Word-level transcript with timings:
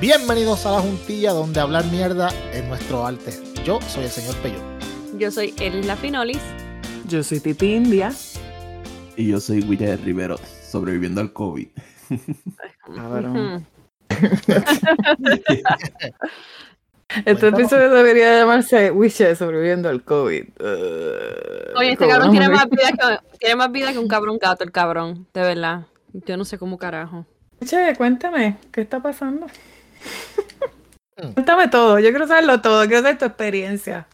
Bienvenidos 0.00 0.66
a 0.66 0.72
la 0.72 0.80
juntilla 0.80 1.32
donde 1.32 1.60
hablar 1.60 1.84
mierda 1.86 2.30
es 2.52 2.64
nuestro 2.64 3.06
arte. 3.06 3.32
Yo 3.64 3.80
soy 3.80 4.04
el 4.04 4.10
señor 4.10 4.34
Peyo. 4.36 4.58
Yo 5.16 5.30
soy 5.30 5.54
Elis 5.58 5.90
Finolis. 5.94 6.40
Yo 7.08 7.22
soy 7.22 7.40
Titi 7.40 7.74
India. 7.74 8.12
Y 9.16 9.28
yo 9.28 9.40
soy 9.40 9.62
William 9.62 9.98
Rivero, 10.04 10.36
sobreviviendo 10.68 11.20
al 11.20 11.32
COVID. 11.32 11.68
Cabrón. 12.94 13.66
Este 17.24 17.46
episodio 17.46 17.90
debería 17.90 18.38
llamarse 18.38 18.90
Wishes 18.90 19.38
sobreviviendo 19.38 19.88
al 19.88 20.02
COVID. 20.02 20.44
Uh, 20.58 21.78
Oye, 21.78 21.92
este 21.92 22.08
cabrón 22.08 22.32
tiene 22.32 22.48
más, 22.48 22.68
vida 22.68 22.90
que, 22.90 23.38
tiene 23.38 23.54
más 23.54 23.70
vida 23.70 23.92
que 23.92 24.00
un 24.00 24.08
cabrón 24.08 24.38
gato, 24.38 24.64
el 24.64 24.72
cabrón, 24.72 25.28
de 25.32 25.42
verdad. 25.42 25.86
Yo 26.12 26.36
no 26.36 26.44
sé 26.44 26.58
cómo 26.58 26.76
carajo. 26.76 27.24
Che, 27.64 27.94
cuéntame, 27.96 28.56
¿qué 28.72 28.80
está 28.80 29.00
pasando? 29.00 29.46
cuéntame 31.34 31.68
todo, 31.68 31.98
yo 31.98 32.10
quiero 32.10 32.26
saberlo 32.26 32.60
todo, 32.60 32.86
quiero 32.86 33.02
saber 33.02 33.18
tu 33.18 33.24
experiencia. 33.24 34.06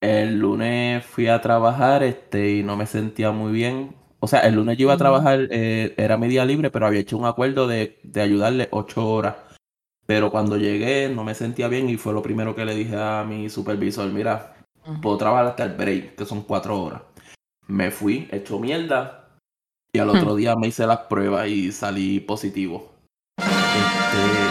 El 0.00 0.38
lunes 0.38 1.04
fui 1.04 1.28
a 1.28 1.40
trabajar 1.40 2.02
este, 2.02 2.56
y 2.56 2.62
no 2.62 2.76
me 2.76 2.86
sentía 2.86 3.32
muy 3.32 3.52
bien. 3.52 3.94
O 4.18 4.26
sea, 4.26 4.40
el 4.40 4.54
lunes 4.54 4.78
yo 4.78 4.84
iba 4.84 4.94
a 4.94 4.98
trabajar, 4.98 5.48
eh, 5.50 5.94
era 5.96 6.16
mi 6.16 6.28
día 6.28 6.44
libre, 6.44 6.70
pero 6.70 6.86
había 6.86 7.00
hecho 7.00 7.18
un 7.18 7.26
acuerdo 7.26 7.66
de, 7.66 7.98
de 8.02 8.20
ayudarle 8.20 8.68
ocho 8.70 9.06
horas. 9.06 9.36
Pero 10.06 10.30
cuando 10.30 10.56
llegué 10.56 11.08
no 11.08 11.22
me 11.22 11.34
sentía 11.34 11.68
bien 11.68 11.88
y 11.88 11.96
fue 11.96 12.12
lo 12.12 12.22
primero 12.22 12.54
que 12.54 12.64
le 12.64 12.74
dije 12.74 12.96
a 12.96 13.24
mi 13.24 13.48
supervisor, 13.48 14.08
mira, 14.10 14.56
puedo 15.02 15.16
trabajar 15.16 15.46
hasta 15.46 15.64
el 15.64 15.74
break, 15.74 16.16
que 16.16 16.24
son 16.24 16.42
cuatro 16.42 16.82
horas. 16.82 17.02
Me 17.66 17.90
fui, 17.90 18.28
hecho 18.32 18.58
mierda, 18.58 19.20
y 19.92 19.98
al 19.98 20.10
otro 20.10 20.34
día 20.34 20.56
me 20.56 20.68
hice 20.68 20.86
las 20.86 21.00
pruebas 21.00 21.48
y 21.48 21.72
salí 21.72 22.20
positivo. 22.20 22.92
Este... 23.38 24.49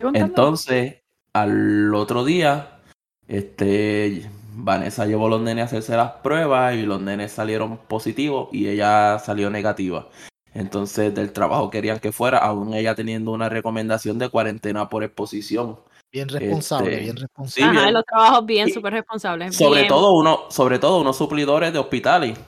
Entonces, 0.00 1.02
al 1.32 1.94
otro 1.94 2.24
día, 2.24 2.80
este, 3.28 4.28
Vanessa 4.54 5.06
llevó 5.06 5.26
a 5.26 5.30
los 5.30 5.40
nenes 5.40 5.62
a 5.62 5.66
hacerse 5.66 5.96
las 5.96 6.12
pruebas 6.12 6.74
y 6.76 6.82
los 6.82 7.00
nenes 7.00 7.32
salieron 7.32 7.78
positivos 7.78 8.48
y 8.52 8.68
ella 8.68 9.18
salió 9.18 9.50
negativa. 9.50 10.08
Entonces, 10.52 11.12
del 11.14 11.32
trabajo 11.32 11.68
querían 11.70 11.98
que 11.98 12.12
fuera, 12.12 12.38
aún 12.38 12.74
ella 12.74 12.94
teniendo 12.94 13.32
una 13.32 13.48
recomendación 13.48 14.18
de 14.18 14.28
cuarentena 14.28 14.88
por 14.88 15.02
exposición. 15.02 15.80
Bien 16.12 16.28
responsable, 16.28 16.92
Este, 16.92 17.02
bien 17.02 17.16
sí, 17.16 17.22
responsable. 17.22 17.70
Ajá, 17.70 17.82
bien. 17.82 17.94
los 17.94 18.04
trabajos 18.04 18.46
bien, 18.46 18.72
súper 18.72 18.92
responsables. 18.92 19.56
Sobre 19.56 19.80
bien. 19.80 19.88
todo 19.88 20.12
uno, 20.14 20.42
sobre 20.50 20.78
todo 20.78 21.00
unos 21.00 21.16
suplidores 21.16 21.72
de 21.72 21.80
hospitales. 21.80 22.38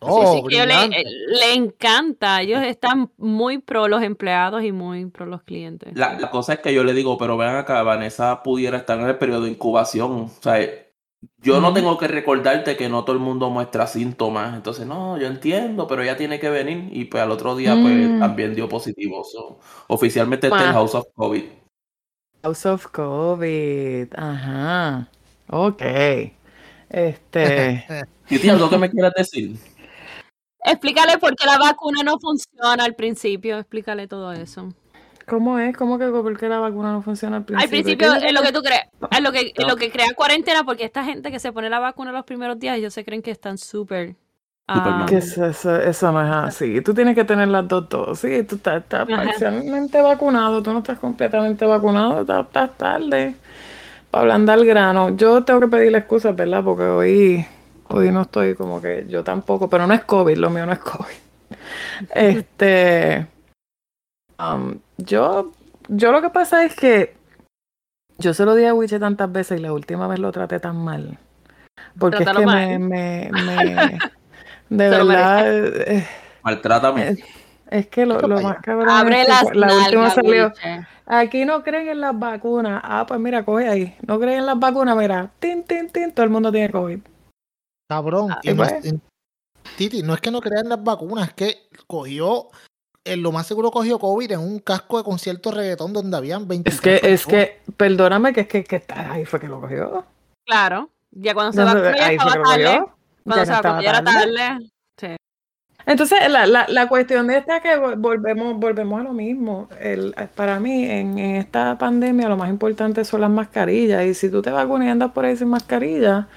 Oh, 0.00 0.32
Sí, 0.34 0.38
sí, 0.42 0.48
que 0.48 0.56
yo 0.56 0.64
le, 0.66 1.54
encanta. 1.54 2.40
Ellos 2.42 2.62
están 2.62 3.10
muy 3.16 3.58
pro 3.58 3.88
los 3.88 4.02
empleados 4.02 4.62
y 4.62 4.70
muy 4.72 5.06
pro 5.06 5.26
los 5.26 5.42
clientes. 5.42 5.96
La, 5.96 6.18
la 6.18 6.30
cosa 6.30 6.54
es 6.54 6.60
que 6.60 6.72
yo 6.72 6.84
le 6.84 6.92
digo, 6.94 7.18
pero 7.18 7.36
vean 7.36 7.56
acá, 7.56 7.82
Vanessa 7.82 8.42
pudiera 8.42 8.78
estar 8.78 8.98
en 9.00 9.06
el 9.08 9.18
periodo 9.18 9.42
de 9.42 9.50
incubación. 9.50 10.12
O 10.12 10.30
sea, 10.40 10.58
yo 11.42 11.60
no 11.60 11.72
tengo 11.72 11.98
que 11.98 12.06
recordarte 12.06 12.76
que 12.76 12.88
no 12.88 13.02
todo 13.04 13.16
el 13.16 13.22
mundo 13.22 13.50
muestra 13.50 13.88
síntomas. 13.88 14.54
Entonces, 14.54 14.86
no, 14.86 15.18
yo 15.18 15.26
entiendo, 15.26 15.88
pero 15.88 16.02
ella 16.02 16.16
tiene 16.16 16.38
que 16.38 16.48
venir. 16.48 16.88
Y 16.92 17.06
pues 17.06 17.22
al 17.22 17.32
otro 17.32 17.56
día, 17.56 17.74
pues 17.74 17.94
Mm. 18.08 18.20
también 18.20 18.54
dio 18.54 18.68
positivo. 18.68 19.24
So, 19.24 19.58
oficialmente 19.88 20.46
está 20.46 20.58
Wow. 20.58 20.66
en 20.66 20.72
House 20.74 20.94
of 20.94 21.06
COVID. 21.14 21.44
House 22.44 22.66
of 22.66 22.86
COVID. 22.86 24.08
Ajá. 24.16 25.08
Ok. 25.50 25.82
Este. 26.90 27.84
¿Y 28.30 28.38
tienes 28.38 28.52
algo 28.52 28.70
que 28.70 28.78
me 28.78 28.88
quieras 28.90 29.12
decir? 29.14 29.56
Explícale 30.64 31.18
por 31.18 31.34
qué 31.36 31.46
la 31.46 31.58
vacuna 31.58 32.02
no 32.02 32.18
funciona 32.18 32.84
al 32.84 32.94
principio. 32.94 33.58
Explícale 33.58 34.06
todo 34.08 34.32
eso. 34.32 34.68
¿Cómo 35.26 35.58
es? 35.58 35.76
¿Cómo 35.76 35.98
que 35.98 36.06
por 36.06 36.38
qué 36.38 36.48
la 36.48 36.58
vacuna 36.58 36.92
no 36.92 37.02
funciona 37.02 37.36
al 37.36 37.44
principio? 37.44 37.64
Al 37.64 37.68
principio 37.70 38.08
¿Qué 38.18 38.26
es 38.28 38.32
lo 38.32 38.42
que 38.42 38.52
tú 38.52 38.62
crees, 38.62 38.82
es 39.10 39.20
lo 39.20 39.30
que, 39.30 39.40
es 39.40 39.52
No. 39.58 39.68
lo 39.68 39.76
que 39.76 39.90
crea 39.90 40.14
cuarentena, 40.14 40.64
porque 40.64 40.84
esta 40.84 41.04
gente 41.04 41.30
que 41.30 41.38
se 41.38 41.52
pone 41.52 41.68
la 41.68 41.78
vacuna 41.78 42.12
los 42.12 42.24
primeros 42.24 42.58
días, 42.58 42.78
ellos 42.78 42.94
se 42.94 43.04
creen 43.04 43.20
que 43.20 43.30
están 43.30 43.58
súper. 43.58 44.16
Ah, 44.70 45.06
Que 45.08 45.16
eso, 45.18 45.46
eso, 45.46 45.76
eso 45.76 46.12
no 46.12 46.22
es 46.22 46.30
así. 46.30 46.80
Tú 46.82 46.92
tienes 46.92 47.14
que 47.14 47.24
tener 47.24 47.48
las 47.48 47.66
dos 47.66 47.88
dosis. 47.88 48.46
Tú 48.46 48.56
estás, 48.56 48.82
estás 48.82 49.06
parcialmente 49.06 50.00
vacunado. 50.02 50.62
Tú 50.62 50.72
no 50.72 50.80
estás 50.80 50.98
completamente 50.98 51.64
vacunado. 51.64 52.20
Estás, 52.20 52.46
estás 52.46 52.76
tarde. 52.76 53.34
Para 54.10 54.22
ablandar 54.22 54.58
el 54.58 54.66
grano. 54.66 55.16
Yo 55.16 55.42
tengo 55.44 55.60
que 55.60 55.68
pedirle 55.68 55.98
excusas, 55.98 56.36
¿verdad? 56.36 56.62
Porque 56.64 56.84
hoy, 56.84 57.46
hoy 57.88 58.10
no 58.10 58.22
estoy 58.22 58.54
como 58.54 58.80
que 58.80 59.06
yo 59.08 59.22
tampoco. 59.24 59.68
Pero 59.68 59.86
no 59.86 59.94
es 59.94 60.04
COVID. 60.04 60.36
Lo 60.36 60.50
mío 60.50 60.66
no 60.66 60.72
es 60.72 60.78
COVID. 60.80 61.14
Este. 62.14 63.26
um, 64.38 64.78
yo, 64.98 65.52
yo 65.88 66.12
lo 66.12 66.20
que 66.22 66.30
pasa 66.30 66.64
es 66.64 66.74
que 66.74 67.14
yo 68.18 68.34
se 68.34 68.44
lo 68.44 68.54
di 68.54 68.64
a 68.64 68.74
Wiche 68.74 68.98
tantas 68.98 69.30
veces 69.32 69.58
y 69.58 69.62
la 69.62 69.72
última 69.72 70.06
vez 70.08 70.18
lo 70.18 70.30
traté 70.32 70.60
tan 70.60 70.76
mal. 70.76 71.18
Porque 71.98 72.22
es 72.22 72.28
que 72.30 72.46
mal. 72.46 72.78
me, 72.78 72.78
me, 72.78 73.30
me- 73.32 74.02
de 74.68 74.88
verdad, 74.90 75.56
eh, 75.56 76.06
Maltrátame. 76.42 77.08
eh, 77.10 77.16
es 77.70 77.86
que 77.88 78.06
lo, 78.06 78.20
lo 78.20 78.40
más 78.40 78.58
cabrón 78.62 78.88
Abre 78.88 79.20
es 79.20 79.26
que 79.26 79.32
las 79.32 79.42
cu- 79.44 79.52
la 79.54 79.74
última 79.74 80.10
salió, 80.10 80.46
Wiche. 80.48 80.86
aquí 81.06 81.44
no 81.44 81.62
creen 81.62 81.88
en 81.88 82.00
las 82.00 82.18
vacunas. 82.18 82.80
Ah, 82.84 83.04
pues 83.06 83.20
mira, 83.20 83.44
coge 83.44 83.68
ahí. 83.68 83.96
No 84.06 84.18
creen 84.18 84.40
en 84.40 84.46
las 84.46 84.58
vacunas, 84.58 84.96
mira, 84.96 85.30
tin, 85.38 85.62
tin, 85.64 85.88
tin, 85.88 86.12
todo 86.12 86.24
el 86.24 86.30
mundo 86.30 86.50
tiene 86.52 86.70
COVID. 86.70 86.98
Cabrón. 87.88 88.30
Ah, 88.32 88.40
y 88.42 88.52
no 88.52 88.64
es- 88.64 88.84
en- 88.84 89.00
Titi, 89.76 90.02
no 90.02 90.14
es 90.14 90.20
que 90.20 90.30
no 90.30 90.40
crean 90.40 90.68
las 90.68 90.82
vacunas, 90.82 91.28
es 91.28 91.34
que 91.34 91.56
cogió, 91.86 92.48
en 93.04 93.22
lo 93.22 93.32
más 93.32 93.46
seguro 93.46 93.70
cogió 93.70 93.98
COVID 93.98 94.32
en 94.32 94.40
un 94.40 94.58
casco 94.60 94.98
de 94.98 95.04
concierto 95.04 95.50
reggaetón 95.50 95.92
donde 95.92 96.16
habían 96.16 96.46
20 96.48 96.68
Es 96.70 96.80
que, 96.80 97.00
es 97.02 97.26
que, 97.26 97.60
perdóname, 97.76 98.32
que 98.32 98.40
es 98.42 98.48
que, 98.48 98.64
que 98.64 98.76
está- 98.76 99.12
ahí 99.12 99.24
fue 99.24 99.40
que 99.40 99.48
lo 99.48 99.60
cogió. 99.60 100.04
Claro, 100.46 100.90
ya 101.10 101.34
cuando 101.34 101.52
se 101.52 101.60
Entonces, 101.60 101.82
vacunó 101.92 101.98
ya 102.06 102.12
estaba 102.12 102.32
tarde. 102.44 102.84
Cuando 103.24 103.36
Ya 103.36 103.46
se 103.46 103.52
no 103.52 103.56
vacunó 103.56 103.80
estaba 103.80 103.82
ya 103.82 103.90
era 103.90 104.04
tarde. 104.04 104.70
Sí. 104.98 105.16
Entonces, 105.86 106.18
la, 106.30 106.46
la, 106.46 106.66
la 106.68 106.88
cuestión 106.88 107.26
de 107.28 107.36
esta 107.38 107.56
es 107.58 107.62
que 107.62 107.76
vol- 107.78 107.98
volvemos, 107.98 108.56
volvemos 108.58 109.00
a 109.00 109.04
lo 109.04 109.12
mismo. 109.12 109.68
El, 109.80 110.14
para 110.34 110.58
mí, 110.60 110.84
en, 110.84 111.18
en 111.18 111.36
esta 111.36 111.78
pandemia, 111.78 112.28
lo 112.28 112.36
más 112.36 112.48
importante 112.50 113.04
son 113.04 113.20
las 113.20 113.30
mascarillas. 113.30 114.04
Y 114.06 114.14
si 114.14 114.30
tú 114.30 114.42
te 114.42 114.50
vacunas 114.50 114.86
y 114.86 114.90
andas 114.90 115.12
por 115.12 115.24
ahí 115.24 115.36
sin 115.36 115.48
mascarilla, 115.48 116.28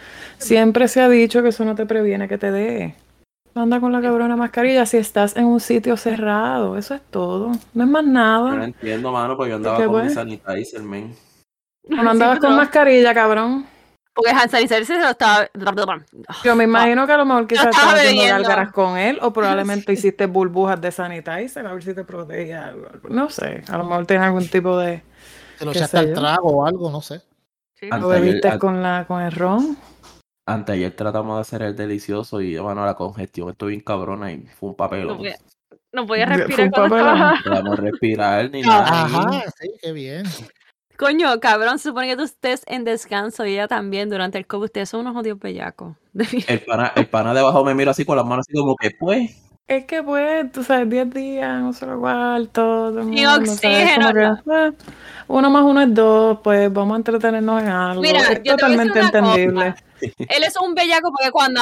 siempre 0.41 0.87
se 0.87 1.01
ha 1.01 1.09
dicho 1.09 1.41
que 1.41 1.49
eso 1.49 1.63
no 1.65 1.75
te 1.75 1.85
previene 1.85 2.27
que 2.27 2.37
te 2.37 2.51
dé. 2.51 2.95
Anda 3.53 3.79
con 3.81 3.91
la 3.91 4.01
cabrona 4.01 4.35
mascarilla 4.37 4.85
si 4.85 4.97
estás 4.97 5.35
en 5.35 5.45
un 5.45 5.59
sitio 5.59 5.97
cerrado. 5.97 6.77
Eso 6.77 6.95
es 6.95 7.01
todo. 7.09 7.51
No 7.73 7.83
es 7.83 7.89
más 7.89 8.03
Yo 8.03 8.07
no 8.07 8.13
nada. 8.13 8.65
entiendo, 8.65 9.11
mano, 9.11 9.35
porque 9.35 9.49
yo 9.49 9.55
andaba 9.57 9.77
¿Qué 9.77 9.85
con 9.85 9.95
mi 9.95 10.01
pues? 10.03 10.13
sanitizer, 10.13 10.81
men. 10.81 11.15
No 11.89 12.09
andabas 12.09 12.37
Sí, 12.37 12.41
con 12.41 12.55
mascarilla, 12.55 13.13
cabrón. 13.13 13.65
Porque 14.13 14.31
Hans 14.31 14.51
Sanitizer 14.51 14.85
se 14.85 14.99
lo 14.99 15.09
estaba. 15.09 15.47
Yo 16.43 16.55
me 16.55 16.65
imagino 16.65 17.05
que 17.07 17.13
a 17.13 17.17
lo 17.17 17.25
mejor 17.25 17.47
quizás 17.47 17.67
estaba 17.67 17.93
estabas 17.93 18.05
haciendo 18.05 18.33
gárgaras 18.33 18.71
con 18.73 18.97
él 18.97 19.17
o 19.21 19.31
probablemente 19.31 19.93
hiciste 19.93 20.25
burbujas 20.25 20.81
de 20.81 20.91
sanitizer 20.91 21.65
a 21.65 21.73
ver 21.73 21.81
si 21.83 21.93
te 21.93 22.03
protege 22.03 22.53
algo. 22.53 22.87
No 23.09 23.29
sé, 23.29 23.63
a 23.69 23.77
lo 23.77 23.85
mejor 23.85 24.05
tienes 24.05 24.25
algún 24.25 24.47
tipo 24.47 24.77
de... 24.77 25.01
se 25.57 25.65
lo 25.65 25.71
echaste 25.71 25.97
al 25.97 26.13
trago 26.13 26.49
o 26.49 26.65
algo, 26.65 26.91
no 26.91 27.01
sé. 27.01 27.21
Sí. 27.75 27.87
Lo 27.89 28.09
bebiste 28.09 28.59
con, 28.59 28.83
la, 28.83 29.05
con 29.07 29.21
el 29.21 29.31
ron. 29.31 29.77
Anteayer 30.45 30.95
tratamos 30.95 31.37
de 31.37 31.41
hacer 31.41 31.61
el 31.61 31.75
delicioso 31.75 32.41
y, 32.41 32.57
bueno, 32.57 32.85
la 32.85 32.95
congestión 32.95 33.49
estoy 33.49 33.69
bien 33.69 33.81
cabrona 33.81 34.31
y 34.31 34.47
fue 34.47 34.69
un 34.69 34.75
papel. 34.75 35.07
No 35.07 35.17
podía, 35.17 35.37
no 35.91 36.07
podía 36.07 36.27
Fue 36.27 36.35
un 36.35 36.47
respirar 36.47 36.71
papelón. 36.71 37.19
No 37.19 37.43
podíamos 37.43 37.79
respirar 37.79 38.51
ni 38.51 38.61
nada. 38.61 39.05
Ajá, 39.05 39.43
sí, 39.59 39.69
qué 39.81 39.91
bien. 39.91 40.25
Coño, 40.97 41.39
cabrón, 41.39 41.79
se 41.79 41.89
supone 41.89 42.07
que 42.07 42.15
tú 42.15 42.23
estés 42.23 42.63
en 42.67 42.83
descanso 42.83 43.45
y 43.45 43.53
ella 43.53 43.67
también 43.67 44.09
durante 44.09 44.37
el 44.37 44.45
COVID. 44.45 44.65
Ustedes 44.65 44.89
son 44.89 45.01
unos 45.01 45.15
jodidos 45.15 45.39
bellacos. 45.39 45.95
El 46.47 46.59
pana, 46.61 46.91
el 46.95 47.07
pana 47.07 47.33
de 47.33 47.39
abajo 47.39 47.63
me 47.63 47.73
mira 47.73 47.91
así 47.91 48.05
con 48.05 48.17
las 48.17 48.25
manos 48.25 48.45
así 48.47 48.55
como 48.55 48.75
que, 48.75 48.91
pues, 48.91 49.50
Es 49.67 49.85
que 49.85 50.03
pues, 50.03 50.51
tú 50.51 50.63
sabes, 50.63 50.89
10 50.89 51.09
días, 51.11 51.61
un 51.61 51.73
solo 51.73 51.99
cuarto, 51.99 52.51
todo 52.51 52.99
el 52.99 53.05
Sin 53.05 53.13
mundo, 53.13 53.45
¿sabes? 53.45 53.49
oxígeno, 53.49 54.13
que, 54.13 54.53
eh, 54.53 54.71
uno 55.27 55.49
más 55.49 55.63
uno 55.63 55.81
es 55.81 55.93
dos, 55.93 56.39
pues 56.43 56.71
vamos 56.73 56.95
a 56.95 56.97
entretenernos 56.97 57.61
en 57.61 57.69
algo. 57.69 58.01
Mira, 58.01 58.19
es 58.19 58.41
yo 58.43 58.57
totalmente 58.57 58.99
entendible. 58.99 59.75
Él 60.01 60.43
es 60.43 60.57
un 60.57 60.75
bellaco 60.75 61.11
porque 61.11 61.31
cuando. 61.31 61.61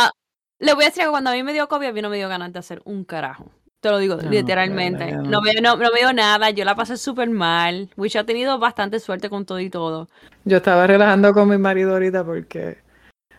Le 0.62 0.74
voy 0.74 0.84
a 0.84 0.88
decir 0.88 1.04
que 1.04 1.10
cuando 1.10 1.30
a 1.30 1.34
mí 1.34 1.44
me 1.44 1.54
dio 1.54 1.70
COVID, 1.70 1.88
a 1.88 1.94
mí 1.94 2.02
no 2.02 2.10
me 2.10 2.18
dio 2.18 2.28
ganas 2.28 2.52
de 2.52 2.60
hacer 2.60 2.82
un 2.84 3.06
carajo. 3.06 3.50
Te 3.80 3.90
lo 3.90 3.98
digo 3.98 4.18
No, 4.18 4.30
literalmente. 4.30 5.14
No 5.14 5.24
no. 5.24 5.42
me, 5.42 5.54
no, 5.62 5.78
no 5.78 5.92
me 5.92 6.00
dio 6.00 6.12
nada. 6.12 6.50
Yo 6.50 6.66
la 6.66 6.76
pasé 6.76 6.98
súper 6.98 7.30
mal. 7.30 7.90
Wish 7.96 8.18
ha 8.18 8.26
tenido 8.26 8.60
bastante 8.60 9.00
suerte 9.00 9.30
con 9.30 9.46
todo 9.46 9.60
y 9.62 9.70
todo. 9.70 10.10
Yo 10.44 10.58
estaba 10.58 10.86
relajando 10.86 11.34
con 11.34 11.48
mi 11.48 11.58
marido 11.58 11.94
ahorita 11.94 12.26
porque 12.26 12.80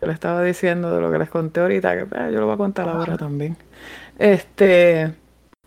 le 0.07 0.13
estaba 0.13 0.43
diciendo 0.43 0.93
de 0.95 1.01
lo 1.01 1.11
que 1.11 1.19
les 1.19 1.29
conté 1.29 1.61
ahorita, 1.61 1.97
que 1.97 2.05
pues, 2.05 2.21
yo 2.33 2.39
lo 2.39 2.45
voy 2.47 2.55
a 2.55 2.57
contar 2.57 2.89
ahora 2.89 3.17
también. 3.17 3.57
Este, 4.19 5.13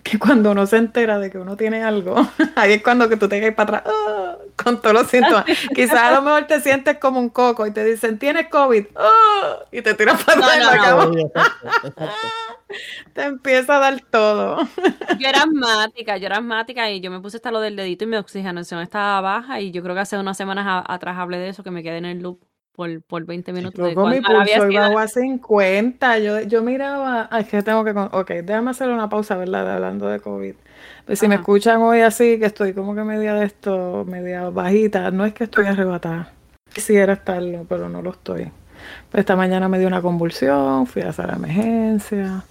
que 0.03 0.19
cuando 0.19 0.53
uno 0.53 0.67
se 0.67 0.77
entera 0.79 1.19
de 1.19 1.31
que 1.31 1.39
uno 1.39 1.57
tiene 1.57 1.83
algo, 1.83 2.17
ahí 2.57 2.75
es 2.75 2.83
cuando 2.83 3.09
que 3.09 3.17
tú 3.17 3.29
te 3.29 3.41
caes 3.41 3.55
para 3.55 3.79
atrás 3.79 3.95
¡ah! 3.95 4.37
con 4.63 4.81
todos 4.83 4.95
los 4.95 5.09
síntomas. 5.09 5.45
Quizás 5.75 6.01
a 6.03 6.13
lo 6.13 6.23
mejor 6.23 6.47
te 6.47 6.61
sientes 6.61 6.99
como 6.99 7.21
un 7.21 7.31
coco 7.31 7.67
y 7.67 7.73
te 7.73 7.85
dicen, 7.85 8.19
tienes 8.19 8.49
COVID, 8.49 8.87
¡ah! 8.97 9.59
y 9.73 9.83
te 9.83 9.95
tiras 9.95 10.23
para 10.25 10.41
No, 10.41 10.43
atrás 10.43 10.57
en 10.59 10.63
no, 10.63 10.71
la 10.71 10.77
no. 10.77 10.83
cama. 10.83 11.07
Sí, 11.13 11.21
exacto, 11.21 11.69
exacto. 11.85 12.29
Te 13.13 13.23
empieza 13.25 13.77
a 13.77 13.81
dar 13.81 14.01
todo. 14.11 14.59
Yo 15.17 15.29
era 15.29 15.43
asmática, 15.43 16.17
yo 16.17 16.27
era 16.27 16.39
asmática 16.39 16.91
y 16.91 17.01
yo 17.01 17.11
me 17.11 17.21
puse 17.21 17.37
hasta 17.37 17.51
lo 17.53 17.61
del 17.61 17.77
dedito 17.77 18.05
y 18.05 18.07
mi 18.09 18.17
oxigenación 18.17 18.81
estaba 18.81 19.21
baja 19.21 19.61
y 19.61 19.71
yo 19.71 19.83
creo 19.83 19.95
que 19.95 20.01
hace 20.03 20.19
unas 20.19 20.37
semanas 20.37 20.67
a- 20.69 20.93
atrás 20.95 21.17
hablé 21.19 21.39
de 21.39 21.49
eso, 21.51 21.63
que 21.63 21.71
me 21.71 21.83
quedé 21.83 21.99
en 21.99 22.05
el 22.07 22.21
loop 22.23 22.41
por, 22.75 23.03
por 23.03 23.25
20 23.25 23.53
minutos. 23.53 23.75
de 23.75 23.95
Loco, 23.95 24.09
mi 24.09 24.21
pulso 24.21 24.71
iba 24.71 25.03
a 25.03 25.09
50. 25.09 26.19
Yo, 26.19 26.41
yo 26.41 26.63
miraba, 26.63 27.29
es 27.39 27.49
que 27.49 27.63
tengo 27.63 27.85
que, 27.85 27.91
ok, 27.91 28.31
déjame 28.45 28.71
hacer 28.71 28.89
una 28.89 29.09
pausa, 29.09 29.37
¿verdad? 29.37 29.75
Hablando 29.75 30.09
de 30.09 30.21
COVID. 30.21 30.55
Pues 31.07 31.19
si 31.19 31.29
me 31.29 31.37
escuchan 31.37 31.83
hoy 31.83 32.01
así, 32.01 32.39
que 32.39 32.47
estoy 32.47 32.73
como 32.73 32.95
que 32.95 33.03
media 33.03 33.35
de 33.35 33.47
esto, 33.47 34.05
media 34.07 34.49
bajita, 34.51 35.11
no 35.11 35.25
es 35.25 35.35
que 35.35 35.45
estoy 35.45 35.67
arrebatada. 35.67 36.33
Quisiera 36.73 37.13
estarlo, 37.13 37.67
pero 37.69 37.89
no 37.89 38.03
lo 38.03 38.11
estoy. 38.11 38.51
Pues 39.11 39.21
esta 39.21 39.37
mañana 39.37 39.69
me 39.69 39.79
dio 39.79 39.87
una 39.87 40.03
convulsión, 40.03 40.87
fui 40.87 41.03
a 41.03 41.11
hacer 41.11 41.27
la 41.27 41.35
emergencia. 41.35 42.45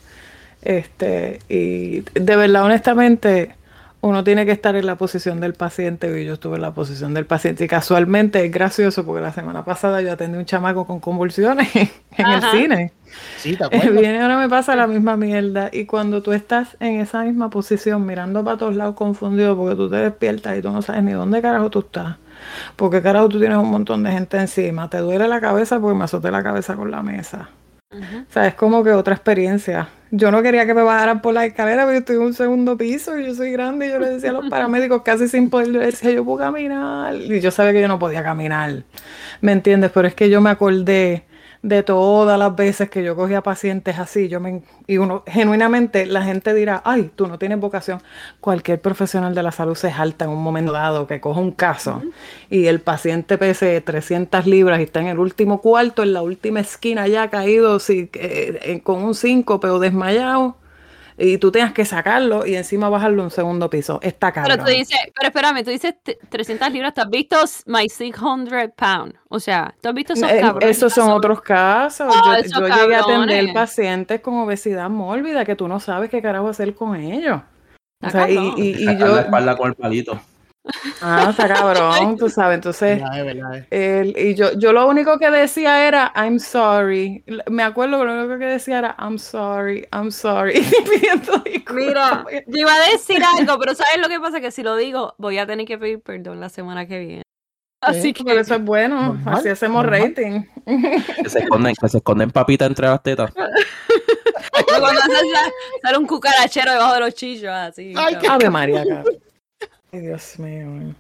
Este, 0.62 1.40
y 1.50 2.02
de 2.02 2.36
verdad, 2.36 2.64
honestamente, 2.64 3.56
uno 4.04 4.22
tiene 4.26 4.46
que 4.46 4.52
estar 4.52 4.76
en 4.76 4.86
la 4.86 4.98
posición 4.98 5.40
del 5.40 5.54
paciente 5.54 6.22
y 6.22 6.26
yo 6.26 6.34
estuve 6.34 6.58
en 6.58 6.62
la 6.62 6.74
posición 6.74 7.14
del 7.14 7.26
paciente 7.26 7.64
y 7.64 7.68
casualmente 7.70 8.44
es 8.44 8.52
gracioso 8.52 9.06
porque 9.06 9.22
la 9.22 9.32
semana 9.32 9.64
pasada 9.64 10.02
yo 10.02 10.12
atendí 10.12 10.36
a 10.36 10.40
un 10.40 10.46
chamaco 10.46 10.86
con 10.86 11.00
convulsiones 11.00 11.74
en 11.74 12.26
el 12.26 12.42
cine. 12.52 12.92
Sí, 13.38 13.56
¿te 13.56 13.64
acuerdas? 13.64 13.94
Viene 13.98 14.22
ahora 14.22 14.38
me 14.38 14.50
pasa 14.50 14.76
la 14.76 14.88
misma 14.88 15.16
mierda 15.16 15.70
y 15.72 15.86
cuando 15.86 16.22
tú 16.22 16.34
estás 16.34 16.76
en 16.82 17.00
esa 17.00 17.24
misma 17.24 17.50
posición 17.50 18.06
mirando 18.06 18.44
para 18.44 18.58
todos 18.58 18.76
lados 18.76 18.96
confundido 18.96 19.56
porque 19.56 19.78
tú 19.78 19.90
te 19.90 19.96
despiertas 19.96 20.58
y 20.58 20.62
tú 20.62 20.70
no 20.72 20.82
sabes 20.82 21.02
ni 21.02 21.14
dónde 21.14 21.42
carajo 21.42 21.70
tú 21.70 21.80
estás. 21.80 22.18
Porque 22.76 23.02
carajo 23.02 23.30
tú 23.30 23.40
tienes 23.40 23.58
un 23.58 23.72
montón 23.72 24.04
de 24.04 24.12
gente 24.12 24.36
encima, 24.36 24.90
te 24.90 24.98
duele 24.98 25.30
la 25.30 25.40
cabeza 25.40 25.80
porque 25.80 25.98
me 25.98 26.04
azoté 26.04 26.30
la 26.30 26.44
cabeza 26.44 26.76
con 26.76 26.92
la 26.92 27.02
mesa. 27.02 27.52
O 27.94 28.32
sea, 28.32 28.48
es 28.48 28.56
como 28.56 28.84
que 28.84 28.92
otra 28.92 29.14
experiencia. 29.14 29.90
Yo 30.12 30.32
no 30.32 30.44
quería 30.44 30.66
que 30.66 30.74
me 30.74 30.84
bajaran 30.84 31.22
por 31.22 31.34
la 31.34 31.46
escalera 31.46 31.84
porque 31.84 31.98
estoy 31.98 32.18
en 32.18 32.22
un 32.22 32.34
segundo 32.34 32.78
piso 32.78 33.18
y 33.18 33.26
yo 33.26 33.34
soy 33.34 33.52
grande 33.52 33.88
y 33.88 33.90
yo 33.90 34.00
le 34.00 34.10
decía 34.10 34.30
a 34.30 34.34
los 34.34 34.48
paramédicos 34.48 35.02
casi 35.02 35.28
sin 35.28 35.50
poder, 35.50 35.72
yo 35.72 35.80
decía, 35.80 36.12
yo 36.12 36.24
puedo 36.24 36.40
caminar. 36.40 37.16
Y 37.16 37.40
yo 37.40 37.50
sabía 37.50 37.74
que 37.74 37.82
yo 37.82 37.88
no 37.88 37.98
podía 37.98 38.24
caminar. 38.24 38.84
¿Me 39.42 39.52
entiendes? 39.52 39.92
Pero 39.92 40.08
es 40.08 40.14
que 40.14 40.30
yo 40.30 40.40
me 40.40 40.52
acordé 40.52 41.26
de 41.64 41.82
todas 41.82 42.38
las 42.38 42.54
veces 42.56 42.90
que 42.90 43.04
yo 43.04 43.16
cogía 43.16 43.42
pacientes 43.42 43.98
así, 43.98 44.28
yo 44.28 44.42
me, 44.42 44.62
y 44.86 44.98
uno, 44.98 45.24
genuinamente, 45.26 46.06
la 46.06 46.22
gente 46.22 46.54
dirá, 46.54 46.82
ay, 46.84 47.10
tú 47.16 47.26
no 47.26 47.40
tienes 47.40 47.58
vocación. 47.58 48.02
Cualquier 48.42 48.82
profesional 48.82 49.34
de 49.34 49.44
la 49.44 49.54
salud 49.54 49.76
se 49.76 49.90
jalta 49.90 50.26
en 50.26 50.32
un 50.32 50.44
momento 50.44 50.74
dado 50.74 51.08
que 51.08 51.22
coja 51.22 51.40
un 51.40 51.54
caso 51.54 52.04
y 52.50 52.66
el 52.66 52.82
paciente 52.82 53.38
pese 53.38 53.80
300 53.80 54.46
libras 54.46 54.82
y 54.82 54.84
está 54.84 55.00
en 55.00 55.08
el 55.08 55.20
último 55.20 55.62
cuarto, 55.62 56.04
en 56.04 56.12
la 56.12 56.22
última 56.22 56.60
esquina 56.60 57.08
ya 57.08 57.30
caído 57.30 57.80
sí, 57.80 58.10
eh, 58.14 58.60
eh, 58.62 58.82
con 58.84 59.02
un 59.02 59.16
síncope 59.16 59.70
o 59.70 59.80
desmayado 59.80 60.58
y 61.18 61.38
tú 61.38 61.52
tengas 61.52 61.74
que 61.74 61.86
sacarlo 61.86 62.46
y 62.46 62.56
encima 62.56 62.90
bajarlo 62.90 63.22
a 63.22 63.26
un 63.26 63.32
segundo 63.32 63.70
piso. 63.70 64.00
Está 64.02 64.32
cabrón. 64.32 64.58
Pero 64.58 64.66
tú 64.66 64.72
dices, 64.72 64.98
pero 65.16 65.28
espérame, 65.28 65.64
tú 65.64 65.70
dices 65.70 65.96
t- 66.04 66.18
300 66.30 66.72
libras, 66.72 66.94
¿tú 66.94 67.02
has 67.02 67.10
visto 67.10 67.38
My 67.68 67.88
600 67.90 68.70
Pound? 68.76 69.14
O 69.30 69.40
sea, 69.40 69.74
¿tú 69.82 69.90
has 69.90 69.96
visto 69.96 70.14
esos 70.14 70.30
Eh, 70.30 70.40
cabrones? 70.42 70.78
esos 70.78 70.94
son 70.94 71.10
otros 71.12 71.42
casos. 71.42 72.08
Ah, 72.16 72.38
yo 72.42 72.68
llegué 72.68 72.96
a 72.96 73.00
atender 73.02 73.54
pacientes 73.54 74.22
con 74.22 74.36
obesidad 74.40 74.90
mórbida 74.90 75.46
que 75.46 75.56
tú 75.56 75.68
no 75.68 75.80
sabes 75.80 76.10
qué 76.10 76.22
carajo 76.22 76.50
hacer 76.50 76.74
con 76.76 76.96
ellos. 76.96 77.42
O 78.02 78.10
sea, 78.10 78.30
y, 78.30 78.36
y- 78.58 78.76
y 78.90 78.98
yo, 78.98 79.16
la 79.16 79.22
espalda 79.22 79.56
con 79.56 79.70
el 79.70 79.76
palito. 79.76 80.20
Ah, 81.02 81.28
está 81.30 81.48
cabrón, 81.48 82.18
tú 82.18 82.30
sabes. 82.30 82.56
Entonces, 82.56 83.00
Verdad, 83.02 83.26
verdad, 83.26 83.58
es. 83.58 83.66
El- 83.72 84.18
y 84.18 84.36
yo, 84.36 84.54
yo 84.58 84.72
lo 84.74 84.88
único 84.88 85.18
que 85.20 85.30
decía 85.30 85.88
era, 85.88 86.12
I'm 86.16 86.40
sorry. 86.40 87.24
Me 87.50 87.64
acuerdo 87.64 88.00
que 88.00 88.06
lo 88.06 88.14
único 88.24 88.40
que 88.40 88.46
decía 88.46 88.80
era, 88.80 88.96
I'm 89.00 89.18
sorry, 89.20 89.88
I'm 89.94 90.12
sorry. 90.12 90.54
Pidiendo 90.90 91.38
disculpas. 91.40 91.74
Mira, 91.76 92.26
yo 92.48 92.58
iba 92.58 92.74
a 92.74 92.90
decir 92.92 93.22
algo, 93.24 93.60
pero 93.60 93.76
¿sabes 93.76 93.98
lo 94.02 94.08
que 94.10 94.20
pasa? 94.20 94.40
Que 94.42 94.52
si 94.52 94.64
lo 94.64 94.76
digo, 94.76 95.16
voy 95.18 95.38
a 95.38 95.46
tener 95.46 95.66
que 95.66 95.78
pedir 95.78 96.02
perdón 96.02 96.40
la 96.40 96.50
semana 96.50 96.86
que 96.88 97.00
viene. 97.00 97.24
Así 97.82 98.14
que 98.14 98.24
Pero 98.24 98.40
eso 98.40 98.56
es 98.56 98.64
bueno, 98.64 99.08
Normal, 99.08 99.36
así 99.36 99.50
hacemos 99.50 99.84
normal. 99.84 100.02
rating. 100.16 100.42
Que 101.22 101.30
se 101.30 101.40
esconden, 101.40 101.76
que 101.76 101.90
se 101.90 101.98
esconden 101.98 102.32
papitas 102.32 102.70
entre 102.70 102.88
las 102.88 103.04
tetas. 103.04 103.34
cuando 104.80 105.02
sale, 105.02 105.30
sale 105.82 105.98
un 105.98 106.08
cucarachero 106.08 106.72
debajo 106.72 106.94
de 106.94 107.00
los 107.02 107.14
chillos, 107.14 107.52
así. 107.52 107.94
Ay, 107.98 108.18
qué- 108.22 108.28
Ave 108.28 108.50
María, 108.50 108.86
cara. 108.88 109.04
Ay, 109.94 110.00
Dios 110.00 110.40
mío. 110.40 110.96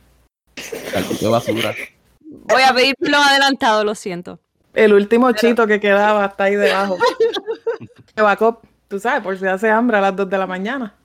Cartito 0.94 1.25
de 1.25 1.31
basura. 1.31 1.74
Voy 2.22 2.62
a 2.62 2.74
pedir 2.74 2.95
perdón 3.00 3.22
adelantado, 3.22 3.84
lo 3.84 3.95
siento. 3.95 4.40
El 4.74 4.94
último 4.94 5.31
chito 5.31 5.66
que 5.66 5.80
quedaba 5.80 6.25
está 6.25 6.45
ahí 6.45 6.56
debajo. 6.56 6.98
Evacop, 8.16 8.63
tú 8.88 9.00
sabes, 9.00 9.24
por 9.24 9.38
si 9.38 9.48
hace 9.48 9.69
hambre 9.69 9.98
a 9.98 10.01
las 10.01 10.16
2 10.16 10.30
de 10.30 10.38
la 10.38 10.45
mañana. 10.45 10.95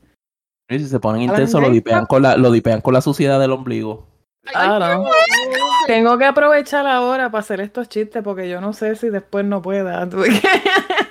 Y 0.68 0.78
si 0.78 0.86
se 0.86 1.00
ponen 1.00 1.22
intensos, 1.22 1.62
lo 1.62 1.70
dipean 1.70 2.04
con 2.04 2.22
la, 2.22 2.36
lo 2.36 2.50
dipean 2.50 2.82
con 2.82 2.92
la 2.92 3.00
suciedad 3.00 3.40
del 3.40 3.52
ombligo. 3.52 4.06
Claro. 4.42 5.06
Tengo 5.86 6.18
que 6.18 6.26
aprovechar 6.26 6.86
ahora 6.86 7.30
para 7.30 7.40
hacer 7.40 7.60
estos 7.60 7.88
chistes 7.88 8.22
porque 8.22 8.50
yo 8.50 8.60
no 8.60 8.74
sé 8.74 8.96
si 8.96 9.08
después 9.08 9.46
no 9.46 9.62
pueda. 9.62 10.06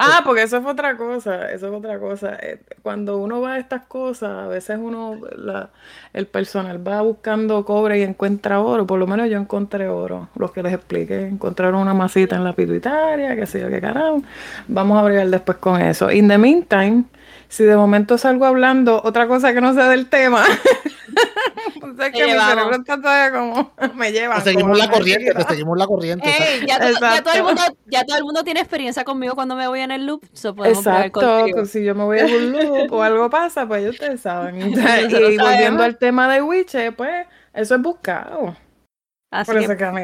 ah, 0.00 0.20
porque 0.24 0.42
eso 0.42 0.60
fue 0.62 0.72
otra 0.72 0.96
cosa, 0.96 1.50
eso 1.50 1.68
fue 1.68 1.76
otra 1.78 1.98
cosa. 1.98 2.36
Eh, 2.42 2.60
Cuando 2.82 3.18
uno 3.18 3.40
va 3.40 3.54
a 3.54 3.58
estas 3.58 3.82
cosas, 3.86 4.30
a 4.30 4.46
veces 4.48 4.78
uno, 4.80 5.18
la- 5.36 5.70
el 6.12 6.26
personal 6.26 6.86
va 6.86 7.00
buscando 7.02 7.64
cobre 7.64 7.98
y 7.98 8.02
encuentra 8.02 8.60
oro. 8.60 8.86
Por 8.86 8.98
lo 8.98 9.06
menos 9.06 9.28
yo 9.30 9.38
encontré 9.38 9.88
oro. 9.88 10.28
Los 10.36 10.52
que 10.52 10.62
les 10.62 10.72
expliqué, 10.72 11.26
encontraron 11.26 11.80
una 11.80 11.94
masita 11.94 12.36
en 12.36 12.44
la 12.44 12.52
pituitaria, 12.52 13.34
qué 13.36 13.46
sé 13.46 13.60
yo, 13.60 13.68
qué 13.68 13.80
carajo. 13.80 14.22
Vamos 14.68 14.98
a 14.98 15.02
bregar 15.02 15.28
después 15.28 15.58
con 15.58 15.80
eso. 15.80 16.10
In 16.10 16.28
the 16.28 16.38
meantime, 16.38 17.04
si 17.54 17.62
de 17.62 17.76
momento 17.76 18.18
salgo 18.18 18.46
hablando 18.46 19.00
otra 19.04 19.28
cosa 19.28 19.52
que 19.54 19.60
no 19.60 19.74
sea 19.74 19.88
del 19.88 20.08
tema, 20.08 20.44
o 21.82 21.94
sea, 21.96 22.10
que 22.10 22.24
mi 22.26 22.32
cerebro 22.32 22.74
está 22.74 22.96
todavía 23.00 23.38
como 23.38 23.72
me 23.94 24.10
lleva. 24.10 24.36
Te 24.42 24.50
seguimos 24.50 24.76
la 24.76 24.90
corriente, 24.90 25.32
te 25.32 25.44
seguimos 25.44 25.78
la 25.78 25.86
corriente. 25.86 26.28
Ey, 26.28 26.66
ya, 26.66 26.80
to- 26.80 27.00
ya 27.00 27.22
todo 27.22 27.34
el 27.34 27.42
mundo, 27.44 27.62
ya 27.86 28.04
todo 28.04 28.16
el 28.16 28.24
mundo 28.24 28.42
tiene 28.42 28.58
experiencia 28.58 29.04
conmigo 29.04 29.36
cuando 29.36 29.54
me 29.54 29.68
voy 29.68 29.80
en 29.80 29.92
el 29.92 30.04
loop. 30.04 30.24
So 30.32 30.52
Exacto, 30.64 31.44
que 31.54 31.66
si 31.66 31.84
yo 31.84 31.94
me 31.94 32.02
voy 32.02 32.18
a 32.18 32.24
un 32.26 32.50
loop 32.52 32.92
o 32.92 33.02
algo 33.04 33.30
pasa, 33.30 33.68
pues 33.68 33.84
ya 33.84 33.90
ustedes 33.90 34.20
saben. 34.20 34.60
y 34.60 34.64
volviendo 34.74 35.44
sabemos. 35.44 35.82
al 35.82 35.96
tema 35.98 36.32
de 36.32 36.42
Wiche, 36.42 36.90
pues 36.90 37.26
eso 37.52 37.76
es 37.76 37.82
buscado. 37.82 38.56
Así 39.30 39.46
Por 39.52 39.60
que, 39.60 39.64
eso 39.66 39.76
que 39.76 39.84
a 39.84 39.92
mí. 39.92 40.02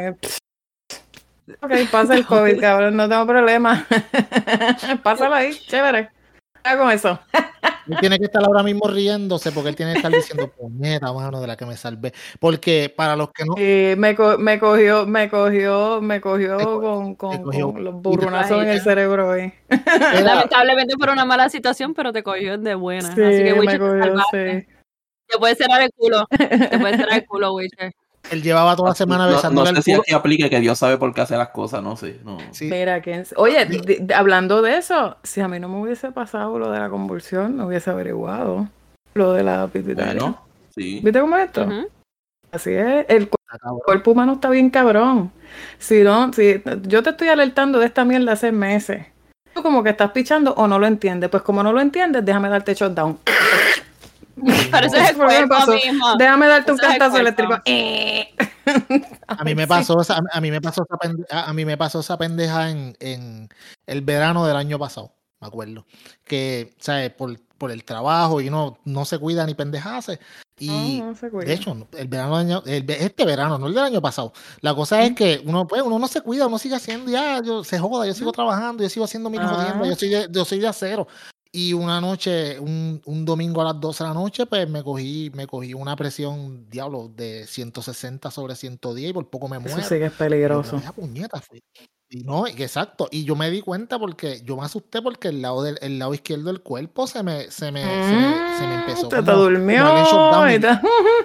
Ok, 1.60 1.72
pasa 1.90 2.14
el 2.14 2.24
COVID, 2.24 2.60
cabrón, 2.60 2.96
no 2.96 3.08
tengo 3.08 3.26
problema. 3.26 3.84
Pásalo 5.02 5.34
ahí, 5.34 5.52
chévere. 5.66 6.10
Hago 6.64 6.82
con 6.84 6.92
eso. 6.92 7.18
Él 7.88 7.96
tiene 8.00 8.18
que 8.18 8.26
estar 8.26 8.44
ahora 8.44 8.62
mismo 8.62 8.86
riéndose 8.88 9.50
porque 9.52 9.70
él 9.70 9.76
tiene 9.76 9.92
que 9.92 9.98
estar 9.98 10.12
diciendo, 10.12 10.48
puñeta, 10.48 11.12
mano, 11.12 11.40
de 11.40 11.46
la 11.46 11.56
que 11.56 11.66
me 11.66 11.76
salvé. 11.76 12.12
Porque 12.38 12.92
para 12.94 13.16
los 13.16 13.30
que 13.32 13.44
no, 13.44 13.54
me, 14.00 14.14
co- 14.14 14.38
me 14.38 14.60
cogió, 14.60 15.06
me 15.06 15.28
cogió, 15.28 16.00
me 16.00 16.20
cogió 16.20 16.56
co- 16.58 16.80
con, 16.80 17.14
con, 17.16 17.30
te 17.38 17.42
cogió. 17.42 17.72
con 17.72 17.84
los 17.84 17.94
burronazos 17.94 18.62
en 18.62 18.68
el 18.68 18.80
cerebro 18.80 19.30
hoy. 19.30 19.52
era- 19.68 20.22
lamentablemente 20.22 20.94
por 20.96 21.10
una 21.10 21.24
mala 21.24 21.48
situación, 21.48 21.94
pero 21.94 22.12
te 22.12 22.22
cogió 22.22 22.58
de 22.58 22.74
buena. 22.74 23.12
Sí, 23.14 23.22
Así 23.22 23.38
que, 23.42 23.54
me 23.54 23.60
Witcher, 23.60 23.78
te 23.80 23.86
cogió, 23.86 24.02
salvaste. 24.04 24.60
sí. 24.60 24.66
Te 25.26 25.38
puedes 25.38 25.58
cerrar 25.58 25.82
el 25.82 25.90
culo. 25.96 26.26
Te 26.28 26.78
puedes 26.78 26.96
cerrar 26.96 27.18
el 27.18 27.26
culo, 27.26 27.54
Witcher. 27.54 27.92
Él 28.30 28.42
llevaba 28.42 28.76
toda 28.76 28.90
la 28.90 28.94
semana 28.94 29.26
No, 29.26 29.32
no 29.50 29.66
sé 29.66 29.70
el 29.76 29.82
si 29.82 29.92
aquí 29.92 30.12
aplique 30.14 30.48
que 30.50 30.60
Dios 30.60 30.78
sabe 30.78 30.98
por 30.98 31.12
qué 31.14 31.22
hace 31.22 31.36
las 31.36 31.48
cosas, 31.48 31.82
no 31.82 31.96
sé. 31.96 32.20
No. 32.24 32.38
Sí. 32.52 32.66
Mira, 32.70 33.00
¿quién 33.00 33.20
s- 33.20 33.34
Oye, 33.36 33.66
hablando 34.14 34.62
de 34.62 34.76
eso, 34.76 35.16
si 35.22 35.40
a 35.40 35.48
mí 35.48 35.58
no 35.58 35.68
me 35.68 35.80
hubiese 35.80 36.12
pasado 36.12 36.58
lo 36.58 36.70
de 36.70 36.78
la 36.78 36.88
convulsión, 36.90 37.56
no 37.56 37.66
hubiese 37.66 37.90
averiguado 37.90 38.68
lo 39.14 39.32
de 39.32 39.42
la 39.42 39.66
pituitaria. 39.68 40.12
Bueno, 40.20 40.40
sí. 40.74 41.00
¿Viste 41.02 41.20
cómo 41.20 41.36
es 41.36 41.46
esto? 41.46 41.68
Así 42.52 42.72
es, 42.72 43.06
el 43.08 43.28
cu- 43.28 43.36
cabrón. 43.46 43.78
cuerpo 43.84 44.10
humano 44.12 44.34
está 44.34 44.50
bien 44.50 44.70
cabrón. 44.70 45.32
Si 45.78 46.02
no, 46.02 46.32
si 46.32 46.62
yo 46.82 47.02
te 47.02 47.10
estoy 47.10 47.28
alertando 47.28 47.78
de 47.78 47.86
esta 47.86 48.04
mierda 48.04 48.32
hace 48.32 48.52
meses. 48.52 49.06
Tú 49.54 49.62
como 49.62 49.82
que 49.82 49.90
estás 49.90 50.12
pichando 50.12 50.52
o 50.54 50.68
no 50.68 50.78
lo 50.78 50.86
entiendes. 50.86 51.28
Pues 51.30 51.42
como 51.42 51.62
no 51.62 51.72
lo 51.72 51.80
entiendes, 51.80 52.24
déjame 52.24 52.48
darte 52.48 52.74
shutdown. 52.74 53.18
Pero 54.70 54.86
eso 54.86 54.96
es 54.96 55.10
el 55.10 55.16
cuerpo 55.16 55.54
mismo. 55.72 56.16
Déjame 56.16 56.46
darte 56.48 56.72
un 56.72 56.78
Eso 56.80 56.88
cantazo 56.88 57.16
eléctrico. 57.18 57.56
Eh. 57.64 58.34
A 59.26 59.44
mí 59.44 59.54
me 59.54 59.62
Sí. 59.64 59.68
pasó 59.68 60.00
esa, 60.00 60.20
a 60.32 60.40
mí 60.40 60.50
me 60.50 60.60
pasó 60.60 60.82
esa 60.84 60.96
pende- 60.96 61.26
a 61.30 61.52
mí 61.52 61.64
me 61.64 61.76
pasó 61.76 62.00
esa 62.00 62.16
pendeja 62.18 62.70
en, 62.70 62.96
en 63.00 63.48
el 63.86 64.02
verano 64.02 64.44
del 64.46 64.56
año 64.56 64.78
pasado, 64.78 65.12
me 65.40 65.46
acuerdo. 65.48 65.86
Que, 66.24 66.74
¿sabes? 66.78 67.10
Por, 67.10 67.38
por 67.58 67.70
el 67.70 67.84
trabajo 67.84 68.40
y 68.40 68.50
no, 68.50 68.78
no 68.84 69.04
se 69.04 69.18
cuida 69.18 69.46
ni 69.46 69.54
pendejase. 69.54 70.18
Y 70.58 70.98
No, 71.00 71.06
no 71.06 71.14
se 71.14 71.30
cuida. 71.30 71.46
de 71.46 71.54
hecho, 71.54 71.88
el 71.96 72.08
verano 72.08 72.38
del 72.38 72.46
año- 72.48 72.62
el 72.66 72.88
este 72.90 73.24
verano, 73.24 73.58
no 73.58 73.66
el 73.68 73.74
del 73.74 73.84
año 73.84 74.00
pasado. 74.02 74.32
La 74.60 74.74
cosa 74.74 75.02
es 75.02 75.14
que 75.14 75.40
uno, 75.44 75.66
pues, 75.66 75.82
uno 75.82 75.98
no 75.98 76.06
se 76.08 76.20
cuida, 76.20 76.46
uno 76.46 76.58
sigue 76.58 76.74
haciendo 76.76 77.10
ya, 77.10 77.40
yo, 77.42 77.64
se 77.64 77.78
joda, 77.78 78.06
yo 78.06 78.14
sigo 78.14 78.32
trabajando, 78.32 78.82
yo 78.82 78.88
sigo 78.90 79.04
haciendo 79.04 79.30
mis 79.30 79.40
Ah. 79.40 79.48
jodiendas, 79.48 79.88
yo 79.88 79.96
soy 79.96 80.08
de, 80.10 80.28
yo 80.30 80.44
soy 80.44 80.58
de 80.60 80.68
acero. 80.68 81.08
Y 81.52 81.72
una 81.72 82.00
noche, 82.00 82.60
un, 82.60 83.02
un 83.06 83.24
domingo 83.24 83.60
a 83.60 83.64
las 83.64 83.80
12 83.80 84.04
de 84.04 84.08
la 84.10 84.14
noche, 84.14 84.46
pues 84.46 84.68
me 84.68 84.84
cogí, 84.84 85.30
me 85.34 85.48
cogí 85.48 85.74
una 85.74 85.96
presión, 85.96 86.70
diablo, 86.70 87.08
de 87.08 87.44
160 87.48 88.30
sobre 88.30 88.54
110 88.54 89.10
y 89.10 89.12
por 89.12 89.28
poco 89.30 89.48
me 89.48 89.58
muero. 89.58 89.88
Eso 89.88 89.94
sí 89.94 89.98
que 89.98 90.06
es 90.06 90.12
Y 90.46 90.60
yo, 90.62 90.70
peligroso. 90.70 90.76
"Vaya 90.76 90.92
puñeta, 90.92 91.40
fui". 91.40 91.60
Y 92.08 92.22
no, 92.22 92.46
exacto. 92.46 93.08
Y 93.10 93.24
yo 93.24 93.34
me 93.34 93.50
di 93.50 93.62
cuenta 93.62 93.98
porque 93.98 94.42
yo 94.44 94.56
me 94.56 94.64
asusté 94.64 95.02
porque 95.02 95.28
el 95.28 95.42
lado 95.42 95.62
del 95.62 95.76
el 95.82 95.98
lado 95.98 96.14
izquierdo 96.14 96.46
del 96.46 96.62
cuerpo 96.62 97.06
se 97.08 97.22
me, 97.24 97.50
se 97.50 97.72
me, 97.72 98.00
se 98.02 98.16
me, 98.16 98.44
se 98.46 98.66
me 98.68 98.74
empezó 98.76 99.12
Mm, 99.12 99.24
te 99.24 99.32
como, 99.32 99.42
como 99.68 99.90
durmió 99.90 100.48
y 100.48 100.58
te- 100.60 100.68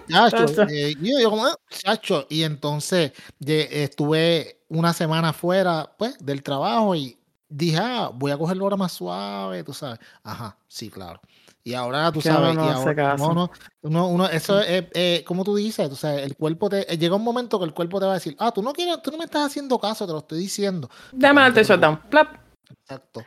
Chacho, 0.08 0.46
eh, 0.68 0.96
yo, 1.00 1.20
yo 1.20 1.30
como, 1.32 1.46
"Ah, 1.48 1.56
chacho", 1.70 2.28
y 2.30 2.44
entonces 2.44 3.12
de- 3.40 3.84
estuve 3.84 4.64
una 4.70 4.94
semana 4.94 5.34
fuera 5.34 5.96
pues 5.98 6.18
del 6.24 6.44
trabajo 6.44 6.96
y 6.96 7.18
dije, 7.50 7.78
ah, 7.80 8.12
voy 8.14 8.32
a 8.32 8.38
cogerlo 8.38 8.66
ahora 8.66 8.78
más 8.78 8.92
suave, 8.92 9.64
tú 9.64 9.74
sabes. 9.74 10.00
Ajá, 10.24 10.58
sí, 10.68 10.90
claro. 10.90 11.22
Y 11.64 11.74
ahora 11.74 12.12
tú 12.12 12.22
sabes, 12.22 12.56
no 12.56 12.66
y 12.66 12.70
hace 12.70 12.90
ahora, 12.90 13.18
no, 13.18 13.34
no, 13.34 13.52
uno, 13.82 14.08
uno, 14.08 14.30
eso 14.30 14.60
es, 14.60 14.86
eh, 14.94 15.24
como 15.26 15.44
tú 15.44 15.56
dices, 15.56 15.90
tú 15.90 15.96
sabes, 15.96 16.24
el 16.24 16.36
cuerpo 16.36 16.70
te, 16.70 16.94
eh, 16.94 16.98
llega 16.98 17.16
un 17.16 17.24
momento 17.24 17.58
que 17.58 17.66
el 17.66 17.74
cuerpo 17.74 18.00
te 18.00 18.06
va 18.06 18.12
a 18.12 18.16
decir, 18.16 18.36
ah, 18.40 18.52
tú 18.52 18.62
no 18.62 18.72
quieres, 18.72 19.02
tú 19.02 19.10
no 19.10 19.18
me 19.18 19.26
estás 19.26 19.48
haciendo 19.48 19.80
caso, 19.80 20.06
te 20.06 20.14
lo 20.14 20.20
estoy 20.20 20.40
diciendo. 20.40 20.90
Déjame 21.12 21.42
No 21.42 21.48
te 21.54 21.62
darte 21.62 21.74
shutdown. 21.74 22.02
Plap. 22.10 22.36
Exacto. 22.70 23.24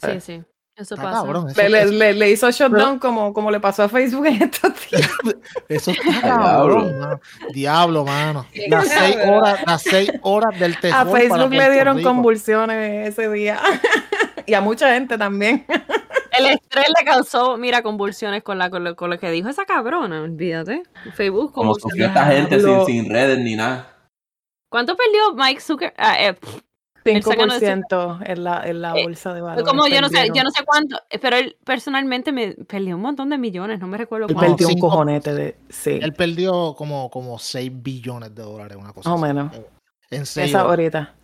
Sí, 0.00 0.20
sí. 0.20 0.42
Eso 0.78 0.94
Está 0.94 1.06
pasa. 1.10 1.22
cabrón, 1.22 1.50
eso, 1.50 1.60
Le, 1.60 1.68
le- 1.70 1.82
eso- 1.82 1.92
le- 1.92 2.14
le 2.14 2.30
hizo 2.30 2.50
shutdown 2.52 2.98
como, 3.00 3.34
como 3.34 3.50
le 3.50 3.58
pasó 3.58 3.82
a 3.82 3.88
Facebook 3.88 4.26
en 4.26 4.42
estos 4.42 4.72
días. 4.90 5.10
eso 5.68 5.90
está 5.90 6.02
Diablo. 6.10 6.44
cabrón, 6.44 6.98
mano. 7.00 7.20
Diablo, 7.52 8.04
mano. 8.04 8.46
Las 8.68 8.88
seis 8.88 9.16
horas, 9.28 9.58
las 9.66 9.82
seis 9.82 10.12
horas 10.22 10.58
del 10.60 10.78
terror 10.78 11.00
A 11.00 11.06
Facebook 11.06 11.50
le 11.52 11.70
dieron 11.72 11.96
Rico. 11.96 12.08
convulsiones 12.08 13.08
ese 13.08 13.28
día. 13.28 13.58
y 14.46 14.54
a 14.54 14.60
mucha 14.60 14.94
gente 14.94 15.18
también. 15.18 15.66
El 16.30 16.46
estrés 16.46 16.86
le 16.96 17.04
causó, 17.04 17.56
mira, 17.56 17.82
convulsiones 17.82 18.44
con, 18.44 18.58
la, 18.58 18.70
con, 18.70 18.84
lo, 18.84 18.94
con 18.94 19.10
lo 19.10 19.18
que 19.18 19.30
dijo 19.32 19.48
esa 19.48 19.64
cabrona, 19.64 20.22
olvídate. 20.22 20.84
Facebook, 21.14 21.52
Como 21.52 21.74
sufrió 21.74 22.06
esta 22.06 22.24
gente 22.26 22.60
sin, 22.86 23.10
redes 23.10 23.38
ni 23.40 23.56
nada. 23.56 23.96
¿Cuánto 24.70 24.94
perdió 24.96 25.34
Mike 25.34 25.60
Zucker? 25.60 25.92
Ah, 25.98 26.22
eh, 26.22 26.34
pff, 26.34 26.60
5% 27.14 28.18
en 28.26 28.44
la, 28.44 28.62
en 28.66 28.80
la 28.82 28.94
Eh, 28.98 29.02
bolsa 29.04 29.32
de 29.34 29.40
valores. 29.40 29.68
como 29.68 29.86
yo 29.88 30.00
no 30.00 30.08
sé, 30.08 30.28
yo 30.34 30.42
no 30.42 30.50
sé 30.50 30.64
cuánto, 30.64 30.98
pero 31.20 31.36
él 31.36 31.56
personalmente 31.64 32.32
me 32.32 32.52
perdió 32.54 32.96
un 32.96 33.02
montón 33.02 33.30
de 33.30 33.38
millones, 33.38 33.80
no 33.80 33.86
me 33.86 33.98
recuerdo 33.98 34.26
Él 34.28 34.34
cuánto. 34.34 34.56
perdió 34.56 34.68
un 34.74 34.80
cojonete 34.80 35.34
de. 35.34 35.56
Sí, 35.68 35.98
Él 36.02 36.12
perdió 36.12 36.74
como, 36.74 37.10
como 37.10 37.38
6 37.38 37.70
billones 37.74 38.34
de 38.34 38.42
dólares, 38.42 38.76
una 38.80 38.92
cosa 38.92 39.10
más 39.10 39.18
o 39.18 39.22
menos. 39.22 39.52
En 40.10 40.24
6 40.26 40.48
Esa 40.48 40.58
horas. 40.64 40.70
ahorita. 40.70 41.14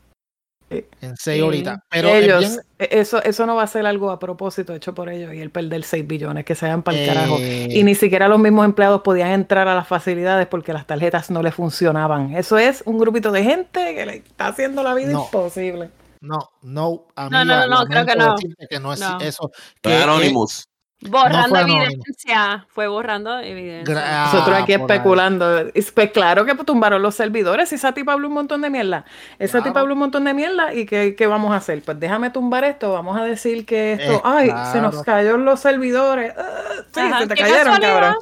En 0.71 1.17
6 1.17 1.37
Sí. 1.37 1.41
horitas. 1.43 1.79
Pero 1.91 2.09
es 2.09 2.25
ellos, 2.25 2.41
bien, 2.41 2.61
eh, 2.81 2.89
eso, 2.93 3.23
eso 3.23 3.47
no 3.47 3.55
va 3.55 3.63
a 3.63 3.67
ser 3.67 3.87
algo 3.87 4.11
a 4.11 4.19
propósito 4.19 4.75
hecho 4.75 4.95
por 4.95 5.09
ellos 5.09 5.33
y 5.35 5.41
el 5.41 5.51
perder 5.51 5.85
6 5.85 6.07
billones, 6.07 6.45
que 6.45 6.55
se 6.55 6.67
vayan 6.67 6.83
para 6.83 6.97
el 6.99 7.05
eh, 7.05 7.07
carajo. 7.07 7.39
Y 7.39 7.83
ni 7.85 7.95
siquiera 7.95 8.27
los 8.29 8.39
mismos 8.41 8.65
empleados 8.65 9.03
podían 9.03 9.31
entrar 9.31 9.69
a 9.69 9.75
las 9.75 9.87
facilidades 9.87 10.47
porque 10.49 10.73
las 10.73 10.87
tarjetas 10.87 11.31
no 11.31 11.43
le 11.43 11.53
funcionaban. 11.53 12.35
Eso 12.35 12.59
es 12.59 12.83
un 12.87 12.99
grupito 12.99 13.31
de 13.31 13.45
gente 13.45 13.95
que 13.95 14.07
le 14.07 14.17
está 14.17 14.49
haciendo 14.49 14.83
la 14.83 14.95
vida 14.95 15.13
No. 15.13 15.25
imposible. 15.25 15.91
No, 16.21 16.39
no, 16.63 17.07
No, 17.17 17.29
no, 17.31 17.45
no, 17.45 17.67
no, 17.69 17.85
creo 17.87 18.07
que 18.07 18.17
no. 18.17 18.35
que 18.71 18.81
no 18.81 18.93
es 18.95 19.01
No. 19.01 19.21
eso. 19.21 19.51
Que 19.83 19.95
Anonymous. 19.95 20.65
Borrando 21.11 21.59
evidencia, 21.59 22.67
fue 22.69 22.89
borrando 22.89 23.39
evidencia. 23.41 23.95
Gra- 23.95 24.25
Nosotros 24.33 24.57
Ah, 24.59 24.63
aquí 24.63 24.73
especulando. 24.73 25.69
Y 25.75 25.83
Pues 25.83 26.11
claro 26.13 26.45
que 26.45 26.55
tumbaron 26.55 27.03
los 27.03 27.15
servidores. 27.15 27.69
Si 27.69 27.75
esa 27.75 27.93
tipa 27.93 28.13
habló 28.15 28.29
un 28.29 28.35
montón 28.35 28.63
de 28.63 28.71
mierda. 28.71 29.05
Esa 29.39 29.59
Claro. 29.59 29.65
tipa 29.65 29.81
habló 29.81 29.93
un 29.95 30.01
montón 30.01 30.25
de 30.25 30.35
mierda. 30.35 30.73
¿Y 30.75 30.87
qué, 30.87 31.15
qué 31.17 31.27
vamos 31.27 31.53
a 31.53 31.57
hacer? 31.57 31.83
Pues 31.83 31.99
déjame 32.01 32.31
tumbar 32.31 32.65
esto. 32.65 32.93
Vamos 32.93 33.17
a 33.19 33.25
decir 33.25 33.67
que 33.67 33.95
esto. 33.95 34.13
Eh, 34.15 34.21
ay, 34.25 34.51
se 34.73 34.81
nos 34.81 35.03
cayó 35.03 35.37
los 35.37 35.61
servidores. 35.61 36.33
Ah, 36.37 36.53
sí, 36.93 37.01
Ajá, 37.01 37.19
se 37.21 37.27
te 37.29 37.35
cayeron, 37.35 37.79
cabrón. 37.79 38.17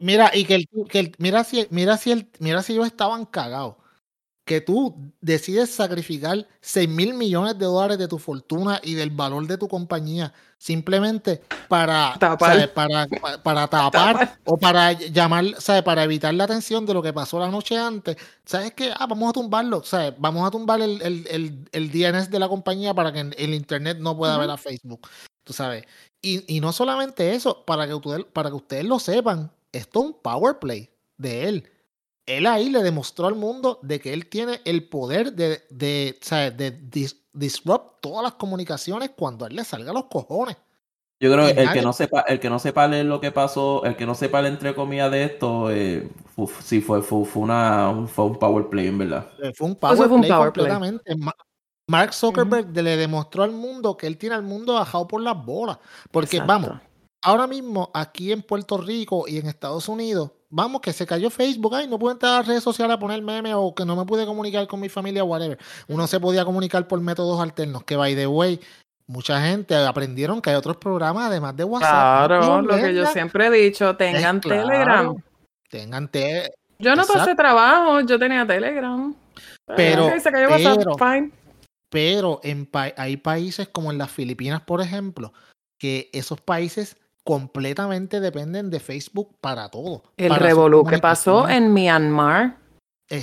Mira, 0.00 0.30
y 0.32 0.44
que 0.44 0.54
el, 0.56 0.68
que 0.88 0.98
el- 1.00 1.14
mira 1.18 1.42
si 1.44 1.66
mira 1.70 1.96
si 1.96 2.12
el, 2.12 2.28
mira 2.38 2.62
si 2.62 2.72
ellos 2.74 2.86
estaban 2.86 3.24
cagados. 3.24 3.74
Que 4.48 4.60
tú 4.62 4.94
decides 5.20 5.70
sacrificar 5.70 6.46
6 6.60 6.88
mil 6.88 7.12
millones 7.14 7.58
de 7.58 7.66
dólares 7.66 7.98
de 7.98 8.08
tu 8.08 8.18
fortuna 8.18 8.80
y 8.82 8.94
del 8.94 9.10
valor 9.10 9.46
de 9.46 9.58
tu 9.58 9.68
compañía 9.68 10.32
simplemente 10.56 11.42
para 11.68 12.14
Tapar. 12.18 12.52
¿sabes? 12.52 12.68
para, 12.68 13.06
pa- 13.06 13.42
para 13.42 13.68
tapar 13.68 13.92
Tapar. 14.18 14.38
o 14.44 14.56
para 14.56 14.92
llamar, 14.92 15.44
¿sabes? 15.58 15.82
para 15.82 16.02
evitar 16.02 16.32
la 16.34 16.44
atención 16.44 16.84
de 16.86 16.94
lo 16.94 17.02
que 17.02 17.12
pasó 17.12 17.38
la 17.38 17.48
noche 17.50 17.76
antes. 17.78 18.16
¿Sabes 18.44 18.72
qué? 18.72 18.90
Ah, 18.98 19.06
vamos 19.06 19.28
a 19.28 19.32
tumbarlo. 19.32 19.82
¿sabes? 19.84 20.14
Vamos 20.18 20.46
a 20.46 20.50
tumbar 20.50 20.80
el, 20.80 21.00
el, 21.02 21.26
el, 21.30 21.68
el 21.70 21.90
DNS 21.92 22.30
de 22.30 22.38
la 22.38 22.48
compañía 22.48 22.92
para 22.94 23.12
que 23.12 23.20
el 23.20 23.54
internet 23.54 23.98
no 24.00 24.16
pueda 24.16 24.36
ver 24.38 24.50
a 24.50 24.56
Facebook. 24.56 25.06
Tú 25.44 25.52
sabes. 25.52 25.84
Y, 26.22 26.56
y 26.56 26.60
no 26.60 26.72
solamente 26.72 27.34
eso, 27.34 27.64
para 27.64 27.86
que, 27.86 27.94
ustedes, 27.94 28.24
para 28.32 28.48
que 28.50 28.56
ustedes 28.56 28.84
lo 28.84 28.98
sepan, 28.98 29.52
esto 29.72 30.00
es 30.00 30.06
un 30.06 30.12
power 30.14 30.58
play 30.58 30.90
de 31.18 31.48
él. 31.48 31.70
Él 32.28 32.46
ahí 32.46 32.68
le 32.68 32.82
demostró 32.82 33.26
al 33.26 33.34
mundo 33.34 33.78
de 33.82 34.00
que 34.00 34.12
él 34.12 34.28
tiene 34.28 34.60
el 34.64 34.88
poder 34.88 35.32
de, 35.32 35.62
de, 35.70 36.18
¿sabes? 36.20 36.56
de 36.56 36.78
dis- 36.78 37.16
disrupt 37.32 38.00
todas 38.02 38.22
las 38.22 38.34
comunicaciones 38.34 39.10
cuando 39.16 39.44
a 39.44 39.48
él 39.48 39.56
le 39.56 39.64
salga 39.64 39.92
los 39.92 40.04
cojones. 40.04 40.56
Yo 41.20 41.32
creo 41.32 41.46
que 41.46 41.50
el 41.60 41.66
nadie- 41.66 41.80
que 41.80 41.82
no 41.82 41.92
sepa, 41.92 42.20
el 42.20 42.38
que 42.38 42.50
no 42.50 42.58
sepa 42.58 42.86
leer 42.86 43.06
lo 43.06 43.20
que 43.20 43.32
pasó, 43.32 43.82
el 43.84 43.96
que 43.96 44.06
no 44.06 44.14
sepa 44.14 44.40
el 44.40 44.46
entre 44.46 44.74
comillas 44.74 45.10
de 45.10 45.24
esto, 45.24 45.70
eh, 45.70 46.08
sí 46.62 46.80
fue, 46.80 47.02
fue, 47.02 47.24
fue 47.24 47.42
una, 47.42 47.88
un- 47.88 48.06
fue 48.06 48.26
un 48.26 48.38
power 48.38 48.68
play 48.68 48.86
en 48.88 48.98
verdad. 48.98 49.26
Fue 49.54 49.66
un 49.66 49.74
power 49.74 49.96
fue 49.96 50.06
un 50.06 50.20
play 50.20 50.30
power 50.30 50.52
play. 50.52 50.66
completamente. 50.66 51.16
Ma- 51.16 51.34
Mark 51.90 52.12
Zuckerberg 52.12 52.76
le 52.76 52.96
demostró 52.98 53.42
al 53.42 53.52
mundo 53.52 53.96
que 53.96 54.06
él 54.06 54.18
tiene 54.18 54.34
al 54.34 54.42
mundo 54.42 54.74
bajado 54.74 55.08
por 55.08 55.22
las 55.22 55.42
bolas. 55.44 55.78
Porque 56.10 56.36
Exacto. 56.36 56.46
vamos, 56.52 56.80
ahora 57.22 57.46
mismo 57.46 57.90
aquí 57.94 58.30
en 58.30 58.42
Puerto 58.42 58.76
Rico 58.76 59.24
y 59.26 59.38
en 59.38 59.46
Estados 59.46 59.88
Unidos, 59.88 60.30
vamos, 60.50 60.80
que 60.80 60.92
se 60.92 61.06
cayó 61.06 61.30
Facebook, 61.30 61.74
ay, 61.74 61.86
no 61.88 61.98
puedo 61.98 62.12
entrar 62.12 62.32
a 62.34 62.38
las 62.38 62.46
redes 62.46 62.62
sociales 62.62 62.94
a 62.96 62.98
poner 62.98 63.22
memes 63.22 63.54
o 63.56 63.74
que 63.74 63.84
no 63.84 63.96
me 63.96 64.04
pude 64.04 64.24
comunicar 64.26 64.66
con 64.66 64.80
mi 64.80 64.88
familia, 64.88 65.24
whatever. 65.24 65.58
Uno 65.88 66.06
se 66.06 66.18
podía 66.20 66.44
comunicar 66.44 66.86
por 66.88 67.00
métodos 67.00 67.40
alternos, 67.40 67.84
que 67.84 67.96
by 67.96 68.14
the 68.14 68.26
way, 68.26 68.60
mucha 69.06 69.40
gente 69.40 69.74
aprendieron 69.74 70.40
que 70.40 70.50
hay 70.50 70.56
otros 70.56 70.76
programas 70.76 71.26
además 71.26 71.56
de 71.56 71.64
WhatsApp. 71.64 72.26
Claro, 72.28 72.62
lo 72.62 72.76
que 72.76 72.94
yo 72.94 73.06
siempre 73.06 73.46
he 73.46 73.50
dicho, 73.50 73.96
tengan 73.96 74.40
claro. 74.40 74.62
Telegram. 74.66 75.16
Tengan 75.70 76.08
te- 76.08 76.52
Yo 76.78 76.94
no 76.94 77.04
pasé 77.06 77.34
trabajo, 77.34 78.00
yo 78.00 78.18
tenía 78.18 78.46
Telegram. 78.46 79.14
Pero- 79.76 80.10
se 80.18 80.30
cayó 80.32 80.48
WhatsApp, 80.48 80.78
pero- 80.78 80.94
fine. 80.98 81.30
pero 81.90 82.40
en 82.42 82.64
pa- 82.66 82.92
hay 82.96 83.16
países 83.18 83.68
como 83.68 83.90
en 83.92 83.98
las 83.98 84.10
Filipinas, 84.10 84.62
por 84.62 84.80
ejemplo, 84.80 85.32
que 85.78 86.08
esos 86.12 86.40
países 86.40 86.96
completamente 87.28 88.20
dependen 88.20 88.70
de 88.70 88.80
Facebook 88.80 89.36
para 89.42 89.68
todo. 89.68 90.02
El 90.16 90.34
revolú 90.34 90.82
que 90.86 90.96
pasó 90.96 91.46
en 91.46 91.74
Myanmar 91.74 92.56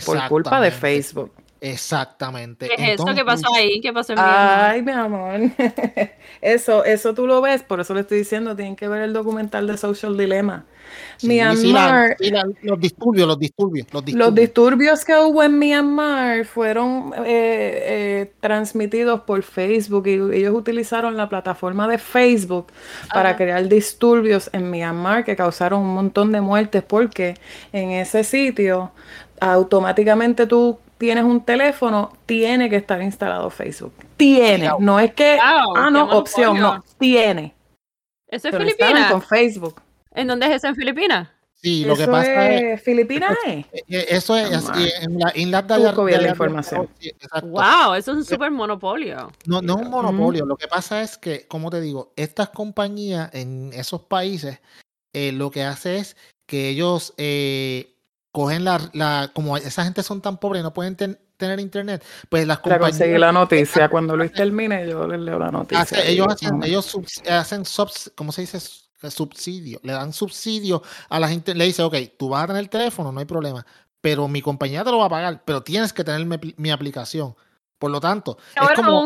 por 0.05 0.27
culpa 0.27 0.61
de 0.61 0.69
Facebook. 0.69 1.31
Exactamente. 1.71 2.67
¿Qué 2.67 2.75
es 2.93 2.99
eso? 3.01 3.05
¿Qué 3.15 3.25
pasó 3.25 3.47
ahí? 3.55 3.81
¿Qué 3.81 3.91
pasó 3.93 4.13
en 4.13 4.19
Myanmar? 4.19 4.71
Ay, 4.71 4.81
mi 4.81 4.91
amor. 4.91 5.39
Eso, 6.41 6.83
eso 6.85 7.13
tú 7.15 7.25
lo 7.25 7.41
ves, 7.41 7.63
por 7.63 7.79
eso 7.79 7.93
le 7.95 8.01
estoy 8.01 8.19
diciendo, 8.19 8.55
tienen 8.55 8.75
que 8.75 8.87
ver 8.87 9.01
el 9.01 9.13
documental 9.13 9.65
de 9.65 9.77
Social 9.77 10.15
Dilemma. 10.17 10.65
sí, 11.17 11.27
sí, 11.27 11.73
la- 11.73 11.97
Myanmar, 11.97 12.17
sí, 12.19 12.29
la- 12.29 12.45
los 12.61 12.79
disturbios, 12.79 13.27
los 13.27 13.39
disturbios, 13.39 13.87
los 13.91 14.05
disturbios. 14.05 14.27
Los 14.27 14.35
disturbios 14.35 15.05
que 15.05 15.15
hubo 15.15 15.41
en 15.41 15.57
Myanmar 15.57 16.45
fueron 16.45 17.13
eh, 17.17 17.23
eh, 18.25 18.33
transmitidos 18.41 19.21
por 19.21 19.41
Facebook 19.43 20.05
y 20.07 20.13
ellos 20.37 20.53
utilizaron 20.55 21.17
la 21.17 21.29
plataforma 21.29 21.87
de 21.87 21.97
Facebook 21.97 22.67
para 23.11 23.29
Ajá. 23.29 23.37
crear 23.37 23.67
disturbios 23.67 24.49
en 24.53 24.69
Myanmar 24.69 25.23
que 25.25 25.35
causaron 25.35 25.81
un 25.81 25.95
montón 25.95 26.31
de 26.31 26.41
muertes 26.41 26.83
porque 26.83 27.35
en 27.73 27.89
ese 27.91 28.23
sitio 28.23 28.91
automáticamente 29.39 30.45
tú 30.47 30.79
tienes 30.97 31.23
un 31.23 31.43
teléfono, 31.43 32.13
tiene 32.25 32.69
que 32.69 32.77
estar 32.77 33.01
instalado 33.01 33.49
Facebook. 33.49 33.93
Tiene, 34.17 34.69
Wow. 34.71 34.81
no 34.81 34.99
es 34.99 35.13
que, 35.13 35.35
Wow, 35.37 35.75
ah, 35.77 35.89
no, 35.89 36.09
opción, 36.17 36.59
no, 36.59 36.83
tiene. 36.99 37.53
¿Eso 38.27 38.49
es 38.49 38.57
Filipinas? 38.57 39.11
con 39.11 39.21
Facebook. 39.21 39.81
¿En 40.11 40.27
dónde 40.27 40.47
es 40.47 40.53
eso 40.53 40.67
en 40.67 40.75
Filipinas? 40.75 41.29
Sí, 41.53 41.83
lo 41.83 41.95
que 41.95 42.07
pasa 42.07 42.51
es, 42.51 42.61
es 42.61 42.83
Filipinas, 42.83 43.35
¿eh? 43.47 43.65
eh, 43.87 44.05
eso 44.09 44.37
es, 44.37 44.49
Myanmar. 44.49 44.81
eh, 44.81 44.91
en 45.01 45.19
la 45.19 45.31
Inlas 45.35 45.67
de 45.67 45.79
la 45.79 46.29
información. 46.29 46.89
exacto. 46.99 47.47
Wow, 47.47 47.93
eso 47.95 48.11
es 48.11 48.17
un 48.17 48.25
super 48.25 48.51
monopolio. 48.51 49.31
No, 49.45 49.61
no 49.61 49.75
es 49.75 49.81
un 49.81 49.89
monopolio. 49.89 50.45
Lo 50.45 50.57
que 50.57 50.67
pasa 50.67 51.01
es 51.01 51.17
que, 51.17 51.47
como 51.47 51.71
te 51.71 51.81
digo, 51.81 52.13
estas 52.17 52.49
compañías 52.49 53.33
en 53.33 53.71
esos 53.73 54.01
países 54.03 54.59
eh, 55.13 55.31
lo 55.31 55.49
que 55.49 55.63
hace 55.63 55.97
es 55.97 56.17
que 56.45 56.69
ellos 56.69 57.13
eh, 57.17 57.94
cogen 58.35 58.65
la, 58.65 58.81
la, 58.91 59.31
como 59.33 59.55
esa 59.55 59.85
gente 59.85 60.03
son 60.03 60.19
tan 60.21 60.37
pobres 60.37 60.59
y 60.59 60.63
no 60.63 60.73
pueden 60.73 60.97
ten- 60.97 61.17
tener 61.37 61.57
internet, 61.61 62.03
pues 62.27 62.45
las 62.45 62.59
compañías 62.59 62.81
conseguí 62.99 63.17
la 63.17 63.31
noticia. 63.31 63.87
Cuando 63.87 64.17
Luis 64.17 64.33
termine, 64.33 64.85
yo 64.89 65.07
les 65.07 65.21
leo 65.21 65.39
la 65.39 65.51
noticia. 65.51 65.81
hace- 65.95 66.11
ellos 66.11 66.27
hacen, 66.33 66.61
ellos 66.67 66.97
hacen 67.29 67.63
subs- 67.63 68.11
¿cómo 68.13 68.33
se 68.33 68.41
dice? 68.41 68.59
Subsidio, 69.09 69.79
le 69.83 69.93
dan 69.93 70.11
subsidio 70.11 70.81
a 71.09 71.19
la 71.19 71.29
gente, 71.29 71.55
le 71.55 71.63
dice, 71.65 71.81
ok, 71.83 71.95
tú 72.17 72.27
vas 72.29 72.43
a 72.43 72.47
tener 72.47 72.67
teléfono, 72.67 73.11
no 73.11 73.19
hay 73.19 73.25
problema, 73.25 73.65
pero 74.01 74.27
mi 74.27 74.41
compañía 74.41 74.83
te 74.83 74.91
lo 74.91 74.97
va 74.97 75.05
a 75.05 75.09
pagar, 75.09 75.43
pero 75.45 75.61
tienes 75.63 75.93
que 75.93 76.03
tener 76.03 76.25
mi, 76.25 76.35
apli- 76.35 76.53
mi 76.57 76.71
aplicación. 76.71 77.35
Por 77.79 77.91
lo 77.91 78.01
tanto, 78.01 78.37
es 78.71 78.75
como. 78.75 79.03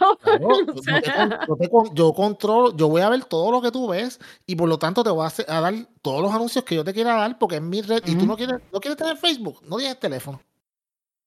Claro, 0.20 0.48
O 0.48 0.74
yo, 0.74 0.80
te 0.82 1.46
yo 1.48 1.56
te 1.56 1.68
con- 1.70 1.94
yo 1.94 2.12
controlo, 2.12 2.76
yo 2.76 2.88
voy 2.88 3.02
a 3.02 3.08
ver 3.08 3.24
todo 3.24 3.50
lo 3.52 3.60
que 3.62 3.70
tú 3.70 3.88
ves 3.88 4.18
y 4.46 4.56
por 4.56 4.68
lo 4.68 4.78
tanto 4.78 5.02
te 5.04 5.10
voy 5.10 5.24
a, 5.24 5.26
hacer- 5.26 5.46
a 5.48 5.60
dar 5.60 5.74
todos 6.02 6.22
los 6.22 6.32
anuncios 6.32 6.64
que 6.64 6.74
yo 6.74 6.84
te 6.84 6.92
quiera 6.94 7.14
dar 7.14 7.38
porque 7.38 7.56
es 7.56 7.62
mi 7.62 7.82
red 7.82 8.02
y 8.06 8.16
tú 8.16 8.26
no 8.26 8.36
quieres, 8.36 8.56
no 8.72 8.80
quieres 8.80 8.96
tener 8.96 9.16
Facebook, 9.16 9.60
no 9.66 9.76
tienes 9.76 9.98
teléfono. 10.00 10.40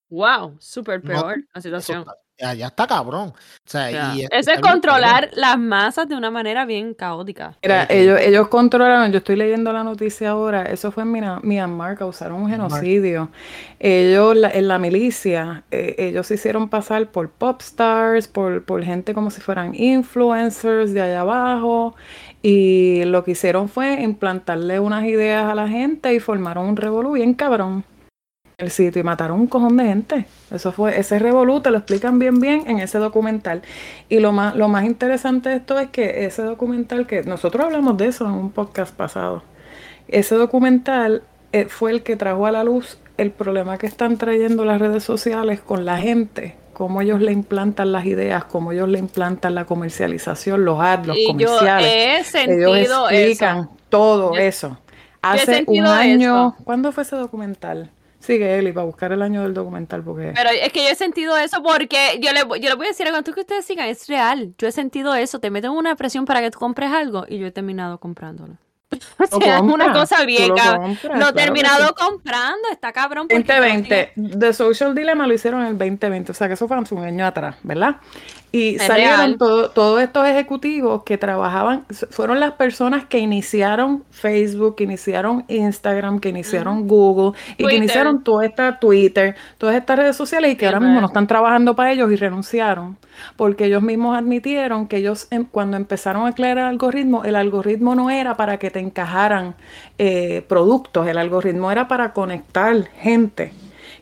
wow, 0.09 0.55
súper 0.59 1.03
No, 1.03 1.07
peor 1.11 1.43
la 1.53 1.61
situación. 1.61 1.99
está- 1.99 2.15
ya 2.37 2.67
está 2.67 2.87
cabrón. 2.87 3.29
O 3.29 3.35
sea, 3.65 3.87
O 3.87 3.91
sea, 3.91 4.15
y 4.15 4.21
eso 4.29 4.51
es 4.51 4.59
controlar 4.59 5.29
las 5.33 5.57
masas 5.57 6.09
de 6.09 6.15
una 6.15 6.29
manera 6.31 6.65
bien 6.65 6.93
caótica. 6.93 7.55
Mira, 7.63 7.85
ellos, 7.89 8.19
ellos 8.19 8.47
controlaron, 8.49 9.11
yo 9.11 9.19
estoy 9.19 9.35
leyendo 9.37 9.71
la 9.71 9.83
noticia 9.83 10.31
ahora, 10.31 10.63
eso 10.63 10.91
fue 10.91 11.03
en 11.03 11.11
Mina- 11.11 11.39
Myanmar, 11.43 11.97
causaron 11.97 12.41
un 12.41 12.47
Myanmar. 12.49 12.69
genocidio. 12.71 13.29
Ellos, 13.79 14.35
la- 14.35 14.49
en 14.49 14.67
la 14.67 14.79
milicia, 14.79 15.63
eh, 15.71 15.95
ellos 15.97 16.27
se 16.27 16.33
hicieron 16.35 16.69
pasar 16.69 17.11
por 17.11 17.29
pop 17.29 17.61
stars, 17.61 18.27
por, 18.27 18.63
por 18.65 18.83
gente 18.83 19.13
como 19.13 19.29
si 19.31 19.39
fueran 19.39 19.73
influencers 19.75 20.93
de 20.93 21.01
allá 21.01 21.21
abajo, 21.21 21.95
y 22.41 23.03
lo 23.05 23.23
que 23.23 23.31
hicieron 23.31 23.69
fue 23.69 24.01
implantarle 24.01 24.79
unas 24.79 25.05
ideas 25.05 25.45
a 25.49 25.55
la 25.55 25.67
gente 25.69 26.13
y 26.13 26.19
formaron 26.19 26.65
un 26.67 26.75
revolú 26.75 27.13
bien 27.13 27.33
cabrón 27.35 27.85
el 28.57 28.69
sitio 28.71 28.99
y 29.01 29.03
mataron 29.03 29.39
un 29.39 29.47
cojón 29.47 29.77
de 29.77 29.85
gente. 29.85 30.25
Eso 30.51 30.71
fue, 30.71 30.97
ese 30.99 31.19
revolú 31.19 31.61
te 31.61 31.71
lo 31.71 31.77
explican 31.77 32.19
bien 32.19 32.39
bien 32.39 32.63
en 32.67 32.79
ese 32.79 32.97
documental. 32.99 33.61
Y 34.09 34.19
lo 34.19 34.31
más, 34.31 34.55
lo 34.55 34.67
más 34.67 34.85
interesante 34.85 35.49
de 35.49 35.55
esto 35.57 35.79
es 35.79 35.89
que 35.89 36.25
ese 36.25 36.43
documental, 36.43 37.07
que 37.07 37.23
nosotros 37.23 37.65
hablamos 37.65 37.97
de 37.97 38.07
eso 38.07 38.25
en 38.25 38.31
un 38.33 38.51
podcast 38.51 38.95
pasado, 38.95 39.43
ese 40.07 40.35
documental 40.35 41.23
eh, 41.51 41.65
fue 41.69 41.91
el 41.91 42.03
que 42.03 42.15
trajo 42.15 42.45
a 42.45 42.51
la 42.51 42.63
luz 42.63 42.97
el 43.17 43.31
problema 43.31 43.77
que 43.77 43.85
están 43.87 44.17
trayendo 44.17 44.65
las 44.65 44.79
redes 44.79 45.03
sociales 45.03 45.59
con 45.61 45.85
la 45.85 45.97
gente, 45.97 46.55
cómo 46.73 47.01
ellos 47.01 47.21
le 47.21 47.31
implantan 47.31 47.91
las 47.91 48.05
ideas, 48.05 48.43
cómo 48.43 48.71
ellos 48.71 48.89
le 48.89 48.97
implantan 48.99 49.53
la 49.55 49.65
comercialización, 49.65 50.65
los 50.65 50.79
ads, 50.79 51.07
los 51.07 51.17
Y 51.17 51.27
yo 51.37 51.47
comerciales. 51.49 52.33
he 52.35 52.43
Ellos 52.53 52.77
explican 53.11 53.57
eso. 53.59 53.71
todo 53.89 54.33
Yo- 54.33 54.39
eso. 54.41 54.77
he 54.77 54.93
Hace 55.21 55.63
un 55.67 55.85
año, 55.85 56.53
eso. 56.53 56.63
¿cuándo 56.63 56.91
fue 56.91 57.03
ese 57.03 57.15
documental? 57.15 57.91
Sigue 58.23 58.57
Eli 58.57 58.71
para 58.71 58.85
buscar 58.85 59.11
el 59.11 59.21
año 59.21 59.41
del 59.43 59.53
documental 59.53 60.01
porque 60.01 60.31
Pero 60.33 60.49
es 60.49 60.71
que 60.71 60.83
yo 60.83 60.89
he 60.89 60.95
sentido 60.95 61.35
eso 61.37 61.61
porque 61.61 62.19
yo 62.21 62.31
le, 62.31 62.39
yo 62.61 62.69
le 62.69 62.75
voy 62.75 62.85
a 62.85 62.89
decir 62.89 63.05
algo 63.05 63.21
tú 63.21 63.33
que 63.33 63.41
ustedes 63.41 63.65
sigan, 63.65 63.89
es 63.89 64.07
real. 64.07 64.53
Yo 64.57 64.67
he 64.67 64.71
sentido 64.71 65.13
eso, 65.13 65.39
te 65.39 65.49
meten 65.49 65.71
una 65.71 65.95
presión 65.97 66.23
para 66.25 66.39
que 66.39 66.49
tú 66.49 66.57
compres 66.57 66.89
algo 66.91 67.25
y 67.27 67.37
yo 67.37 67.47
he 67.47 67.51
terminado 67.51 67.99
comprándolo. 67.99 68.55
O 69.31 69.39
Lo 69.39 69.41
sea, 69.41 69.55
es 69.57 69.61
una 69.63 69.91
cosa 69.91 70.23
bien 70.23 70.49
lo 70.49 70.55
cabrón. 70.55 70.95
compras, 70.95 71.19
Lo 71.19 71.29
he 71.29 71.33
terminado 71.33 71.87
sí. 71.87 71.93
comprando, 71.97 72.69
está 72.71 72.93
cabrón. 72.93 73.27
porque 73.27 73.43
2020, 73.53 74.13
The 74.39 74.53
Social 74.53 74.93
Dilemma 74.95 75.27
lo 75.27 75.33
hicieron 75.33 75.61
en 75.61 75.67
el 75.67 75.77
2020, 75.77 76.31
o 76.31 76.35
sea 76.35 76.47
que 76.47 76.53
eso 76.53 76.67
fue 76.67 76.77
un 76.77 77.03
año 77.03 77.25
atrás, 77.25 77.55
¿verdad? 77.63 77.97
Y 78.55 78.75
Es 78.75 78.83
salieron 78.83 79.39
todo- 79.39 79.71
todos 79.71 79.99
estos 79.99 80.27
ejecutivos 80.27 81.01
que 81.03 81.17
trabajaban, 81.17 81.85
fueron 82.11 82.39
las 82.39 82.51
personas 82.51 83.03
que 83.05 83.17
iniciaron 83.17 84.03
Facebook, 84.11 84.75
que 84.75 84.83
iniciaron 84.83 85.43
Instagram, 85.47 86.19
que 86.19 86.29
iniciaron 86.29 86.87
Google 86.87 87.35
y 87.53 87.55
que 87.55 87.63
Twitter. 87.63 87.77
iniciaron 87.79 88.23
toda 88.23 88.45
esta 88.45 88.77
Twitter, 88.79 89.35
todas 89.57 89.75
estas 89.75 89.97
redes 89.97 90.15
sociales 90.15 90.51
y 90.53 90.55
que 90.55 90.67
ahora 90.67 90.79
mismo 90.79 91.01
no 91.01 91.07
están 91.07 91.25
trabajando 91.25 91.75
para 91.75 91.93
ellos 91.93 92.11
y 92.11 92.15
renunciaron, 92.15 92.99
porque 93.37 93.65
ellos 93.65 93.81
mismos 93.81 94.15
admitieron 94.15 94.87
que 94.87 94.97
ellos 94.97 95.27
em- 95.31 95.45
cuando 95.45 95.75
empezaron 95.75 96.27
a 96.27 96.33
crear 96.35 96.59
el 96.59 96.65
algoritmo, 96.65 97.23
el 97.25 97.35
algoritmo 97.35 97.95
no 97.95 98.11
era 98.11 98.37
para 98.37 98.59
que 98.59 98.69
te 98.69 98.79
encajaran 98.79 99.55
eh, 99.97 100.45
productos, 100.47 101.07
el 101.07 101.17
algoritmo 101.17 101.71
era 101.71 101.87
para 101.87 102.13
conectar 102.13 102.75
gente. 103.01 103.51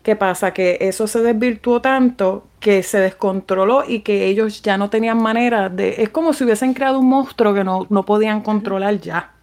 ¿Qué 0.03 0.15
pasa? 0.15 0.53
Que 0.53 0.77
eso 0.81 1.08
se 1.08 1.22
desvirtuó 1.22 1.81
tanto 1.81 2.48
que 2.60 2.84
se 2.84 3.00
descontroló 3.00 3.84
y 3.88 4.01
que 4.01 4.25
ellos 4.25 4.62
ya 4.62 4.77
no 4.77 4.89
tenían 4.89 5.22
manera 5.22 5.69
de... 5.69 6.02
Es 6.02 6.10
como 6.10 6.34
si 6.34 6.43
hubiesen 6.43 6.73
creado 6.73 6.99
un 6.99 7.10
monstruo 7.10 7.54
que 7.54 7.63
no, 7.63 7.86
no 7.89 8.04
podían 8.04 8.41
controlar 8.41 8.99
ya. 8.99 9.34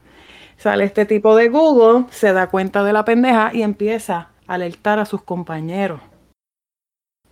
Sale 0.56 0.84
este 0.84 1.06
tipo 1.06 1.36
de 1.36 1.48
Google, 1.48 2.06
se 2.10 2.32
da 2.32 2.48
cuenta 2.48 2.82
de 2.82 2.92
la 2.92 3.04
pendeja 3.04 3.50
y 3.54 3.62
empieza 3.62 4.30
a 4.46 4.54
alertar 4.54 4.98
a 4.98 5.04
sus 5.04 5.22
compañeros. 5.22 6.00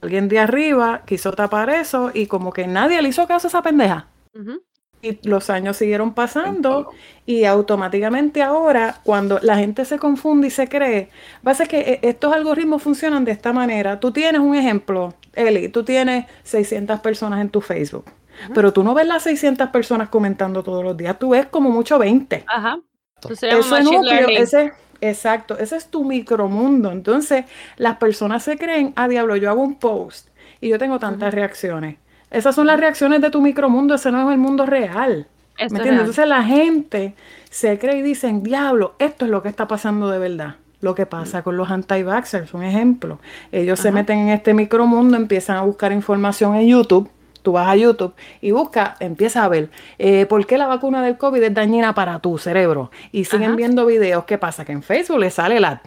Alguien 0.01 0.29
de 0.29 0.39
arriba 0.39 1.03
quiso 1.05 1.33
tapar 1.33 1.71
eso 1.71 2.13
y 2.15 2.27
como 2.27 2.53
que 2.53 2.69
nadie 2.69 3.03
le 3.03 3.09
hizo 3.09 3.27
caso 3.27 3.47
a 3.47 3.51
esa 3.51 3.63
pendeja. 3.63 4.09
Y 5.07 5.29
los 5.29 5.51
años 5.51 5.77
siguieron 5.77 6.15
pasando 6.15 6.91
y 7.25 7.45
automáticamente 7.45 8.43
ahora, 8.43 9.01
cuando 9.03 9.39
la 9.41 9.57
gente 9.57 9.85
se 9.85 9.99
confunde 9.99 10.49
y 10.49 10.51
se 10.51 10.69
cree, 10.69 11.11
pasa 11.43 11.67
que 11.67 11.81
eh, 11.81 12.01
estos 12.03 12.33
algoritmos 12.33 12.83
funcionan 12.83 13.25
de 13.25 13.33
esta 13.33 13.53
manera. 13.53 14.01
Tú 14.01 14.13
tienes 14.13 14.41
un 14.41 14.55
ejemplo, 14.55 15.15
Eli, 15.35 15.69
tú 15.69 15.85
tienes 15.85 16.27
600 16.45 17.01
personas 17.01 17.41
en 17.41 17.51
tu 17.51 17.61
Facebook, 17.61 18.07
pero 18.55 18.73
tú 18.73 18.83
no 18.83 18.95
ves 18.95 19.07
las 19.07 19.23
600 19.23 19.69
personas 19.71 20.09
comentando 20.09 20.63
todos 20.63 20.85
los 20.85 20.97
días, 20.97 21.19
tú 21.19 21.31
ves 21.31 21.47
como 21.47 21.71
mucho 21.71 21.99
20. 21.99 22.45
Ajá. 22.47 22.79
Eso 23.31 23.71
machine 23.71 23.97
núcleo, 23.97 24.29
ese, 24.29 24.73
exacto, 25.01 25.59
ese 25.59 25.77
es 25.77 25.87
tu 25.89 26.05
micromundo. 26.05 26.93
Entonces, 26.93 27.45
las 27.77 27.97
personas 27.97 28.43
se 28.43 28.57
creen, 28.57 28.93
a 28.97 29.09
diablo, 29.09 29.37
yo 29.37 29.51
hago 29.51 29.63
un 29.63 29.79
post 29.79 30.29
y 30.61 30.69
yo 30.69 30.79
tengo 30.79 30.99
tantas 30.99 31.33
reacciones. 31.33 31.99
Esas 32.37 32.55
son 32.55 32.67
las 32.67 32.79
reacciones 32.79 33.23
de 33.23 33.31
tu 33.31 33.41
micromundo, 33.41 33.95
ese 33.95 34.13
no 34.13 34.29
es 34.29 34.35
el 34.35 34.39
mundo 34.39 34.67
real. 34.67 35.27
Esto 35.57 35.57
¿Me 35.57 35.65
es 35.65 35.73
entiendes? 35.73 36.01
Entonces 36.01 36.29
la 36.29 36.43
gente 36.43 37.15
se 37.49 37.79
cree 37.79 37.97
y 37.97 38.03
dicen, 38.03 38.43
diablo, 38.43 38.95
esto 38.99 39.25
es 39.25 39.31
lo 39.31 39.43
que 39.43 39.49
está 39.49 39.67
pasando 39.67 40.11
de 40.11 40.19
verdad. 40.19 40.57
Lo 40.83 40.95
que 40.95 41.07
pasa 41.07 41.43
con 41.43 41.57
los 41.57 41.71
anti-vaxxers, 41.71 42.53
un 42.53 42.63
ejemplo. 42.63 43.21
Ellos 43.53 43.81
se 43.81 43.91
meten 43.91 44.19
en 44.19 44.29
este 44.29 44.53
micromundo, 44.53 45.17
empiezan 45.17 45.57
a 45.57 45.63
buscar 45.63 45.93
información 45.93 46.55
en 46.57 46.69
YouTube. 46.69 47.09
Tú 47.41 47.53
vas 47.53 47.69
a 47.69 47.77
YouTube 47.77 48.13
y 48.43 48.51
busca, 48.51 48.97
empieza 49.01 49.43
a 49.43 49.49
ver 49.49 49.71
eh, 49.99 50.27
por 50.27 50.45
qué 50.47 50.59
la 50.59 50.67
vacuna 50.67 51.03
del 51.03 51.17
COVID 51.17 51.43
es 51.43 51.55
dañina 51.55 51.95
para 51.95 52.19
tu 52.19 52.37
cerebro. 52.37 52.91
Y 53.13 53.25
siguen 53.25 53.51
Ajá. 53.51 53.57
viendo 53.57 53.87
videos. 53.87 54.25
¿Qué 54.27 54.37
pasa? 54.37 54.67
Que 54.67 54.73
en 54.73 54.83
Facebook 54.83 55.21
le 55.21 55.31
sale 55.31 55.59
la, 55.59 55.81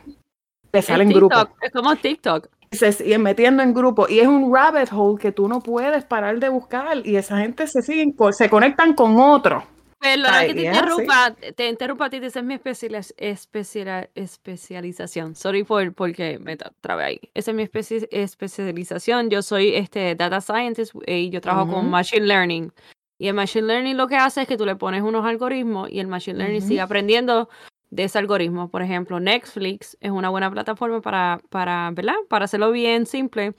le 0.73 0.79
Es 0.79 0.85
sale 0.85 1.03
en 1.03 1.11
grupo 1.11 1.35
TikTok, 1.37 1.57
Es 1.61 1.71
como 1.71 1.95
TikTok. 1.95 2.47
Y 2.71 2.77
se 2.77 2.91
siguen 2.91 3.23
metiendo 3.23 3.63
en 3.63 3.73
grupo 3.73 4.07
y 4.09 4.19
es 4.19 4.27
un 4.27 4.53
rabbit 4.53 4.89
hole 4.93 5.19
que 5.19 5.31
tú 5.31 5.47
no 5.47 5.59
puedes 5.61 6.03
parar 6.05 6.39
de 6.39 6.49
buscar 6.49 7.05
y 7.05 7.15
esa 7.15 7.37
gente 7.39 7.65
se 7.67 7.81
siguen 7.81 8.15
se 8.31 8.49
conectan 8.49 8.93
con 8.93 9.19
otro. 9.19 9.63
Perdona 10.01 10.45
que 10.45 10.53
te 10.53 10.63
interrumpa, 10.63 11.35
te 11.57 11.67
interrumpa 11.67 12.05
a 12.05 12.09
ti, 12.09 12.17
esa 12.23 12.39
es 12.39 12.45
mi 12.45 12.53
especiala- 12.53 14.09
especialización. 14.15 15.35
Sorry 15.35 15.63
por 15.65 15.93
porque 15.93 16.39
me 16.39 16.57
tra- 16.57 16.71
trabé 16.79 17.03
ahí. 17.03 17.19
Esa 17.33 17.51
es 17.51 17.57
mi 17.57 17.63
especi- 17.63 18.07
especialización. 18.09 19.29
Yo 19.29 19.41
soy 19.41 19.75
este 19.75 20.15
data 20.15 20.39
scientist 20.39 20.95
eh, 21.05 21.19
y 21.19 21.29
yo 21.29 21.41
trabajo 21.41 21.71
con 21.73 21.89
machine 21.89 22.25
learning. 22.25 22.71
Y 23.17 23.27
el 23.27 23.33
machine 23.33 23.67
learning 23.67 23.97
lo 23.97 24.07
que 24.07 24.15
hace 24.15 24.43
es 24.43 24.47
que 24.47 24.55
tú 24.55 24.65
le 24.65 24.77
pones 24.77 25.01
unos 25.03 25.25
algoritmos 25.25 25.89
y 25.91 25.99
el 25.99 26.07
machine 26.07 26.37
learning 26.37 26.61
sigue 26.61 26.79
aprendiendo 26.81 27.49
de 27.91 28.03
ese 28.03 28.17
algoritmo. 28.19 28.69
Por 28.69 28.81
ejemplo, 28.81 29.19
Netflix 29.19 29.97
es 29.99 30.11
una 30.11 30.29
buena 30.29 30.49
plataforma 30.51 31.01
para, 31.01 31.41
para, 31.49 31.89
¿verdad? 31.93 32.15
Para 32.29 32.45
hacerlo 32.45 32.71
bien 32.71 33.05
simple. 33.05 33.53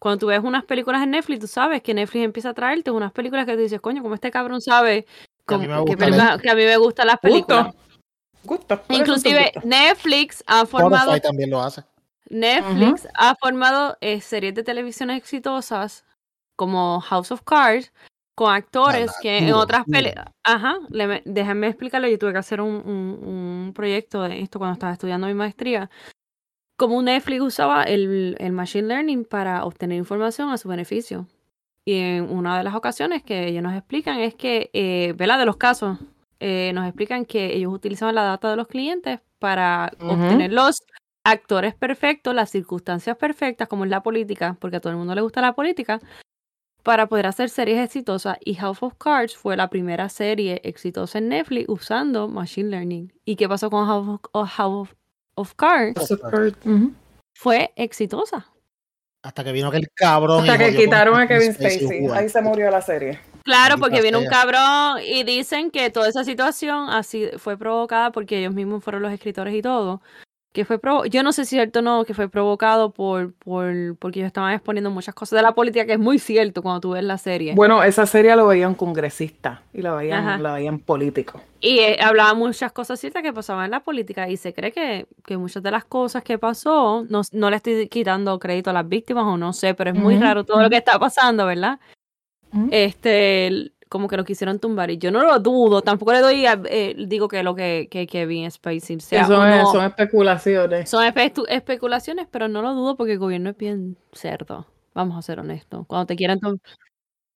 Cuando 0.00 0.18
tú 0.18 0.26
ves 0.26 0.40
unas 0.42 0.64
películas 0.64 1.02
en 1.02 1.10
Netflix, 1.12 1.40
tú 1.40 1.46
sabes 1.46 1.82
que 1.82 1.94
Netflix 1.94 2.24
empieza 2.24 2.50
a 2.50 2.54
traerte 2.54 2.90
unas 2.90 3.12
películas 3.12 3.46
que 3.46 3.54
tú 3.54 3.60
dices, 3.60 3.80
coño, 3.80 4.02
como 4.02 4.14
este 4.14 4.30
cabrón 4.30 4.60
sabe 4.60 5.06
Que 5.46 5.54
a 5.54 5.58
mí 5.58 5.66
como- 5.66 5.78
me 5.80 5.84
que, 5.84 5.92
gusta 5.92 6.04
películas- 6.06 6.42
que 6.42 6.50
a 6.50 6.54
mí 6.54 6.64
me 6.64 6.76
gustan 6.76 7.06
las 7.06 7.18
películas. 7.20 7.66
Gusto. 7.66 7.80
Gusto. 8.44 8.82
¿Cuáles 8.86 9.06
son 9.06 9.16
tus 9.22 9.24
Inclusive? 9.32 9.52
Netflix 9.64 10.44
ha 10.46 10.66
formado 10.66 11.10
Spotify 11.14 11.20
también 11.22 11.50
lo 11.50 11.60
hace. 11.62 11.82
Netflix 12.28 13.06
ha 13.14 13.34
formado 13.36 13.96
eh, 14.00 14.20
series 14.20 14.54
de 14.54 14.62
televisión 14.62 15.10
exitosas 15.10 16.04
como 16.56 17.00
House 17.00 17.30
of 17.32 17.42
Cards 17.42 17.92
con 18.34 18.52
actores 18.52 19.10
que 19.22 19.38
en 19.38 19.52
otras 19.54 19.84
películas. 19.92 20.26
Ajá, 20.44 20.76
le 20.90 21.06
me- 21.06 21.22
déjame 21.24 21.68
explicarlo. 21.68 22.08
Yo 22.08 22.18
tuve 22.18 22.32
que 22.32 22.38
hacer 22.38 22.60
un, 22.60 22.74
un- 22.74 23.18
un 23.66 23.72
proyecto 23.74 24.22
de 24.22 24.40
esto 24.40 24.58
cuando 24.58 24.74
estaba 24.74 24.92
estudiando 24.92 25.26
mi 25.26 25.34
maestría. 25.34 25.90
Como 26.76 27.00
Netflix 27.02 27.40
usaba 27.40 27.84
el, 27.84 28.36
el 28.40 28.52
Machine 28.52 28.88
Learning 28.88 29.24
para 29.24 29.64
obtener 29.64 29.96
información 29.98 30.50
a 30.50 30.58
su 30.58 30.68
beneficio. 30.68 31.26
Y 31.86 31.98
en 31.98 32.30
una 32.30 32.58
de 32.58 32.64
las 32.64 32.74
ocasiones 32.74 33.22
que 33.22 33.46
ellos 33.46 33.62
nos 33.62 33.74
explican 33.74 34.18
es 34.18 34.34
que, 34.34 34.70
eh, 34.72 35.12
¿verdad? 35.16 35.38
De 35.38 35.46
los 35.46 35.56
casos, 35.56 35.98
eh, 36.40 36.72
nos 36.74 36.86
explican 36.86 37.26
que 37.26 37.54
ellos 37.54 37.72
utilizaban 37.72 38.14
la 38.14 38.22
data 38.24 38.50
de 38.50 38.56
los 38.56 38.66
clientes 38.66 39.20
para 39.38 39.92
obtener 40.08 40.52
los 40.52 40.82
actores 41.24 41.74
perfectos, 41.74 42.34
las 42.34 42.50
circunstancias 42.50 43.16
perfectas, 43.16 43.68
como 43.68 43.84
es 43.84 43.90
la 43.90 44.02
política, 44.02 44.56
porque 44.60 44.76
a 44.78 44.80
todo 44.80 44.90
el 44.92 44.98
mundo 44.98 45.14
le 45.14 45.20
gusta 45.20 45.40
la 45.40 45.54
política, 45.54 46.00
para 46.84 47.08
poder 47.08 47.26
hacer 47.26 47.50
series 47.50 47.80
exitosas. 47.84 48.36
Y 48.44 48.54
House 48.54 48.82
of 48.82 48.94
Cards 48.98 49.36
fue 49.36 49.56
la 49.56 49.68
primera 49.68 50.08
serie 50.08 50.60
exitosa 50.62 51.18
en 51.18 51.30
Netflix 51.30 51.68
usando 51.68 52.28
Machine 52.28 52.68
Learning. 52.70 53.12
¿Y 53.24 53.34
qué 53.34 53.48
pasó 53.48 53.70
con 53.70 53.86
House 53.86 54.20
of, 54.32 54.48
House 54.50 54.88
of 55.34 55.54
Cards? 55.56 56.06
Super- 56.06 56.54
ujú. 56.64 56.92
Fue 57.36 57.72
exitosa. 57.74 58.46
Hasta 59.22 59.42
que 59.42 59.52
vino 59.52 59.68
aquel 59.68 59.88
cabrón. 59.94 60.40
Hasta 60.48 60.58
que 60.58 60.76
quitaron 60.76 61.18
a 61.18 61.26
Kevin 61.26 61.54
Spacey. 61.54 62.06
Ahí 62.12 62.28
se 62.28 62.42
murió 62.42 62.70
la 62.70 62.82
serie. 62.82 63.18
Claro, 63.42 63.78
porque 63.78 64.00
vino 64.00 64.18
un 64.18 64.26
cabrón 64.26 65.02
y 65.04 65.22
dicen 65.24 65.70
que 65.70 65.90
toda 65.90 66.08
esa 66.08 66.24
situación 66.24 66.88
así 66.90 67.28
fue 67.38 67.56
provocada 67.58 68.10
porque 68.12 68.38
ellos 68.38 68.54
mismos 68.54 68.84
fueron 68.84 69.02
los 69.02 69.12
escritores 69.12 69.54
y 69.54 69.62
todo. 69.62 70.00
Que 70.54 70.64
fue 70.64 70.78
provo 70.78 71.04
yo 71.04 71.24
no 71.24 71.32
sé 71.32 71.44
si 71.44 71.56
es 71.56 71.60
cierto 71.62 71.80
o 71.80 71.82
no, 71.82 72.04
que 72.04 72.14
fue 72.14 72.28
provocado 72.28 72.92
por, 72.92 73.34
por 73.34 73.96
porque 73.98 74.20
ellos 74.20 74.28
estaban 74.28 74.54
exponiendo 74.54 74.88
muchas 74.88 75.12
cosas 75.12 75.36
de 75.38 75.42
la 75.42 75.52
política, 75.52 75.84
que 75.84 75.94
es 75.94 75.98
muy 75.98 76.20
cierto 76.20 76.62
cuando 76.62 76.80
tú 76.80 76.90
ves 76.90 77.02
la 77.02 77.18
serie. 77.18 77.54
Bueno, 77.56 77.82
esa 77.82 78.06
serie 78.06 78.36
lo 78.36 78.46
veían 78.46 78.76
congresista 78.76 79.62
y 79.72 79.82
la 79.82 79.94
veían, 79.94 80.40
la 80.40 80.52
veían 80.52 80.78
político. 80.78 81.40
Y 81.60 81.80
eh, 81.80 81.98
hablaba 82.00 82.34
muchas 82.34 82.70
cosas 82.70 83.00
ciertas 83.00 83.24
que 83.24 83.32
pasaban 83.32 83.64
en 83.64 83.72
la 83.72 83.80
política 83.80 84.28
y 84.30 84.36
se 84.36 84.54
cree 84.54 84.70
que, 84.70 85.08
que 85.26 85.36
muchas 85.36 85.60
de 85.60 85.72
las 85.72 85.84
cosas 85.84 86.22
que 86.22 86.38
pasó, 86.38 87.04
no, 87.08 87.22
no, 87.32 87.50
le 87.50 87.56
estoy 87.56 87.88
quitando 87.88 88.38
crédito 88.38 88.70
a 88.70 88.74
las 88.74 88.88
víctimas 88.88 89.24
o 89.24 89.36
no 89.36 89.52
sé, 89.52 89.74
pero 89.74 89.90
es 89.90 89.96
muy 89.96 90.16
raro 90.18 90.44
todo 90.44 90.62
lo 90.62 90.70
que 90.70 90.76
está 90.76 91.00
pasando, 91.00 91.46
¿verdad? 91.46 91.80
Este, 92.70 93.72
como 93.94 94.08
que 94.08 94.16
lo 94.16 94.24
quisieron 94.24 94.58
tumbar 94.58 94.90
y 94.90 94.98
yo 94.98 95.12
no 95.12 95.22
lo 95.22 95.38
dudo, 95.38 95.80
tampoco 95.80 96.12
le 96.12 96.18
doy, 96.18 96.44
eh, 96.46 96.96
digo 97.06 97.28
que 97.28 97.44
lo 97.44 97.54
que, 97.54 97.86
que 97.88 98.08
Kevin 98.08 98.50
Spacey 98.50 98.98
sea 98.98 99.24
son, 99.24 99.66
son 99.70 99.84
especulaciones. 99.84 100.90
Son 100.90 101.04
especulaciones, 101.48 102.26
pero 102.28 102.48
no 102.48 102.60
lo 102.60 102.74
dudo 102.74 102.96
porque 102.96 103.12
el 103.12 103.20
gobierno 103.20 103.50
es 103.50 103.56
bien 103.56 103.96
cerdo, 104.12 104.66
vamos 104.94 105.16
a 105.16 105.22
ser 105.22 105.38
honestos. 105.38 105.86
Cuando 105.86 106.06
te 106.06 106.16
quieran 106.16 106.40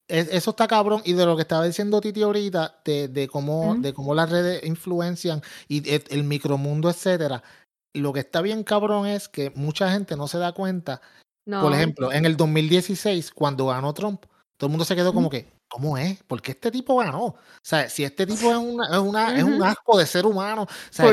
eso 0.09 0.51
está 0.51 0.67
cabrón 0.67 1.01
y 1.05 1.13
de 1.13 1.27
lo 1.27 1.37
que 1.37 1.43
estaba 1.43 1.65
diciendo 1.65 2.01
Titi 2.01 2.23
ahorita 2.23 2.81
de, 2.85 3.07
de 3.07 3.29
cómo 3.29 3.77
de 3.77 3.93
cómo 3.93 4.13
las 4.17 4.29
redes 4.29 4.65
influencian 4.65 5.43
y 5.69 5.89
el, 5.89 6.25
micromundo 6.25 6.91
etcétera 6.91 7.45
lo 7.95 8.13
que 8.13 8.21
está 8.21 8.43
bien 8.43 8.65
cabrón 8.65 9.07
es 9.07 9.29
que 9.29 9.53
mucha 9.55 9.93
gente 9.93 10.17
no 10.17 10.27
se 10.27 10.39
da 10.39 10.53
cuenta. 10.53 11.03
Por 11.45 11.73
ejemplo 11.73 12.11
en 12.11 12.25
el 12.25 12.37
2016 12.37 13.31
cuando 13.31 13.67
ganó 13.67 13.93
Trump 13.93 14.25
todo 14.57 14.67
el 14.67 14.71
mundo 14.71 14.85
se 14.85 14.97
quedó 14.97 15.13
como 15.13 15.31
que 15.31 15.47
¿Cómo 15.69 15.99
es? 15.99 16.23
¿Por 16.27 16.41
qué 16.41 16.53
este 16.53 16.71
tipo 16.71 16.97
ganó? 16.97 17.25
O 17.25 17.37
sea, 17.61 17.91
si 17.91 18.03
este 18.03 18.27
tipo 18.27 18.51
es, 18.51 18.57
una, 18.57 18.87
es, 18.87 18.99
una, 18.99 19.37
es 19.37 19.45
un 19.45 19.63
asco 19.63 19.99
de 19.99 20.07
ser 20.07 20.25
humano. 20.25 20.67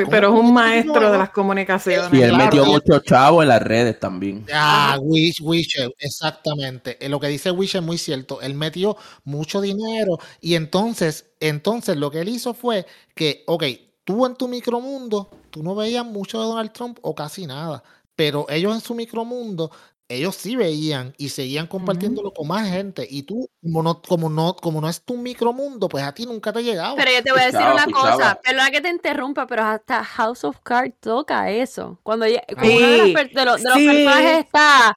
pero 0.09 0.29
es 0.29 0.33
un 0.33 0.45
este 0.45 0.53
maestro 0.53 1.11
de 1.11 1.17
las 1.17 1.29
comunicaciones. 1.31 2.13
Y 2.13 2.21
él 2.21 2.37
metió 2.37 2.65
mucho 2.65 2.99
chavo 2.99 3.43
en 3.43 3.49
las 3.49 3.61
redes 3.61 3.99
también. 3.99 4.45
Ah, 4.53 4.97
Wish, 5.01 5.41
Wish, 5.41 5.75
exactamente. 5.99 6.97
Eh, 7.05 7.09
lo 7.09 7.19
que 7.19 7.27
dice 7.27 7.51
Wish 7.51 7.75
es 7.75 7.83
muy 7.83 7.97
cierto. 7.97 8.41
Él 8.41 8.53
metió 8.53 8.95
mucho 9.25 9.59
dinero 9.59 10.19
y 10.39 10.55
entonces, 10.55 11.25
entonces 11.41 11.97
lo 11.97 12.09
que 12.09 12.21
él 12.21 12.29
hizo 12.29 12.53
fue 12.53 12.85
que, 13.13 13.43
ok, 13.47 13.63
tú 14.05 14.25
en 14.25 14.35
tu 14.35 14.47
micromundo, 14.47 15.29
tú 15.49 15.63
no 15.63 15.75
veías 15.75 16.05
mucho 16.05 16.39
de 16.39 16.45
Donald 16.45 16.71
Trump 16.71 16.97
o 17.01 17.13
casi 17.13 17.45
nada. 17.45 17.83
Pero 18.15 18.45
ellos 18.49 18.73
en 18.73 18.79
su 18.79 18.95
micromundo 18.95 19.69
ellos 20.07 20.35
sí 20.35 20.55
veían 20.55 21.13
y 21.17 21.29
seguían 21.29 21.67
compartiéndolo 21.67 22.31
con 22.31 22.47
más 22.47 22.69
gente. 22.69 23.07
Y 23.09 23.23
tú, 23.23 23.49
como 23.61 23.81
no, 23.81 24.01
como 24.01 24.29
no, 24.29 24.55
como 24.55 24.81
no 24.81 24.89
es 24.89 25.03
tu 25.03 25.17
micromundo, 25.17 25.89
pues 25.89 26.03
a 26.03 26.13
ti 26.13 26.25
nunca 26.25 26.53
te 26.53 26.59
ha 26.59 26.61
llegado. 26.61 26.95
Pero 26.95 27.11
yo 27.11 27.23
te 27.23 27.31
voy 27.31 27.41
a 27.41 27.45
decir 27.45 27.61
una 27.61 27.87
cosa, 27.87 28.39
perdona 28.43 28.71
que 28.71 28.81
te 28.81 28.89
interrumpa, 28.89 29.47
pero 29.47 29.63
hasta 29.63 30.03
House 30.03 30.43
of 30.43 30.59
Cards 30.61 30.95
toca 30.99 31.49
eso. 31.49 31.99
Cuando 32.03 32.25
uno 32.25 32.35
de, 32.35 33.45
los, 33.45 33.61
personajes 33.61 34.45
está. 34.45 34.95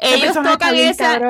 Ellos 0.00 0.34
tocan 0.34 0.74
esa. 0.74 1.20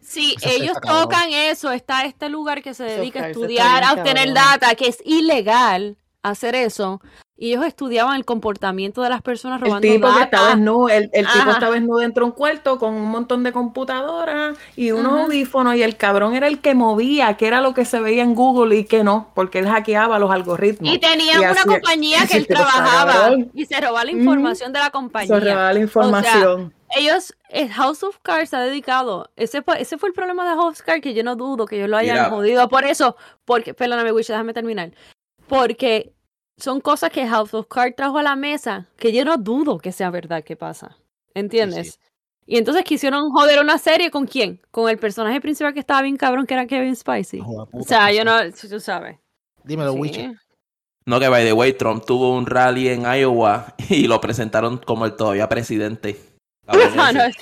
Sí, 0.00 0.36
ellos 0.42 0.76
tocan 0.80 1.30
eso. 1.30 1.70
Está 1.72 2.04
este 2.04 2.28
lugar 2.28 2.62
que 2.62 2.74
se 2.74 2.84
dedica 2.84 3.24
a 3.24 3.28
estudiar, 3.28 3.84
a 3.84 3.92
obtener 3.94 4.32
data, 4.32 4.74
que 4.74 4.88
es 4.88 4.98
ilegal 5.04 5.96
hacer 6.22 6.54
eso. 6.54 7.00
Y 7.36 7.50
ellos 7.50 7.66
estudiaban 7.66 8.14
el 8.14 8.24
comportamiento 8.24 9.02
de 9.02 9.08
las 9.08 9.20
personas 9.20 9.60
robando 9.60 9.84
el 9.84 9.94
tipo 9.94 10.08
estaba 10.20 10.50
desnudo, 10.50 10.88
el, 10.88 11.10
tipo 11.10 11.50
estaba 11.50 11.74
desnudo 11.74 11.98
dentro 11.98 12.24
de 12.24 12.30
un 12.30 12.36
cuarto 12.36 12.78
con 12.78 12.94
un 12.94 13.10
montón 13.10 13.42
de 13.42 13.50
computadoras 13.50 14.56
y 14.76 14.92
unos 14.92 15.24
audífonos 15.24 15.74
y 15.74 15.82
el 15.82 15.96
cabrón 15.96 16.36
era 16.36 16.46
el 16.46 16.60
que 16.60 16.74
movía, 16.76 17.36
que 17.36 17.48
era 17.48 17.60
lo 17.60 17.74
que 17.74 17.84
se 17.84 17.98
veía 17.98 18.22
en 18.22 18.36
Google 18.36 18.76
y 18.76 18.84
que 18.84 19.02
no, 19.02 19.32
porque 19.34 19.58
él 19.58 19.68
hackeaba 19.68 20.20
los 20.20 20.30
algoritmos. 20.30 20.94
Y 20.94 20.98
tenía 20.98 21.40
una 21.40 21.64
compañía 21.64 22.24
que 22.28 22.36
él 22.36 22.46
trabajaba 22.46 23.32
y 23.52 23.66
se 23.66 23.80
robaba 23.80 24.04
la 24.04 24.12
información 24.12 24.72
de 24.72 24.78
la 24.78 24.90
compañía. 24.90 25.34
Se 25.34 25.40
robaba 25.40 25.72
la 25.72 25.80
información. 25.80 26.72
ellos, 26.96 27.34
el 27.48 27.68
House 27.70 28.04
of 28.04 28.16
Cards 28.22 28.54
ha 28.54 28.60
dedicado, 28.60 29.32
ese 29.34 29.60
fue, 29.62 29.82
ese 29.82 29.98
fue 29.98 30.08
el 30.08 30.14
problema 30.14 30.48
de 30.48 30.54
House 30.54 30.78
of 30.78 30.86
Cards, 30.86 31.02
que 31.02 31.14
yo 31.14 31.24
no 31.24 31.34
dudo 31.34 31.66
que 31.66 31.76
ellos 31.76 31.88
lo 31.88 31.96
hayan 31.96 32.30
jodido 32.30 32.68
por 32.68 32.84
eso, 32.84 33.16
porque, 33.44 33.74
perdóname, 33.74 34.12
Wish, 34.12 34.28
déjame 34.28 34.54
terminar. 34.54 34.92
Porque 35.48 36.13
son 36.56 36.80
cosas 36.80 37.10
que 37.10 37.26
House 37.26 37.54
of 37.54 37.66
Cards 37.68 37.96
trajo 37.96 38.18
a 38.18 38.22
la 38.22 38.36
mesa 38.36 38.88
que 38.96 39.12
yo 39.12 39.24
no 39.24 39.36
dudo 39.36 39.78
que 39.78 39.92
sea 39.92 40.10
verdad 40.10 40.44
que 40.44 40.56
pasa. 40.56 40.96
¿Entiendes? 41.34 41.98
Y 42.46 42.58
entonces 42.58 42.84
quisieron 42.84 43.30
joder 43.30 43.60
una 43.60 43.78
serie 43.78 44.10
con 44.10 44.26
quién? 44.26 44.60
Con 44.70 44.88
el 44.90 44.98
personaje 44.98 45.40
principal 45.40 45.72
que 45.72 45.80
estaba 45.80 46.02
bien 46.02 46.16
cabrón, 46.16 46.46
que 46.46 46.54
era 46.54 46.66
Kevin 46.66 46.94
Spacey. 46.94 47.40
o 47.40 47.82
sea, 47.86 48.12
yo 48.12 48.24
no, 48.24 48.38
tú 48.52 48.80
sabes. 48.80 49.18
Dímelo, 49.64 49.94
Witcher. 49.94 50.38
No, 51.06 51.20
que 51.20 51.28
by 51.28 51.44
the 51.44 51.52
way, 51.52 51.72
Trump 51.74 52.04
tuvo 52.06 52.34
un 52.34 52.46
rally 52.46 52.88
en 52.88 53.02
Iowa 53.02 53.74
y 53.88 54.06
lo 54.06 54.20
presentaron 54.20 54.78
como 54.78 55.04
el 55.06 55.16
todavía 55.16 55.48
presidente. 55.48 56.18
no, 56.66 57.12
no, 57.12 57.24
eh, 57.24 57.32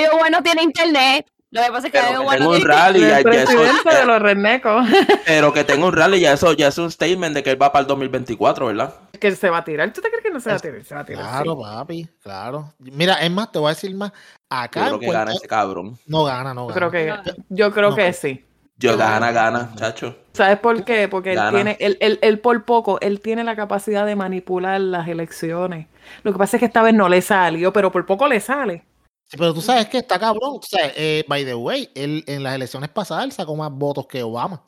Iowa 0.00 0.30
no 0.30 0.42
tiene 0.42 0.62
internet. 0.62 1.26
Lo 1.50 1.62
que 1.62 1.70
pasa 1.70 1.86
es 1.86 1.92
que, 1.92 2.00
tengo 2.00 2.50
un 2.50 2.60
rally 2.62 3.00
ya, 3.00 3.20
eso, 3.20 3.90
de 3.90 4.04
los 4.04 4.20
renecos. 4.20 4.84
Pero 5.24 5.52
que 5.52 5.62
tengo 5.62 5.86
un 5.86 5.92
rally 5.92 6.20
ya 6.20 6.32
eso 6.32 6.52
ya 6.52 6.68
es 6.68 6.78
un 6.78 6.90
statement 6.90 7.36
de 7.36 7.42
que 7.42 7.52
él 7.52 7.62
va 7.62 7.70
para 7.70 7.82
el 7.82 7.86
2024, 7.86 8.66
¿verdad? 8.66 8.94
Que 9.20 9.34
se 9.34 9.48
va 9.48 9.58
a 9.58 9.64
tirar. 9.64 9.92
¿Tú 9.92 10.00
te 10.00 10.08
crees 10.08 10.24
que 10.24 10.30
no 10.30 10.40
se 10.40 10.50
va 10.50 10.56
a 10.56 10.58
tirar? 10.58 10.84
Se 10.84 10.94
va 10.94 11.00
a 11.02 11.04
tirar. 11.04 11.22
Claro, 11.22 11.58
papi, 11.58 12.08
claro. 12.20 12.74
Mira, 12.78 13.14
es 13.14 13.30
más, 13.30 13.52
te 13.52 13.60
voy 13.60 13.70
a 13.70 13.74
decir 13.74 13.94
más. 13.94 14.12
Acá 14.50 14.90
yo 14.90 14.98
creo 14.98 15.00
que 15.00 15.16
gana 15.16 15.32
ese 15.32 15.46
cabrón. 15.46 15.96
No 16.06 16.24
gana, 16.24 16.52
no 16.52 16.66
gana. 16.66 16.80
Yo 16.80 16.90
creo 16.90 16.90
que, 16.90 17.32
yo 17.48 17.72
creo 17.72 17.94
que 17.94 18.12
sí. 18.12 18.44
Yo 18.78 18.96
gana, 18.96 19.30
gana, 19.30 19.70
chacho. 19.76 20.16
¿Sabes 20.32 20.58
por 20.58 20.84
qué? 20.84 21.08
Porque 21.08 21.32
él 21.32 21.40
tiene, 21.50 21.76
él, 21.80 21.96
él, 22.00 22.18
él, 22.20 22.40
por 22.40 22.64
poco, 22.64 22.98
él 23.00 23.20
tiene 23.20 23.42
la 23.42 23.56
capacidad 23.56 24.04
de 24.04 24.16
manipular 24.16 24.78
las 24.80 25.08
elecciones. 25.08 25.86
Lo 26.24 26.32
que 26.32 26.38
pasa 26.38 26.56
es 26.56 26.60
que 26.60 26.66
esta 26.66 26.82
vez 26.82 26.92
no 26.92 27.08
le 27.08 27.22
salió, 27.22 27.72
pero 27.72 27.90
por 27.90 28.04
poco 28.04 28.28
le 28.28 28.40
sale. 28.40 28.84
Sí, 29.28 29.36
pero 29.36 29.52
tú 29.52 29.60
sabes 29.60 29.88
que 29.88 29.98
está 29.98 30.18
cabrón. 30.18 30.58
O 30.58 30.62
sea, 30.62 30.92
eh, 30.94 31.24
by 31.26 31.44
the 31.44 31.54
way, 31.54 31.90
él 31.94 32.22
en 32.26 32.42
las 32.42 32.54
elecciones 32.54 32.90
pasadas 32.90 33.24
él 33.24 33.32
sacó 33.32 33.56
más 33.56 33.72
votos 33.72 34.06
que 34.06 34.22
Obama. 34.22 34.62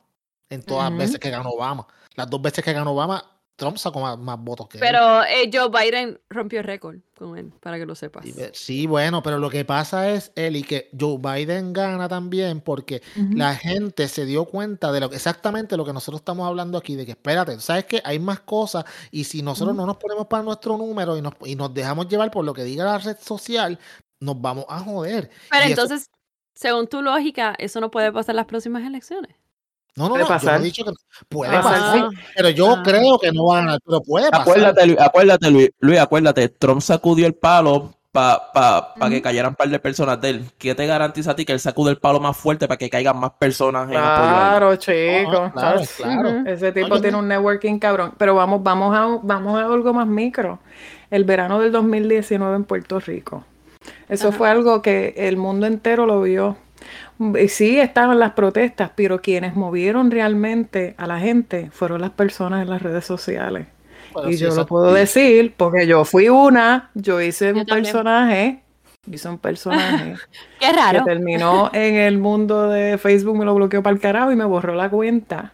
En 0.49 0.63
todas 0.63 0.89
las 0.89 0.99
veces 0.99 1.19
que 1.19 1.29
ganó 1.29 1.51
Obama. 1.51 1.87
Las 2.15 2.29
dos 2.29 2.41
veces 2.41 2.63
que 2.63 2.73
ganó 2.73 2.91
Obama, 2.91 3.23
Trump 3.59 3.77
sacó 3.77 3.99
más, 4.17 4.39
votos 4.39 4.67
que 4.67 4.79
pero, 4.79 5.21
él. 5.21 5.27
Pero 5.51 5.67
eh, 5.67 5.69
Joe 5.69 5.69
Biden 5.69 6.19
rompió 6.29 6.63
récord 6.63 6.97
con 7.15 7.37
él, 7.37 7.51
para 7.59 7.77
que 7.77 7.85
lo 7.85 7.93
sepas. 7.93 8.25
Sí, 8.53 8.87
bueno, 8.87 9.21
pero 9.21 9.37
lo 9.37 9.49
que 9.49 9.65
pasa 9.65 10.09
es, 10.09 10.31
Eli, 10.35 10.63
que 10.63 10.89
Joe 10.97 11.17
Biden 11.17 11.73
gana 11.73 12.07
también 12.07 12.61
porque 12.61 13.03
la 13.15 13.53
gente 13.55 14.07
se 14.07 14.25
dio 14.25 14.45
cuenta 14.45 14.91
de 14.91 15.01
lo 15.01 15.11
exactamente 15.11 15.75
lo 15.77 15.85
que 15.85 15.93
nosotros 15.93 16.21
estamos 16.21 16.47
hablando 16.47 16.77
aquí, 16.77 16.95
de 16.95 17.05
que 17.05 17.11
espérate, 17.11 17.59
sabes 17.59 17.85
que 17.85 18.01
hay 18.03 18.17
más 18.17 18.39
cosas 18.39 18.85
y 19.11 19.25
si 19.25 19.41
nosotros 19.41 19.75
no 19.75 19.85
nos 19.85 19.97
ponemos 19.97 20.27
para 20.27 20.41
nuestro 20.41 20.77
número 20.77 21.17
y 21.17 21.21
nos, 21.21 21.33
y 21.45 21.55
nos 21.55 21.73
dejamos 21.73 22.07
llevar 22.07 22.31
por 22.31 22.45
lo 22.45 22.53
que 22.53 22.63
diga 22.63 22.85
la 22.85 22.97
red 22.97 23.17
social, 23.21 23.77
nos 24.19 24.39
vamos 24.39 24.65
a 24.69 24.79
joder. 24.79 25.29
Pero 25.49 25.65
entonces, 25.65 26.09
según 26.53 26.87
tu 26.87 27.01
lógica, 27.01 27.55
eso 27.57 27.79
no 27.79 27.91
puede 27.91 28.11
pasar 28.11 28.33
en 28.33 28.37
las 28.37 28.45
próximas 28.45 28.83
elecciones. 28.83 29.35
No, 29.95 30.07
no, 30.07 30.17
no, 30.17 30.39
yo 30.39 30.51
he 30.51 30.59
dicho 30.59 30.85
que 30.85 30.91
puede 31.27 31.51
pasar, 31.51 32.09
pero 32.35 32.49
yo 32.49 32.71
ah. 32.71 32.83
creo 32.83 33.19
que 33.19 33.31
no 33.31 33.45
va 33.45 33.57
a 33.57 33.61
ganar, 33.61 33.79
pero 33.85 34.01
puede 34.01 34.29
pasar. 34.29 34.47
Acuérdate, 34.47 34.85
Luis, 34.85 34.99
acuérdate, 34.99 35.51
Luis, 35.51 35.69
Luis 35.79 35.99
acuérdate, 35.99 36.49
Trump 36.49 36.81
sacudió 36.81 37.27
el 37.27 37.33
palo 37.33 37.93
para 38.11 38.51
pa, 38.53 38.93
pa 38.95 39.09
que 39.09 39.21
cayeran 39.21 39.51
un 39.51 39.55
par 39.55 39.69
de 39.69 39.79
personas 39.79 40.19
de 40.21 40.29
él. 40.29 40.45
¿Qué 40.57 40.73
te 40.73 40.85
garantiza 40.85 41.31
a 41.31 41.35
ti 41.35 41.45
que 41.45 41.53
él 41.53 41.59
sacude 41.59 41.91
el 41.91 41.97
palo 41.97 42.19
más 42.19 42.35
fuerte 42.37 42.67
para 42.67 42.77
que 42.77 42.89
caigan 42.89 43.19
más 43.19 43.31
personas 43.31 43.83
en 43.83 43.91
Claro, 43.91 44.75
chico. 44.77 45.51
claro, 45.53 45.81
claro. 45.97 46.29
Ese 46.45 46.71
tipo 46.71 46.99
tiene 47.01 47.17
un 47.17 47.27
networking 47.27 47.77
cabrón. 47.77 48.13
Pero 48.17 48.35
vamos, 48.35 48.63
vamos 48.63 48.95
a, 48.95 49.19
vamos 49.21 49.59
a 49.59 49.65
algo 49.65 49.93
más 49.93 50.07
micro. 50.07 50.59
El 51.11 51.23
verano 51.23 51.59
del 51.59 51.71
2019 51.71 52.55
en 52.55 52.63
Puerto 52.63 52.99
Rico. 52.99 53.43
Eso 54.07 54.31
fue 54.31 54.49
algo 54.49 54.81
que 54.81 55.13
el 55.17 55.37
mundo 55.37 55.67
entero 55.67 56.05
lo 56.05 56.21
vio. 56.21 56.57
Y 57.37 57.49
sí, 57.49 57.79
estaban 57.79 58.17
las 58.19 58.31
protestas, 58.31 58.91
pero 58.95 59.21
quienes 59.21 59.55
movieron 59.55 60.09
realmente 60.09 60.95
a 60.97 61.05
la 61.05 61.19
gente 61.19 61.69
fueron 61.71 62.01
las 62.01 62.11
personas 62.11 62.61
en 62.61 62.69
las 62.69 62.81
redes 62.81 63.05
sociales. 63.05 63.67
y 64.27 64.37
yo 64.37 64.55
lo 64.55 64.65
puedo 64.65 64.93
decir 64.93 65.53
porque 65.55 65.85
yo 65.85 66.05
fui 66.05 66.29
una, 66.29 66.89
yo 66.93 67.21
hice 67.21 67.53
un 67.53 67.65
personaje, 67.65 68.63
hice 69.11 69.29
un 69.29 69.37
personaje 69.37 70.15
Qué 70.59 70.71
raro. 70.71 70.99
que 70.99 71.11
terminó 71.11 71.69
en 71.73 71.95
el 71.95 72.17
mundo 72.17 72.69
de 72.69 72.97
Facebook, 72.97 73.37
me 73.37 73.45
lo 73.45 73.53
bloqueó 73.53 73.83
para 73.83 73.93
el 73.93 74.01
carajo 74.01 74.31
y 74.31 74.35
me 74.35 74.45
borró 74.45 74.73
la 74.73 74.89
cuenta. 74.89 75.53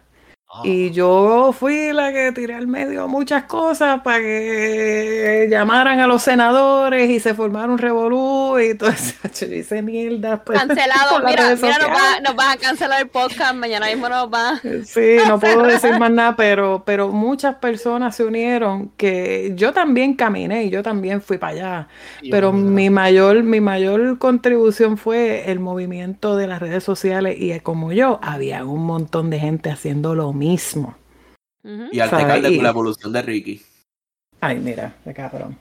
Y 0.64 0.90
yo 0.90 1.54
fui 1.58 1.92
la 1.92 2.12
que 2.12 2.32
tiré 2.32 2.54
al 2.54 2.66
medio 2.66 3.08
muchas 3.08 3.44
cosas 3.44 4.00
para 4.02 4.18
que 4.18 5.48
llamaran 5.50 6.00
a 6.00 6.06
los 6.06 6.22
senadores 6.22 7.10
y 7.10 7.20
se 7.20 7.34
formara 7.34 7.70
un 7.70 7.78
revolú 7.78 8.58
y 8.58 8.74
todo 8.74 8.90
eso. 8.90 9.14
Yo 9.46 9.54
hice 9.54 9.82
mierda. 9.82 10.42
Pues, 10.42 10.58
Cancelado. 10.58 11.20
mira, 11.24 11.54
mira 11.54 11.78
nos, 11.78 11.88
va, 11.88 12.20
nos 12.24 12.36
vas 12.36 12.54
a 12.54 12.58
cancelar 12.58 13.02
el 13.02 13.08
podcast. 13.08 13.54
Mañana 13.54 13.86
mismo 13.86 14.08
nos 14.08 14.28
va. 14.32 14.60
Sí, 14.84 15.18
no 15.26 15.38
puedo 15.38 15.62
decir 15.64 15.98
más 15.98 16.10
nada, 16.10 16.36
pero, 16.36 16.82
pero 16.84 17.08
muchas 17.08 17.56
personas 17.56 18.16
se 18.16 18.24
unieron 18.24 18.90
que 18.96 19.52
yo 19.56 19.72
también 19.72 20.14
caminé 20.14 20.64
y 20.64 20.70
yo 20.70 20.82
también 20.82 21.20
fui 21.20 21.38
para 21.38 21.52
allá. 21.52 21.88
pero 22.30 22.52
mi 22.52 22.90
mayor, 22.90 23.42
mi 23.42 23.60
mayor 23.60 24.18
contribución 24.18 24.96
fue 24.96 25.50
el 25.50 25.60
movimiento 25.60 26.36
de 26.36 26.46
las 26.46 26.60
redes 26.60 26.84
sociales 26.84 27.36
y 27.38 27.58
como 27.60 27.92
yo, 27.92 28.18
había 28.22 28.64
un 28.64 28.84
montón 28.84 29.30
de 29.30 29.38
gente 29.38 29.70
haciendo 29.70 30.14
lo 30.14 30.32
mismo. 30.32 30.45
Y 31.92 32.00
al 32.00 32.10
con 32.10 32.62
la 32.62 32.68
evolución 32.68 33.12
de 33.12 33.22
Ricky. 33.22 33.62
Ay, 34.40 34.58
mira, 34.58 34.94
de 35.04 35.14
cabrón. 35.14 35.58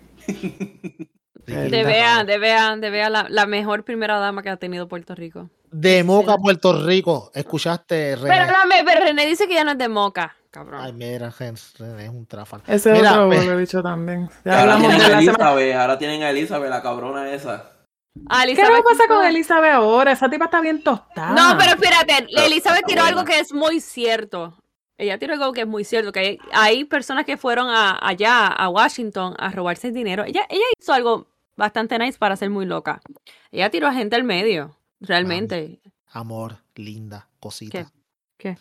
De 1.45 1.84
vea, 1.84 2.24
de 2.24 2.38
vea, 2.39 2.76
de 2.76 2.89
vea 2.89 3.10
la, 3.10 3.28
la 3.30 3.45
mejor 3.45 3.84
primera 3.84 4.17
dama 4.17 4.41
que 4.41 4.50
ha 4.50 4.58
tenido 4.58 4.88
Puerto 4.88 5.13
Rico. 5.15 5.50
De 5.71 6.04
Moca, 6.04 6.38
Puerto 6.38 6.86
Rico. 6.86 7.32
¿Escuchaste, 7.34 8.15
René? 8.15 8.30
Pero, 8.30 8.45
no, 8.45 8.65
me- 8.67 8.84
pero 8.84 9.06
René 9.06 9.26
dice 9.28 9.48
que 9.48 9.54
ya 9.56 9.63
no 9.63 9.71
es 9.71 9.78
de 9.78 9.89
Moca, 9.89 10.36
cabrón. 10.50 10.82
Ay, 10.84 10.93
mira, 10.93 11.32
René 11.38 12.04
es 12.06 12.10
un 12.10 12.26
tráfala. 12.26 12.63
Ese 12.67 12.91
es 12.91 12.98
Mira, 12.98 13.12
otro 13.13 13.28
pues, 13.28 13.39
huele 13.39 13.56
bicho 13.58 13.84
también. 13.84 14.30
Ya 14.43 14.62
ahora 14.62 14.74
hablamos 14.76 14.82
tienen 14.88 14.98
de 15.00 15.06
semana. 15.06 15.19
Elizabeth, 15.19 15.76
ahora 15.76 15.98
tienen 15.98 16.24
a 16.24 16.30
Elizabeth, 16.30 16.69
la 16.69 16.82
cabrona 16.82 17.32
esa. 17.34 17.71
¿Qué 18.45 18.56
le 18.56 18.82
pasa 18.84 19.04
con 19.08 19.26
Elizabeth 19.26 19.74
ahora? 19.74 20.13
Esa 20.13 20.30
tipa 20.30 20.45
está 20.45 20.62
bien 20.62 20.82
tostada. 20.82 21.34
No, 21.34 21.58
pero 21.60 21.71
espérate, 21.71 22.26
Elizabeth 22.45 22.86
tiró 22.88 23.04
algo 23.04 23.26
que 23.26 23.39
es 23.39 23.54
muy 23.54 23.82
cierto. 23.82 24.58
Ella 24.97 25.17
tiró 25.19 25.34
algo 25.34 25.51
que 25.51 25.62
es 25.62 25.67
muy 25.67 25.84
cierto, 25.84 26.12
que 26.12 26.19
hay, 26.19 26.38
hay 26.53 26.86
personas 26.86 27.25
que 27.25 27.36
fueron 27.38 27.67
a- 27.69 27.99
allá, 28.01 28.47
a 28.47 28.69
Washington, 28.69 29.36
a 29.38 29.49
robarse 29.51 29.88
el 29.89 29.93
dinero. 29.93 30.23
Ella, 30.23 30.45
ella 30.49 30.63
hizo 30.79 30.93
algo 30.93 31.27
bastante 31.58 31.97
nice 31.99 32.17
para 32.17 32.36
ser 32.38 32.49
muy 32.49 32.65
loca. 32.65 33.01
Ella 33.51 33.69
tiró 33.69 33.88
a 33.88 33.93
gente 33.93 34.15
al 34.15 34.23
medio, 34.23 34.77
realmente. 35.01 35.79
Amor, 36.12 36.58
linda, 36.75 37.27
cosita. 37.39 37.91
¿Qué? 38.38 38.53
¿Qué? 38.55 38.58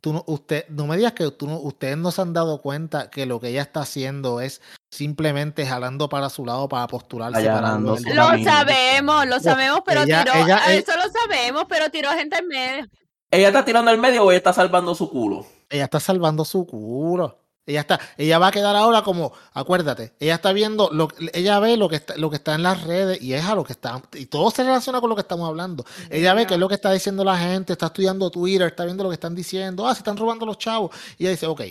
Tú 0.00 0.12
no, 0.12 0.22
usted, 0.26 0.66
no 0.68 0.86
me 0.86 0.96
digas 0.98 1.12
que 1.12 1.30
tú 1.30 1.46
no- 1.46 1.58
ustedes 1.60 1.96
no 1.96 2.10
se 2.10 2.20
han 2.22 2.32
dado 2.34 2.60
cuenta 2.60 3.08
que 3.10 3.24
lo 3.24 3.40
que 3.40 3.48
ella 3.48 3.62
está 3.62 3.80
haciendo 3.80 4.40
es 4.42 4.60
simplemente 4.90 5.66
jalando 5.66 6.08
para 6.10 6.28
su 6.30 6.44
lado 6.44 6.68
para 6.68 6.86
postularse 6.86 7.40
para. 7.54 7.78
Lo 8.14 8.26
camino. 8.28 8.50
sabemos, 8.50 9.26
lo 9.26 9.40
sabemos, 9.40 9.80
pero 9.84 10.02
ella- 10.02 10.24
tiró, 10.24 10.34
ella- 10.44 10.62
ella- 10.66 10.74
eso 10.74 10.92
lo 10.96 11.10
sabemos, 11.10 11.64
pero 11.68 11.90
tiró 11.90 12.10
a 12.10 12.14
gente 12.14 12.36
al 12.36 12.46
medio. 12.46 12.86
¿Ella 13.30 13.48
está 13.48 13.64
tirando 13.64 13.90
al 13.90 13.98
medio 13.98 14.24
o 14.24 14.30
ella 14.30 14.38
está 14.38 14.52
salvando 14.52 14.94
su 14.94 15.10
culo? 15.10 15.46
Ella 15.74 15.84
está 15.84 15.98
salvando 15.98 16.44
su 16.44 16.64
culo. 16.66 17.40
Ella 17.66 17.80
está, 17.80 17.98
ella 18.16 18.38
va 18.38 18.48
a 18.48 18.50
quedar 18.52 18.76
ahora 18.76 19.02
como, 19.02 19.32
acuérdate, 19.54 20.14
ella 20.20 20.34
está 20.34 20.52
viendo, 20.52 20.90
lo, 20.92 21.08
ella 21.32 21.58
ve 21.60 21.78
lo 21.78 21.88
que 21.88 21.96
está, 21.96 22.14
lo 22.16 22.28
que 22.28 22.36
está 22.36 22.54
en 22.54 22.62
las 22.62 22.84
redes 22.84 23.22
y 23.22 23.32
es 23.32 23.42
a 23.44 23.54
lo 23.54 23.64
que 23.64 23.72
está, 23.72 24.02
y 24.12 24.26
todo 24.26 24.50
se 24.50 24.62
relaciona 24.62 25.00
con 25.00 25.08
lo 25.08 25.16
que 25.16 25.22
estamos 25.22 25.48
hablando. 25.48 25.84
Ella 26.10 26.34
ve 26.34 26.46
que 26.46 26.54
es 26.54 26.60
lo 26.60 26.68
que 26.68 26.74
está 26.74 26.92
diciendo 26.92 27.24
la 27.24 27.38
gente, 27.38 27.72
está 27.72 27.86
estudiando 27.86 28.30
Twitter, 28.30 28.66
está 28.66 28.84
viendo 28.84 29.02
lo 29.02 29.08
que 29.08 29.14
están 29.14 29.34
diciendo, 29.34 29.86
ah, 29.86 29.94
se 29.94 30.00
están 30.00 30.18
robando 30.18 30.44
los 30.44 30.58
chavos. 30.58 30.90
Y 31.16 31.24
ella 31.24 31.30
dice, 31.30 31.46
ok, 31.46 31.62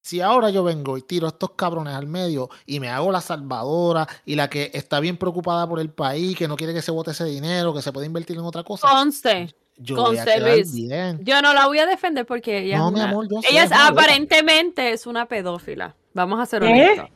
si 0.00 0.22
ahora 0.22 0.48
yo 0.48 0.64
vengo 0.64 0.96
y 0.96 1.02
tiro 1.02 1.26
a 1.26 1.30
estos 1.30 1.50
cabrones 1.50 1.94
al 1.94 2.06
medio 2.06 2.48
y 2.64 2.80
me 2.80 2.88
hago 2.88 3.12
la 3.12 3.20
salvadora 3.20 4.08
y 4.24 4.34
la 4.34 4.48
que 4.48 4.70
está 4.72 4.98
bien 4.98 5.18
preocupada 5.18 5.68
por 5.68 5.78
el 5.78 5.90
país, 5.90 6.38
que 6.38 6.48
no 6.48 6.56
quiere 6.56 6.72
que 6.72 6.80
se 6.80 6.90
vote 6.90 7.10
ese 7.10 7.26
dinero, 7.26 7.74
que 7.74 7.82
se 7.82 7.92
puede 7.92 8.06
invertir 8.06 8.38
en 8.38 8.44
otra 8.44 8.64
cosa, 8.64 8.88
Conste, 8.88 9.54
yo 9.78 9.96
voy 9.96 10.04
a 10.04 10.06
conste, 10.24 10.34
quedar 10.38 10.54
Luis. 10.56 10.74
bien. 10.74 11.18
yo 11.24 11.40
no 11.42 11.54
la 11.54 11.66
voy 11.66 11.78
a 11.78 11.86
defender 11.86 12.26
porque 12.26 12.58
ella 12.58 12.78
No, 12.78 12.88
es 12.88 12.94
mi 12.94 13.00
una- 13.00 13.10
amor, 13.10 13.28
yo 13.30 13.40
ella 13.48 13.64
es 13.64 13.72
aparentemente 13.72 14.92
es 14.92 15.06
una 15.06 15.26
pedófila. 15.26 15.94
Vamos 16.14 16.40
a 16.40 16.46
ser 16.46 16.62
honestos. 16.64 17.08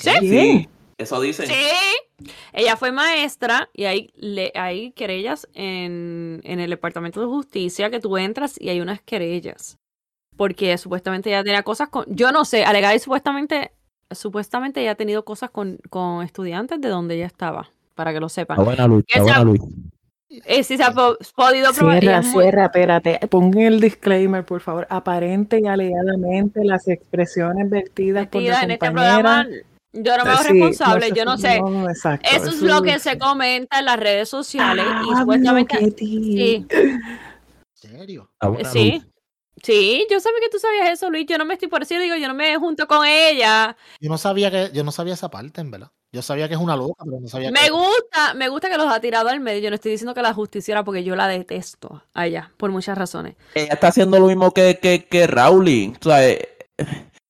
¿Sí? 0.00 0.10
¿Quién? 0.20 0.68
Eso 0.98 1.20
dicen. 1.20 1.46
Sí. 1.46 1.54
Ella 2.52 2.76
fue 2.76 2.92
maestra 2.92 3.68
y 3.72 3.84
hay, 3.84 4.12
le, 4.14 4.52
hay 4.54 4.92
querellas 4.92 5.48
en, 5.54 6.40
en 6.44 6.60
el 6.60 6.70
Departamento 6.70 7.20
de 7.20 7.26
Justicia 7.26 7.90
que 7.90 7.98
tú 8.00 8.16
entras 8.18 8.54
y 8.60 8.68
hay 8.68 8.80
unas 8.80 9.00
querellas. 9.02 9.78
Porque 10.36 10.76
supuestamente 10.78 11.30
ella 11.30 11.42
tenía 11.44 11.62
cosas 11.62 11.88
con. 11.88 12.04
Yo 12.08 12.30
no 12.32 12.44
sé, 12.44 12.64
alegada 12.64 12.94
y 12.94 12.98
supuestamente. 12.98 13.72
Supuestamente 14.10 14.80
ella 14.82 14.92
ha 14.92 14.94
tenido 14.96 15.24
cosas 15.24 15.50
con, 15.50 15.78
con 15.88 16.22
estudiantes 16.22 16.80
de 16.80 16.88
donde 16.88 17.14
ella 17.16 17.26
estaba. 17.26 17.70
Para 17.94 18.12
que 18.12 18.20
lo 18.20 18.28
sepan. 18.28 18.62
buena 18.64 18.86
Luis, 18.86 19.04
está 19.08 19.22
buena, 19.22 19.42
Luis. 19.44 19.60
Eh, 20.44 20.62
sí 20.64 20.76
se 20.76 20.82
ha 20.82 20.92
po- 20.92 21.16
podido 21.34 21.72
probar. 21.72 22.00
Cierra, 22.00 22.22
cierra, 22.22 22.64
espérate. 22.66 23.20
Pon 23.28 23.56
el 23.58 23.80
disclaimer, 23.80 24.44
por 24.44 24.60
favor. 24.60 24.86
Aparente 24.90 25.60
y 25.62 25.66
alegadamente 25.66 26.64
las 26.64 26.86
expresiones 26.88 27.68
vertidas 27.68 28.26
por 28.28 28.42
la 28.42 28.62
en 28.62 28.70
este 28.72 28.86
compañera. 28.86 29.12
programa. 29.44 29.46
Yo 29.94 30.16
no 30.16 30.24
me 30.24 30.30
hago 30.30 30.42
Sí, 30.42 30.48
responsable, 30.52 31.08
sé 31.08 31.14
yo 31.14 31.24
no 31.26 31.36
si- 31.36 31.42
sé. 31.42 31.56
exacto, 31.90 32.28
Eso 32.34 32.48
es 32.48 32.62
lo 32.62 32.80
que 32.82 32.98
se 32.98 33.18
comenta 33.18 33.78
en 33.78 33.84
las 33.84 34.00
redes 34.00 34.28
sociales 34.28 34.86
y 34.86 34.88
Pablo, 35.06 35.16
supuestamente. 35.18 35.76
qué 35.78 35.90
ti- 35.90 36.36
Sí. 36.36 36.66
¿En 36.70 37.00
serio? 37.98 38.30
Eh, 38.40 38.64
Sí. 38.64 39.02
Sí, 39.62 40.06
yo 40.10 40.18
sabía 40.18 40.40
que 40.40 40.48
tú 40.48 40.58
sabías 40.58 40.88
eso, 40.90 41.08
Luis. 41.10 41.26
Yo 41.28 41.38
no 41.38 41.44
me 41.44 41.54
estoy 41.54 41.68
por 41.68 41.80
decir, 41.80 42.00
digo, 42.00 42.16
yo 42.16 42.26
no 42.26 42.34
me 42.34 42.56
junto 42.56 42.88
con 42.88 43.06
ella. 43.06 43.76
Yo 44.00 44.08
no 44.08 44.18
sabía 44.18 44.50
que, 44.50 44.70
yo 44.72 44.82
no 44.82 44.90
sabía 44.90 45.14
esa 45.14 45.30
parte, 45.30 45.60
en 45.60 45.70
verdad. 45.70 45.90
Yo 46.14 46.20
sabía 46.20 46.46
que 46.46 46.54
es 46.54 46.60
una 46.60 46.76
loca, 46.76 47.04
pero 47.06 47.20
no 47.20 47.26
sabía 47.28 47.50
Me 47.50 47.60
que. 47.60 47.70
gusta, 47.70 48.34
me 48.34 48.48
gusta 48.50 48.68
que 48.68 48.76
los 48.76 48.86
ha 48.92 49.00
tirado 49.00 49.30
al 49.30 49.40
medio. 49.40 49.60
Yo 49.62 49.70
no 49.70 49.76
estoy 49.76 49.92
diciendo 49.92 50.12
que 50.14 50.20
la 50.20 50.34
justiciera 50.34 50.84
porque 50.84 51.04
yo 51.04 51.16
la 51.16 51.26
detesto 51.26 52.02
a 52.12 52.26
ella, 52.26 52.52
por 52.58 52.70
muchas 52.70 52.98
razones. 52.98 53.34
Ella 53.54 53.72
está 53.72 53.88
haciendo 53.88 54.18
lo 54.20 54.26
mismo 54.26 54.50
que, 54.52 54.78
que, 54.78 55.06
que 55.06 55.26
Rowling. 55.26 55.94
O 55.98 56.04
sea, 56.04 56.28
eh, 56.28 56.48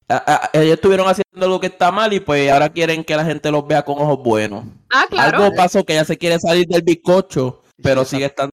a- 0.08 0.16
a- 0.34 0.50
ellos 0.54 0.74
estuvieron 0.74 1.06
haciendo 1.08 1.48
lo 1.48 1.60
que 1.60 1.68
está 1.68 1.92
mal 1.92 2.12
y 2.12 2.18
pues 2.18 2.50
ahora 2.50 2.70
quieren 2.70 3.04
que 3.04 3.14
la 3.14 3.24
gente 3.24 3.52
los 3.52 3.64
vea 3.68 3.84
con 3.84 3.98
ojos 4.00 4.18
buenos. 4.18 4.64
Ah, 4.90 5.06
claro. 5.08 5.38
Algo 5.44 5.54
pasó 5.56 5.84
que 5.84 5.92
ella 5.92 6.04
se 6.04 6.18
quiere 6.18 6.40
salir 6.40 6.66
del 6.66 6.82
bizcocho, 6.82 7.62
pero 7.80 8.04
sigue 8.04 8.24
estando. 8.26 8.50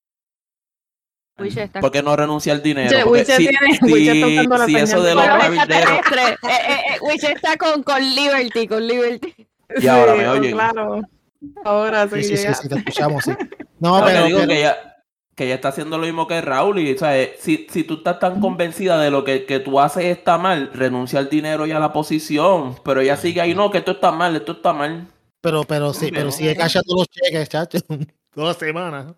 Wiche 1.39 1.63
está- 1.63 1.80
¿Por 1.80 1.89
qué 1.92 2.04
no 2.04 2.15
renuncia 2.15 2.52
al 2.54 2.62
dinero? 2.62 2.89
Wiche- 2.89 3.04
Porque 3.04 3.20
Wiche 3.22 3.36
si, 3.38 3.48
tiene- 3.48 4.38
si- 4.38 4.38
está 4.44 4.65
si 4.68 4.76
eso 4.76 5.02
de 5.02 5.15
los 5.15 5.24
extraterrestres. 5.26 6.30
Eh, 6.32 6.38
eh, 6.44 6.78
eh, 6.94 6.98
Wiche 7.02 7.32
está 7.32 7.56
con, 7.58 7.82
con 7.82 8.00
Liberty, 8.04 8.68
con 8.68 8.86
Liberty. 8.86 9.48
Y 9.78 9.88
ahora 9.88 10.14
me 10.16 10.24
Sí, 10.24 10.30
oyen. 10.30 10.52
Claro. 10.54 11.02
Ahora 11.64 12.08
sí, 12.10 12.24
Sí, 12.24 12.38
sí, 12.38 12.48
sí, 12.62 12.68
te 12.70 12.76
escuchamos, 12.76 13.24
sí. 13.24 13.32
No, 13.80 14.00
No, 14.00 14.06
pero, 14.06 14.20
que 14.22 14.26
digo 14.28 14.40
pero- 14.40 14.50
que 14.50 14.60
ella, 14.60 14.78
que 15.36 15.46
ella 15.46 15.56
está 15.56 15.70
haciendo 15.70 15.98
lo 15.98 16.06
mismo 16.06 16.28
que 16.28 16.42
Raúl. 16.42 16.80
Y, 16.80 16.94
o 16.94 16.98
sea, 16.98 17.18
eh, 17.18 17.36
si, 17.40 17.66
si 17.70 17.84
tú 17.86 17.96
estás 17.96 18.20
tan 18.20 18.42
convencida 18.42 19.00
de 19.00 19.10
lo 19.10 19.24
que, 19.24 19.46
que 19.46 19.60
tú 19.60 19.80
haces 19.80 20.04
está 20.06 20.38
mal, 20.38 20.70
renuncia 20.74 21.20
al 21.20 21.30
dinero 21.30 21.66
y 21.66 21.72
a 21.72 21.80
la 21.80 21.94
posición. 21.94 22.76
Pero 22.84 23.00
ella 23.02 23.16
sigue 23.16 23.40
ahí, 23.40 23.56
no, 23.56 23.72
que 23.72 23.78
esto 23.78 23.92
está 23.92 24.12
mal, 24.12 24.36
esto 24.36 24.52
está 24.54 24.74
mal. 24.74 25.08
pero, 25.40 25.64
pero 25.64 25.94
sí, 25.94 26.06
Hombre, 26.08 26.12
pero 26.20 26.26
no. 26.26 26.32
sigue 26.34 26.56
cachando 26.58 26.96
los 26.96 27.08
cheques, 27.10 27.48
chacho. 27.48 27.78
Dos 28.36 28.58
semanas. 28.58 29.14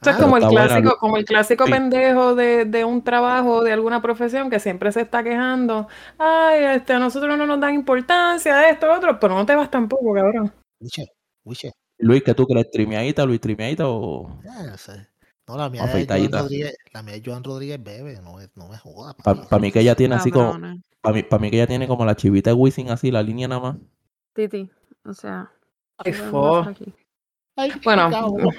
Es 0.00 0.16
como 0.16 0.36
el 0.36 0.44
buena, 0.44 0.66
clásico, 0.66 0.96
como 0.98 1.16
el 1.16 1.24
clásico 1.24 1.66
Sí. 1.66 1.72
pendejo 1.72 2.34
de, 2.34 2.64
de 2.64 2.84
un 2.84 3.02
trabajo, 3.02 3.62
de 3.64 3.72
alguna 3.72 4.00
profesión 4.00 4.48
que 4.48 4.60
siempre 4.60 4.92
se 4.92 5.00
está 5.02 5.24
quejando. 5.24 5.88
Ay, 6.18 6.76
este, 6.76 6.92
a 6.92 6.98
nosotros 6.98 7.36
no 7.36 7.46
nos 7.46 7.60
dan 7.60 7.74
importancia, 7.74 8.70
esto, 8.70 8.92
otro, 8.92 9.18
pero 9.18 9.34
no 9.34 9.44
te 9.44 9.54
vas 9.56 9.70
tampoco, 9.70 10.14
cabrón. 10.14 10.52
Wiche, 10.80 11.06
Wiche. 11.44 11.72
Luis, 11.98 12.22
¿qué 12.22 12.32
tú 12.34 12.46
crees? 12.46 12.70
¿Trimeadita, 12.70 13.24
Luis 13.26 13.40
Trimeadita 13.40 13.88
o...? 13.88 14.40
Ah, 14.48 14.62
no 14.70 14.76
sé. 14.76 15.08
No, 15.48 15.56
la 15.56 15.68
mía 15.68 15.84
es 15.84 16.06
Joan. 16.06 16.30
Rodríguez, 16.30 16.76
la 16.92 17.02
mía 17.02 17.14
es 17.16 17.22
Joan 17.24 17.42
Rodríguez 17.42 17.82
Bebe, 17.82 18.20
no, 18.22 18.36
no 18.54 18.68
me 18.68 18.78
jodas. 18.78 19.16
Para 19.16 19.58
mí 19.58 19.72
que 19.72 19.80
ella 19.80 19.96
tiene 19.96 20.14
así 20.14 20.30
como... 20.30 20.52
Para 21.00 21.14
mí, 21.14 21.22
pa' 21.22 21.38
mí 21.38 21.50
que 21.50 21.56
ella 21.56 21.66
tiene 21.66 21.88
como 21.88 22.04
la 22.04 22.14
chivita 22.16 22.50
de 22.50 22.54
Wisin 22.54 22.90
así, 22.90 23.10
la 23.10 23.22
línea 23.22 23.48
nada 23.48 23.60
más. 23.60 23.76
Titi, 24.34 24.70
o 25.04 25.14
sea. 25.14 25.50
Ay. 25.96 26.12
Ay, 27.56 27.72
Bueno, 27.82 28.10
cabrón. 28.10 28.54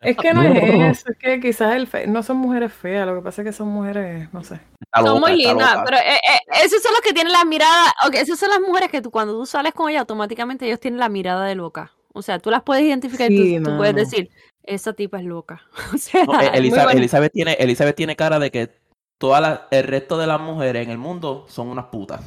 Es 0.00 0.16
que 0.16 0.32
no 0.34 0.42
es 0.42 0.98
eso, 0.98 1.10
es 1.10 1.18
que 1.18 1.40
quizás 1.40 1.74
el 1.74 1.86
fe- 1.86 2.06
no 2.06 2.22
son 2.22 2.36
mujeres 2.36 2.72
feas, 2.72 3.06
lo 3.06 3.16
que 3.16 3.22
pasa 3.22 3.42
es 3.42 3.46
que 3.46 3.52
son 3.52 3.68
mujeres, 3.68 4.32
no 4.32 4.42
sé. 4.44 4.60
Son 4.94 5.20
muy 5.20 5.32
lindas, 5.36 5.78
pero 5.84 5.96
eh, 5.98 6.14
eh, 6.16 6.64
esos 6.64 6.82
son 6.82 6.92
los 6.92 7.00
que 7.00 7.12
tienen 7.12 7.32
la 7.32 7.44
mirada, 7.44 7.92
ok, 8.06 8.14
esas 8.14 8.38
son 8.38 8.50
las 8.50 8.60
mujeres 8.60 8.90
que 8.90 9.00
tú 9.02 9.10
cuando 9.10 9.32
tú 9.34 9.46
sales 9.46 9.72
con 9.74 9.88
ellas 9.90 10.00
automáticamente 10.00 10.66
ellos 10.66 10.80
tienen 10.80 11.00
la 11.00 11.08
mirada 11.08 11.46
de 11.46 11.54
loca. 11.54 11.92
O 12.14 12.20
sea, 12.20 12.38
tú 12.38 12.50
las 12.50 12.62
puedes 12.62 12.84
identificar 12.84 13.30
y 13.32 13.36
tú, 13.36 13.70
tú 13.70 13.76
puedes 13.78 13.94
decir, 13.94 14.30
esa 14.64 14.92
tipa 14.92 15.18
es 15.18 15.24
loca. 15.24 15.62
O 15.94 15.98
sea, 15.98 16.24
No, 16.24 16.34
eh, 16.34 16.36
buena. 16.70 16.92
Elizabeth, 16.92 17.32
tiene, 17.32 17.52
Elizabeth 17.54 17.96
tiene 17.96 18.16
cara 18.16 18.38
de 18.38 18.50
que 18.50 18.70
todas 19.18 19.40
las, 19.40 19.60
el 19.70 19.84
resto 19.84 20.18
de 20.18 20.26
las 20.26 20.38
mujeres 20.40 20.84
en 20.84 20.90
el 20.90 20.98
mundo 20.98 21.46
son 21.48 21.68
unas 21.68 21.86
putas. 21.86 22.20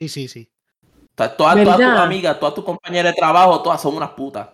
Sí, 0.00 0.08
sí, 0.08 0.28
sí. 0.28 0.48
O 0.84 1.16
sea, 1.16 1.36
todas, 1.36 1.54
todas 1.64 1.76
tus 1.78 1.86
amigas, 2.00 2.38
todas 2.38 2.54
tus 2.54 2.64
compañeras 2.64 3.12
de 3.14 3.18
trabajo, 3.18 3.62
todas 3.62 3.80
son 3.82 3.96
unas 3.96 4.10
putas. 4.10 4.48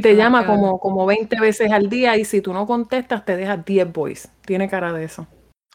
Te 0.00 0.14
llama 0.16 0.46
como, 0.46 0.78
como 0.80 1.06
20 1.06 1.40
veces 1.40 1.70
al 1.72 1.88
día 1.88 2.16
y 2.16 2.24
si 2.24 2.40
tú 2.40 2.52
no 2.52 2.66
contestas 2.66 3.24
te 3.24 3.36
deja 3.36 3.56
10 3.56 3.92
voice. 3.92 4.28
Tiene 4.44 4.68
cara 4.68 4.92
de 4.92 5.04
eso. 5.04 5.26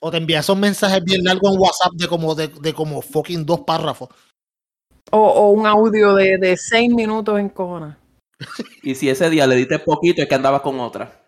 O 0.01 0.11
te 0.11 0.17
envía 0.17 0.39
esos 0.39 0.57
mensajes 0.57 1.03
bien 1.03 1.23
largos 1.23 1.53
en 1.53 1.59
WhatsApp 1.59 1.93
de 1.93 2.07
como, 2.07 2.35
de, 2.35 2.47
de 2.49 2.73
como 2.73 3.01
fucking 3.01 3.45
dos 3.45 3.61
párrafos. 3.61 4.09
O, 5.11 5.19
o 5.19 5.51
un 5.51 5.65
audio 5.67 6.13
de, 6.15 6.37
de 6.37 6.57
6 6.57 6.89
minutos 6.93 7.39
en 7.39 7.49
cojona. 7.49 7.97
Y 8.83 8.95
si 8.95 9.09
ese 9.09 9.29
día 9.29 9.47
le 9.47 9.55
diste 9.55 9.79
poquito, 9.79 10.21
es 10.21 10.27
que 10.27 10.35
andabas 10.35 10.61
con 10.61 10.79
otra. 10.79 11.21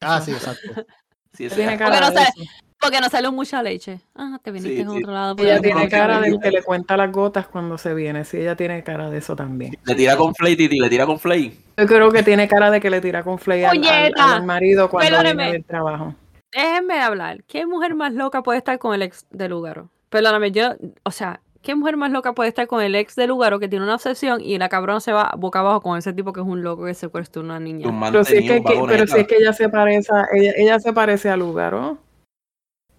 Ah, 0.00 0.20
sí, 0.20 0.32
exacto. 0.32 0.68
Si 1.32 1.44
ese 1.46 1.54
Tiene 1.54 1.76
día- 1.76 1.78
cara 1.78 2.00
no 2.00 2.10
de 2.10 2.16
sabe- 2.16 2.28
eso. 2.36 2.50
Porque 2.80 3.00
no 3.00 3.08
salió 3.10 3.30
mucha 3.30 3.62
leche. 3.62 4.00
Ah, 4.14 4.38
te 4.42 4.50
viniste 4.50 4.74
Sí, 4.76 4.80
en 4.80 4.90
sí. 4.90 4.96
otro 4.98 5.12
lado. 5.12 5.34
Ella 5.38 5.60
tiene 5.60 5.84
no, 5.84 5.90
cara 5.90 6.22
sí, 6.24 6.30
del 6.30 6.40
que 6.40 6.50
le 6.50 6.62
cuenta 6.62 6.96
las 6.96 7.12
gotas 7.12 7.46
cuando 7.46 7.76
se 7.76 7.92
viene. 7.94 8.24
Sí, 8.24 8.38
ella 8.38 8.56
tiene 8.56 8.82
cara 8.82 9.10
de 9.10 9.18
eso 9.18 9.36
también. 9.36 9.76
le 9.84 9.94
tira 9.94 10.16
con 10.16 10.34
Flay, 10.34 10.56
Titi, 10.56 10.78
le 10.80 10.88
tira 10.88 11.04
con 11.06 11.18
Flay. 11.18 11.58
Yo 11.76 11.86
creo 11.86 12.10
que 12.10 12.22
tiene 12.22 12.48
cara 12.48 12.70
de 12.70 12.80
que 12.80 12.88
le 12.90 13.00
tira 13.00 13.22
con 13.22 13.38
flay 13.38 13.64
al, 13.64 13.80
al- 14.18 14.44
marido 14.46 14.88
cuando 14.88 15.10
Perdóneme. 15.10 15.42
viene 15.42 15.52
del 15.58 15.64
trabajo. 15.64 16.14
Déjenme 16.52 17.00
hablar. 17.00 17.42
¿Qué 17.44 17.66
mujer 17.66 17.94
más 17.94 18.12
loca 18.14 18.42
puede 18.42 18.58
estar 18.58 18.78
con 18.78 18.94
el 18.94 19.02
ex 19.02 19.26
de 19.30 19.48
Lugaro? 19.48 19.88
Perdóname, 20.08 20.50
yo, 20.50 20.70
o 21.04 21.10
sea, 21.10 21.40
¿qué 21.62 21.74
mujer 21.74 21.96
más 21.96 22.10
loca 22.10 22.32
puede 22.34 22.48
estar 22.48 22.66
con 22.66 22.82
el 22.82 22.94
ex 22.96 23.14
de 23.14 23.26
Lugaro 23.28 23.58
que 23.60 23.68
tiene 23.68 23.84
una 23.84 23.94
obsesión 23.94 24.40
y 24.40 24.58
la 24.58 24.68
cabrona 24.68 25.00
se 25.00 25.12
va 25.12 25.32
boca 25.38 25.60
abajo 25.60 25.80
con 25.80 25.96
ese 25.98 26.12
tipo 26.12 26.32
que 26.32 26.40
es 26.40 26.46
un 26.46 26.62
loco 26.62 26.84
que 26.86 26.94
secuestró 26.94 27.42
a 27.42 27.44
una 27.44 27.60
niña? 27.60 27.86
Pero 28.10 28.24
si 28.24 28.38
es 28.38 28.44
que, 28.50 28.58
un 28.58 28.64
que- 28.64 28.82
pero 28.88 29.06
si 29.06 29.18
es 29.20 29.26
que 29.26 29.36
ella 29.36 29.52
se 29.52 29.68
parece, 29.68 30.12
a- 30.12 30.26
ella, 30.34 30.52
ella 30.56 30.80
se 30.80 30.92
parece 30.92 31.28
a 31.30 31.36
Lugaro. 31.36 31.98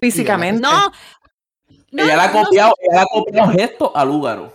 Físicamente. 0.02 0.62
No, 0.62 0.92
no, 1.92 2.04
ella 2.04 2.16
le 2.16 2.22
ha 2.22 2.32
copiado, 2.32 2.74
ella 2.82 2.94
le 2.96 3.00
ha 3.02 3.06
copiado 3.06 3.52
gestos 3.52 3.92
al 3.94 4.08
Lúgaro. 4.08 4.54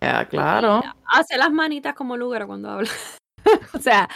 Ya, 0.00 0.26
claro. 0.26 0.82
Hace 1.06 1.36
las 1.36 1.52
manitas 1.52 1.94
como 1.94 2.16
Lugaro 2.16 2.46
cuando 2.46 2.70
habla. 2.70 2.90
o 3.74 3.78
sea, 3.78 4.08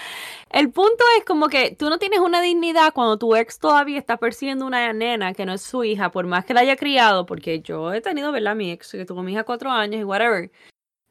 el 0.50 0.70
punto 0.70 1.04
es 1.18 1.24
como 1.24 1.48
que 1.48 1.76
tú 1.76 1.90
no 1.90 1.98
tienes 1.98 2.20
una 2.20 2.40
dignidad 2.40 2.92
cuando 2.92 3.18
tu 3.18 3.36
ex 3.36 3.58
todavía 3.58 3.98
está 3.98 4.16
persiguiendo 4.16 4.66
una 4.66 4.92
nena 4.92 5.34
que 5.34 5.46
no 5.46 5.52
es 5.52 5.62
su 5.62 5.84
hija, 5.84 6.10
por 6.10 6.26
más 6.26 6.44
que 6.44 6.54
la 6.54 6.60
haya 6.60 6.76
criado, 6.76 7.26
porque 7.26 7.60
yo 7.60 7.92
he 7.92 8.00
tenido, 8.00 8.32
¿verdad? 8.32 8.56
Mi 8.56 8.70
ex 8.72 8.92
que 8.92 9.04
tuvo 9.04 9.22
mi 9.22 9.32
hija 9.32 9.44
cuatro 9.44 9.70
años 9.70 10.00
y 10.00 10.04
whatever. 10.04 10.50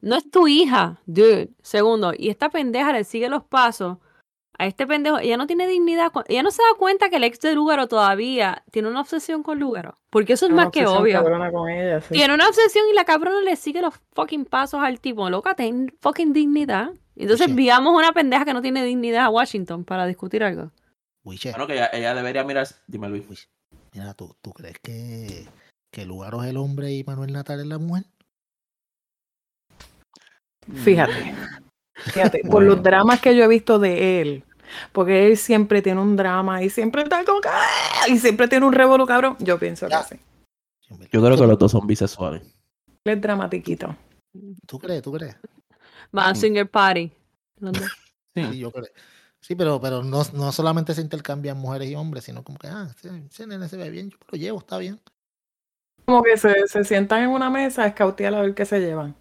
No 0.02 0.18
es 0.18 0.30
tu 0.30 0.48
hija, 0.48 1.02
dude. 1.06 1.52
Segundo, 1.62 2.14
y 2.18 2.30
esta 2.30 2.50
pendeja 2.50 2.92
le 2.92 3.04
sigue 3.06 3.30
los 3.30 3.44
pasos 3.46 4.00
a 4.58 4.66
este 4.68 4.86
pendejo. 4.88 5.18
Ella 5.20 5.38
no 5.38 5.48
tiene 5.48 5.68
dignidad. 5.68 6.12
Ella 6.28 6.44
no 6.44 6.52
se 6.52 6.62
da 6.62 6.78
cuenta 6.78 7.10
que 7.10 7.16
el 7.18 7.24
ex 7.24 7.40
de 7.42 7.56
Lúgaro 7.56 7.88
todavía 7.88 8.64
tiene 8.72 8.88
una 8.90 9.02
obsesión 9.02 9.44
con 9.44 9.60
Lúgaro. 9.60 9.98
Porque 10.10 10.34
eso 10.34 10.46
es 10.46 10.52
Una 10.52 10.64
más 10.66 10.72
que 10.72 10.86
obvio. 10.86 11.14
cabrona 11.22 11.52
con 11.52 11.70
ella, 11.70 12.02
sí. 12.02 12.14
Tiene 12.14 12.34
una 12.34 12.48
obsesión 12.48 12.86
y 12.92 12.94
la 12.96 13.06
cabrona 13.06 13.42
le 13.42 13.56
sigue 13.56 13.82
los 13.82 13.96
fucking 14.14 14.46
pasos 14.46 14.82
al 14.84 15.00
tipo. 15.00 15.30
Loca, 15.30 15.56
ten 15.56 15.96
fucking 16.02 16.34
dignidad. 16.34 16.92
Entonces 17.16 17.46
Oye. 17.46 17.52
enviamos 17.52 17.96
una 17.98 18.12
pendeja 18.14 18.46
que 18.46 18.54
no 18.54 18.62
tiene 18.62 18.84
dignidad 18.84 19.26
a 19.26 19.30
Washington 19.30 19.84
para 19.86 20.06
discutir 20.06 20.44
algo. 20.44 20.72
Wiche, 21.24 21.52
Bueno, 21.52 21.68
que 21.68 21.74
ella, 21.74 21.90
ella 21.94 22.14
debería 22.14 22.44
mirar. 22.44 22.68
Dime, 22.88 23.08
Luis. 23.10 23.50
mira, 23.94 24.14
¿tú, 24.14 24.36
¿tú 24.42 24.52
crees 24.52 24.78
que, 24.80 25.48
que 25.92 26.06
Lugaro 26.06 26.44
es 26.44 26.50
el 26.50 26.58
hombre 26.58 26.92
y 26.92 27.04
Manuel 27.04 27.32
Natal 27.34 27.60
es 27.60 27.68
la 27.68 27.78
mujer? 27.78 28.06
Fíjate. 30.84 31.34
Fíjate, 31.96 32.42
por 32.50 32.64
los 32.64 32.82
dramas 32.82 33.20
que 33.22 33.36
yo 33.36 33.44
he 33.44 33.48
visto 33.48 33.78
de 33.80 34.22
él, 34.22 34.44
porque 34.92 35.28
él 35.28 35.38
siempre 35.38 35.82
tiene 35.82 36.02
un 36.02 36.16
drama 36.16 36.64
y 36.64 36.70
siempre 36.70 37.04
está 37.04 37.24
como 37.24 37.40
que, 37.42 37.50
¡ah! 37.50 38.08
y 38.10 38.18
siempre 38.18 38.48
tiene 38.48 38.66
un 38.66 38.74
revolú 38.74 39.06
cabrón. 39.06 39.36
Yo 39.40 39.60
pienso 39.60 39.86
que 39.88 39.92
Ya. 39.92 40.04
sí. 40.04 40.16
Yo 41.12 41.22
creo 41.22 41.38
que 41.38 41.48
los 41.48 41.58
dos 41.58 41.72
son 41.72 41.86
bisexuales. 41.88 42.42
Él 43.06 43.14
es 43.14 43.22
dramatiquito. 43.22 43.96
¿Tú 44.66 44.80
crees? 44.80 45.02
¿Tú 45.02 45.12
crees? 45.12 45.36
Van 46.12 46.36
Singer 46.36 46.70
Party. 46.70 47.12
Sí, 47.62 47.72
Sí. 48.36 48.60
yo 48.60 48.72
creo. 48.72 48.86
Sí, 49.42 49.56
pero, 49.56 49.80
pero 49.82 50.04
no, 50.04 50.22
no 50.34 50.52
solamente 50.52 50.94
se 50.96 51.02
intercambian 51.02 51.58
mujeres 51.58 51.90
y 51.90 51.96
hombres, 51.96 52.24
sino 52.24 52.44
como 52.44 52.58
que, 52.58 52.68
ah, 52.68 52.88
ese, 52.98 53.10
ese 53.30 53.46
nene 53.46 53.68
se 53.68 53.76
ve 53.78 53.90
bien, 53.90 54.10
yo 54.10 54.18
lo 54.32 54.38
llevo, 54.38 54.60
está 54.60 54.78
bien. 54.78 55.00
Como 56.06 56.24
que 56.24 56.38
se, 56.38 56.68
se 56.68 56.84
sientan 56.86 57.24
en 57.24 57.30
una 57.30 57.50
mesa 57.50 57.84
a 57.84 57.88
escautear 57.88 58.34
a 58.36 58.42
ver 58.42 58.56
qué 58.56 58.66
se 58.66 58.80
llevan. 58.80 59.16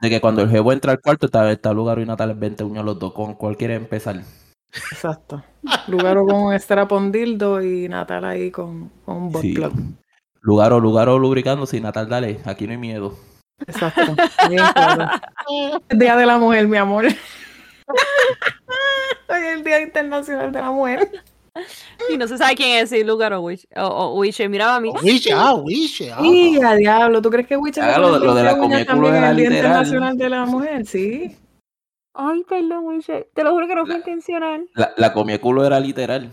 De 0.00 0.08
que 0.08 0.20
cuando 0.20 0.42
el 0.42 0.50
jevo 0.50 0.72
entra 0.72 0.92
al 0.92 1.00
cuarto, 1.00 1.26
está, 1.26 1.50
está 1.52 1.72
lugar 1.72 1.98
y 1.98 2.06
Natal 2.06 2.34
20 2.34 2.64
uñas 2.64 2.84
los 2.84 2.98
dos. 2.98 3.12
¿Con 3.12 3.34
cuál 3.34 3.56
quiere 3.56 3.74
empezar? 3.74 4.16
Exacto. 4.92 5.42
Lugaro 5.88 6.24
con 6.24 6.36
un 6.36 6.54
strapon 6.58 7.12
dildo 7.12 7.60
y 7.62 7.88
Natal 7.88 8.24
ahí 8.24 8.50
con, 8.50 8.90
con 9.04 9.16
un 9.16 9.32
butt 9.32 9.42
Sí. 9.42 9.52
plug. 9.52 9.72
Lugar 10.42 10.72
o 10.72 10.80
lugar 10.80 11.08
o 11.10 11.18
lubricándose 11.18 11.76
y 11.76 11.80
Natal, 11.80 12.08
dale, 12.08 12.40
aquí 12.46 12.66
no 12.66 12.72
hay 12.72 12.78
miedo. 12.78 13.14
Exacto. 13.66 14.14
Bien 14.48 14.62
claro. 14.72 15.06
El 15.88 15.98
Día 15.98 16.16
de 16.16 16.24
la 16.24 16.38
Mujer, 16.38 16.66
mi 16.66 16.78
amor. 16.78 17.04
Hoy 19.28 19.28
es 19.28 19.52
el 19.58 19.64
Día 19.64 19.82
Internacional 19.82 20.50
de 20.50 20.60
la 20.60 20.70
Mujer. 20.70 21.10
Y 22.12 22.16
no 22.16 22.26
se 22.28 22.38
sabe 22.38 22.54
quién 22.56 22.82
es, 22.82 22.90
si 22.90 23.04
Lugar 23.04 23.32
o 23.34 23.40
Wish. 23.42 23.66
O, 23.76 23.82
o 23.84 24.14
Wish. 24.18 24.40
Miraba 24.48 24.76
a 24.76 24.80
mí. 24.80 24.90
Wiche, 25.02 25.32
ah, 25.32 25.54
Wiche, 25.54 26.12
ah. 26.12 26.20
Y 26.22 26.60
a 26.62 26.74
diablo, 26.74 27.20
¿tú 27.22 27.30
crees 27.30 27.46
que 27.46 27.56
Witcher 27.56 27.84
Haga 27.84 27.98
lo- 27.98 28.18
lo 28.18 28.34
de 28.34 28.42
la 28.42 28.56
comida 28.58 28.84
también 28.84 29.12
culo 29.12 29.16
en 29.16 29.24
el 29.24 29.36
Día. 29.36 29.46
Internacional 29.46 30.16
de 30.18 30.28
la 30.28 30.46
Mujer? 30.46 30.86
Sí. 30.86 31.36
Ay, 32.14 32.42
perdón, 32.48 32.84
Wish. 32.86 33.06
Te 33.34 33.44
lo 33.44 33.52
juro 33.52 33.66
que 33.68 33.74
no 33.74 33.86
fue 33.86 33.96
intencional. 33.96 34.68
La, 34.74 34.92
la 34.96 35.12
comía 35.12 35.40
culo 35.40 35.64
era 35.64 35.78
literal. 35.80 36.32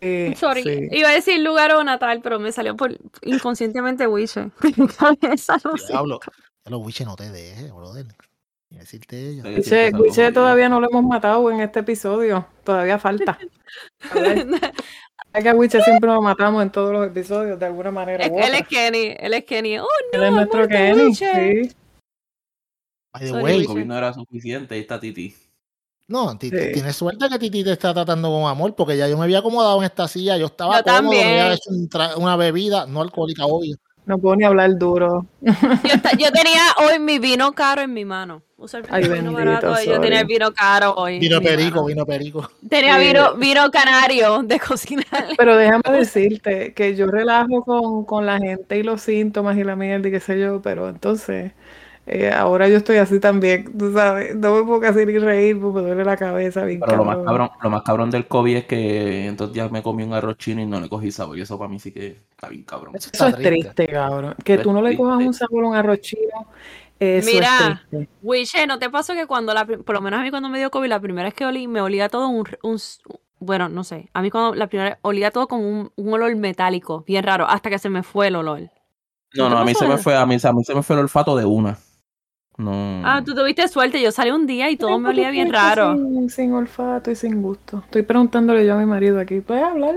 Sí, 0.00 0.34
Sorry. 0.36 0.62
sí. 0.64 0.88
Iba 0.90 1.10
a 1.10 1.12
decir 1.12 1.38
Lugar 1.40 1.72
o 1.74 1.84
Natal, 1.84 2.20
pero 2.22 2.38
me 2.40 2.50
salió 2.52 2.76
por 2.76 2.96
inconscientemente 3.22 4.06
Wish. 4.06 4.34
Diablo, 5.88 6.20
diablo, 6.64 6.78
Wiche, 6.78 7.04
no 7.04 7.14
te 7.16 7.30
dejes, 7.30 7.72
brother. 7.72 8.06
Decirte 8.78 9.40
salgo 9.62 10.32
todavía 10.32 10.68
no 10.68 10.80
lo 10.80 10.88
hemos 10.90 11.04
matado 11.04 11.50
en 11.50 11.60
este 11.60 11.80
episodio. 11.80 12.46
Todavía 12.64 12.98
falta. 12.98 13.38
Es 15.34 15.42
que 15.42 15.48
a 15.48 15.54
Witcher 15.54 15.82
siempre 15.82 16.10
lo 16.10 16.20
matamos 16.20 16.62
en 16.62 16.70
todos 16.70 16.92
los 16.92 17.06
episodios, 17.06 17.58
de 17.58 17.64
alguna 17.64 17.90
manera. 17.90 18.26
u 18.28 18.38
él 18.38 18.54
es. 18.54 18.68
Kenny. 18.68 19.14
Él 19.18 19.32
es 19.32 19.44
Kenny. 19.44 19.78
Oh, 19.78 19.86
no. 20.12 20.18
Él 20.18 20.24
es 20.24 20.32
nuestro 20.32 20.68
Kenny. 20.68 21.14
Sí. 21.14 21.72
By 23.14 23.24
the 23.24 23.32
way, 23.32 23.42
Wiche. 23.42 23.60
El 23.60 23.66
COVID 23.66 23.84
no 23.86 23.96
era 23.98 24.12
suficiente, 24.12 24.74
ahí 24.74 24.80
está 24.82 25.00
Titi. 25.00 25.34
no, 26.08 26.36
Titi, 26.36 26.58
Sí. 26.58 26.72
tienes 26.74 26.96
suerte 26.96 27.28
que 27.30 27.38
Titi 27.38 27.64
te 27.64 27.72
está 27.72 27.94
tratando 27.94 28.28
con 28.28 28.44
amor, 28.50 28.74
porque 28.74 28.96
ya 28.98 29.08
yo 29.08 29.16
me 29.16 29.24
había 29.24 29.38
acomodado 29.38 29.78
en 29.78 29.84
esta 29.84 30.06
silla, 30.06 30.36
yo 30.36 30.46
estaba 30.46 30.78
Yo 30.78 30.84
cómodo, 30.84 31.12
me 31.12 31.22
había 31.22 31.56
también. 31.56 31.86
hecho 31.88 32.16
un 32.18 32.22
una 32.22 32.36
bebida, 32.36 32.86
no 32.86 33.00
alcohólica, 33.00 33.46
obvio. 33.46 33.76
No 34.04 34.18
puedo 34.18 34.34
ni 34.36 34.44
hablar 34.44 34.76
duro. 34.78 35.26
Yo, 35.42 36.32
tenía 36.32 36.60
hoy 36.78 36.98
mi 36.98 37.18
vino 37.18 37.52
caro 37.52 37.82
en 37.82 37.92
mi 37.94 38.04
mano. 38.04 38.42
Usa 38.56 38.80
el 38.80 38.86
Ay, 38.90 39.02
vino 39.04 39.32
bendito, 39.32 39.36
barato. 39.36 39.84
Yo 39.84 40.00
tenía 40.00 40.20
el 40.20 40.26
vino 40.26 40.52
caro 40.52 40.94
hoy. 40.94 41.18
Vino 41.20 41.40
perico, 41.40 41.76
mano. 41.76 41.86
vino 41.86 42.06
perico. 42.06 42.50
Tenía 42.68 42.98
Sí. 42.98 43.06
vino, 43.06 43.34
vino 43.36 43.70
canario 43.70 44.42
de 44.42 44.58
cocinar. 44.60 45.04
Pero 45.36 45.56
déjame 45.56 45.82
decirte 45.98 46.74
que 46.74 46.96
yo 46.96 47.06
relajo 47.06 47.64
con, 47.64 48.04
con 48.04 48.26
la 48.26 48.38
gente 48.38 48.78
y 48.78 48.82
los 48.82 49.02
síntomas 49.02 49.56
y 49.56 49.64
la 49.64 49.76
mierda 49.76 50.08
y 50.08 50.10
qué 50.12 50.20
sé 50.20 50.38
yo, 50.40 50.60
pero 50.62 50.88
entonces 50.88 51.52
eh, 52.04 52.32
ahora 52.32 52.68
yo 52.68 52.78
estoy 52.78 52.96
así 52.96 53.20
también, 53.20 53.76
tú 53.78 53.92
sabes, 53.92 54.34
no 54.34 54.56
me 54.56 54.64
puedo 54.64 54.80
casi 54.80 55.06
ni 55.06 55.18
reír 55.18 55.60
porque 55.60 55.82
me 55.82 55.86
duele 55.86 56.04
la 56.04 56.16
cabeza 56.16 56.64
bien 56.64 56.80
Pero 56.80 56.96
lo 56.96 57.04
más 57.04 57.18
cabrón. 57.18 57.50
lo 57.62 57.70
más 57.70 57.82
cabrón 57.82 58.10
del 58.10 58.26
COVID 58.26 58.56
es 58.56 58.64
que 58.64 59.26
entonces 59.26 59.54
ya 59.54 59.68
me 59.68 59.84
comí 59.84 60.02
un 60.02 60.12
arroz 60.12 60.36
chino 60.36 60.60
y 60.60 60.66
no 60.66 60.80
le 60.80 60.88
cogí 60.88 61.12
sabor. 61.12 61.38
Y 61.38 61.42
eso 61.42 61.56
para 61.58 61.68
mí 61.68 61.78
sí 61.78 61.92
que 61.92 62.22
está 62.30 62.48
bien 62.48 62.64
cabrón. 62.64 62.96
Eso 62.96 63.26
es 63.28 63.36
triste, 63.36 63.86
cabrón. 63.86 64.34
Que 64.44 64.54
Eso 64.54 64.64
tú 64.64 64.72
no 64.72 64.82
le 64.82 64.96
cojas 64.96 65.24
un 65.24 65.32
sabor 65.32 65.64
a 65.64 65.68
un 65.68 65.76
arroz 65.76 66.00
chino, 66.00 66.48
eso 66.98 67.30
Mira. 67.32 67.86
Wiche, 68.22 68.66
¿no 68.66 68.78
te 68.78 68.90
pasó 68.90 69.14
que 69.14 69.26
cuando, 69.26 69.54
la, 69.54 69.64
por 69.64 69.94
lo 69.94 70.00
menos 70.00 70.20
a 70.20 70.22
mí 70.24 70.30
cuando 70.30 70.48
me 70.48 70.58
dio 70.58 70.70
COVID, 70.70 70.88
la 70.88 71.00
primera 71.00 71.28
vez 71.28 71.34
que 71.34 71.46
olí, 71.46 71.68
me 71.68 71.80
olía 71.80 72.08
todo 72.08 72.28
un, 72.28 72.48
un 72.62 72.78
bueno, 73.38 73.68
no 73.68 73.82
sé, 73.84 74.08
a 74.12 74.22
mí 74.22 74.30
cuando 74.30 74.54
la 74.54 74.68
primera 74.68 74.90
vez 74.90 74.98
olía 75.02 75.30
todo 75.30 75.48
como 75.48 75.68
un, 75.68 75.92
un 75.96 76.12
olor 76.12 76.34
metálico, 76.36 77.04
bien 77.06 77.24
raro, 77.24 77.46
hasta 77.48 77.70
que 77.70 77.78
se 77.78 77.90
me 77.90 78.02
fue 78.02 78.28
el 78.28 78.36
olor. 78.36 78.70
No, 79.34 79.48
¿No 79.48 79.58
a 79.58 79.64
mí 79.64 79.74
se 79.74 79.88
me 79.88 79.98
fue, 79.98 80.16
a 80.16 80.26
mí, 80.26 80.36
a 80.42 80.52
mí 80.52 80.64
se 80.64 80.74
me 80.74 80.82
fue 80.82 80.96
el 80.96 81.02
olfato 81.02 81.36
de 81.36 81.44
una. 81.44 81.78
No. 82.58 83.02
Ah, 83.04 83.22
tú 83.24 83.34
tuviste 83.34 83.66
suerte, 83.68 84.00
yo 84.00 84.12
salí 84.12 84.30
un 84.30 84.46
día 84.46 84.70
y 84.70 84.76
todo 84.76 84.98
me 84.98 85.08
olía 85.08 85.30
bien 85.30 85.52
raro. 85.52 85.94
Sin, 85.96 86.30
sin 86.30 86.52
olfato 86.52 87.10
y 87.10 87.16
sin 87.16 87.42
gusto. 87.42 87.78
Estoy 87.84 88.02
preguntándole 88.02 88.64
yo 88.66 88.74
a 88.74 88.78
mi 88.78 88.86
marido 88.86 89.18
aquí, 89.18 89.40
¿puedes 89.40 89.64
hablar? 89.64 89.96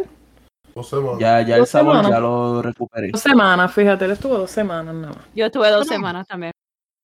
Dos 0.74 0.90
semanas. 0.90 1.20
Ya, 1.20 1.42
ya 1.42 1.56
el 1.58 1.66
sabor 1.68 1.94
semanas. 1.98 2.12
ya 2.12 2.20
lo 2.20 2.62
recuperé. 2.62 3.10
Dos 3.12 3.22
semanas, 3.22 3.74
fíjate, 3.74 4.06
él 4.06 4.12
estuvo 4.12 4.38
dos 4.38 4.52
semanas 4.52 4.94
nada 4.96 5.14
más. 5.14 5.26
Yo 5.36 5.46
estuve 5.46 5.70
dos 5.70 5.88
semanas 5.88 6.28
también. 6.28 6.52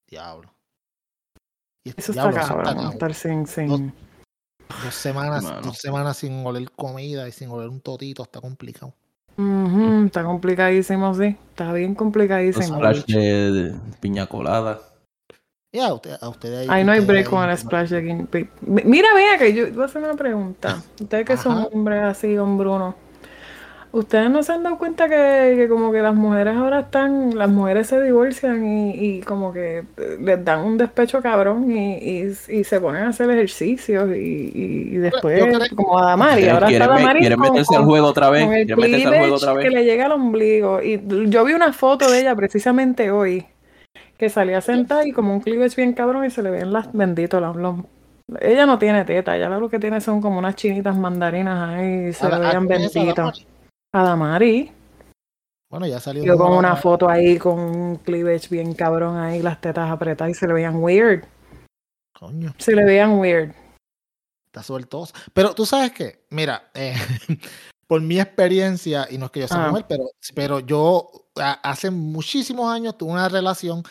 Diablo. 0.08 0.52
Y 1.84 1.90
este- 1.90 2.02
Eso 2.02 2.12
diablo, 2.12 2.36
está 2.38 2.48
cabrón, 2.48 2.92
estar 2.92 3.14
sin, 3.14 3.46
sin... 3.46 3.68
Dos- 3.68 3.80
Dos 4.84 4.94
semanas, 4.94 5.44
Mano. 5.44 5.60
dos 5.60 5.76
semanas 5.76 6.16
sin 6.16 6.46
oler 6.46 6.70
comida 6.70 7.28
y 7.28 7.32
sin 7.32 7.50
oler 7.50 7.68
un 7.68 7.80
totito, 7.82 8.22
está 8.22 8.40
complicado. 8.40 8.94
Ujú, 9.36 10.04
está 10.06 10.24
complicadísimo, 10.24 11.14
sí. 11.14 11.36
Está 11.50 11.72
bien 11.74 11.90
Los 11.90 11.98
complicadísimo. 11.98 12.76
splash 12.78 13.04
de, 13.04 13.50
de 13.52 13.74
piña 14.00 14.26
colada. 14.26 14.80
Ya, 15.72 15.86
a 15.86 15.94
usted, 15.94 16.16
a 16.20 16.28
usted 16.28 16.54
ahí. 16.54 16.66
Ahí 16.68 16.84
no 16.84 16.92
hay 16.92 17.00
break 17.00 17.30
con 17.30 17.48
el 17.48 17.56
splash 17.56 17.88
de 17.88 18.04
King 18.04 18.26
Mira, 18.66 19.08
vea 19.14 19.38
que 19.38 19.54
yo 19.54 19.70
voy 19.72 19.82
a 19.82 19.86
hacer 19.86 20.02
una 20.02 20.14
pregunta. 20.14 20.82
Ustedes 21.00 21.24
que 21.24 21.36
son 21.38 21.66
hombres 21.72 22.02
así, 22.02 22.36
hombrunos. 22.36 22.94
¿Ustedes 23.90 24.30
no 24.30 24.42
se 24.42 24.52
han 24.52 24.62
dado 24.62 24.78
cuenta 24.78 25.06
que, 25.06 25.54
que 25.56 25.68
como 25.68 25.92
que 25.92 26.00
las 26.00 26.14
mujeres 26.14 26.56
ahora 26.56 26.80
están, 26.80 27.36
las 27.36 27.50
mujeres 27.50 27.86
se 27.88 28.00
divorcian 28.02 28.64
y, 28.66 28.90
y 28.92 29.20
como 29.20 29.52
que 29.52 29.78
eh, 29.98 30.16
les 30.18 30.42
dan 30.42 30.60
un 30.60 30.78
despecho 30.78 31.20
cabrón 31.20 31.70
y, 31.70 31.98
y, 31.98 32.32
y 32.48 32.64
se 32.64 32.80
ponen 32.80 33.02
a 33.04 33.08
hacer 33.10 33.28
ejercicios 33.30 34.08
y, 34.16 34.50
y, 34.54 34.88
y 34.92 34.96
después, 34.96 35.42
creo- 35.44 35.60
como 35.76 35.98
a 35.98 36.06
Damari, 36.10 36.48
ahora 36.48 36.68
¿Quieren, 36.68 36.82
está 36.88 36.94
Damari 36.98 37.20
quieren 37.20 37.38
con- 37.38 37.50
meterse 37.50 37.74
al 37.74 37.80
con- 37.82 37.88
juego 37.90 38.06
otra 38.08 38.30
vez? 38.30 38.44
con 38.46 38.54
el 38.54 38.64
¿Quieren 38.66 38.80
meterse 38.82 39.08
al 39.08 39.14
juego 39.18 39.34
otra 39.36 39.52
cleavage 39.52 39.68
que 39.68 39.74
vez? 39.74 39.84
le 39.84 39.90
llega 39.90 40.06
al 40.06 40.12
ombligo. 40.12 40.82
Y 40.82 41.00
yo 41.28 41.44
vi 41.44 41.52
una 41.52 41.72
foto 41.74 42.10
de 42.10 42.20
ella 42.20 42.34
precisamente 42.34 43.10
hoy, 43.10 43.44
que 44.18 44.28
salía 44.28 44.60
sentada 44.60 45.06
y 45.06 45.12
como 45.12 45.32
un 45.34 45.40
cleavage 45.40 45.76
bien 45.76 45.92
cabrón 45.94 46.24
y 46.24 46.30
se 46.30 46.42
le 46.42 46.50
ven 46.50 46.72
las 46.72 46.92
benditos 46.92 47.40
los, 47.40 47.56
los- 47.56 47.76
Ella 48.40 48.66
no 48.66 48.78
tiene 48.78 49.04
teta, 49.04 49.36
ella 49.36 49.48
lo 49.48 49.68
que 49.68 49.78
tiene 49.78 50.00
son 50.00 50.20
como 50.20 50.38
unas 50.38 50.54
chinitas 50.56 50.96
mandarinas 50.96 51.70
ahí 51.70 52.08
y 52.08 52.12
se 52.12 52.24
le 52.24 52.30
la- 52.30 52.36
a- 52.36 52.40
veían 52.40 52.66
¿quién 52.68 52.80
es 52.82 52.86
esa, 52.90 52.98
benditos. 53.00 53.16
Damari? 53.16 53.46
A 53.94 54.02
Damari, 54.02 54.72
Bueno, 55.70 55.86
ya 55.86 56.00
salió. 56.00 56.24
yo 56.24 56.36
con 56.38 56.52
una 56.52 56.76
foto 56.76 57.08
ahí 57.08 57.38
con 57.38 57.58
un 57.58 57.96
cleavage 57.96 58.48
bien 58.50 58.74
cabrón 58.74 59.16
ahí, 59.18 59.42
las 59.42 59.60
tetas 59.60 59.90
apretadas 59.90 60.30
y 60.30 60.34
se 60.34 60.46
le 60.46 60.52
veían 60.54 60.76
weird. 60.76 61.24
Coño, 62.18 62.54
Se 62.58 62.74
le 62.76 62.84
veían 62.84 63.18
weird. 63.18 63.52
está 64.46 64.62
sueltosa. 64.62 65.14
Pero 65.32 65.54
tú 65.54 65.66
sabes 65.66 65.90
que, 65.92 66.24
mira, 66.30 66.70
eh, 66.74 66.94
por 67.92 68.00
mi 68.00 68.18
experiencia, 68.18 69.06
y 69.10 69.18
no 69.18 69.26
es 69.26 69.32
que 69.32 69.40
yo 69.40 69.48
sea 69.48 69.66
Ah. 69.66 69.68
mujer, 69.68 69.84
pero, 69.86 70.04
pero 70.34 70.60
yo 70.60 71.10
a- 71.36 71.60
hace 71.70 71.90
muchísimos 71.90 72.72
años 72.72 72.96
tuve 72.96 73.12
una 73.12 73.28
relación 73.28 73.82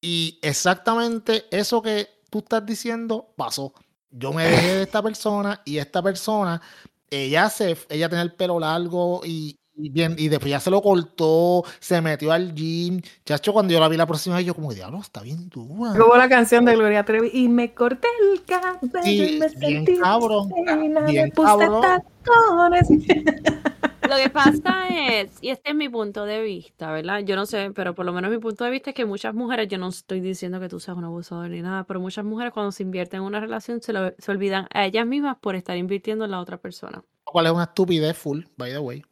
y 0.00 0.38
exactamente 0.40 1.44
eso 1.50 1.82
que 1.82 2.08
tú 2.30 2.38
estás 2.38 2.64
diciendo 2.64 3.34
pasó. 3.36 3.74
Yo 4.10 4.32
me 4.32 4.44
dejé 4.48 4.76
de 4.76 4.82
esta 4.84 5.02
persona 5.02 5.60
y 5.66 5.76
esta 5.76 6.02
persona, 6.02 6.62
ella 7.10 7.50
se, 7.50 7.76
ella 7.90 8.08
tenía 8.08 8.22
el 8.22 8.32
pelo 8.32 8.58
largo 8.58 9.20
y 9.26 9.28
y, 9.50 9.59
bien, 9.88 10.14
y 10.18 10.28
después 10.28 10.50
ya 10.50 10.60
se 10.60 10.70
lo 10.70 10.82
cortó, 10.82 11.64
se 11.78 12.00
metió 12.00 12.30
al 12.32 12.54
gym. 12.54 13.00
Chacho, 13.24 13.52
cuando 13.52 13.72
yo 13.72 13.80
la 13.80 13.88
vi 13.88 13.96
la 13.96 14.06
próxima 14.06 14.36
vez, 14.36 14.44
yo 14.46 14.54
como, 14.54 14.72
diablo, 14.74 14.98
está 15.00 15.22
bien 15.22 15.48
dura. 15.48 15.94
Como 15.98 16.14
la 16.16 16.28
canción 16.28 16.64
de 16.64 16.76
Gloria 16.76 17.04
Trevi, 17.04 17.30
y 17.32 17.48
me 17.48 17.72
corté 17.72 18.08
el 18.32 18.42
cabello 18.44 19.02
Sí, 19.02 19.36
y 19.36 19.38
me 19.38 19.48
bien 19.48 19.86
sentí 19.86 19.98
cabrón, 19.98 20.50
reina, 20.66 21.00
me 21.00 21.10
bien 21.12 21.30
puse 21.30 21.46
cabrón. 21.58 21.80
tacones. 21.80 22.88
Lo 24.10 24.16
que 24.16 24.28
pasa 24.30 24.88
es, 25.20 25.30
y 25.40 25.50
este 25.50 25.70
es 25.70 25.76
mi 25.76 25.88
punto 25.88 26.24
de 26.24 26.42
vista, 26.42 26.90
¿verdad? 26.90 27.20
Yo 27.20 27.36
no 27.36 27.46
sé, 27.46 27.70
pero 27.72 27.94
por 27.94 28.04
lo 28.04 28.12
menos 28.12 28.30
mi 28.32 28.38
punto 28.38 28.64
de 28.64 28.70
vista 28.70 28.90
es 28.90 28.96
que 28.96 29.04
muchas 29.04 29.34
mujeres, 29.34 29.68
yo 29.68 29.78
no 29.78 29.88
estoy 29.88 30.20
diciendo 30.20 30.58
que 30.58 30.68
tú 30.68 30.80
seas 30.80 30.96
un 30.96 31.04
abusador 31.04 31.48
ni 31.50 31.62
nada, 31.62 31.84
pero 31.84 32.00
muchas 32.00 32.24
mujeres 32.24 32.52
cuando 32.52 32.72
se 32.72 32.82
invierten 32.82 33.18
en 33.20 33.26
una 33.26 33.38
relación 33.38 33.80
se, 33.80 33.92
lo- 33.92 34.12
se 34.18 34.30
olvidan 34.32 34.66
a 34.72 34.84
ellas 34.86 35.06
mismas 35.06 35.36
por 35.40 35.54
estar 35.54 35.76
invirtiendo 35.76 36.24
en 36.24 36.32
la 36.32 36.40
otra 36.40 36.56
persona. 36.56 37.04
Lo 37.26 37.32
cual 37.32 37.46
es 37.46 37.52
una 37.52 37.64
estupidez 37.64 38.16
full, 38.16 38.40
by 38.56 38.72
the 38.72 38.78
way. 38.80 39.02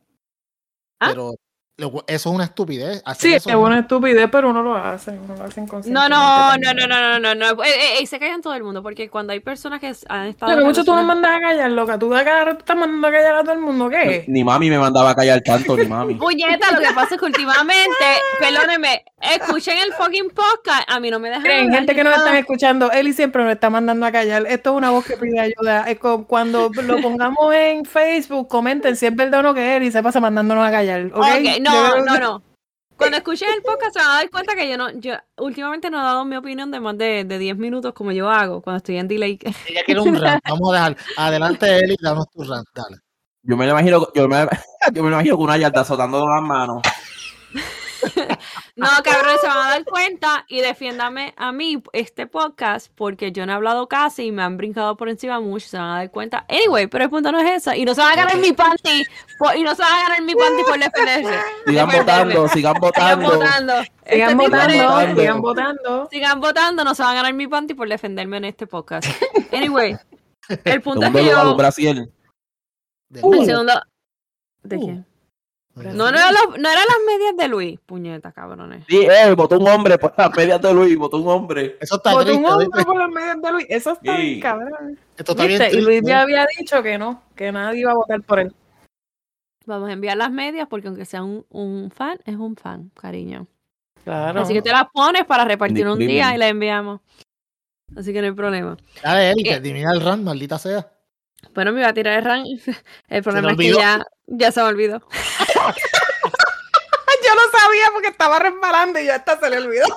¿Ah? 1.01 1.09
Pero 1.11 1.33
lo- 1.33 1.48
eso 1.79 2.01
es 2.09 2.27
una 2.27 2.45
estupidez. 2.45 3.01
hacer 3.05 3.31
Sí, 3.31 3.35
eso 3.37 3.51
es 3.51 3.55
una 3.55 3.79
estupidez, 3.79 4.29
pero 4.33 4.51
uno 4.51 4.63
lo 4.63 4.75
hace, 4.75 5.13
uno 5.13 5.37
lo 5.37 5.45
hace 5.45 5.61
No, 5.91 6.09
no, 6.09 6.57
no, 6.57 6.75
no, 6.75 6.87
no, 6.89 7.19
no, 7.19 7.19
no, 7.21 7.35
no. 7.35 7.63
Eh, 7.65 7.69
eh, 7.69 8.03
eh, 8.03 8.07
se 8.07 8.19
callan 8.19 8.43
todo 8.43 8.55
el 8.55 8.65
mundo, 8.65 8.83
porque 8.83 9.09
cuando 9.09 9.33
hay 9.33 9.39
personas 9.39 9.79
que 9.79 9.93
han 10.09 10.27
estado. 10.27 10.53
Pero 10.53 10.67
mucho 10.67 10.85
tú 10.85 10.91
nos 10.93 11.03
relaciones- 11.03 11.07
mandas 11.07 11.31
a 11.31 11.41
callar, 11.41 11.71
loca. 11.71 11.99
Tú 11.99 12.11
de 12.11 12.19
acá 12.21 12.39
ahora 12.41 12.53
estás 12.59 12.77
mandando 12.77 13.07
a 13.07 13.11
callar 13.13 13.35
a 13.37 13.43
todo 13.43 13.53
el 13.53 13.61
mundo, 13.61 13.89
¿qué? 13.89 14.25
Ni 14.27 14.43
mami 14.43 14.71
me 14.71 14.79
mandaba 14.79 15.11
a 15.11 15.15
callar 15.15 15.41
tanto, 15.43 15.77
ni 15.77 15.87
mami. 15.87 16.15
Puñeta, 16.19 16.73
lo 16.73 16.81
que 16.81 16.95
pasa 16.95 17.15
es 17.15 17.21
que 17.21 17.27
últimamente, 17.27 18.05
perdónenme, 18.41 19.05
escuchen 19.21 19.79
el 19.79 19.93
fucking 19.93 20.31
podcast, 20.31 20.83
a 20.89 20.99
mí 20.99 21.11
no 21.11 21.21
me 21.21 21.29
dejan 21.29 21.45
Creen, 21.45 21.73
gente 21.73 21.95
que 21.95 22.03
nos 22.03 22.13
puedo- 22.15 22.27
están 22.27 22.39
escuchando, 22.41 22.91
Eli 22.91 23.13
siempre 23.13 23.45
nos 23.45 23.53
está 23.53 23.71
mandando 23.71 24.05
a 24.05 24.11
callar. 24.11 24.47
Esto 24.49 24.71
es 24.71 24.77
una 24.77 24.91
voz 24.91 25.05
que 25.05 25.17
pide 25.17 25.39
ayuda. 25.39 25.85
Es 25.89 25.99
como 26.01 26.27
cuando 26.27 26.71
lo 26.75 27.01
pongamos 27.01 27.55
en 27.55 27.85
Facebook, 27.85 28.49
comenten 28.49 28.97
si 28.97 29.07
es 29.07 29.15
verdad 29.15 29.41
o 29.41 29.43
no 29.45 29.55
que 29.55 29.77
Eli 29.77 29.93
se 29.93 30.03
pasa 30.03 30.19
mandándonos 30.21 30.67
a 30.67 30.71
callar. 30.73 31.07
¿ok? 31.13 31.19
Ok, 31.19 31.61
no, 31.71 32.05
no, 32.05 32.19
no. 32.19 32.43
Cuando 32.97 33.17
escuchen 33.17 33.49
el 33.55 33.63
podcast 33.63 33.93
se 33.93 34.01
van 34.01 34.11
a 34.11 34.15
dar 34.15 34.31
cuenta 34.31 34.57
que 34.57 34.69
yo 34.69 34.77
no, 34.77 34.91
yo 34.91 35.15
últimamente 35.37 35.89
no 35.89 36.01
he 36.01 36.03
dado 36.03 36.25
mi 36.25 36.37
opinión 36.37 36.73
de 36.73 36.81
más 36.81 36.99
de, 36.99 37.25
de 37.25 37.39
10 37.39 37.57
minutos 37.57 37.95
como 37.95 38.11
yo 38.11 38.29
hago 38.29 38.61
cuando 38.61 38.79
estoy 38.79 38.97
en 38.97 39.07
delay. 39.07 39.39
Ella 39.69 39.83
quiere 39.87 40.01
un 40.01 40.21
rant. 40.21 40.43
Vamos 40.49 40.71
a 40.71 40.75
dejar. 40.75 40.97
Adelante, 41.17 41.79
Eli, 41.79 41.97
danos 42.03 42.29
tu 42.31 42.43
rant. 42.43 42.67
Dale. 42.75 42.97
Yo 43.45 43.57
me 43.57 43.67
lo 43.67 43.71
imagino, 43.71 44.09
yo 44.15 44.29
me, 44.29 44.37
yo 44.93 45.03
me 45.05 45.11
lo 45.11 45.17
imagino 45.17 45.37
con 45.37 45.45
una 45.45 45.57
yarda 45.57 45.83
azotando 45.83 46.27
las 46.27 46.43
manos. 46.43 46.83
No, 48.79 48.87
cabrones, 49.03 49.41
se 49.41 49.47
van 49.49 49.57
a 49.59 49.71
dar 49.71 49.85
cuenta 49.85 50.45
y 50.47 50.61
defiéndame 50.61 51.35
a 51.37 51.51
mí 51.51 51.83
este 51.93 52.29
podcast 52.29 52.93
porque 52.95 53.33
yo 53.33 53.45
no 53.45 53.53
he 53.53 53.55
hablado 53.57 53.89
casi 53.89 54.27
y 54.27 54.33
me 54.33 54.43
han 54.43 54.57
brincado 54.57 54.97
por 54.97 55.09
encima 55.09 55.41
mucho, 55.41 55.67
se 55.69 55.77
van 55.79 55.91
a 55.91 55.97
dar 55.97 56.11
cuenta. 56.13 56.47
Anyway, 56.49 56.87
pero 56.87 57.03
el 57.05 57.11
punto 57.11 57.33
no 57.33 57.41
es 57.41 57.51
esa. 57.51 57.77
Y 57.77 57.85
no 57.85 57.95
se 57.95 58.01
van 58.03 58.13
a 58.13 58.17
ganar 58.17 58.37
mi 58.39 58.53
panty 58.53 59.05
por- 59.39 59.57
y 59.57 59.65
no 59.65 59.75
se 59.75 59.83
van 59.83 59.93
a 59.93 60.03
ganar 60.03 60.23
mi 60.23 60.35
panty 60.35 60.63
por 60.63 60.79
defenderse. 60.79 61.41
Sigan 61.67 61.89
votando, 61.91 62.49
sigan 62.49 62.75
Sigan 62.77 63.21
votando. 63.21 63.75
Este 63.81 64.15
Sigan 64.15 64.29
tipo 64.39 64.43
votando, 64.45 65.17
sigan 65.21 65.41
votando. 65.43 66.09
Sigan 66.11 66.41
votando, 66.41 66.85
no 66.85 66.95
se 66.95 67.03
van 67.03 67.13
a 67.13 67.15
ganar 67.17 67.35
mi 67.35 67.49
panty 67.49 67.75
por 67.75 67.89
defenderme 67.89 68.37
en 68.37 68.45
este 68.45 68.67
podcast. 68.69 69.09
Anyway, 69.53 69.97
el 70.65 70.81
punto 70.83 71.05
es 71.05 71.13
que 71.13 71.25
yo... 71.25 71.57
Brasil. 71.57 72.13
De 73.09 73.21
El 73.21 73.27
nuevo. 73.27 73.45
segundo... 73.45 73.73
¿De 74.63 74.77
Uh. 74.77 74.81
quién? 74.85 75.07
No, 75.85 76.11
no, 76.11 76.19
era 76.19 76.31
los- 76.33 76.59
no 76.59 76.69
eran 76.71 76.85
las 76.89 76.99
medias 77.07 77.37
de 77.37 77.49
Luis, 77.49 77.79
puñeta, 77.87 78.33
cabrones. 78.33 78.85
Sí, 78.89 78.99
eh, 79.07 79.35
votó 79.35 79.59
un 79.59 79.69
hombre 79.69 79.99
por 79.99 80.13
las 80.17 80.35
medias 80.37 80.61
de 80.61 80.75
Luis, 80.75 80.97
votó 80.97 81.19
un 81.19 81.29
hombre. 81.29 81.77
Eso 81.81 81.97
está 81.97 82.13
Votó 82.13 82.37
un 82.37 82.45
hombre 82.45 82.67
¿viste? 82.67 82.85
por 82.85 82.99
las 82.99 83.09
medias 83.11 83.41
de 83.43 83.53
Luis. 83.53 83.67
Eso 83.69 83.93
está 83.93 84.17
Sí. 84.17 84.23
bien, 84.23 84.41
cabrón. 84.41 84.99
Esto 85.17 85.33
está 85.33 85.45
bien 85.47 85.61
¿Viste? 85.61 85.77
Y. 85.77 85.81
Luis 85.81 86.03
ya 86.05 86.21
había 86.23 86.47
dicho 86.59 86.83
que 86.83 86.99
no, 86.99 87.23
que 87.35 87.51
nadie 87.53 87.81
iba 87.81 87.93
a 87.93 87.95
votar 87.95 88.21
por 88.23 88.41
él. 88.41 88.55
Vamos 89.67 89.89
a 89.91 89.93
enviar 89.93 90.17
las 90.17 90.31
medias 90.31 90.67
porque 90.69 90.89
aunque 90.89 91.05
sea 91.05 91.23
un, 91.23 91.45
un 91.51 91.91
fan, 91.91 92.19
es 92.25 92.37
un 92.37 92.57
fan, 92.57 92.91
cariño. 92.99 93.47
Claro. 94.05 94.41
Así 94.41 94.55
que 94.55 94.63
te 94.63 94.71
las 94.71 94.87
pones 94.93 95.25
para 95.27 95.45
repartir 95.45 95.87
un 95.87 95.99
día 95.99 96.35
y 96.35 96.39
las 96.39 96.51
enviamos. 96.51 97.01
Así 97.97 98.13
que 98.13 98.21
no 98.21 98.27
hay 98.29 98.33
problema. 98.33 98.77
Dale, 99.03 99.31
Eli, 99.33 99.49
Eh. 99.49 99.61
termina 99.61 99.93
el 99.93 100.01
rant, 100.01 100.23
maldita 100.23 100.59
sea. 100.59 100.91
Bueno, 101.55 101.73
me 101.73 101.81
iba 101.81 101.89
a 101.89 101.95
tirar 101.95 102.19
el 102.19 102.25
rank. 102.25 102.47
El 103.09 103.23
problema 103.23 103.53
es 103.53 103.59
que 103.59 103.73
ya, 103.73 104.05
ya 104.27 104.53
se 104.53 104.61
me 104.61 104.69
olvidó. 104.69 105.01
Yo 107.25 107.35
lo 107.35 107.59
sabía 107.59 107.87
porque 107.93 108.09
estaba 108.09 108.39
resbalando 108.39 109.01
y 109.01 109.07
ya 109.07 109.17
hasta 109.17 109.39
se 109.39 109.51
le 109.51 109.59
olvidó. 109.59 109.87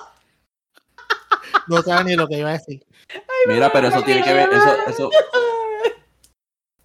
No 1.67 1.81
sabe 1.81 2.05
ni 2.05 2.15
lo 2.15 2.27
que 2.27 2.37
iba 2.37 2.49
a 2.49 2.53
decir. 2.53 2.83
Mira, 3.45 3.71
pero 3.71 3.89
eso 3.89 4.01
tiene 4.03 4.23
que 4.23 4.33
ver, 4.33 4.49
eso, 4.51 4.75
eso, 4.87 5.09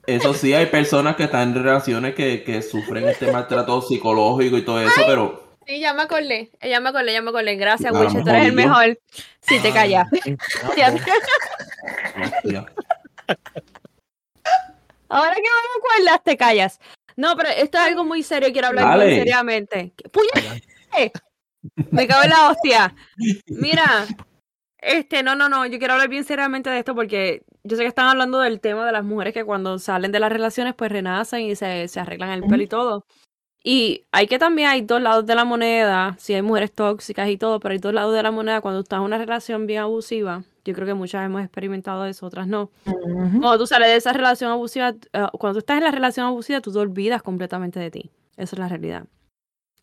eso 0.07 0.34
sí, 0.34 0.52
hay 0.54 0.66
personas 0.66 1.16
que 1.16 1.24
están 1.24 1.54
en 1.54 1.64
relaciones 1.64 2.14
que, 2.14 2.42
que 2.42 2.62
sufren 2.62 3.09
este 3.09 3.30
maltrato 3.30 3.80
psicológico 3.80 4.59
y 4.59 4.64
todo 4.64 4.80
eso, 4.80 5.02
pero 5.07 5.46
Sí, 5.66 5.80
ya 5.80 5.92
me 5.94 6.02
acordé. 6.02 6.52
Ya 6.62 6.78
me 6.78 6.90
acordé, 6.90 7.12
ya 7.12 7.22
me 7.22 7.30
acordé. 7.30 7.57
Gracias, 7.57 7.92
Wicho. 7.92 8.22
Tú 8.22 8.30
eres 8.30 8.46
el 8.46 8.52
mejor 8.52 8.86
mejor. 8.86 8.98
Si 9.40 9.59
te 9.59 9.72
callas. 9.72 10.07
Ahora 15.09 15.34
que 15.34 15.40
me 15.42 16.02
acuerdas, 16.02 16.22
te 16.24 16.36
callas. 16.36 16.80
No, 17.16 17.36
pero 17.36 17.48
esto 17.48 17.78
es 17.78 17.84
algo 17.84 18.04
muy 18.04 18.22
serio. 18.22 18.50
Quiero 18.52 18.68
hablar 18.68 18.84
muy 18.96 19.14
seriamente. 19.14 19.92
¿Qué- 19.96 20.09
¡Puñe! 20.09 21.12
Me 21.90 22.07
cago 22.07 22.22
en 22.24 22.30
la 22.30 22.50
hostia. 22.50 22.94
Mira, 23.46 24.07
este, 24.78 25.22
no, 25.22 25.34
no, 25.34 25.48
no. 25.48 25.66
Yo 25.66 25.78
quiero 25.78 25.94
hablar 25.94 26.09
bien 26.09 26.24
seriamente 26.24 26.70
de 26.70 26.78
esto 26.78 26.94
porque 26.94 27.42
yo 27.64 27.76
sé 27.76 27.82
que 27.82 27.88
están 27.88 28.07
hablando 28.09 28.38
del 28.40 28.61
tema 28.61 28.86
de 28.86 28.92
las 28.92 29.04
mujeres 29.04 29.34
que 29.34 29.44
cuando 29.44 29.78
salen 29.78 30.12
de 30.12 30.20
las 30.20 30.30
relaciones, 30.30 30.74
pues 30.74 30.92
renacen 30.92 31.40
y 31.40 31.57
se, 31.57 31.88
se 31.88 32.00
arreglan 32.00 32.30
el 32.30 32.42
pelo 32.44 32.62
y 32.62 32.66
todo. 32.68 33.07
Y 33.68 34.04
hay 34.12 34.28
que 34.28 34.38
también, 34.38 34.68
hay 34.68 34.82
dos 34.82 35.02
lados 35.02 35.26
de 35.26 35.34
la 35.34 35.44
moneda. 35.44 36.14
Si 36.20 36.32
hay 36.32 36.40
mujeres 36.40 36.70
tóxicas 36.70 37.28
y 37.28 37.36
todo, 37.36 37.58
pero 37.58 37.72
hay 37.72 37.78
dos 37.78 37.92
lados 37.92 38.14
de 38.14 38.22
la 38.22 38.30
moneda. 38.30 38.60
Cuando 38.60 38.78
estás 38.78 38.98
en 38.98 39.02
una 39.02 39.18
relación 39.18 39.66
bien 39.66 39.80
abusiva, 39.80 40.44
yo 40.64 40.72
creo 40.72 40.86
que 40.86 40.94
muchas 40.94 41.26
hemos 41.26 41.42
experimentado 41.42 42.06
eso, 42.06 42.26
otras 42.26 42.46
no. 42.46 42.70
Cuando 42.84 43.58
tú 43.58 43.66
sales 43.66 43.88
de 43.88 43.96
esa 43.96 44.12
relación 44.12 44.52
abusiva, 44.52 44.90
eh, 45.12 45.26
cuando 45.32 45.54
tú 45.54 45.58
estás 45.58 45.78
en 45.78 45.82
la 45.82 45.90
relación 45.90 46.26
abusiva, 46.26 46.60
tú 46.60 46.72
te 46.72 46.78
olvidas 46.78 47.24
completamente 47.24 47.80
de 47.80 47.90
ti. 47.90 48.12
Esa 48.36 48.54
es 48.54 48.60
la 48.60 48.68
realidad. 48.68 49.06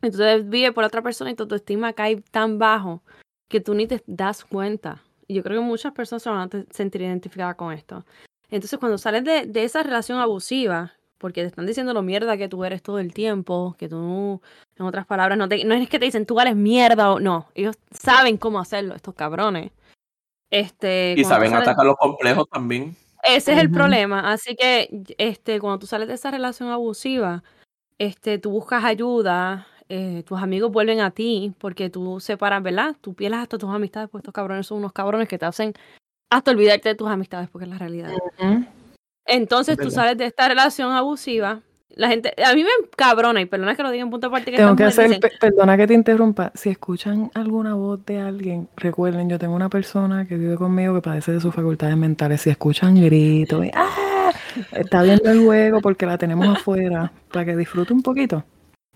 Entonces 0.01 0.47
vive 0.47 0.71
por 0.71 0.85
otra 0.85 1.01
persona 1.01 1.31
y 1.31 1.35
tu 1.35 1.43
autoestima 1.43 1.91
cae 1.91 2.21
tan 2.31 2.59
bajo 2.59 3.03
que 3.49 3.59
tú 3.59 3.73
ni 3.73 3.85
te 3.85 4.01
das 4.07 4.45
cuenta. 4.45 5.03
Y 5.27 5.33
yo 5.33 5.43
creo 5.43 5.59
que 5.59 5.67
muchas 5.67 5.91
personas 5.91 6.23
se 6.23 6.29
van 6.29 6.49
a 6.49 6.73
sentir 6.73 7.01
identificadas 7.01 7.55
con 7.55 7.73
esto. 7.73 8.05
Entonces 8.49 8.79
cuando 8.79 8.97
sales 8.97 9.25
de, 9.25 9.45
de 9.45 9.65
esa 9.65 9.83
relación 9.83 10.19
abusiva, 10.19 10.93
porque 11.23 11.39
te 11.39 11.47
están 11.47 11.65
diciendo 11.65 11.93
lo 11.93 12.01
mierda 12.01 12.35
que 12.35 12.49
tú 12.49 12.65
eres 12.65 12.83
todo 12.83 12.99
el 12.99 13.13
tiempo, 13.13 13.77
que 13.79 13.87
tú, 13.87 14.41
en 14.77 14.85
otras 14.85 15.05
palabras, 15.05 15.37
no, 15.37 15.47
te- 15.47 15.63
no 15.63 15.73
es 15.73 15.87
que 15.87 15.97
te 15.97 16.03
dicen 16.03 16.25
tú 16.25 16.37
eres 16.37 16.53
mierda 16.53 17.13
o 17.13 17.21
no. 17.21 17.47
Ellos 17.55 17.77
saben 17.91 18.35
cómo 18.35 18.59
hacerlo, 18.59 18.93
estos 18.93 19.13
cabrones. 19.15 19.71
Este, 20.51 21.15
Y 21.17 21.23
saben 21.23 21.51
sales- 21.51 21.65
atacar 21.69 21.85
los 21.85 21.95
complejos 21.95 22.49
también. 22.49 22.93
ese 23.23 23.53
es 23.53 23.57
el 23.59 23.71
problema. 23.71 24.33
Así 24.33 24.53
que, 24.57 24.89
este, 25.17 25.61
cuando 25.61 25.79
tú 25.79 25.87
sales 25.87 26.09
de 26.09 26.15
esa 26.15 26.29
relación 26.29 26.67
abusiva, 26.69 27.41
este, 27.97 28.37
tú 28.37 28.51
buscas 28.51 28.83
ayuda, 28.83 29.65
eh, 29.87 30.23
tus 30.27 30.41
amigos 30.41 30.73
vuelven 30.73 30.99
a 30.99 31.11
ti, 31.11 31.53
porque 31.57 31.89
tú 31.89 32.19
separas, 32.19 32.61
¿verdad? 32.61 32.97
Tú 32.99 33.13
pierdes 33.13 33.39
hasta 33.39 33.57
tus 33.57 33.69
amistades, 33.69 34.09
pues 34.09 34.23
estos 34.23 34.33
cabrones 34.33 34.67
son 34.67 34.79
unos 34.79 34.91
cabrones 34.91 35.29
que 35.29 35.37
te 35.37 35.45
hacen 35.45 35.73
hasta 36.29 36.51
olvidarte 36.51 36.89
de 36.89 36.95
tus 36.95 37.07
amistades, 37.07 37.47
porque 37.49 37.63
es 37.63 37.71
la 37.71 37.77
realidad. 37.77 38.11
Ujú. 38.39 38.65
Entonces 39.25 39.77
Es 39.77 39.83
tú 39.85 39.91
sales 39.91 40.17
de 40.17 40.25
esta 40.25 40.47
relación 40.47 40.91
abusiva. 40.91 41.61
La 41.95 42.07
gente, 42.07 42.33
a 42.43 42.53
mí 42.55 42.63
me 42.63 42.69
cabrona, 42.97 43.39
y 43.39 43.45
perdona 43.45 43.75
que 43.75 43.83
lo 43.83 43.91
diga 43.91 44.03
en 44.03 44.09
punto 44.09 44.25
aparte 44.27 44.49
que 44.49 44.57
Tengo 44.57 44.75
que 44.75 44.83
hacer, 44.85 45.09
dicen, 45.09 45.21
perdona 45.39 45.77
que 45.77 45.85
te 45.85 45.93
interrumpa, 45.93 46.51
si 46.55 46.69
escuchan 46.71 47.29
alguna 47.35 47.75
voz 47.75 48.03
de 48.03 48.19
alguien, 48.19 48.67
recuerden, 48.77 49.29
yo 49.29 49.37
tengo 49.37 49.53
una 49.55 49.69
persona 49.69 50.27
que 50.27 50.35
vive 50.35 50.55
conmigo 50.55 50.95
que 50.95 51.01
padece 51.01 51.33
de 51.33 51.39
sus 51.39 51.53
facultades 51.53 51.95
mentales, 51.95 52.41
si 52.41 52.49
escuchan 52.49 52.95
gritos, 52.99 53.63
y, 53.65 53.69
¡ah! 53.75 54.31
está 54.71 55.03
viendo 55.03 55.29
el 55.29 55.41
juego 55.45 55.81
porque 55.81 56.07
la 56.07 56.17
tenemos 56.17 56.47
afuera, 56.47 57.11
para 57.31 57.45
que 57.45 57.55
disfrute 57.55 57.93
un 57.93 58.01
poquito. 58.01 58.43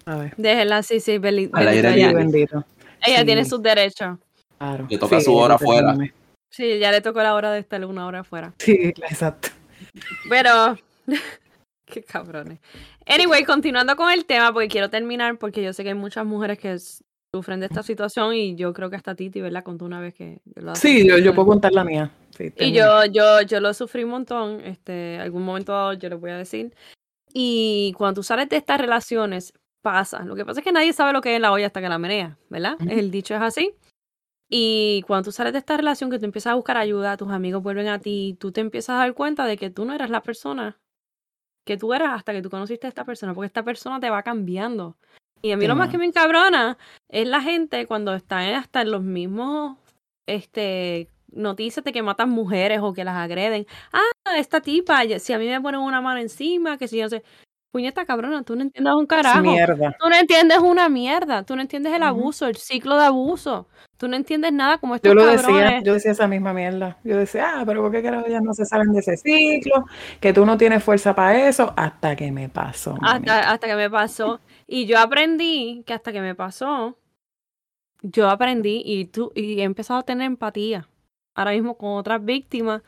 A 0.08 0.16
ver, 0.16 0.34
déjenla 0.36 0.78
así, 0.78 1.00
sí, 1.00 1.20
beli- 1.20 1.52
Al 1.54 1.66
bendito 1.66 1.88
ella. 1.90 2.10
sí, 2.10 2.16
bendito. 2.16 2.66
Ella 3.06 3.20
Sí. 3.20 3.26
tiene 3.26 3.46
sus 3.46 3.62
derechos. 3.62 4.18
Claro. 4.58 4.88
Le 4.90 4.98
toca 4.98 5.22
su 5.22 5.36
hora 5.36 5.54
afuera. 5.54 5.96
Sí, 6.50 6.80
ya 6.80 6.92
le 6.92 7.02
tocó 7.02 7.22
la 7.22 7.36
hora 7.36 7.52
de 7.52 7.60
estar 7.60 7.86
una 7.86 8.08
hora 8.08 8.22
afuera. 8.22 8.54
Sí, 8.58 8.92
exacto. 9.08 9.50
Pero. 10.30 10.78
Qué 11.86 12.04
cabrones. 12.04 12.60
Anyway, 13.06 13.46
continuando 13.46 13.96
con 13.96 14.12
el 14.12 14.26
tema, 14.26 14.52
porque 14.52 14.68
quiero 14.68 14.90
terminar, 14.90 15.38
porque 15.38 15.64
yo 15.64 15.72
sé 15.72 15.84
que 15.84 15.90
hay 15.90 15.96
muchas 15.96 16.26
mujeres 16.26 16.60
que 16.60 16.78
sufren 17.34 17.62
de 17.62 17.68
esta 17.68 17.82
situación 17.82 18.34
y 18.36 18.56
yo 18.56 18.74
creo 18.74 18.90
que 18.90 18.98
hasta 18.98 19.16
Titi, 19.16 19.40
¿verdad? 19.40 19.64
Contó 19.64 19.86
una 19.86 20.02
vez 20.02 20.14
que. 20.14 20.42
lo. 20.56 20.76
Sí, 20.76 21.08
yo, 21.08 21.18
yo 21.18 21.34
puedo 21.34 21.48
contar 21.48 21.72
la 21.72 21.86
mía. 21.86 22.12
Sí, 22.38 22.52
Y 22.58 22.74
yo, 22.74 23.06
yo, 23.06 23.42
yo 23.42 23.62
lo 23.62 23.74
sufrí 23.74 24.04
un 24.04 24.12
montón, 24.12 24.62
este, 24.62 25.18
algún 25.20 25.44
momento 25.44 25.72
dado 25.72 25.94
yo 25.94 26.10
les 26.10 26.20
voy 26.20 26.32
a 26.32 26.38
decir. 26.38 26.74
Y 27.34 27.94
cuando 27.98 28.22
tú 28.22 28.24
sales 28.24 28.50
de 28.50 28.58
estas 28.58 28.80
relaciones, 28.80 29.54
pasa. 29.82 30.26
Lo 30.26 30.36
que 30.36 30.44
pasa 30.44 30.60
es 30.60 30.64
que 30.64 30.72
nadie 30.72 30.92
sabe 30.92 31.14
lo 31.14 31.22
que 31.22 31.36
es 31.36 31.42
la 31.42 31.52
olla 31.52 31.68
hasta 31.68 31.82
que 31.82 31.88
la 31.88 31.98
menea, 31.98 32.38
¿verdad? 32.50 32.76
El 32.90 33.12
dicho 33.12 33.34
es 33.36 33.42
así. 33.42 33.74
Y 34.50 35.04
cuando 35.08 35.26
tú 35.26 35.32
sales 35.32 35.54
de 35.54 35.60
esta 35.60 35.78
relación, 35.78 36.10
que 36.10 36.20
tú 36.20 36.26
empiezas 36.26 36.52
a 36.52 36.56
buscar 36.56 36.78
ayuda, 36.78 37.18
tus 37.18 37.32
amigos 37.32 37.64
vuelven 37.64 37.88
a 37.88 38.00
ti, 38.00 38.38
tú 38.40 38.52
te 38.52 38.62
empiezas 38.62 38.96
a 38.96 39.00
dar 39.00 39.14
cuenta 39.14 39.46
de 39.46 39.58
que 39.58 39.70
tú 39.70 39.86
no 39.86 39.94
eras 39.94 40.10
la 40.10 40.22
persona 40.22 40.80
que 41.68 41.78
tú 41.78 41.94
eras 41.94 42.14
hasta 42.16 42.34
que 42.34 42.42
tú 42.42 42.50
conociste 42.50 42.88
a 42.88 42.90
esta 42.90 43.06
persona, 43.06 43.36
porque 43.36 43.48
esta 43.48 43.62
persona 43.62 44.00
te 44.00 44.10
va 44.10 44.24
cambiando. 44.24 44.98
Y 45.44 45.52
a 45.52 45.58
mí 45.58 45.68
lo 45.68 45.76
más 45.76 45.90
que 45.90 46.00
me 46.00 46.06
encabrona 46.06 46.80
es 47.10 47.28
la 47.28 47.42
gente 47.42 47.86
cuando 47.86 48.16
están 48.16 48.56
hasta 48.56 48.82
en 48.82 48.90
los 48.90 49.04
mismos 49.04 49.78
este 50.26 51.10
noticias 51.32 51.84
de 51.84 51.92
que 51.92 52.02
matan 52.02 52.30
mujeres 52.30 52.80
o 52.82 52.94
que 52.94 53.04
las 53.04 53.18
agreden. 53.18 53.68
Ah, 53.92 54.36
esta 54.38 54.62
tipa, 54.62 55.04
si 55.20 55.34
a 55.34 55.38
mí 55.38 55.46
me 55.46 55.62
ponen 55.62 55.82
una 55.82 56.02
mano 56.02 56.20
encima, 56.20 56.78
que 56.78 56.88
si 56.88 56.98
yo 56.98 57.04
no 57.04 57.10
sé. 57.10 57.24
Puñeta 57.78 58.06
cabrona, 58.06 58.42
tú 58.42 58.56
no 58.56 58.64
entiendes 58.64 58.92
un 58.96 59.06
carajo. 59.06 59.42
Mierda. 59.42 59.96
Tú 60.00 60.10
no 60.10 60.16
entiendes 60.16 60.58
una 60.58 60.90
mierda. 60.90 61.44
Tú 61.44 61.56
no 61.56 61.62
entiendes 61.62 61.94
el 61.94 62.02
abuso, 62.02 62.48
el 62.48 62.56
ciclo 62.56 62.96
de 62.98 63.06
abuso. 63.06 63.68
Tú 63.98 64.08
no 64.08 64.16
entiendes 64.16 64.52
nada 64.52 64.80
como 64.80 64.96
estos 64.96 65.10
Yo 65.10 65.14
lo 65.14 65.22
cabrones. 65.22 65.46
decía, 65.46 65.84
yo 65.84 65.94
decía 65.94 66.12
esa 66.14 66.28
misma 66.28 66.54
mierda. 66.54 66.98
Yo 67.04 67.18
decía, 67.18 67.60
ah, 67.60 67.64
pero 67.68 67.84
¿por 67.84 67.92
qué 67.92 68.02
carajo 68.02 68.26
ellas 68.26 68.42
no 68.42 68.56
se 68.56 68.66
salen 68.66 68.92
de 68.94 69.00
ese 69.02 69.16
ciclo? 69.18 69.86
Que 70.20 70.34
tú 70.34 70.44
no 70.44 70.58
tienes 70.58 70.84
fuerza 70.84 71.14
para 71.14 71.48
eso, 71.48 71.72
hasta 71.78 72.16
que 72.16 72.32
me 72.32 72.50
pasó. 72.50 72.96
hasta, 73.04 73.52
hasta 73.52 73.68
que 73.68 73.76
me 73.76 73.92
pasó. 73.92 74.40
Y 74.66 74.88
yo 74.88 74.98
aprendí 74.98 75.84
que 75.86 75.94
hasta 75.94 76.12
que 76.12 76.22
me 76.22 76.34
pasó, 76.34 76.98
yo 78.02 78.28
aprendí 78.28 78.82
y, 78.84 79.06
tú, 79.06 79.32
y 79.36 79.60
he 79.60 79.64
empezado 79.64 80.00
a 80.00 80.04
tener 80.04 80.26
empatía 80.26 80.90
ahora 81.36 81.52
mismo 81.52 81.78
con 81.78 81.92
otras 81.92 82.26
víctimas. 82.26 82.82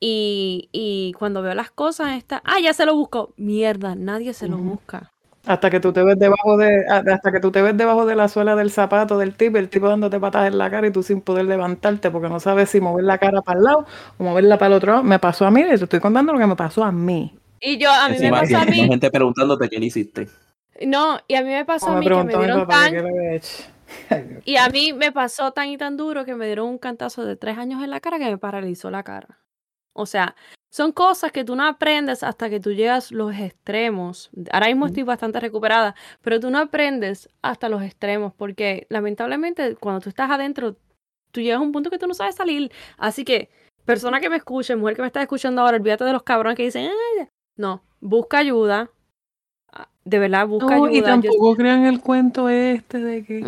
Y, 0.00 0.68
y 0.72 1.12
cuando 1.18 1.42
veo 1.42 1.54
las 1.54 1.70
cosas, 1.70 2.16
está, 2.16 2.40
ah, 2.44 2.60
ya 2.62 2.72
se 2.72 2.86
lo 2.86 2.94
busco. 2.94 3.34
Mierda, 3.36 3.94
nadie 3.94 4.32
se 4.32 4.48
lo 4.48 4.58
busca. 4.58 5.12
Hasta 5.46 5.70
que 5.70 5.80
tú 5.80 5.92
te 5.92 6.02
ves 6.02 6.18
debajo 6.18 6.58
de, 6.58 6.84
hasta 6.86 7.32
que 7.32 7.40
tú 7.40 7.50
te 7.50 7.62
ves 7.62 7.76
debajo 7.76 8.04
de 8.04 8.14
la 8.14 8.28
suela 8.28 8.54
del 8.54 8.70
zapato 8.70 9.16
del 9.18 9.34
tipo, 9.34 9.56
el 9.56 9.70
tipo 9.70 9.88
dándote 9.88 10.20
patas 10.20 10.46
en 10.46 10.58
la 10.58 10.70
cara 10.70 10.86
y 10.88 10.92
tú 10.92 11.02
sin 11.02 11.22
poder 11.22 11.46
levantarte 11.46 12.10
porque 12.10 12.28
no 12.28 12.38
sabes 12.38 12.68
si 12.70 12.80
mover 12.80 13.04
la 13.04 13.18
cara 13.18 13.40
para 13.40 13.58
el 13.58 13.64
lado 13.64 13.86
o 14.18 14.24
moverla 14.24 14.58
para 14.58 14.66
el 14.68 14.72
otro 14.74 14.92
lado. 14.92 15.04
Me 15.04 15.18
pasó 15.18 15.46
a 15.46 15.50
mí, 15.50 15.62
y 15.62 15.64
te 15.64 15.74
estoy 15.84 16.00
contando 16.00 16.32
lo 16.32 16.38
que 16.38 16.46
me 16.46 16.56
pasó 16.56 16.84
a 16.84 16.92
mí. 16.92 17.34
Y 17.60 17.78
yo, 17.78 17.90
a 17.90 18.08
mí 18.10 18.18
me 18.20 18.30
pasó 18.30 18.58
a 18.58 18.64
hay 18.64 18.70
mí. 18.70 18.86
gente 18.88 19.10
preguntándote 19.10 19.68
qué 19.68 19.78
le 19.78 19.86
hiciste. 19.86 20.28
No, 20.86 21.18
y 21.26 21.34
a 21.34 21.42
mí 21.42 21.48
me 21.50 21.64
pasó 21.64 21.92
a 21.92 21.96
me 21.96 22.00
mí 22.00 22.10
que 22.10 22.22
me 22.22 22.36
dieron 22.36 22.66
papá 22.66 22.90
tan. 22.90 22.94
Ay. 24.10 24.38
Y 24.44 24.56
a 24.56 24.68
mí 24.68 24.92
me 24.92 25.12
pasó 25.12 25.52
tan 25.52 25.68
y 25.68 25.78
tan 25.78 25.96
duro 25.96 26.24
que 26.24 26.34
me 26.34 26.46
dieron 26.46 26.68
un 26.68 26.78
cantazo 26.78 27.24
de 27.24 27.36
tres 27.36 27.58
años 27.58 27.82
en 27.82 27.90
la 27.90 28.00
cara 28.00 28.18
que 28.18 28.26
me 28.26 28.38
paralizó 28.38 28.90
la 28.90 29.02
cara. 29.02 29.38
O 29.98 30.06
sea, 30.06 30.36
son 30.70 30.92
cosas 30.92 31.32
que 31.32 31.44
tú 31.44 31.56
no 31.56 31.66
aprendes 31.66 32.22
hasta 32.22 32.48
que 32.50 32.60
tú 32.60 32.72
llegas 32.72 33.10
los 33.10 33.34
extremos. 33.34 34.30
Ahora 34.52 34.66
mismo 34.68 34.86
estoy 34.86 35.02
bastante 35.02 35.40
recuperada, 35.40 35.94
pero 36.22 36.38
tú 36.40 36.50
no 36.50 36.58
aprendes 36.58 37.28
hasta 37.42 37.68
los 37.68 37.82
extremos 37.82 38.32
porque 38.34 38.86
lamentablemente 38.90 39.74
cuando 39.76 40.00
tú 40.00 40.08
estás 40.10 40.30
adentro, 40.30 40.76
tú 41.32 41.40
llegas 41.40 41.58
a 41.60 41.62
un 41.62 41.72
punto 41.72 41.90
que 41.90 41.98
tú 41.98 42.06
no 42.06 42.14
sabes 42.14 42.36
salir. 42.36 42.70
Así 42.98 43.24
que, 43.24 43.50
persona 43.84 44.20
que 44.20 44.30
me 44.30 44.36
escuche, 44.36 44.76
mujer 44.76 44.96
que 44.96 45.02
me 45.02 45.08
está 45.08 45.22
escuchando 45.22 45.62
ahora, 45.62 45.78
olvídate 45.78 46.04
de 46.04 46.12
los 46.12 46.22
cabrones 46.22 46.56
que 46.56 46.64
dicen, 46.64 46.86
"Ay, 46.86 47.26
no, 47.56 47.82
busca 48.00 48.38
ayuda. 48.38 48.90
De 50.08 50.18
verdad, 50.18 50.46
busca 50.46 50.78
No, 50.78 50.86
ayuda. 50.86 50.90
y 50.92 51.00
Yo- 51.00 51.04
tampoco 51.04 51.54
crean 51.54 51.84
el 51.84 52.00
cuento 52.00 52.48
este 52.48 52.98
de 52.98 53.24
que 53.24 53.44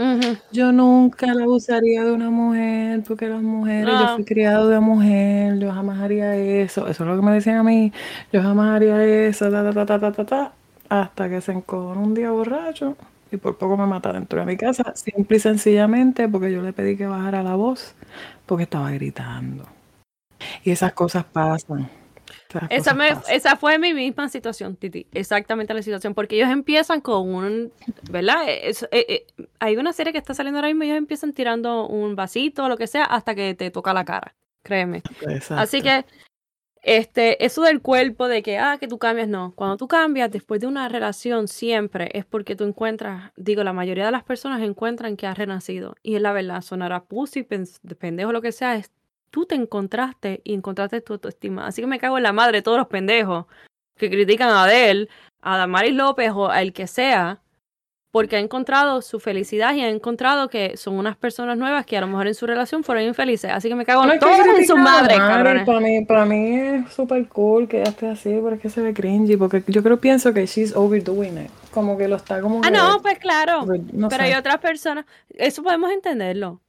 yo 0.53 0.73
nunca 0.73 1.33
la 1.33 1.45
abusaría 1.45 2.05
de 2.05 2.13
una 2.13 2.29
mujer 2.29 3.03
porque 3.09 3.29
las 3.29 3.41
mujeres, 3.41 3.99
yo 3.99 4.15
fui 4.17 4.25
criado 4.27 4.69
de 4.69 4.79
mujer, 4.79 5.59
yo 5.59 5.73
jamás 5.73 5.99
haría 6.01 6.37
eso. 6.37 6.87
Eso 6.87 7.05
es 7.05 7.09
lo 7.09 7.17
que 7.17 7.23
me 7.23 7.33
decían 7.33 7.57
a 7.57 7.63
mí, 7.63 7.93
yo 8.31 8.43
jamás 8.43 8.77
haría 8.77 9.03
eso, 9.03 9.51
ta, 9.51 9.63
ta, 9.65 9.73
ta, 9.73 9.87
ta, 9.87 9.99
ta, 10.01 10.13
ta, 10.13 10.25
ta, 10.27 10.53
hasta 10.91 11.31
que 11.31 11.41
se 11.41 11.53
encojonó 11.53 12.03
un 12.03 12.13
día 12.13 12.31
borracho 12.31 12.95
y 13.33 13.39
por 13.39 13.57
poco 13.57 13.79
me 13.79 13.87
mata 13.87 14.13
dentro 14.13 14.41
de 14.41 14.45
mi 14.45 14.59
casa, 14.59 14.93
simple 14.95 15.39
y 15.39 15.41
sencillamente 15.41 16.29
porque 16.29 16.53
yo 16.53 16.61
le 16.61 16.75
pedí 16.75 16.95
que 16.99 17.07
bajara 17.07 17.43
la 17.43 17.55
voz 17.55 17.95
porque 18.45 18.65
estaba 18.65 18.91
gritando. 18.91 19.65
Y 20.63 20.73
esas 20.73 20.93
cosas 20.93 21.25
pasan. 21.25 21.89
Esa, 22.71 22.95
me- 22.95 23.15
esa 23.31 23.57
fue 23.57 23.79
mi 23.79 23.95
misma 23.95 24.29
situación, 24.29 24.77
Titi. 24.77 25.07
Exactamente 25.13 25.73
la 25.75 25.83
situación. 25.83 26.15
Porque 26.15 26.37
ellos 26.37 26.51
empiezan 26.51 27.01
con 27.01 27.29
un. 27.35 27.73
¿Verdad? 28.11 28.43
Es- 28.49 28.83
eh, 28.91 29.07
eh, 29.09 29.27
hay 29.59 29.77
una 29.77 29.93
serie 29.93 30.13
que 30.13 30.19
está 30.19 30.35
saliendo 30.35 30.59
ahora 30.59 30.69
mismo 30.69 30.85
y 30.85 30.89
ellos 30.89 30.99
empiezan 30.99 31.33
tirando 31.33 31.87
un 31.87 32.17
vasito 32.17 32.65
o 32.65 32.69
lo 32.69 32.77
que 32.77 32.87
sea 32.87 33.05
hasta 33.05 33.35
que 33.35 33.55
te 33.55 33.71
toca 33.71 33.93
la 33.95 34.05
cara. 34.05 34.35
Créeme. 34.63 35.03
Así 35.59 35.83
que. 35.83 36.05
Este, 36.83 37.45
eso 37.45 37.61
del 37.61 37.83
cuerpo, 37.83 38.27
de 38.27 38.43
que, 38.43 38.57
ah, 38.57 38.79
que 38.81 38.89
tú 38.89 38.99
cambias, 38.99 39.29
no. 39.29 39.53
Cuando 39.55 39.77
tú 39.77 39.87
cambias 39.87 40.31
después 40.31 40.63
de 40.63 40.67
una 40.67 40.89
relación, 40.89 41.47
siempre 41.47 42.09
es 42.15 42.25
porque 42.25 42.57
tú 42.57 42.65
encuentras, 42.65 43.33
digo, 43.37 43.63
la 43.65 43.75
mayoría 43.75 44.07
de 44.07 44.13
las 44.13 44.25
personas 44.25 44.63
encuentran 44.63 45.19
que 45.19 45.27
has 45.27 45.37
renacido. 45.37 45.95
Y 46.03 46.15
es 46.15 46.23
la 46.23 46.33
verdad, 46.33 46.63
sonará 46.63 47.05
pussy, 47.05 47.43
pendejo, 47.43 48.33
lo 48.33 48.41
que 48.41 48.51
sea, 48.53 48.77
es 48.77 48.91
tú 49.31 49.47
te 49.47 49.55
encontraste 49.55 50.41
y 50.45 50.55
encontraste 50.55 51.01
tu 51.01 51.15
autoestima. 51.15 51.67
Así 51.67 51.81
que 51.83 51.87
me 51.87 51.99
cago 51.99 52.17
en 52.17 52.25
la 52.25 52.33
madre 52.33 52.59
de 52.59 52.63
todos 52.63 52.79
los 52.79 52.89
pendejos 52.89 53.47
que 53.97 54.11
critican 54.11 54.49
a 54.51 54.65
Adele, 54.65 55.09
a 55.43 55.57
Damaris 55.57 55.95
López 55.95 56.31
o 56.35 56.51
a 56.51 56.63
el 56.63 56.73
que 56.73 56.87
sea, 56.87 57.41
porque 58.13 58.35
ha 58.35 58.41
encontrado 58.41 59.03
su 59.03 59.21
felicidad 59.21 59.73
y 59.75 59.83
ha 59.83 59.89
encontrado 59.89 60.49
que 60.49 60.77
son 60.77 60.95
unas 60.95 61.17
personas 61.17 61.57
nuevas 61.57 61.87
que 61.87 61.97
a 61.97 62.01
lo 62.01 62.09
mejor 62.09 62.27
en 62.27 62.35
su 62.35 62.45
relación 62.45 62.83
fueron 62.83 63.05
infelices. 63.05 63.53
Así 63.53 63.69
que 63.69 63.77
me 63.77 63.85
cago 63.85 64.01
No 64.03 64.09
en 64.09 64.13
hay 64.15 64.19
todos 64.19 64.39
en 64.59 64.67
su 64.67 64.77
madre, 64.77 65.17
cabrones. 65.17 65.65
Para 65.65 65.79
mí, 65.81 66.05
para 66.05 66.25
mí 66.25 66.57
es 66.57 66.93
súper 66.93 67.29
cool 67.29 67.69
que 67.69 67.83
ella 67.83 67.91
esté 67.91 68.09
así, 68.09 68.31
pero 68.43 68.57
es 68.57 68.61
que 68.61 68.69
se 68.69 68.81
ve 68.83 68.93
cringy, 68.93 69.37
porque 69.37 69.63
yo 69.69 69.81
creo, 69.83 70.01
pienso 70.01 70.35
que 70.35 70.45
she's 70.47 70.75
overdoing 70.75 71.39
it. 71.45 71.51
Como 71.71 71.97
que 71.97 72.09
lo 72.09 72.17
está 72.17 72.41
como 72.41 72.59
Ah, 72.65 72.69
que- 72.69 72.71
no, 72.73 73.01
pues 73.01 73.19
claro. 73.21 73.65
no 73.93 74.09
Pero 74.09 74.25
sé. 74.25 74.29
hay 74.31 74.35
otras 74.35 74.59
personas, 74.59 75.05
eso 75.29 75.63
podemos 75.63 75.93
entenderlo. 75.93 76.61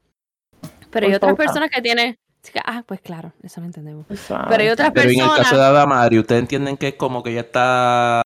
Pero 0.91 1.07
hay 1.07 1.13
Por 1.13 1.17
otras 1.17 1.29
pauta. 1.31 1.43
personas 1.43 1.69
que 1.71 1.81
tienen, 1.81 2.17
ah, 2.65 2.83
pues 2.85 3.01
claro, 3.01 3.33
eso 3.43 3.61
lo 3.61 3.67
entendemos. 3.67 4.05
Exacto. 4.09 4.47
Pero 4.49 4.63
hay 4.63 4.69
otras 4.69 4.91
Pero 4.91 5.09
en 5.09 5.19
el 5.19 5.19
caso 5.19 5.31
de 5.31 5.37
personas, 5.37 5.65
Adamari, 5.65 6.19
¿ustedes 6.19 6.41
entienden 6.41 6.77
que 6.77 6.89
es 6.89 6.95
como 6.95 7.23
que 7.23 7.31
ella 7.31 7.41
está 7.41 8.21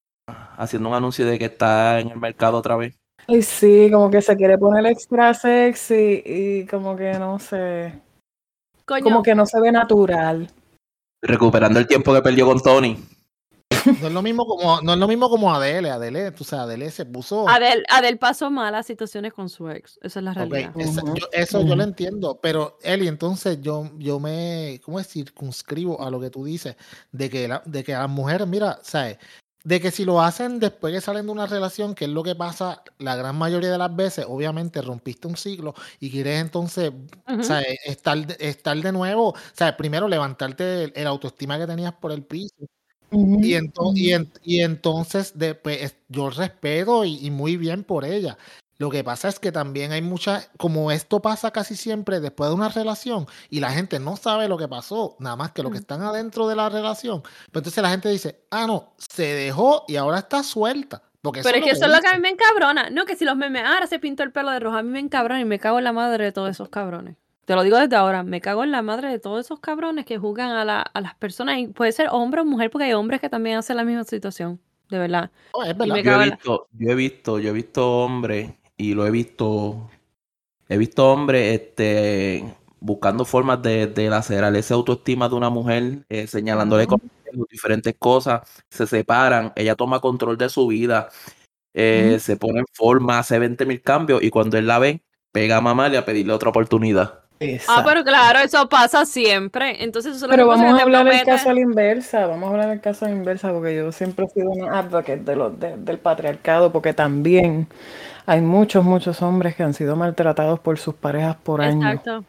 haciendo 0.58 0.90
un 0.90 0.96
anuncio 0.96 1.26
de 1.26 1.38
que 1.38 1.46
está 1.46 2.00
en 2.00 2.10
el 2.10 2.18
mercado 2.18 2.58
otra 2.58 2.76
vez? 2.76 2.96
Ay, 3.28 3.42
sí, 3.42 3.90
como 3.92 4.10
que 4.10 4.22
se 4.22 4.36
quiere 4.36 4.58
poner 4.58 4.86
extra 4.86 5.34
sexy 5.34 6.22
y 6.26 6.66
como 6.68 6.96
que 6.96 7.14
no 7.14 7.40
sé, 7.40 8.00
coño, 8.86 9.04
como 9.04 9.24
que 9.24 9.34
no 9.34 9.46
se 9.46 9.60
ve 9.60 9.72
natural. 9.72 10.48
Recuperando 11.22 11.80
el 11.80 11.88
tiempo 11.88 12.14
que 12.14 12.22
perdió 12.22 12.46
con 12.46 12.62
Tony. 12.62 13.04
No 14.02 14.08
es 14.08 14.14
lo 14.14 14.22
mismo 14.22 14.46
como, 14.46 14.82
no 14.82 14.94
es 14.94 15.00
lo 15.00 15.08
mismo 15.08 15.30
como 15.30 15.54
Adele. 15.54 15.90
Adele, 15.92 16.32
tú 16.32 16.44
sabes, 16.44 16.66
Adele 16.66 16.92
se 16.92 17.06
puso. 17.06 17.48
Adel, 17.48 17.86
Adel 17.90 18.18
pasó 18.18 18.50
malas 18.50 18.86
situaciones 18.88 19.34
con 19.34 19.50
su 19.50 19.70
ex, 19.70 20.00
esa 20.02 20.20
es 20.20 20.24
la 20.26 20.34
realidad. 20.34 20.72
esa- 20.78 21.04
Ujú, 21.04 21.16
yo- 21.18 21.28
eso 21.32 21.62
yo 21.62 21.76
lo 21.76 21.84
entiendo, 21.84 22.40
pero 22.42 22.78
Eli, 22.82 23.08
entonces 23.08 23.60
yo, 23.62 23.90
yo 23.98 24.20
me, 24.20 24.82
¿cómo 24.84 25.00
es? 25.00 25.08
circunscribo 25.08 26.02
a 26.02 26.10
lo 26.10 26.20
que 26.20 26.30
tú 26.30 26.44
dices, 26.46 26.76
de 27.12 27.30
que, 27.30 27.48
la- 27.48 27.62
de 27.66 27.84
que 27.84 27.94
a 27.94 28.00
las 28.00 28.10
mujeres, 28.10 28.48
mira, 28.48 28.80
¿sabes? 28.82 29.18
De 29.64 29.80
que 29.82 29.90
si 29.90 30.06
lo 30.06 30.22
hacen 30.22 30.60
después 30.60 30.94
que 30.94 31.02
salen 31.02 31.26
de 31.26 31.32
una 31.32 31.48
relación, 31.48 31.96
que 31.96 32.06
es 32.06 32.12
lo 32.12 32.22
que 32.22 32.36
pasa 32.36 32.84
la 33.00 33.16
gran 33.16 33.36
mayoría 33.36 33.72
de 33.72 33.78
las 33.80 33.96
veces, 33.96 34.26
obviamente 34.28 34.80
rompiste 34.82 35.28
un 35.28 35.36
ciclo 35.38 35.74
y 36.00 36.12
quieres 36.12 36.40
entonces. 36.42 36.92
¿sabes? 37.44 37.78
Estar, 37.84 38.18
de- 38.26 38.38
estar 38.40 38.78
de 38.78 38.92
nuevo, 38.92 39.36
¿sabes? 39.54 39.74
Primero 39.76 40.08
levantarte 40.08 40.84
el, 40.86 40.94
el 40.96 41.08
autoestima 41.08 41.58
que 41.58 41.66
tenías 41.68 41.94
por 41.94 42.12
el 42.12 42.24
piso. 42.24 42.54
Y, 43.16 43.54
ento- 43.54 43.92
y, 43.96 44.14
ujú. 44.14 44.24
en- 44.24 44.34
y 44.44 44.62
entonces 44.62 45.38
de, 45.38 45.56
pues, 45.56 45.82
es- 45.82 45.96
yo 46.10 46.30
respeto 46.30 47.06
y, 47.06 47.26
y 47.26 47.32
muy 47.32 47.58
bien 47.58 47.84
por 47.84 48.06
ella. 48.06 48.38
Lo 48.78 48.90
que 48.90 49.06
pasa 49.06 49.30
es 49.30 49.40
que 49.40 49.54
también 49.54 49.94
hay 49.94 50.02
muchas, 50.02 50.50
como 50.58 50.92
esto 50.92 51.22
pasa 51.22 51.52
casi 51.52 51.78
siempre 51.78 52.20
después 52.20 52.50
de 52.50 52.56
una 52.56 52.68
relación 52.68 53.26
y 53.50 53.62
la 53.62 53.72
gente 53.72 54.00
no 54.00 54.18
sabe 54.18 54.50
lo 54.50 54.58
que 54.58 54.68
pasó, 54.68 55.16
nada 55.20 55.38
más 55.38 55.54
que 55.54 55.64
lo 55.64 55.70
que 55.72 55.78
Mm. 55.78 55.82
están 55.82 56.02
adentro 56.02 56.46
de 56.50 56.56
la 56.58 56.68
relación. 56.68 57.22
Pero 57.22 57.60
entonces 57.60 57.82
la 57.82 57.90
gente 57.90 58.10
dice, 58.10 58.42
ah, 58.52 58.68
no, 58.68 58.94
se 58.98 59.24
dejó 59.34 59.86
y 59.88 59.96
ahora 59.96 60.20
está 60.20 60.44
suelta. 60.44 61.02
Porque 61.22 61.42
Pero 61.42 61.58
es 61.58 61.64
que 61.64 61.70
eso 61.72 61.86
es 61.86 61.92
lo 61.92 62.02
que 62.02 62.08
a 62.08 62.14
mí 62.16 62.20
me 62.22 62.30
encabrona. 62.30 62.90
No, 62.92 63.06
que 63.06 63.16
si 63.16 63.24
los 63.26 63.36
memes, 63.38 63.64
ah, 63.66 63.74
ahora 63.76 63.88
se 63.88 63.98
pintó 63.98 64.24
el 64.24 64.32
pelo 64.32 64.52
de 64.52 64.60
rojo, 64.60 64.76
a 64.78 64.84
mí 64.84 64.90
me 64.90 65.00
encabrona 65.00 65.40
y 65.40 65.46
me 65.46 65.58
cago 65.58 65.78
en 65.80 65.86
la 65.86 65.94
madre 65.94 66.26
de 66.26 66.32
todos 66.34 66.50
esos 66.52 66.68
cabrones. 66.70 67.16
Te 67.46 67.54
lo 67.56 67.64
digo 67.64 67.78
desde 67.78 67.96
ahora, 67.96 68.24
me 68.24 68.42
cago 68.42 68.64
en 68.64 68.72
la 68.72 68.82
madre 68.82 69.10
de 69.10 69.20
todos 69.20 69.46
esos 69.46 69.60
cabrones 69.60 70.06
que 70.06 70.18
juzgan 70.18 70.50
a, 70.52 70.66
la- 70.66 70.82
a 70.82 71.02
las 71.02 71.16
personas, 71.16 71.60
y 71.60 71.68
puede 71.68 71.92
ser 71.92 72.08
hombre 72.12 72.42
o 72.42 72.46
mujer, 72.46 72.72
porque 72.72 72.86
hay 72.86 72.94
hombres 72.94 73.22
que 73.22 73.30
también 73.30 73.58
hacen 73.58 73.78
la 73.78 73.84
misma 73.84 74.04
situación, 74.04 74.60
de 74.90 74.98
verdad. 75.00 75.32
No, 75.54 75.64
es 75.64 75.70
Y 75.70 75.78
verdad. 75.80 75.94
me 75.96 76.04
Yo 76.04 76.12
he 76.14 76.18
la- 76.18 76.24
visto, 76.36 76.68
yo 76.74 76.92
he 76.92 76.96
visto, 76.96 77.40
yo 77.40 77.50
he 77.50 77.54
visto 77.54 77.92
hombres 78.04 78.52
y 78.78 78.94
lo 78.96 79.06
he 79.06 79.12
visto, 79.12 79.90
he 80.70 80.78
visto 80.78 81.12
hombres 81.12 81.62
este, 81.62 82.46
buscando 82.80 83.26
formas 83.26 83.62
de, 83.62 83.88
de 83.88 84.10
lacerar 84.10 84.56
esa 84.56 84.76
autoestima 84.76 85.30
de 85.30 85.36
una 85.36 85.50
mujer, 85.52 86.06
eh, 86.10 86.28
señalándole 86.28 86.88
con 86.88 87.00
diferentes 87.50 87.96
cosas, 88.00 88.42
se 88.70 88.88
separan, 88.88 89.54
ella 89.56 89.76
toma 89.76 90.00
control 90.02 90.38
de 90.38 90.50
su 90.50 90.68
vida, 90.68 91.10
eh, 91.74 92.18
se 92.22 92.38
pone 92.38 92.60
en 92.62 92.66
forma, 92.74 93.20
hace 93.20 93.40
20 93.40 93.66
mil 93.68 93.82
cambios 93.84 94.24
y 94.24 94.32
cuando 94.32 94.58
él 94.58 94.68
la 94.68 94.80
ve, 94.80 95.04
pega 95.34 95.58
a 95.58 95.62
mamarle 95.62 95.98
a 95.98 96.06
pedirle 96.06 96.34
otra 96.34 96.50
oportunidad. 96.52 97.25
Ah, 97.68 97.84
pero 97.86 98.04
claro, 98.04 98.40
eso 98.40 98.68
pasa 98.70 99.06
siempre. 99.06 99.84
Entonces, 99.84 100.16
eso 100.16 100.26
es 100.26 100.30
lo 100.30 100.36
Pero 100.36 100.44
que 100.46 100.50
pasa 100.52 100.64
vamos 100.64 100.80
a 100.80 100.84
hablar 100.84 101.08
el 101.08 101.14
prometen- 101.14 101.26
caso 101.26 101.50
a 101.50 101.54
la 101.54 101.60
inversa, 101.60 102.28
vamos 102.28 102.48
a 102.48 102.52
hablar 102.52 102.70
el 102.72 102.82
caso 102.82 103.06
a 103.06 103.10
la 103.10 103.16
inversa, 103.16 103.52
porque 103.52 103.76
yo 103.76 103.92
siempre 103.92 104.26
he 104.26 104.30
sido 104.30 104.52
una 104.52 104.80
advocate 104.80 105.18
de 105.18 105.36
los, 105.36 105.60
de- 105.60 105.76
del 105.78 105.98
patriarcado, 106.00 106.72
porque 106.72 106.94
también 106.94 107.68
hay 108.26 108.42
muchos, 108.42 108.84
muchos 108.86 109.22
hombres 109.22 109.56
que 109.56 109.64
han 109.64 109.74
sido 109.74 109.96
maltratados 109.96 110.60
por 110.60 110.78
sus 110.80 110.96
parejas 110.96 111.36
por 111.44 111.62
años. 111.62 111.96
Exacto. 111.96 112.24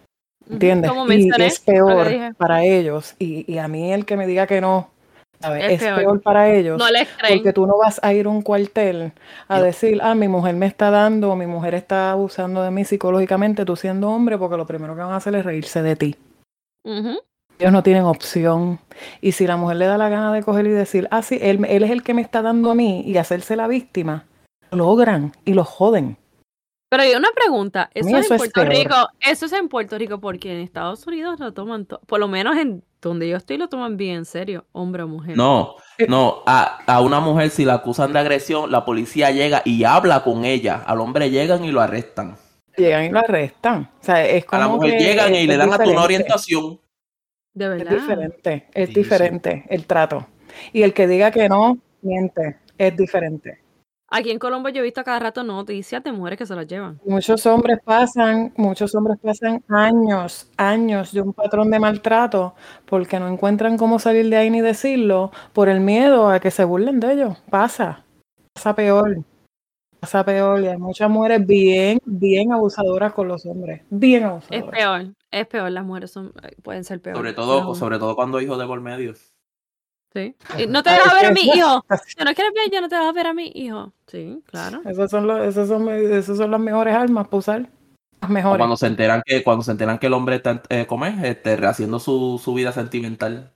¿Entiendes? 0.50 0.90
Como 0.90 1.10
Y 1.12 1.30
es 1.38 1.58
peor 1.60 2.34
para 2.36 2.62
ellos. 2.64 3.14
Y, 3.18 3.50
y 3.52 3.58
a 3.58 3.66
mí 3.68 3.92
el 3.92 4.04
que 4.04 4.16
me 4.16 4.26
diga 4.26 4.46
que 4.46 4.60
no. 4.60 4.90
Es 5.40 5.72
Es, 5.74 5.80
peor. 5.80 5.98
peor. 6.00 6.20
para 6.22 6.50
ellos. 6.52 6.78
No 6.78 6.88
les 6.90 7.08
creen. 7.08 7.38
Porque 7.38 7.52
tú 7.52 7.66
no 7.66 7.76
vas 7.78 8.00
a 8.02 8.12
ir 8.14 8.26
a 8.26 8.28
un 8.28 8.42
cuartel 8.42 9.12
a 9.48 9.60
decir, 9.60 10.00
ah, 10.02 10.14
mi 10.14 10.28
mujer 10.28 10.54
me 10.54 10.66
está 10.66 10.90
dando, 10.90 11.30
o 11.30 11.36
mi 11.36 11.46
mujer 11.46 11.74
está 11.74 12.10
abusando 12.12 12.62
de 12.62 12.70
mí 12.70 12.84
psicológicamente, 12.84 13.64
tú 13.64 13.76
siendo 13.76 14.10
hombre, 14.10 14.38
porque 14.38 14.56
lo 14.56 14.66
primero 14.66 14.94
que 14.94 15.02
van 15.02 15.12
a 15.12 15.16
hacer 15.16 15.34
es 15.34 15.44
reírse 15.44 15.82
de 15.82 15.96
ti. 15.96 16.16
Ujú. 16.84 17.18
Ellos 17.58 17.72
no 17.72 17.82
tienen 17.82 18.04
opción. 18.04 18.78
Y 19.20 19.32
si 19.32 19.46
la 19.46 19.56
mujer 19.56 19.76
le 19.78 19.86
da 19.86 19.96
la 19.98 20.08
gana 20.08 20.32
de 20.32 20.42
coger 20.42 20.66
y 20.66 20.70
decir, 20.70 21.08
ah, 21.10 21.22
sí, 21.22 21.38
él, 21.40 21.64
él 21.68 21.84
es 21.84 21.90
el 21.90 22.02
que 22.02 22.14
me 22.14 22.22
está 22.22 22.42
dando 22.42 22.70
a 22.70 22.74
mí 22.74 23.02
y 23.06 23.16
hacerse 23.16 23.56
la 23.56 23.66
víctima, 23.68 24.24
lo 24.70 24.78
logran 24.78 25.32
y 25.44 25.54
lo 25.54 25.64
joden. 25.64 26.16
Pero 26.88 27.02
hay 27.02 27.14
una 27.14 27.28
pregunta, 27.34 27.90
eso, 27.94 28.08
es 28.16 28.26
eso 28.26 28.34
en 28.34 28.38
Puerto. 28.38 28.64
Rico, 28.64 28.94
eso 29.20 29.46
es 29.46 29.52
en 29.52 29.68
Puerto 29.68 29.98
Rico 29.98 30.20
porque 30.20 30.52
en 30.52 30.60
Estados 30.60 31.04
Unidos 31.06 31.40
lo 31.40 31.52
toman, 31.52 31.84
to- 31.86 32.00
por 32.06 32.20
lo 32.20 32.28
menos 32.28 32.56
en 32.56 32.84
donde 33.08 33.28
yo 33.28 33.36
estoy 33.36 33.56
lo 33.58 33.68
toman 33.68 33.96
bien 33.96 34.16
en 34.16 34.24
serio, 34.24 34.66
hombre 34.72 35.02
o 35.02 35.08
mujer. 35.08 35.36
No, 35.36 35.76
no, 36.08 36.42
a, 36.46 36.78
a 36.86 37.00
una 37.00 37.20
mujer 37.20 37.50
si 37.50 37.64
la 37.64 37.74
acusan 37.74 38.12
de 38.12 38.18
agresión, 38.18 38.70
la 38.70 38.84
policía 38.84 39.30
llega 39.30 39.62
y 39.64 39.84
habla 39.84 40.22
con 40.22 40.44
ella. 40.44 40.82
Al 40.86 41.00
hombre 41.00 41.30
llegan 41.30 41.64
y 41.64 41.70
lo 41.72 41.80
arrestan. 41.80 42.36
Llegan 42.76 43.04
y 43.04 43.08
lo 43.10 43.18
arrestan. 43.20 43.90
O 44.00 44.04
sea, 44.04 44.24
es 44.26 44.44
A 44.44 44.46
como 44.46 44.62
la 44.62 44.68
mujer 44.68 44.98
que 44.98 45.04
llegan 45.04 45.34
es- 45.34 45.44
y 45.44 45.46
le 45.46 45.54
es 45.54 45.58
dan 45.58 45.68
a 45.72 45.76
tu 45.78 45.82
una 45.82 45.84
diferente. 45.92 46.04
orientación. 46.04 46.80
De 47.54 47.64
Es 47.64 47.70
verdad. 47.70 47.90
diferente, 47.90 48.66
es 48.74 48.88
Sí, 48.88 48.94
diferente 48.94 49.64
el 49.70 49.86
trato. 49.86 50.26
Y 50.74 50.82
el 50.82 50.92
que 50.92 51.06
diga 51.06 51.30
que 51.30 51.48
no, 51.48 51.78
miente, 52.02 52.58
es 52.76 52.96
diferente. 52.96 53.60
Aquí 54.16 54.30
en 54.30 54.38
Colombo 54.38 54.70
yo 54.70 54.80
he 54.80 54.82
visto 54.82 55.02
a 55.02 55.04
cada 55.04 55.18
rato 55.18 55.44
noticias 55.44 56.02
de 56.02 56.10
mujeres 56.10 56.38
que 56.38 56.46
se 56.46 56.54
las 56.56 56.66
llevan. 56.66 56.98
Muchos 57.04 57.44
hombres 57.44 57.80
pasan, 57.84 58.50
muchos 58.56 58.94
hombres 58.94 59.18
pasan 59.22 59.62
años, 59.68 60.50
años 60.56 61.12
de 61.12 61.20
un 61.20 61.34
patrón 61.34 61.70
de 61.70 61.78
maltrato 61.78 62.54
porque 62.86 63.20
no 63.20 63.28
encuentran 63.28 63.76
cómo 63.76 63.98
salir 63.98 64.30
de 64.30 64.38
ahí 64.38 64.48
ni 64.48 64.62
decirlo 64.62 65.32
por 65.52 65.68
el 65.68 65.80
miedo 65.80 66.30
a 66.30 66.40
que 66.40 66.50
se 66.50 66.64
burlen 66.64 66.98
de 66.98 67.12
ellos. 67.12 67.36
Pasa, 67.50 68.06
pasa 68.54 68.74
peor, 68.74 69.18
pasa 70.00 70.24
peor. 70.24 70.62
Y 70.62 70.68
hay 70.68 70.78
muchas 70.78 71.10
mujeres 71.10 71.46
bien, 71.46 71.98
bien 72.06 72.52
abusadoras 72.52 73.12
con 73.12 73.28
los 73.28 73.44
hombres, 73.44 73.82
bien 73.90 74.22
Es 74.22 74.28
abusadoras. 74.30 74.70
peor, 74.70 75.14
es 75.30 75.46
peor, 75.46 75.70
las 75.70 75.84
mujeres 75.84 76.10
son, 76.10 76.32
pueden 76.62 76.84
ser 76.84 77.02
peor. 77.02 77.18
Sobre 77.18 77.34
todo, 77.34 77.74
sobre 77.74 77.98
todo 77.98 78.16
cuando 78.16 78.40
hijos 78.40 78.58
de 78.58 78.66
por 78.66 78.80
medio. 78.80 79.12
Sí. 80.16 80.34
No 80.68 80.82
te 80.82 80.90
dejas 80.90 81.06
es 81.08 81.12
ver 81.14 81.26
a 81.26 81.32
mi 81.32 81.40
hijo. 81.42 81.84
Si 82.06 82.24
no 82.24 82.32
quieres 82.34 82.52
ver, 82.54 82.70
yo 82.72 82.80
no 82.80 82.88
te 82.88 82.94
vas 82.94 83.04
a 83.06 83.12
ver 83.12 83.26
a 83.26 83.34
mi 83.34 83.52
hijo. 83.54 83.92
Sí, 84.06 84.42
claro. 84.46 84.80
Esas 84.86 85.10
son, 85.10 85.26
los, 85.26 85.46
esas 85.46 85.68
son, 85.68 85.88
esas 85.90 86.38
son 86.38 86.50
las 86.50 86.60
mejores 86.60 86.94
armas 86.94 87.26
para 87.28 87.38
usar. 87.38 87.60
Las 88.22 88.30
O 88.30 88.32
mejores. 88.32 88.58
cuando 88.58 88.76
se 88.78 88.86
enteran 88.86 89.22
que, 89.26 89.44
cuando 89.44 89.62
se 89.62 89.72
enteran 89.72 89.98
que 89.98 90.06
el 90.06 90.14
hombre 90.14 90.36
está 90.36 90.62
eh, 90.70 90.86
¿cómo 90.88 91.04
es? 91.04 91.22
Este, 91.22 91.56
rehaciendo 91.56 91.98
su, 91.98 92.40
su 92.42 92.54
vida 92.54 92.72
sentimental. 92.72 93.52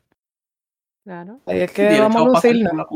Claro. 1.03 1.41
Ahí 1.47 1.61
es 1.61 1.73
que 1.73 1.99
vamos 1.99 2.23
a 2.23 2.29
lucirnos. 2.29 2.87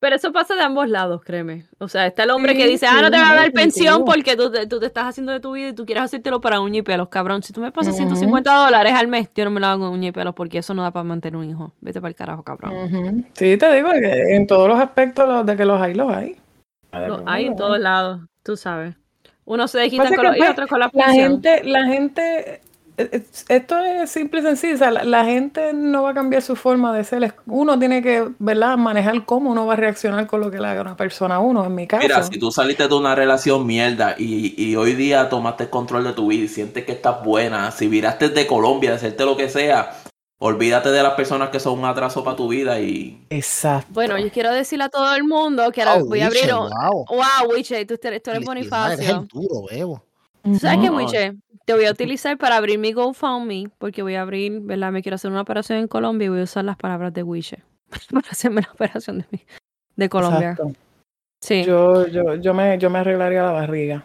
Pero 0.00 0.16
eso 0.16 0.32
pasa 0.32 0.54
de 0.54 0.62
ambos 0.62 0.88
lados, 0.88 1.22
créeme. 1.24 1.66
O 1.78 1.88
sea, 1.88 2.06
está 2.06 2.22
el 2.22 2.30
hombre 2.30 2.54
que 2.54 2.64
Sí, 2.64 2.68
dice, 2.70 2.86
ah, 2.86 3.02
no 3.02 3.10
te 3.10 3.18
va 3.18 3.30
a 3.30 3.34
dar 3.34 3.52
pensión 3.52 4.04
porque 4.04 4.36
tú 4.36 4.50
te, 4.50 4.66
tú 4.66 4.78
te 4.80 4.86
estás 4.86 5.04
haciendo 5.06 5.32
de 5.32 5.40
tu 5.40 5.52
vida 5.52 5.68
y 5.68 5.72
tú 5.74 5.84
quieres 5.86 6.04
hacértelo 6.04 6.40
para 6.40 6.60
uña 6.60 6.78
y 6.78 6.82
pelos, 6.82 7.08
cabrón. 7.08 7.42
Si 7.42 7.52
tú 7.52 7.60
me 7.60 7.72
pasas 7.72 7.94
Ujú. 7.94 8.04
150 8.08 8.54
dólares 8.54 8.92
al 8.94 9.08
mes, 9.08 9.28
yo 9.34 9.44
no 9.44 9.50
me 9.50 9.60
lo 9.60 9.66
hago 9.66 9.86
en 9.88 9.92
uña 9.94 10.08
y 10.08 10.12
pelos 10.12 10.34
porque 10.34 10.58
eso 10.58 10.72
no 10.74 10.82
da 10.82 10.90
para 10.92 11.04
mantener 11.04 11.36
un 11.36 11.50
hijo. 11.50 11.72
Vete 11.80 12.00
para 12.00 12.10
el 12.10 12.14
carajo, 12.14 12.42
cabrón. 12.42 12.74
Ujú. 12.76 13.24
Sí, 13.34 13.56
te 13.56 13.74
digo 13.74 13.90
que 13.90 14.36
en 14.36 14.46
todos 14.46 14.68
los 14.68 14.78
aspectos 14.78 15.28
los- 15.28 15.44
de 15.46 15.56
que 15.56 15.64
los 15.64 15.80
hay, 15.80 15.94
los 15.94 16.12
hay. 16.12 16.36
Lo 16.92 17.22
hay 17.26 17.46
en 17.46 17.56
todos 17.56 17.78
lados, 17.78 18.20
tú 18.42 18.56
sabes. 18.56 18.94
Uno 19.44 19.66
se 19.66 19.78
desquita 19.78 20.14
con 20.14 20.24
los 20.26 20.36
y 20.36 20.38
pues, 20.38 20.50
otro 20.50 20.66
con 20.68 20.78
la 20.80 20.90
La 20.92 21.06
pensión. 21.06 21.42
gente, 21.42 21.64
la 21.64 21.84
gente, 21.86 22.22
eh, 22.22 22.54
eh, 22.54 22.60
esto 23.48 23.78
es 23.78 24.10
simple 24.10 24.40
y 24.40 24.42
sencillo, 24.42 24.74
o 24.74 24.78
sea, 24.78 24.90
la, 24.90 25.04
la 25.04 25.24
gente 25.24 25.72
no 25.72 26.02
va 26.02 26.10
a 26.10 26.14
cambiar 26.14 26.42
su 26.42 26.56
forma 26.56 26.94
de 26.96 27.04
ser. 27.04 27.34
Uno 27.46 27.78
tiene 27.78 28.02
que, 28.02 28.28
¿verdad?, 28.38 28.76
manejar 28.76 29.24
cómo 29.24 29.50
uno 29.50 29.66
va 29.66 29.74
a 29.74 29.76
reaccionar 29.76 30.26
con 30.26 30.40
lo 30.40 30.50
que 30.50 30.58
le 30.58 30.66
haga 30.66 30.82
una 30.82 30.96
persona 30.96 31.36
a 31.36 31.38
uno, 31.38 31.64
en 31.64 31.74
mi 31.74 31.86
caso. 31.86 32.02
Mira, 32.02 32.22
si 32.22 32.38
tú 32.38 32.50
saliste 32.50 32.88
de 32.88 32.94
una 32.94 33.14
relación 33.14 33.66
mierda 33.66 34.14
y, 34.18 34.54
y 34.62 34.76
hoy 34.76 34.94
día 34.94 35.28
tomaste 35.28 35.64
el 35.64 35.70
control 35.70 36.04
de 36.04 36.12
tu 36.12 36.26
vida 36.28 36.44
y 36.44 36.48
sientes 36.48 36.84
que 36.84 36.92
estás 36.92 37.22
buena, 37.24 37.70
si 37.70 37.86
viraste 37.88 38.28
de 38.30 38.46
Colombia, 38.46 38.90
de 38.90 38.96
hacerte 38.96 39.24
lo 39.24 39.36
que 39.36 39.48
sea, 39.48 39.92
olvídate 40.40 40.90
de 40.90 41.02
las 41.02 41.14
personas 41.14 41.50
que 41.50 41.58
son 41.60 41.78
un 41.78 41.84
atraso 41.84 42.22
para 42.22 42.36
tu 42.36 42.48
vida 42.48 42.80
y 42.80 43.24
Exacto. 43.30 43.88
Bueno, 43.92 44.18
yo 44.18 44.30
quiero 44.30 44.52
decirle 44.52 44.84
a 44.84 44.88
todo 44.88 45.14
el 45.14 45.24
mundo 45.24 45.70
que 45.72 45.82
ahora 45.82 45.96
Wow, 45.98 46.08
voy 46.08 46.20
a 46.20 46.26
abrir 46.26 46.52
un... 46.54 46.70
wow. 46.70 47.06
Wow, 47.08 47.52
Wiche, 47.54 47.84
tú, 47.86 47.94
eres- 48.02 48.22
tú 48.22 48.30
eres 48.30 48.44
Bonifacio. 48.44 48.94
Eres 49.04 49.08
el 49.08 49.26
duro, 49.28 49.66
bebo. 49.70 50.02
¿Tú 50.42 50.58
¿Sabes 50.60 50.78
qué. 50.78 50.86
No. 50.90 50.96
Wiche? 50.96 51.32
Te 51.68 51.74
voy 51.74 51.84
a 51.84 51.90
utilizar 51.90 52.38
para 52.38 52.56
abrir 52.56 52.78
mi 52.78 52.94
GoFundMe, 52.94 53.68
porque 53.76 54.00
voy 54.00 54.14
a 54.14 54.22
abrir, 54.22 54.58
¿verdad? 54.62 54.90
Me 54.90 55.02
quiero 55.02 55.16
hacer 55.16 55.30
una 55.30 55.42
operación 55.42 55.76
en 55.80 55.86
Colombia 55.86 56.24
y 56.24 56.28
voy 56.30 56.40
a 56.40 56.44
usar 56.44 56.64
las 56.64 56.78
palabras 56.78 57.12
de 57.12 57.22
Wiche 57.22 57.58
para 58.10 58.26
hacerme 58.30 58.62
la 58.62 58.72
operación 58.72 59.18
de, 59.18 59.24
mi- 59.30 59.42
de 59.94 60.08
Colombia. 60.08 60.52
Exacto. 60.52 60.72
Sí, 61.42 61.64
Yo, 61.64 62.06
yo, 62.06 62.36
yo, 62.36 62.54
me, 62.54 62.78
yo 62.78 62.88
me 62.88 63.00
arreglaría 63.00 63.42
la 63.42 63.52
barriga. 63.52 64.02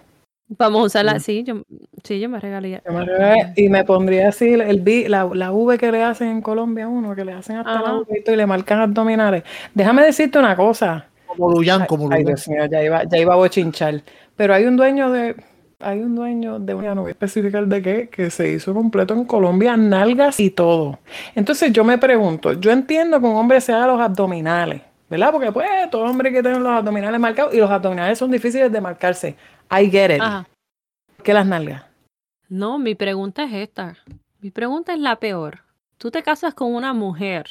vamos 0.49 0.81
a 0.81 0.85
usarla. 0.87 1.21
Sí, 1.21 1.45
yo, 1.45 1.63
sí, 2.03 2.19
yo 2.19 2.27
me 2.27 2.41
regalaría. 2.41 2.83
Yo 2.85 2.91
me 2.91 2.99
arreglaría 2.99 3.53
y 3.55 3.69
me 3.69 3.85
pondría 3.85 4.27
así 4.27 4.49
el, 4.55 4.83
la, 5.09 5.29
la 5.33 5.51
V 5.53 5.77
que 5.77 5.89
le 5.89 6.03
hacen 6.03 6.27
en 6.31 6.41
Colombia 6.41 6.83
a 6.83 6.89
uno, 6.89 7.15
que 7.15 7.23
le 7.23 7.31
hacen 7.31 7.55
hasta 7.55 7.75
la 7.75 7.79
Ajá. 7.79 7.97
V 7.99 8.23
y 8.27 8.35
le 8.35 8.45
marcan 8.45 8.81
abdominales. 8.81 9.43
Déjame 9.73 10.03
decirte 10.03 10.37
una 10.37 10.57
cosa. 10.57 11.07
Como 11.27 11.49
Luyan, 11.49 11.85
como 11.85 12.11
Ay, 12.11 12.23
Luyan. 12.23 12.25
Dios 12.25 12.47
mío, 12.49 12.65
ya 12.69 12.83
iba, 12.83 13.03
ya 13.05 13.17
iba 13.17 13.33
a 13.33 13.37
bochinchar. 13.37 14.01
Pero 14.35 14.53
hay 14.53 14.65
un 14.65 14.75
dueño 14.75 15.09
de, 15.09 15.37
hay 15.83 15.99
un 15.99 16.15
dueño 16.15 16.59
de 16.59 16.73
una, 16.73 16.95
no 16.95 17.01
voy 17.01 17.09
a 17.09 17.11
especificar 17.11 17.65
de 17.67 17.81
qué, 17.81 18.09
que 18.09 18.29
se 18.29 18.49
hizo 18.51 18.73
completo 18.73 19.13
en 19.13 19.25
Colombia, 19.25 19.75
nalgas 19.77 20.39
y 20.39 20.49
todo. 20.49 20.99
Entonces 21.35 21.71
yo 21.73 21.83
me 21.83 21.97
pregunto, 21.97 22.53
yo 22.53 22.71
entiendo 22.71 23.19
que 23.19 23.25
un 23.27 23.35
hombre 23.35 23.61
se 23.61 23.73
haga 23.73 23.87
los 23.87 23.99
abdominales, 23.99 24.81
¿verdad? 25.09 25.31
Porque 25.31 25.51
pues 25.51 25.67
todo 25.91 26.03
hombre 26.03 26.31
que 26.31 26.41
tiene 26.41 26.59
los 26.59 26.71
abdominales 26.71 27.19
marcados 27.19 27.53
y 27.53 27.57
los 27.57 27.69
abdominales 27.69 28.17
son 28.17 28.31
difíciles 28.31 28.71
de 28.71 28.81
marcarse. 28.81 29.35
I 29.71 29.89
get 29.89 30.15
it. 30.15 30.21
Ajá. 30.21 30.47
¿Qué 31.23 31.33
las 31.33 31.45
nalgas? 31.45 31.83
No, 32.49 32.77
mi 32.79 32.95
pregunta 32.95 33.43
es 33.43 33.53
esta. 33.53 33.95
Mi 34.41 34.51
pregunta 34.51 34.93
es 34.93 34.99
la 34.99 35.15
peor. 35.17 35.59
Tú 35.97 36.11
te 36.11 36.21
casas 36.21 36.53
con 36.53 36.73
una 36.75 36.93
mujer 36.93 37.45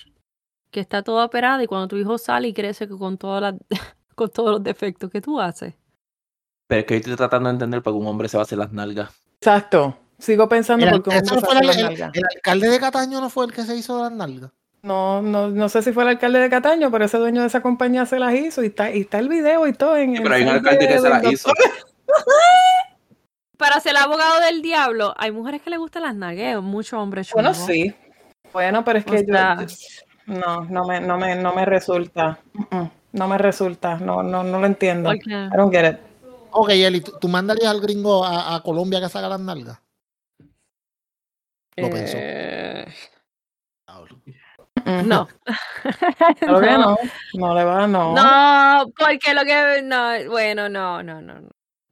que 0.70 0.80
está 0.80 1.02
toda 1.02 1.24
operada 1.24 1.62
y 1.62 1.66
cuando 1.66 1.88
tu 1.88 1.96
hijo 1.96 2.18
sale 2.18 2.48
y 2.48 2.52
crece 2.52 2.88
con, 2.88 3.16
todas 3.18 3.40
las- 3.40 3.54
con 4.14 4.28
todos 4.30 4.50
los 4.52 4.62
defectos, 4.62 5.10
¿qué 5.10 5.20
tú 5.20 5.40
haces? 5.40 5.74
Pero 6.72 6.80
es 6.80 6.86
que 6.86 6.96
estoy 6.96 7.16
tratando 7.16 7.50
de 7.50 7.52
entender 7.52 7.82
por 7.82 7.92
qué 7.92 7.98
un 7.98 8.06
hombre 8.06 8.28
se 8.30 8.38
va 8.38 8.42
a 8.42 8.44
hacer 8.44 8.56
las 8.56 8.72
nalgas. 8.72 9.10
Exacto. 9.40 9.98
Sigo 10.18 10.48
pensando 10.48 10.86
El, 10.86 10.92
porque 10.92 11.10
un 11.10 11.16
ese 11.16 11.34
hombre 11.34 11.34
no 11.34 11.40
se 11.40 11.46
fue 11.46 11.54
hace 11.54 11.60
el- 11.60 11.66
las 11.66 11.76
el- 11.76 11.82
nalgas. 11.84 12.10
el 12.14 12.22
alcalde 12.36 12.68
de 12.70 12.80
Cataño 12.80 13.20
no 13.20 13.28
fue 13.28 13.44
el 13.44 13.52
que 13.52 13.62
se 13.64 13.76
hizo 13.76 14.02
las 14.02 14.12
nalgas. 14.12 14.50
No, 14.82 15.20
no, 15.20 15.48
no 15.50 15.68
sé 15.68 15.82
si 15.82 15.92
fue 15.92 16.02
el 16.04 16.08
alcalde 16.08 16.38
de 16.38 16.48
Cataño, 16.48 16.90
pero 16.90 17.04
ese 17.04 17.18
dueño 17.18 17.42
de 17.42 17.46
esa 17.48 17.60
compañía 17.60 18.06
se 18.06 18.18
las 18.18 18.32
hizo 18.34 18.62
y 18.62 18.68
está, 18.68 18.90
y 18.90 19.02
está 19.02 19.18
el 19.18 19.28
video 19.28 19.66
y 19.66 19.74
todo 19.74 19.98
en 19.98 20.16
Sí, 20.16 20.22
pero 20.22 20.34
hay 20.34 20.42
un 20.44 20.48
alcalde 20.48 20.88
que 20.88 20.98
se 20.98 21.08
las 21.10 21.24
hizo. 21.30 21.52
Para 23.58 23.78
ser 23.80 23.96
abogado 23.96 24.40
del 24.40 24.62
diablo, 24.62 25.14
hay 25.18 25.30
mujeres 25.30 25.62
que 25.62 25.70
les 25.70 25.78
gustan 25.78 26.02
las 26.02 26.14
nalgas, 26.16 26.60
muchos 26.62 26.94
hombres 26.98 27.30
Bueno, 27.32 27.54
sí. 27.54 27.94
Bueno, 28.52 28.84
pero 28.84 28.98
es 28.98 29.04
que 29.04 29.24
yo, 29.26 29.34
sea- 29.34 29.56
yo- 29.60 30.34
no, 30.34 30.62
no 30.64 30.84
me, 30.84 31.00
no 31.00 31.18
me, 31.18 31.34
no 31.36 31.54
me 31.54 31.64
resulta. 31.64 32.38
No 33.12 33.28
me 33.28 33.38
resulta. 33.38 33.96
No, 33.98 34.22
no, 34.22 34.42
no 34.42 34.58
lo 34.58 34.66
entiendo. 34.66 35.12
I 35.12 35.20
don't 35.56 35.72
get 35.72 35.90
it. 35.92 35.98
Ok, 36.52 36.70
Eli, 36.70 37.00
¿tú, 37.00 37.12
tú 37.20 37.28
mandarías 37.28 37.70
al 37.70 37.80
gringo 37.80 38.24
a, 38.24 38.54
a 38.56 38.62
Colombia 38.62 39.00
que 39.00 39.08
saca 39.08 39.28
las 39.28 39.40
nalgas? 39.40 39.80
Lo 41.76 41.90
pensó. 41.90 42.16
Eh, 42.18 42.86
no. 45.04 45.28
Que 45.82 46.46
no. 46.78 46.96
No 47.34 47.54
le 47.54 47.64
va, 47.64 47.86
no. 47.86 48.14
No, 48.14 48.92
porque 48.96 49.34
lo 49.34 49.42
que. 49.44 49.82
No, 49.82 50.30
bueno, 50.30 50.68
no, 50.68 51.02
no, 51.02 51.20
no. 51.20 51.40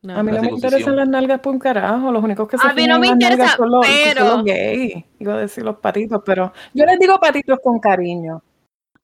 no. 0.03 0.17
A 0.17 0.23
mí 0.23 0.33
no 0.33 0.43
me 0.43 0.51
interesan 0.51 0.97
las 0.97 1.09
nalgas 1.09 1.41
por 1.41 1.53
un 1.53 1.59
carajo. 1.59 2.11
Los 2.13 2.23
únicos 2.23 2.49
que 2.49 2.59
se 2.59 2.67
A 2.67 2.73
mí 2.73 2.87
no 2.87 2.99
me 2.99 3.09
en 3.09 3.19
las 3.19 3.31
nalgas 3.31 3.33
interesa, 3.33 3.57
son 3.57 3.71
los, 3.71 3.87
son 3.87 3.95
pero- 4.05 4.25
los 4.37 4.45
gays. 4.45 5.05
Iba 5.19 5.35
a 5.35 5.39
decir 5.39 5.65
los 5.65 5.77
patitos, 5.77 6.23
pero 6.25 6.53
yo 6.75 6.85
les 6.85 6.99
digo 6.99 7.19
patitos 7.19 7.59
con 7.63 7.79
cariño. 7.79 8.43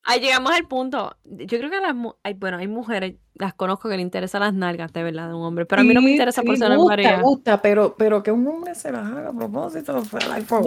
Ahí 0.08 0.20
llegamos 0.20 0.52
al 0.52 0.66
punto. 0.68 1.16
Yo 1.24 1.58
creo 1.58 1.68
que 1.68 1.80
las 1.80 1.94
mu- 1.94 2.14
hay, 2.22 2.34
bueno, 2.34 2.58
hay 2.58 2.68
mujeres, 2.68 3.16
las 3.34 3.54
conozco 3.54 3.88
que 3.88 3.96
le 3.96 4.02
interesan 4.02 4.40
las 4.40 4.54
nalgas 4.54 4.92
de 4.92 5.02
verdad 5.02 5.28
de 5.28 5.34
un 5.34 5.42
hombre, 5.42 5.66
pero 5.66 5.82
a 5.82 5.84
mí 5.84 5.92
no 5.92 6.00
me 6.00 6.06
Sí, 6.08 6.12
interesa 6.12 6.42
por 6.42 6.56
ser 6.56 6.76
gusta, 6.76 6.88
María. 6.88 7.20
gusta, 7.20 7.60
pero, 7.60 7.96
pero 7.98 8.22
que 8.22 8.30
un 8.30 8.46
hombre 8.46 8.74
se 8.76 8.92
las 8.92 9.04
haga 9.04 9.30
a 9.30 9.32
propósito. 9.32 9.92
like, 10.28 10.46
for 10.46 10.62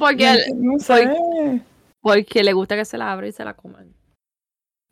porque 0.00 0.36
no, 0.56 0.78
sé. 0.80 1.62
Porque 2.00 2.42
le 2.42 2.52
gusta 2.52 2.74
que 2.74 2.84
se 2.84 2.98
la 2.98 3.12
abra 3.12 3.28
y 3.28 3.32
se 3.32 3.44
la 3.44 3.54
coman. 3.54 3.94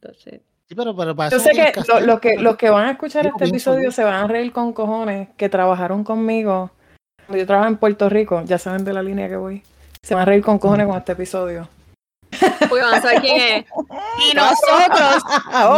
Entonces, 0.00 0.40
Sí, 0.68 0.76
pero, 0.76 0.94
pero 0.94 1.16
para 1.16 1.30
Yo 1.30 1.40
sé 1.40 1.50
que 1.50 1.72
lo- 1.88 2.00
los 2.06 2.20
que 2.20 2.36
los 2.38 2.56
que 2.56 2.70
van 2.70 2.86
a 2.86 2.90
escuchar 2.92 3.26
este 3.26 3.44
episodio 3.44 3.90
se 3.90 4.04
van 4.04 4.14
a 4.14 4.26
reír 4.28 4.52
con 4.52 4.72
cojones 4.72 5.28
que 5.36 5.48
trabajaron 5.48 6.04
conmigo 6.04 6.70
cuando 7.26 7.38
yo 7.42 7.46
trabajaba 7.46 7.72
en 7.72 7.76
Puerto 7.78 8.08
Rico, 8.08 8.42
ya 8.44 8.56
saben 8.56 8.84
de 8.84 8.92
la 8.92 9.02
línea 9.02 9.28
que 9.28 9.34
voy. 9.34 9.64
Se 10.00 10.14
van 10.14 10.22
a 10.22 10.26
reír 10.26 10.44
con 10.44 10.60
cojones 10.60 10.86
con 10.86 10.96
este 10.96 11.10
episodio. 11.10 11.68
Porque 12.68 12.80
a 12.84 13.00
saber 13.02 13.20
quién 13.20 13.40
es. 13.40 13.64
Y 14.30 14.34
nosotros 14.34 15.22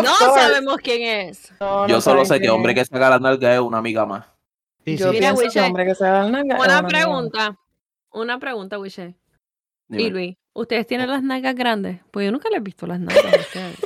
no 0.03 0.15
sabemos 0.35 0.77
quién 0.83 1.03
es. 1.29 1.53
No, 1.61 1.87
Yo 1.89 1.97
no 1.97 2.01
solo 2.01 2.25
sé 2.25 2.35
que 2.35 2.41
quién 2.41 2.51
hombre 2.53 2.75
que 2.75 2.85
saca 2.85 3.11
las 3.11 3.21
nalgas 3.21 3.55
es 3.55 3.61
una 3.61 3.79
amiga 3.79 4.07
más. 4.07 4.25
Sí, 4.85 4.97
Yo 4.97 5.11
sí. 5.11 5.19
Mira, 5.19 5.33
Wiche, 5.35 5.61
hombre 5.61 5.85
que 5.87 5.95
se 5.95 6.05
da 6.05 6.25
la 6.25 6.29
nalga 6.31 6.57
es 6.57 6.65
Una 6.65 6.79
amiga. 6.79 6.99
pregunta. 6.99 7.57
Una 8.13 8.39
pregunta, 8.39 8.79
Wiche. 8.79 9.15
Y 9.89 10.11
Luis. 10.11 10.37
¿Ustedes 10.55 10.87
tienen 10.87 11.09
las 11.11 11.23
nalgas 11.23 11.55
grandes? 11.55 12.01
Pues 12.11 12.27
yo 12.27 12.33
nunca 12.33 12.49
les 12.51 12.59
he 12.59 12.63
visto 12.63 12.87
las 12.87 12.99
nalgas. 13.01 13.25
a 13.25 13.39
ustedes. 13.41 13.79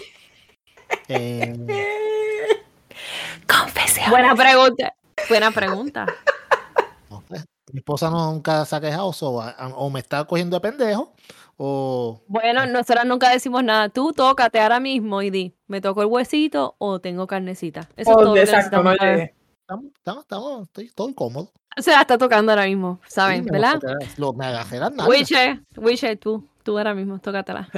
Eh, 1.09 1.55
Confesión. 3.47 4.11
Buena 4.11 4.35
pregunta. 4.35 4.95
Buena 5.29 5.51
pregunta. 5.51 6.07
Mi 7.73 7.79
esposa 7.81 8.11
nunca 8.11 8.65
se 8.65 8.77
ha 8.77 8.81
quejado, 8.81 9.13
so, 9.13 9.41
a- 9.41 9.51
a- 9.51 9.69
o 9.75 9.91
me 9.91 10.01
está 10.01 10.25
cogiendo 10.25 10.57
de 10.57 10.61
pendejo, 10.61 11.13
o 11.57 12.23
Bueno, 12.29 12.65
nosotras 12.67 13.05
nunca 13.07 13.31
decimos 13.31 13.65
nada. 13.65 13.89
Tú 13.89 14.13
tócate 14.13 14.61
ahora 14.61 14.79
mismo 14.79 15.21
y 15.23 15.31
di, 15.31 15.55
¿me 15.67 15.81
toco 15.81 16.03
el 16.03 16.07
huesito 16.09 16.77
o 16.79 17.01
tengo 17.01 17.27
carnecita? 17.27 17.89
Eso 17.97 18.11
es 18.11 18.17
todo 18.17 18.25
lo 18.25 18.35
que 18.35 18.41
Oh, 18.41 18.43
exacto, 18.45 18.83
no 18.83 18.95
saber. 18.97 19.01
llegué. 19.17 19.35
estamos, 19.61 19.85
estamos, 19.97 20.23
estamos- 20.25 20.63
estoy, 20.63 20.85
estoy 20.87 21.15
cómodo. 21.15 21.53
Se 21.77 21.91
la 21.91 22.03
está 22.03 22.17
tocando 22.17 22.53
ahora 22.53 22.67
mismo, 22.67 23.01
Sí, 23.05 23.11
¿saben? 23.15 23.45
me 23.47 23.51
¿Verdad? 23.51 23.81
lo- 24.17 24.33
me 24.33 24.47
agarré 24.47 24.79
las 24.79 24.93
nalgas. 24.93 25.09
Wishe, 25.09 25.61
Wishe, 25.77 26.17
tú, 26.17 26.49
tú 26.63 26.79
ahora 26.79 26.95
mismo, 26.95 27.19
tócatela. 27.19 27.69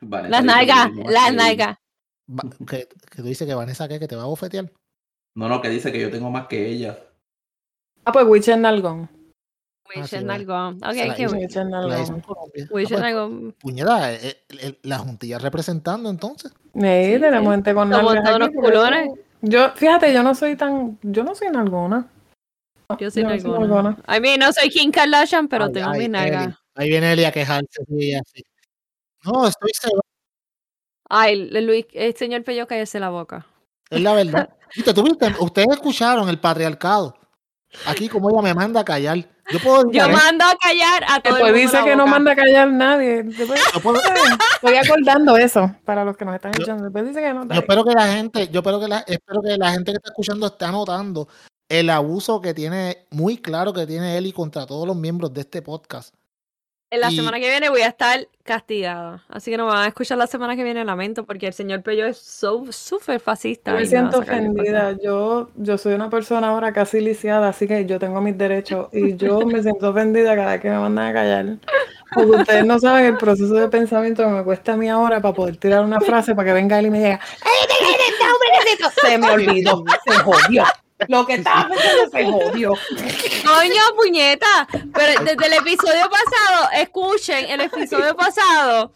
Vanessa 0.00 0.30
Las 0.30 0.44
nalgas, 0.44 0.90
las 1.06 1.32
nalgas. 1.34 1.76
Que, 2.66 2.88
que 2.88 3.16
tú 3.16 3.22
dices 3.22 3.46
que 3.46 3.54
Vanessa 3.54 3.86
¿qué? 3.88 3.98
que 4.00 4.08
te 4.08 4.16
va 4.16 4.22
a 4.22 4.26
bofetear. 4.26 4.70
No, 5.36 5.48
no, 5.48 5.60
que 5.60 5.68
dice 5.68 5.92
que 5.92 6.00
yo 6.00 6.10
tengo 6.10 6.30
más 6.30 6.46
que 6.48 6.66
ella. 6.68 6.98
Ah, 8.04 8.12
pues 8.12 8.26
Witcher 8.26 8.58
Nalgón. 8.58 9.08
Wishe 9.96 10.18
sí, 10.20 10.24
nalgón. 10.24 10.76
Ok, 10.84 10.92
qué 11.16 11.26
bueno. 11.26 11.38
Witcher 11.40 11.66
La 11.66 12.00
hizo 12.00 12.14
en 12.14 13.00
Nalgón. 13.00 13.54
Ah, 13.88 14.12
eh, 14.12 14.78
la 14.82 14.98
juntilla 14.98 15.38
representando 15.38 16.08
entonces. 16.08 16.52
Sí, 16.52 16.80
Sí, 16.80 17.20
tenemos 17.20 17.50
gente 17.52 17.74
con 17.74 17.90
nalgas 17.90 18.22
todos 18.24 18.40
eso- 18.50 18.52
culones. 18.60 19.10
Yo, 19.42 19.70
fíjate, 19.70 20.12
yo 20.12 20.22
no 20.22 20.34
soy 20.34 20.54
tan, 20.54 20.98
yo 21.02 21.24
no 21.24 21.34
soy 21.34 21.48
nalgona. 21.48 22.08
Yo 23.00 23.10
soy 23.10 23.24
nalgona. 23.24 23.96
I 24.08 24.20
mean, 24.20 24.38
no 24.38 24.52
soy 24.52 24.68
Kim 24.68 24.92
Kardashian, 24.92 25.48
pero 25.48 25.64
Ay, 25.64 25.72
tengo 25.72 25.90
ay, 25.90 25.98
mi 25.98 26.08
nalga. 26.08 26.44
Eli. 26.44 26.54
Ahí 26.76 26.88
viene 26.88 27.12
Eli 27.12 27.24
a 27.24 27.32
quejarse. 27.32 27.82
sí, 27.88 28.14
así. 28.14 28.42
No, 29.24 29.46
estoy 29.48 29.70
seguro. 29.74 30.02
Ay, 31.08 31.50
Luis, 31.50 31.86
el 31.94 32.14
señor 32.14 32.44
Pello, 32.44 32.66
cállese 32.68 33.00
la 33.00 33.10
boca. 33.10 33.44
Es 33.90 34.00
la 34.00 34.12
verdad. 34.14 34.48
Viste, 34.76 34.94
tú 34.94 35.02
viste, 35.02 35.26
ustedes 35.40 35.68
escucharon 35.72 36.28
el 36.28 36.38
patriarcado. 36.38 37.16
Aquí 37.86 38.08
como 38.08 38.30
ella 38.30 38.42
me 38.42 38.54
manda 38.54 38.80
a 38.80 38.84
callar. 38.84 39.18
Yo 39.50 39.58
puedo 39.60 39.90
Yo 39.90 40.08
mando 40.08 40.44
a 40.44 40.54
callar 40.56 41.04
a 41.08 41.20
todo 41.20 41.36
el 41.38 41.42
Después 41.44 41.52
mundo 41.64 41.78
dice 41.78 41.84
que 41.84 41.96
no 41.96 42.06
manda 42.06 42.32
a 42.32 42.36
callar 42.36 42.68
nadie. 42.70 43.22
Después- 43.24 43.60
Yo 43.74 43.80
puedo- 43.80 44.00
Estoy 44.54 44.76
acordando 44.76 45.36
eso 45.36 45.74
para 45.84 46.04
los 46.04 46.16
que 46.16 46.24
nos 46.24 46.34
están 46.34 46.52
escuchando. 46.52 46.84
Después 46.84 47.06
dice 47.06 47.20
que 47.20 47.32
no. 47.32 47.46
Yo 47.48 47.60
espero 47.60 47.84
que 47.84 47.92
la 47.94 48.06
gente, 48.12 48.48
yo 48.48 48.60
espero 48.60 48.80
que 48.80 48.88
la, 48.88 48.98
espero 49.06 49.40
que 49.42 49.56
la 49.56 49.72
gente 49.72 49.92
que 49.92 49.96
está 49.96 50.10
escuchando 50.10 50.46
esté 50.46 50.64
anotando 50.66 51.28
el 51.68 51.90
abuso 51.90 52.40
que 52.40 52.54
tiene, 52.54 53.06
muy 53.10 53.38
claro 53.38 53.72
que 53.72 53.86
tiene 53.86 54.16
Eli 54.18 54.32
contra 54.32 54.66
todos 54.66 54.86
los 54.86 54.96
miembros 54.96 55.32
de 55.32 55.40
este 55.42 55.62
podcast. 55.62 56.14
En 56.92 57.00
la 57.00 57.10
Y- 57.12 57.16
semana 57.16 57.38
que 57.38 57.48
viene 57.48 57.70
voy 57.70 57.82
a 57.82 57.86
estar 57.86 58.26
castigada. 58.42 59.22
Así 59.28 59.48
que 59.50 59.56
no 59.56 59.66
me 59.66 59.72
van 59.72 59.84
a 59.84 59.86
escuchar 59.86 60.18
la 60.18 60.26
semana 60.26 60.56
que 60.56 60.64
viene, 60.64 60.84
lamento, 60.84 61.24
porque 61.24 61.46
el 61.46 61.52
señor 61.52 61.82
Pello 61.82 62.04
es 62.04 62.18
so- 62.18 62.64
súper 62.70 63.20
fascista. 63.20 63.70
Yo 63.70 63.78
me 63.78 63.86
siento 63.86 64.18
ofendida. 64.18 64.96
Yo, 65.00 65.50
yo 65.54 65.78
soy 65.78 65.94
una 65.94 66.10
persona 66.10 66.48
ahora 66.48 66.72
casi 66.72 67.00
lisiada, 67.00 67.48
así 67.48 67.68
que 67.68 67.86
yo 67.86 68.00
tengo 68.00 68.20
mis 68.20 68.36
derechos 68.36 68.88
y 68.92 69.14
yo 69.16 69.38
me 69.46 69.62
siento 69.62 69.90
ofendida 69.90 70.34
cada 70.34 70.50
vez 70.52 70.60
que 70.62 70.68
me 70.70 70.78
mandan 70.80 71.06
a 71.06 71.12
callar. 71.12 71.46
Porque 72.12 72.30
ustedes 72.32 72.66
no 72.66 72.76
saben 72.80 73.06
el 73.06 73.16
proceso 73.18 73.54
de 73.54 73.68
pensamiento 73.68 74.24
que 74.24 74.28
me 74.30 74.42
cuesta 74.42 74.72
a 74.72 74.76
mí 74.76 74.88
ahora 74.88 75.20
para 75.22 75.32
poder 75.32 75.56
tirar 75.58 75.84
una 75.84 76.00
frase 76.00 76.34
para 76.34 76.48
que 76.48 76.54
venga 76.54 76.76
él 76.80 76.86
y 76.86 76.90
me 76.90 76.98
diga 76.98 77.20
Se 79.00 79.16
me 79.16 79.30
olvidó, 79.30 79.84
se 80.04 80.14
jodió. 80.18 80.64
Lo 81.08 81.26
que 81.26 81.34
estaba 81.34 81.68
pensando 81.68 82.10
se 82.10 82.24
jodió. 82.24 82.70
Coño, 83.44 83.82
puñeta. 83.96 84.68
Pero 84.92 85.24
desde 85.24 85.46
el 85.46 85.52
episodio 85.54 86.08
pasado, 86.10 86.68
escuchen, 86.76 87.46
el 87.50 87.60
episodio 87.62 88.14
pasado. 88.16 88.92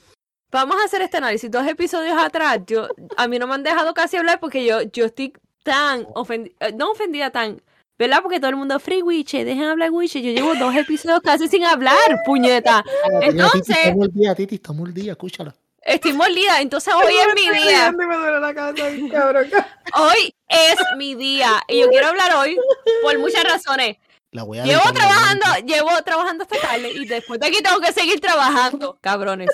Vamos 0.51 0.77
a 0.81 0.85
hacer 0.85 1.03
este 1.03 1.17
análisis. 1.17 1.51
Dos 1.51 1.67
episodios 1.67 2.17
atrás, 2.21 2.61
yo, 2.67 2.89
a 3.17 3.27
mí 3.29 3.39
no 3.39 3.47
me 3.47 3.55
han 3.55 3.63
dejado 3.63 3.93
casi 3.95 4.17
hablar 4.17 4.39
porque 4.41 4.65
yo, 4.65 4.83
yo 4.83 5.07
estoy 5.07 5.33
tan 5.65 6.07
ofendida, 6.15 6.55
no 6.77 6.93
ofendida, 6.93 7.31
tan, 7.31 7.61
¿verdad? 7.99 8.21
Porque 8.23 8.39
todo 8.39 8.51
el 8.51 8.57
mundo, 8.57 8.79
free 8.79 9.03
wiche, 9.03 9.45
dejen 9.45 9.65
hablar 9.65 9.91
wiche. 9.91 10.23
Yo 10.23 10.31
llevo 10.31 10.55
dos 10.55 10.77
episodios 10.77 11.21
casi 11.23 11.49
sin 11.49 11.65
hablar, 11.65 11.97
puñeta. 12.25 12.85
Entonces- 13.23 13.77
Estamos 13.79 14.07
el 14.07 14.13
día, 14.15 14.35
Titi, 14.35 14.55
estamos 14.57 14.89
el 14.89 14.95
día, 14.95 15.13
escúchala. 15.13 15.55
Estoy 15.85 16.14
molida, 16.14 16.62
entonces 16.62 16.95
hoy 16.95 17.14
es 17.14 17.35
mi 17.35 17.51
día. 17.51 17.91
Y 17.93 17.97
me 17.97 18.16
duele 18.16 18.41
la 18.41 18.55
cabeza, 18.55 18.89
bien 18.89 19.11
cabrón. 19.11 19.51
Hoy 19.95 20.35
es 20.49 20.76
mi 20.97 21.14
día. 21.14 21.62
Y 21.68 21.80
yo 21.80 21.91
quiero 21.91 22.07
hablar 22.09 22.35
hoy 22.37 22.57
por 23.03 23.18
muchas 23.18 23.45
razones. 23.45 23.99
La 24.30 24.45
voy 24.45 24.59
a 24.59 24.64
Llevo 24.64 24.91
trabajando, 24.93 25.47
llevo 25.66 25.91
trabajando 26.03 26.45
hasta 26.45 26.59
tarde 26.61 26.91
y 26.91 27.07
después 27.07 27.39
de 27.39 27.47
aquí 27.47 27.62
tengo 27.62 27.80
que 27.80 27.93
seguir 27.93 28.20
trabajando, 28.20 28.99
cabrones. 29.01 29.51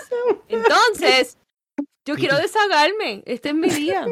Entonces, 0.49 1.37
yo 2.07 2.15
quiero 2.15 2.39
desahogarme. 2.39 3.23
Este 3.27 3.51
es 3.51 3.55
mi 3.55 3.69
día. 3.69 4.07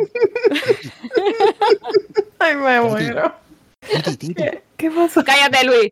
Ay, 2.39 2.57
me 2.57 2.81
muero. 2.81 3.35
¿Qué, 3.81 4.63
qué 4.77 4.91
pasó? 4.91 5.25
Cállate, 5.25 5.65
Luis. 5.65 5.91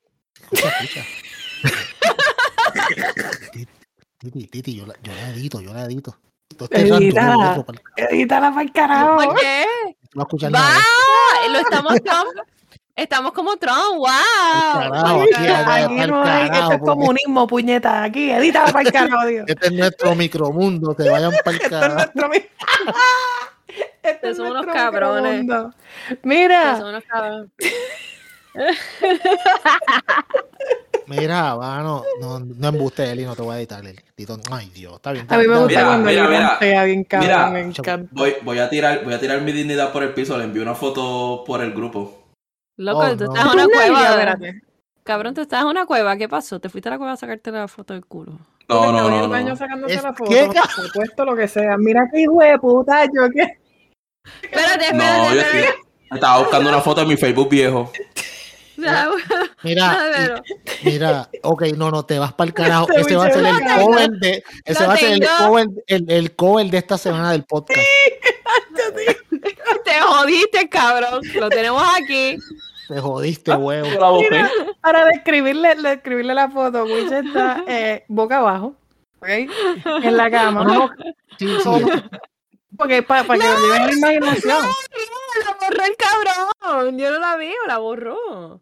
Titi, 4.19 4.47
Titi, 4.47 4.75
yo 4.77 4.87
la, 4.87 4.95
yo 5.03 5.12
la 5.12 5.29
edito, 5.31 5.61
yo 5.61 5.73
la 5.75 5.85
edito. 5.85 6.17
Este 6.49 6.81
Edítala. 6.89 7.64
Edítala 7.97 8.51
para 8.51 8.62
el 8.62 8.73
carajo. 8.73 9.17
¿Por 9.17 9.35
qué? 9.39 9.64
a 10.17 10.21
escuchar 10.23 10.55
Va, 10.55 10.59
nada. 10.61 10.81
lo 11.51 11.59
estamos 11.59 11.95
Trump. 12.03 12.29
Estamos 12.95 13.33
como 13.33 13.57
Trump, 13.59 13.97
wow. 13.99 14.07
carajo, 14.73 15.21
aquí, 15.23 15.31
carajo. 15.33 15.71
allá. 15.71 15.85
Aquí 15.85 15.95
no 16.11 16.25
hay, 16.25 16.49
carajo, 16.49 16.55
esto 16.55 16.73
es 16.73 16.79
porque- 16.79 16.85
comunismo, 16.87 17.47
puñeta. 17.47 18.03
Aquí, 18.05 18.31
edítala 18.31 18.73
para 18.73 18.89
el 18.89 18.93
carajo, 18.93 19.27
Dios. 19.27 19.45
Este 19.49 19.67
es 19.67 19.73
nuestro 19.73 20.14
micromundo, 20.14 20.95
te 20.95 21.11
vayan 21.11 21.33
para 21.45 21.57
el 21.57 21.62
Esto 21.62 21.77
es 21.77 21.81
carajo. 21.81 21.95
nuestro 21.95 22.31
Este 24.03 24.31
es 24.31 24.37
son 24.39 24.47
unos 24.51 24.67
cabrones. 24.67 25.45
Mira, 26.23 26.79
son 26.79 26.89
unos 26.89 27.05
cabrones. 27.09 27.51
Mira, 31.09 31.55
mano, 31.57 32.03
no, 32.21 32.41
no 32.41 32.69
embuste, 32.69 33.11
Eli, 33.11 33.25
no 33.25 33.37
te 33.37 33.43
voy 33.43 33.55
a 33.55 33.59
editar, 33.59 33.85
Eli. 33.87 33.99
Tito, 34.15 34.39
Ay, 34.51 34.71
Dios, 34.75 34.95
está 34.95 35.13
bien. 35.13 35.27
a 35.29 35.37
mí 35.39 35.47
me 35.47 35.55
gusta 35.55 35.67
Mira, 35.69 35.85
cuando 35.87 36.11
mira, 36.11 36.59
mira. 36.61 36.85
bien 36.85 37.05
cabrón, 37.05 37.29
Mira. 37.29 37.51
me 37.51 37.61
encanta. 37.61 38.09
Voy, 38.13 38.35
voy 38.43 38.59
a 38.59 38.69
tirar, 38.69 39.05
voy 39.05 39.15
a 39.15 39.21
tirar 39.21 39.41
mi 39.43 39.53
dignidad 39.53 39.93
por 39.93 40.03
el 40.03 40.13
piso, 40.15 40.37
le 40.37 40.45
envío 40.45 40.63
una 40.63 40.75
foto 40.75 41.45
por 41.47 41.63
el 41.63 41.73
grupo. 41.73 42.25
Loco, 42.79 42.99
Oh, 42.99 43.17
tú 43.17 43.25
no. 43.25 43.35
estás 43.35 43.47
en 43.47 43.53
una 43.61 43.69
cueva. 43.69 44.11
espérate. 44.11 44.63
Cabrón, 45.05 45.35
tú 45.35 45.41
estás 45.43 45.61
en 45.63 45.69
una 45.69 45.87
cueva. 45.87 46.17
¿Qué 46.17 46.29
pasó? 46.29 46.59
¿Te 46.61 46.69
fuiste 46.69 46.89
a 46.89 46.93
la 46.93 46.99
cueva 46.99 47.13
a 47.13 47.17
sacarte 47.17 47.53
la 47.53 47.69
foto 47.69 47.95
del 47.95 48.05
culo? 48.05 48.33
No, 48.69 48.91
no, 48.91 49.09
no, 49.09 49.29
baño 49.29 49.51
no. 49.51 49.57
sacándose 49.57 49.95
Es 49.95 50.03
la 50.03 50.13
foto, 50.13 50.29
que- 50.31 50.47
por 50.47 50.69
supuesto, 50.87 51.25
lo 51.25 51.37
que 51.37 51.47
sea. 51.47 51.77
Mira 51.79 52.09
qué 52.13 52.23
hijo 52.23 52.41
de 52.41 52.59
puta, 52.59 53.05
yo 53.05 53.31
qué. 53.33 53.59
Espérate, 54.43 54.87
espérate, 54.87 54.93
No, 54.97 55.35
yo 55.35 55.41
espérate. 55.41 55.69
estoy- 55.69 55.83
estaba 56.11 56.39
buscando 56.39 56.69
una 56.71 56.81
foto 56.81 57.03
en 57.03 57.09
mi 57.09 57.17
Facebook 57.17 57.49
viejo. 57.49 57.93
Ya, 58.77 59.09
Mira, 59.62 59.99
y- 60.83 60.87
mira, 60.87 61.29
ok, 61.43 61.62
no, 61.77 61.91
no, 61.91 62.05
te 62.05 62.18
vas 62.18 62.33
para 62.35 62.49
el 62.49 62.55
carajo. 62.55 62.87
Ese 62.93 63.16
va 63.16 63.27
a 63.27 63.33
ser 63.33 63.45
el 63.45 63.57
cover 63.81 64.11
de, 64.11 64.45
ese 64.64 64.87
va 64.87 64.95
a 64.95 64.97
ser 64.97 65.12
el 65.12 65.29
cover, 65.39 65.66
el, 65.87 66.11
el 66.11 66.37
cover 66.37 66.66
de 66.70 66.79
esta 66.79 66.99
semana 66.99 67.33
del 67.33 67.45
podcast. 67.45 67.81
Te 69.85 70.01
jodiste, 70.01 70.68
cabrón. 70.68 71.20
Lo 71.35 71.49
tenemos 71.49 71.83
aquí. 71.99 72.37
Te 72.89 73.01
jodiste, 73.01 73.53
huevo. 73.55 73.89
La 74.01 74.11
busqué. 74.11 74.45
Para 74.81 75.05
describirle, 75.07 75.74
describirle 75.77 76.35
la 76.35 76.49
foto, 76.51 76.85
Wish 76.85 77.12
está 77.12 77.64
eh, 77.66 78.05
boca 78.09 78.39
abajo, 78.39 78.74
¿ok? 79.20 79.29
En 80.03 80.16
la 80.16 80.31
cama. 80.31 80.64
No, 80.64 80.91
Sí, 81.39 81.49
sí, 81.62 81.70
Porque 82.79 83.03
para 83.03 83.22
que 83.24 83.37
lo 83.37 83.59
lleven 83.59 84.01
la 84.01 84.12
imaginación. 84.14 84.64
La 85.45 85.53
borró 85.61 85.85
el 85.85 85.97
cabrón. 85.97 86.99
Yo 86.99 87.11
no 87.11 87.18
la 87.18 87.37
veo, 87.37 87.57
la 87.66 87.79
borró. 87.79 88.61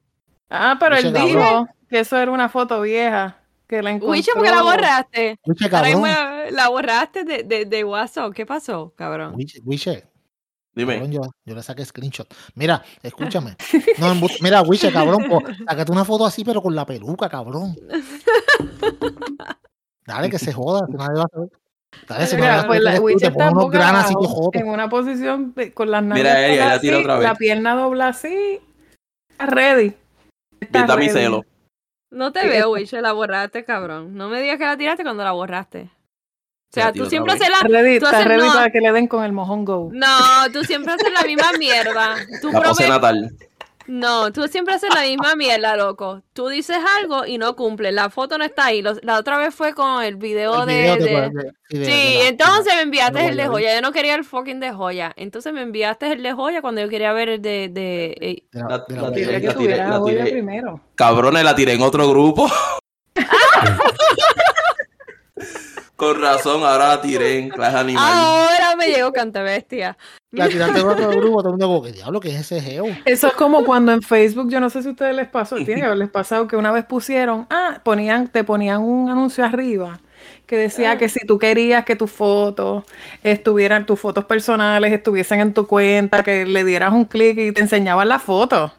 Ah, 0.51 0.76
pero 0.78 0.97
él 0.97 1.12
dijo 1.12 1.66
que 1.88 2.01
eso 2.01 2.16
era 2.16 2.30
una 2.30 2.49
foto 2.49 2.80
vieja. 2.82 3.38
Que 3.66 3.82
la 3.82 3.90
encontró. 3.90 4.11
Wicho, 4.11 4.32
¿por 4.34 4.45
qué 4.45 4.51
la 4.51 4.62
borraste? 4.62 5.38
Wiche, 5.47 5.70
cabrón. 5.70 6.03
la 6.51 6.68
borraste 6.68 7.24
de, 7.24 7.42
de, 7.45 7.64
de 7.64 7.84
WhatsApp. 7.84 8.32
¿Qué 8.34 8.45
pasó, 8.45 8.92
cabrón? 8.95 9.32
Wiche, 9.34 9.59
Wiche, 9.64 10.05
Dime. 10.74 10.95
cabrón, 10.95 11.12
yo, 11.12 11.20
yo 11.47 11.55
le 11.55 11.62
saqué 11.62 11.82
screenshot. 11.84 12.32
Mira, 12.57 12.82
escúchame. 13.03 13.57
No, 13.99 14.14
mira, 14.42 14.61
Wiche, 14.62 14.92
cabrón, 14.92 15.24
po, 15.28 15.42
sácate 15.66 15.90
una 15.90 16.05
foto 16.05 16.26
así, 16.26 16.45
pero 16.45 16.61
con 16.62 16.74
la 16.74 16.84
peluca, 16.84 17.28
cabrón. 17.30 17.74
Dale, 20.07 20.28
que 20.28 20.38
se 20.38 20.53
joda, 20.53 20.86
que 20.86 20.92
nadie 20.99 21.16
va 21.18 21.24
a 21.24 21.28
saber. 21.32 21.49
Dale, 22.07 22.26
si 22.26 22.36
no 22.36 22.42
Mira, 22.42 22.57
nadie 22.57 22.66
pues 22.68 22.80
la 22.82 22.90
te 22.90 22.97
está 23.28 23.51
unos 23.51 23.74
así 23.74 24.14
en 24.53 24.68
una 24.68 24.88
posición 24.88 25.55
de- 25.55 25.72
con 25.72 25.90
las 25.90 26.03
Mira, 26.03 26.34
nalgas 26.34 26.36
ella, 26.36 26.49
ella 26.49 26.62
dobladas 26.64 26.80
tira 26.82 26.97
así, 26.97 27.03
otra 27.05 27.14
vez. 27.18 27.28
la 27.28 27.34
pierna 27.36 27.74
dobla 27.76 28.09
así. 28.09 28.61
Está 29.30 29.47
ready. 29.47 29.95
A 30.72 30.96
mi 30.96 31.08
celo. 31.08 31.44
No 32.10 32.32
te 32.32 32.46
veo, 32.46 32.70
Wicho. 32.70 33.00
La 33.00 33.12
borraste, 33.12 33.64
cabrón. 33.64 34.14
No 34.14 34.28
me 34.28 34.40
digas 34.40 34.58
que 34.58 34.64
la 34.64 34.76
tiraste 34.76 35.02
cuando 35.02 35.24
la 35.24 35.32
borraste. 35.32 35.90
O 36.70 36.74
sea, 36.74 36.92
tú 36.92 37.06
siempre 37.06 37.34
haces 37.34 37.48
la. 37.48 37.68
Ready, 37.68 38.00
tú 38.00 38.06
haces- 38.06 38.26
no. 38.36 38.52
para 38.52 38.70
que 38.70 38.80
le 38.80 38.92
den 38.92 39.06
con 39.06 39.22
el 39.24 39.32
mojón 39.32 39.64
go. 39.64 39.90
No, 39.92 40.06
tú 40.52 40.64
siempre 40.64 40.92
haces 40.92 41.12
la 41.12 41.22
misma 41.22 41.52
mierda. 41.58 42.16
Tú 42.40 42.50
La 42.50 42.62
pose 42.62 42.88
natal. 42.88 43.30
No, 43.87 44.32
tú 44.32 44.49
siempre 44.49 44.74
haces 44.74 44.89
la 44.95 45.03
misma 45.03 45.37
mierda, 45.37 45.76
loco. 45.76 46.22
Tú 46.32 46.49
dices 46.49 46.78
algo 47.01 47.26
y 47.26 47.37
no 47.39 47.55
cumples. 47.55 47.93
La 47.93 48.09
foto 48.09 48.39
no 48.39 48.45
está 48.45 48.66
ahí. 48.66 48.80
Los- 48.80 48.99
la 49.05 49.18
otra 49.18 49.37
vez 49.37 49.55
fue 49.55 49.74
con 49.74 50.03
el 50.03 50.16
video 50.16 50.62
El 50.62 50.68
de. 50.68 50.74
video 50.80 50.97
te 50.97 51.05
de- 51.05 51.11
puede- 51.11 51.30
de- 51.30 51.53
sí, 51.68 51.78
de- 51.78 51.85
Sí, 51.85 51.91
de 51.91 52.18
la- 52.22 52.28
entonces 52.28 52.74
me 52.76 52.80
enviaste 52.82 53.26
el 53.28 53.37
de 53.37 53.47
Joya. 53.47 53.74
Yo 53.74 53.80
no 53.82 53.93
quería 53.93 54.14
el 54.14 54.24
fucking 54.24 54.61
de 54.61 54.72
joya. 54.72 55.12
Entonces 55.16 55.53
me 55.53 55.61
enviaste 55.62 56.12
el 56.12 56.22
de 56.22 56.32
joya 56.32 56.62
cuando 56.62 56.80
yo 56.80 56.89
quería 56.89 57.12
ver 57.12 57.28
el 57.28 57.43
de. 57.43 57.68
de 57.70 58.16
eh, 58.20 58.43
la- 58.53 58.68
La- 58.68 59.03
la 59.03 59.12
tiré, 59.12 59.32
la 59.32 59.41
tiré, 59.41 59.53
tuviera 59.55 59.89
la 59.89 59.99
joya 59.99 60.18
tiré. 60.24 60.30
primero. 60.32 60.80
Cabrones, 60.95 61.45
la 61.45 61.55
tiré 61.55 61.74
en 61.74 61.82
otro 61.82 62.09
grupo. 62.09 62.51
Con 66.05 66.20
razón, 66.20 66.62
ahora 66.64 66.88
la 66.88 67.00
tiré 67.00 67.38
en 67.38 67.48
clase 67.48 67.78
animal. 67.78 68.05
Ahora 68.07 68.76
me 68.76 68.88
llegó 68.88 69.11
canta 69.11 69.42
bestia. 69.42 69.96
La 70.32 70.48
tiraste 70.48 70.80
en 70.80 70.86
otro 70.86 71.09
grupo, 71.09 71.42
todo 71.42 71.48
el 71.48 71.52
mundo 71.52 71.66
como 71.66 71.82
que 71.82 71.92
diablo, 71.92 72.20
que 72.20 72.28
es 72.28 72.40
ese 72.40 72.61
geo? 72.61 72.84
Eso 73.07 73.28
es 73.28 73.32
como 73.32 73.64
cuando 73.64 73.90
en 73.90 74.02
Facebook, 74.02 74.50
yo 74.50 74.61
no 74.61 74.68
sé 74.68 74.82
si 74.82 74.88
a 74.88 74.90
ustedes 74.90 75.16
les 75.16 75.28
pasó, 75.28 75.57
tiene 75.57 75.76
que 75.76 75.86
haberles 75.86 76.11
pasado 76.11 76.46
que 76.46 76.57
una 76.57 76.72
vez 76.72 76.84
pusieron, 76.84 77.46
ah, 77.48 77.80
ponían, 77.82 78.28
te 78.28 78.44
ponían 78.44 78.82
un 78.82 79.09
anuncio 79.09 79.44
arriba 79.44 79.98
que 80.46 80.59
decía 80.59 80.98
que 80.98 81.09
si 81.09 81.20
tú 81.26 81.38
querías 81.38 81.86
que 81.86 81.96
tus 81.96 82.11
fotos 82.11 82.84
estuvieran, 83.22 83.86
tus 83.86 83.98
fotos 83.98 84.26
personales 84.26 84.92
estuviesen 84.92 85.40
en 85.40 85.55
tu 85.55 85.66
cuenta, 85.66 86.22
que 86.22 86.44
le 86.44 86.64
dieras 86.64 86.92
un 86.92 87.07
clic 87.07 87.38
y 87.38 87.52
te 87.52 87.62
enseñaban 87.62 88.09
la 88.09 88.18
foto. 88.18 88.74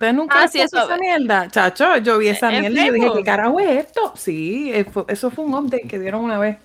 ¿Ustedes 0.00 0.14
nunca 0.14 0.42
Ah, 0.44 0.48
sí, 0.48 0.58
eso- 0.62 0.82
esa 0.82 0.96
mierda? 0.96 1.46
Chacho, 1.50 1.98
yo 1.98 2.16
vi 2.16 2.28
esa 2.28 2.50
¿En 2.50 2.60
mierda 2.72 2.80
y 2.84 2.86
yo 2.86 2.92
dije, 2.94 3.10
¿qué 3.18 3.22
carajo 3.22 3.60
es 3.60 3.84
esto? 3.84 4.14
Sí, 4.16 4.72
eh, 4.72 4.86
eso 5.08 5.30
fue 5.30 5.44
un 5.44 5.52
update 5.52 5.86
que 5.86 5.98
dieron 5.98 6.24
una 6.24 6.38
vez. 6.38 6.56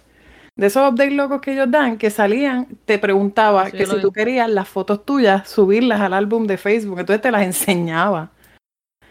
De 0.55 0.67
esos 0.67 0.89
updates 0.89 1.11
locos 1.11 1.41
que 1.41 1.51
ellos 1.51 1.69
dan, 1.69 1.97
que 1.97 2.09
salían, 2.09 2.65
te 2.86 2.97
preguntaba 2.97 3.65
Sí, 3.65 3.73
que 3.77 3.86
si 3.88 3.95
vi. 3.97 4.01
tú 4.01 4.13
querías 4.13 4.49
las 4.49 4.69
fotos 4.69 5.03
tuyas, 5.05 5.49
subirlas 5.49 5.99
al 5.99 6.13
álbum 6.13 6.47
de 6.47 6.57
Facebook, 6.57 6.97
entonces 6.97 7.21
te 7.21 7.29
las 7.29 7.41
enseñaba. 7.41 8.29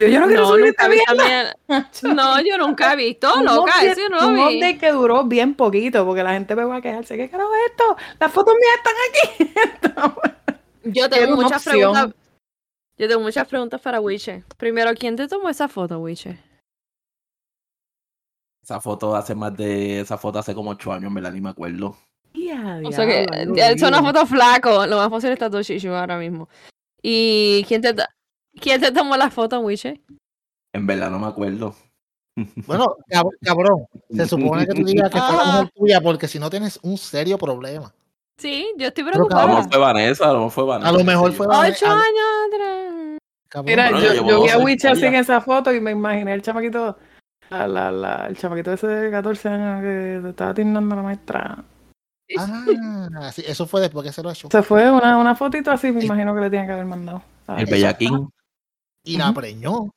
Yo, 0.00 0.06
yo 0.08 0.20
no 0.20 0.26
quiero 0.26 0.46
subir 0.46 0.64
nunca 0.68 0.86
esta 0.86 1.14
mierda. 1.14 1.56
No, 2.14 2.40
yo 2.40 2.56
nunca 2.56 2.94
he 2.94 2.96
visto, 2.96 3.30
Un 3.34 3.44
loca. 3.44 3.72
Eso 3.84 4.00
yo 4.00 4.08
no 4.08 4.26
un 4.28 4.36
lo 4.36 4.46
vi. 4.48 4.56
update 4.56 4.78
que 4.78 4.90
duró 4.92 5.24
bien 5.24 5.52
poquito, 5.52 6.06
porque 6.06 6.22
la 6.22 6.32
gente 6.32 6.56
me 6.56 6.64
va 6.64 6.76
a 6.76 6.80
quejarse. 6.80 7.18
¿Qué 7.18 7.28
carajo 7.28 7.50
es 7.56 7.70
esto? 7.72 7.96
Las 8.18 8.32
fotos 8.32 8.54
mías 8.54 9.52
están 9.92 10.02
aquí. 10.06 10.20
Yo 10.98 11.10
tengo 11.10 11.36
muchas 11.36 11.66
opción. 11.66 11.92
preguntas. 11.92 12.23
Yo 12.96 13.08
tengo 13.08 13.22
muchas 13.22 13.48
preguntas 13.48 13.80
para 13.80 14.00
Wiche. 14.00 14.44
Primero, 14.56 14.92
¿quién 14.94 15.16
te 15.16 15.26
tomó 15.26 15.48
esa 15.48 15.68
foto, 15.68 15.98
Wiche? 15.98 16.38
Esa 18.62 18.80
foto 18.80 19.14
hace 19.16 19.34
más 19.34 19.56
de. 19.56 20.00
Esa 20.00 20.16
foto 20.16 20.38
hace 20.38 20.54
como 20.54 20.70
ocho 20.70 20.92
años, 20.92 21.10
me 21.12 21.20
la 21.20 21.30
ni 21.30 21.40
me 21.40 21.50
acuerdo. 21.50 21.96
Ya, 22.34 22.80
O 22.84 22.92
sea 22.92 23.06
que 23.06 23.26
es 23.56 23.82
una 23.82 24.02
foto 24.02 24.26
flaco. 24.26 24.86
Lo 24.86 24.96
más 24.96 25.10
fácil 25.10 25.30
está 25.30 25.50
todo 25.50 25.62
chichu 25.62 25.90
ahora 25.90 26.18
mismo. 26.18 26.48
¿Y 27.02 27.64
quién 27.68 27.82
te, 27.82 27.94
quién 28.60 28.80
te 28.80 28.90
tomó 28.92 29.16
la 29.16 29.30
foto, 29.30 29.60
Wiche? 29.60 30.00
En 30.72 30.86
verdad 30.86 31.10
no 31.10 31.18
me 31.18 31.26
acuerdo. 31.26 31.74
Bueno, 32.66 32.96
cab- 33.08 33.30
cabrón, 33.42 33.86
se 34.10 34.26
supone 34.26 34.66
que 34.66 34.74
tú 34.74 34.84
digas 34.84 35.08
que 35.08 35.20
fue 35.20 35.36
la 35.36 35.42
Ajá. 35.42 35.52
mujer 35.52 35.70
tuya 35.76 36.00
porque 36.00 36.26
si 36.26 36.40
no 36.40 36.50
tienes 36.50 36.80
un 36.82 36.98
serio 36.98 37.38
problema. 37.38 37.94
Sí, 38.36 38.66
yo 38.76 38.88
estoy 38.88 39.04
Pero 39.04 39.16
A 39.16 39.18
lo 39.20 39.26
preocupada. 39.26 39.46
mejor 39.46 39.70
fue 39.72 39.78
Vanessa, 39.78 40.24
a 40.24 40.32
lo 40.32 40.38
mejor 40.38 40.50
fue 40.50 40.64
Vanessa. 40.64 40.88
A 40.88 40.92
lo 40.92 41.04
mejor 41.04 41.32
fue. 41.32 41.46
Vanessa. 41.46 41.86
Ocho 41.86 41.92
años 41.94 42.24
atrás. 42.48 43.18
cabrón, 43.48 43.66
Mira, 43.66 43.90
Bueno, 43.90 44.14
yo, 44.14 44.24
vi 44.24 44.30
a 44.50 44.54
12 44.54 44.56
Witch 44.64 44.84
así 44.86 45.06
en 45.06 45.14
esa 45.14 45.40
foto 45.40 45.72
y 45.72 45.80
me 45.80 45.92
imaginé 45.92 46.32
el 46.34 46.42
chamaquito, 46.42 46.96
la, 47.50 47.68
la, 47.68 47.92
la- 47.92 48.26
el 48.26 48.36
chamaquito 48.36 48.72
ese 48.72 48.86
de 48.88 49.10
14 49.10 49.48
años 49.48 49.80
que 49.82 50.20
te 50.22 50.28
estaba 50.30 50.52
tirando 50.54 50.80
a 50.94 50.96
la 50.96 51.02
maestra. 51.02 51.64
Ah, 52.38 53.30
sí, 53.32 53.44
eso 53.46 53.66
fue 53.66 53.80
después 53.82 54.04
que 54.04 54.12
se 54.12 54.22
lo 54.22 54.30
echó. 54.30 54.48
Se 54.50 54.62
fue 54.62 54.90
una, 54.90 55.16
una 55.18 55.36
fotito 55.36 55.70
así, 55.70 55.92
me 55.92 56.02
imagino 56.04 56.34
que 56.34 56.40
le 56.40 56.50
tienen 56.50 56.66
que 56.66 56.72
haber 56.72 56.86
mandado. 56.86 57.22
El 57.56 57.66
Bellaquín. 57.66 58.30
Y 59.04 59.18
la 59.18 59.32
preñó. 59.32 59.90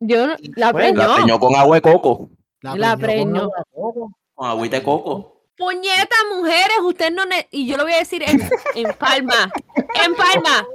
Yo 0.00 0.26
no- 0.26 0.34
la 0.56 0.72
preñó. 0.72 0.98
La 1.06 1.14
preñó 1.16 1.38
con 1.38 1.54
agua 1.54 1.76
de 1.76 1.82
coco. 1.82 2.30
La 2.62 2.96
preñó. 2.96 3.42
agua 3.42 3.56
de 3.58 3.64
coco. 3.72 4.12
Con 4.34 4.48
agüita 4.48 4.76
de 4.78 4.82
coco. 4.82 5.41
Puñeta, 5.62 6.16
mujeres, 6.34 6.76
usted 6.82 7.12
no... 7.12 7.24
ne- 7.24 7.46
y 7.52 7.66
yo 7.68 7.76
lo 7.76 7.84
voy 7.84 7.92
a 7.92 7.98
decir 7.98 8.22
en, 8.28 8.40
en 8.74 8.92
palma. 8.94 9.52
En 10.04 10.12
palma. 10.16 10.66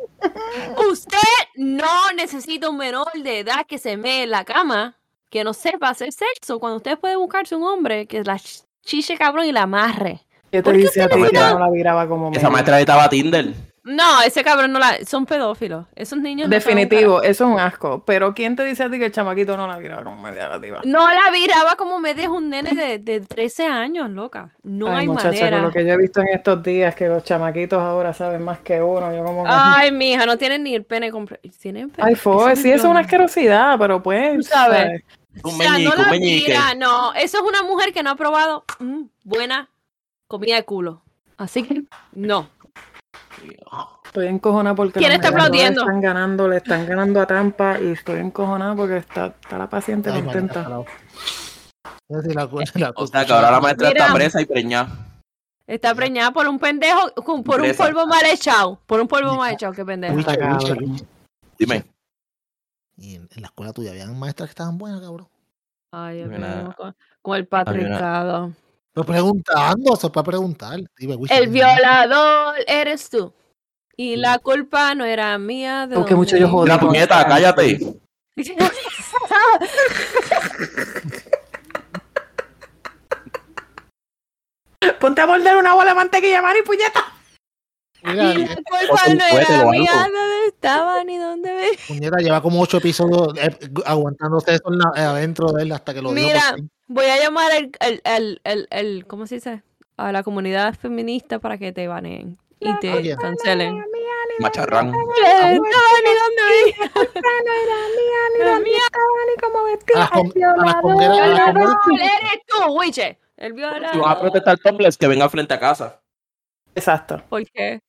Usted 0.90 1.18
no 1.56 2.12
necesita 2.16 2.70
un 2.70 2.78
menor 2.78 3.12
de 3.14 3.40
edad 3.40 3.66
que 3.68 3.80
se 3.80 3.98
mee 3.98 4.24
en 4.24 4.32
la 4.32 4.46
cama, 4.46 4.96
que 5.30 5.44
no 5.44 5.54
sepa 5.54 5.90
hacer 5.90 6.14
sexo, 6.14 6.60
cuando 6.60 6.78
usted 6.78 6.98
puede 6.98 7.18
buscarse 7.18 7.54
un 7.56 7.64
hombre 7.64 8.06
que 8.08 8.24
la 8.24 8.36
ch- 8.36 8.64
chiche 8.82 9.18
cabrón 9.18 9.46
y 9.46 9.52
la 9.52 9.64
amarre. 9.64 10.22
¿Qué 10.52 10.60
te 10.60 10.64
¿Por 10.64 10.74
qué 10.74 10.80
dice 10.80 11.02
a 11.04 11.10
ti 11.10 11.22
que 11.22 11.34
no 11.38 11.60
la 11.60 11.70
viraba 11.70 12.08
como 12.08 12.32
Esa 12.32 12.50
maestra 12.50 12.80
estaba 12.80 13.10
Tinder. 13.10 13.54
No, 13.88 14.22
ese 14.22 14.44
cabrón 14.44 14.72
no 14.74 14.80
la... 14.80 14.98
Son 15.06 15.26
pedófilos. 15.26 15.86
Esos 15.96 16.20
niños... 16.20 16.48
no 16.50 16.56
Definitivo, 16.56 17.22
eso 17.22 17.46
es 17.46 17.52
un 17.52 17.60
asco. 17.60 18.04
Pero 18.06 18.34
¿quién 18.34 18.56
te 18.56 18.64
dice 18.66 18.84
a 18.84 18.90
ti 18.92 19.00
que 19.00 19.06
el 19.06 19.12
chamaquito 19.12 19.56
no 19.58 19.68
la 19.68 19.78
viraba 19.78 20.04
como 20.04 20.22
media 20.22 20.50
lativa? 20.50 20.82
No 20.86 21.08
la 21.08 21.32
viraba 21.32 21.76
como 21.76 22.00
media 22.00 22.24
es 22.24 22.30
un 22.30 22.50
nene 22.50 22.72
de, 22.76 23.00
de 23.00 23.22
13 23.22 23.66
años, 23.66 24.10
loca. 24.10 24.50
No 24.64 24.88
Ay, 24.90 24.96
hay 25.02 25.08
muchacha, 25.08 25.30
manera. 25.30 25.58
con 25.58 25.66
lo 25.68 25.72
que 25.72 25.86
yo 25.86 25.94
he 25.94 25.98
visto 25.98 26.22
en 26.22 26.28
estos 26.30 26.62
días, 26.62 26.94
que 26.96 27.08
los 27.08 27.24
chamaquitos 27.24 27.80
ahora 27.82 28.14
saben 28.14 28.44
más 28.44 28.60
que 28.60 28.82
uno. 28.82 29.14
Yo 29.16 29.24
como 29.24 29.44
que... 29.44 29.50
Ay, 29.54 29.92
mija, 29.92 30.26
no 30.26 30.38
tienen 30.38 30.64
ni 30.64 30.76
el 30.76 30.84
pene 30.84 31.10
completo. 31.12 31.48
Tienen 31.62 31.90
pene. 31.90 32.08
Ay, 32.10 32.16
fue, 32.16 32.56
sí, 32.56 32.70
eso 32.70 32.86
es 32.86 32.92
una 32.92 33.00
asquerosidad, 33.02 33.78
pero 33.80 34.04
pues... 34.04 34.36
Tú 34.36 34.44
sabes. 34.44 34.80
¿sabes? 34.84 35.04
O 35.44 35.50
Un 35.50 35.58
sea, 35.58 35.72
meñique, 35.72 35.90
no 35.90 35.96
un 35.96 36.02
la 36.02 36.12
meñique. 36.12 36.46
vira, 36.48 36.74
no. 36.76 37.14
Eso 37.14 37.38
es 37.38 37.44
una 37.44 37.64
mujer 37.64 37.94
que 37.94 38.02
no 38.04 38.10
ha 38.10 38.16
probado 38.16 38.66
mm, 38.80 39.04
buena 39.24 39.70
comida 40.28 40.56
de 40.56 40.64
culo. 40.64 41.04
Así 41.38 41.62
que, 41.62 41.84
no. 42.14 42.50
Estoy 44.06 44.28
encojonada 44.28 44.76
porque 44.76 45.00
¿Quién 45.00 45.12
los 45.12 45.16
está 45.18 45.30
aplaudiendo? 45.30 45.82
están 45.82 46.02
ganando, 46.02 46.48
le 46.48 46.58
están 46.58 46.86
ganando 46.86 47.22
a 47.22 47.28
Tampa 47.28 47.80
y 47.80 47.92
estoy 47.92 48.20
encojonada 48.20 48.76
porque 48.76 48.98
está, 48.98 49.28
está 49.28 49.58
la 49.58 49.70
paciente 49.70 50.10
Ay, 50.10 50.24
contenta. 50.24 50.68
la 50.68 50.84
la 52.10 52.94
O 52.96 53.08
sea 53.08 53.26
que 53.26 53.34
ahora 53.34 53.52
la 53.52 53.60
maestra 53.60 53.90
Mira. 53.90 54.02
está 54.06 54.14
presa 54.14 54.42
y 54.42 54.46
preñada. 54.46 54.90
Está 55.68 55.94
preñada 55.94 56.32
por 56.32 56.48
un 56.48 56.60
pendejo, 56.60 57.14
por 57.44 57.62
un 57.62 57.76
polvo 57.76 58.08
mal 58.08 58.26
echado. 58.26 58.80
Por 58.86 59.02
un 59.02 59.08
polvo 59.08 59.36
mal 59.36 59.54
echado, 59.54 59.74
qué 59.74 59.84
pendejo. 59.84 60.16
Dime. 61.60 61.84
Y 62.96 63.16
en, 63.16 63.28
en 63.36 63.42
la 63.42 63.48
escuela 63.48 63.74
tuya 63.74 63.92
habían 63.92 64.18
maestras 64.18 64.48
que 64.50 64.52
estaban 64.52 64.78
buenas, 64.78 65.02
cabrón. 65.02 65.28
Ay, 65.92 66.18
Dios 66.18 66.30
mío, 66.30 66.74
con, 66.76 66.96
con 67.22 67.36
el 67.38 67.48
patriarcado. 67.48 68.54
Pero 68.98 69.06
preguntando, 69.06 69.96
se 69.96 70.10
puede 70.10 70.26
preguntar. 70.26 70.80
Dime, 70.98 71.16
El 71.30 71.50
violador 71.50 72.56
eres 72.66 73.12
tú. 73.12 73.32
Y 73.96 74.16
la 74.16 74.40
culpa 74.40 74.96
no 74.96 75.06
era 75.06 75.38
mía. 75.38 75.86
¿de 75.86 75.96
Porque 75.96 76.16
mucho 76.16 76.36
yo. 76.36 76.48
Mira, 76.64 76.80
con 76.80 76.88
puñeta, 76.90 77.24
cállate. 77.28 77.78
Ponte 85.00 85.22
a 85.22 85.28
morder 85.28 85.58
una 85.58 85.76
bola 85.76 85.92
de 85.92 85.96
mantequilla, 85.96 86.42
Mari, 86.42 86.64
puñeta. 86.64 87.04
Mira, 88.04 88.34
Y 88.34 88.38
la 88.38 88.54
eh, 88.54 88.64
culpa 88.68 89.14
no 89.14 89.38
era 89.38 89.66
mía. 89.66 89.92
¿Dónde 89.94 90.48
estaba 90.48 91.04
ni 91.04 91.18
dónde 91.18 91.54
me 91.54 91.68
puñeta, 91.88 92.18
lleva 92.18 92.42
como 92.42 92.62
ocho 92.62 92.78
episodios 92.78 93.38
eh, 93.38 93.58
aguantándose 93.86 94.56
eso 94.56 94.72
en 94.72 94.80
la- 94.80 94.92
eh, 94.96 95.02
adentro 95.06 95.52
de 95.52 95.64
él 95.64 95.72
hasta 95.72 95.94
que 95.94 96.02
lo 96.02 96.12
Mira, 96.12 96.42
por 96.50 96.56
fin. 96.60 96.72
Voy 96.88 97.06
a 97.06 97.18
llamar 97.22 97.52
al, 97.52 97.72
al, 97.80 98.02
al, 98.04 98.42
al- 98.44 98.68
al- 98.72 99.06
¿cómo 99.08 99.28
se 99.28 99.36
dice? 99.36 99.64
A 99.98 100.12
la 100.12 100.24
comunidad 100.24 100.74
feminista 100.76 101.40
para 101.40 101.58
que 101.58 101.72
te 101.72 101.88
baneen 101.88 102.38
y 102.60 102.74
te 102.80 102.94
Oye. 102.94 103.16
cancelen. 103.18 103.84
Macharrán. 104.40 104.92
¿Dónde 104.92 105.14
estaba 105.24 105.52
ni 105.52 105.58
dónde 105.58 106.44
me 108.36 108.44
Era 108.44 108.60
mía. 108.60 108.82
A 109.96 110.00
las 110.00 110.10
con- 110.12 110.32
a 110.44 110.66
las 110.66 110.76
congueras- 110.82 111.18
a 111.18 111.50
El 111.50 111.54
violador 111.54 111.78
eres 111.94 112.42
tú, 112.48 112.72
Wiche. 112.74 113.18
El 113.38 113.56
Si 113.56 114.00
vas 114.00 114.16
a 114.16 114.20
protestar 114.20 114.58
topless, 114.60 114.98
que 114.98 115.08
venga 115.08 115.30
frente 115.30 115.54
a 115.54 115.60
casa. 115.60 116.02
Exacto. 116.76 117.24
¿Por 117.30 117.44
qué? 117.50 117.80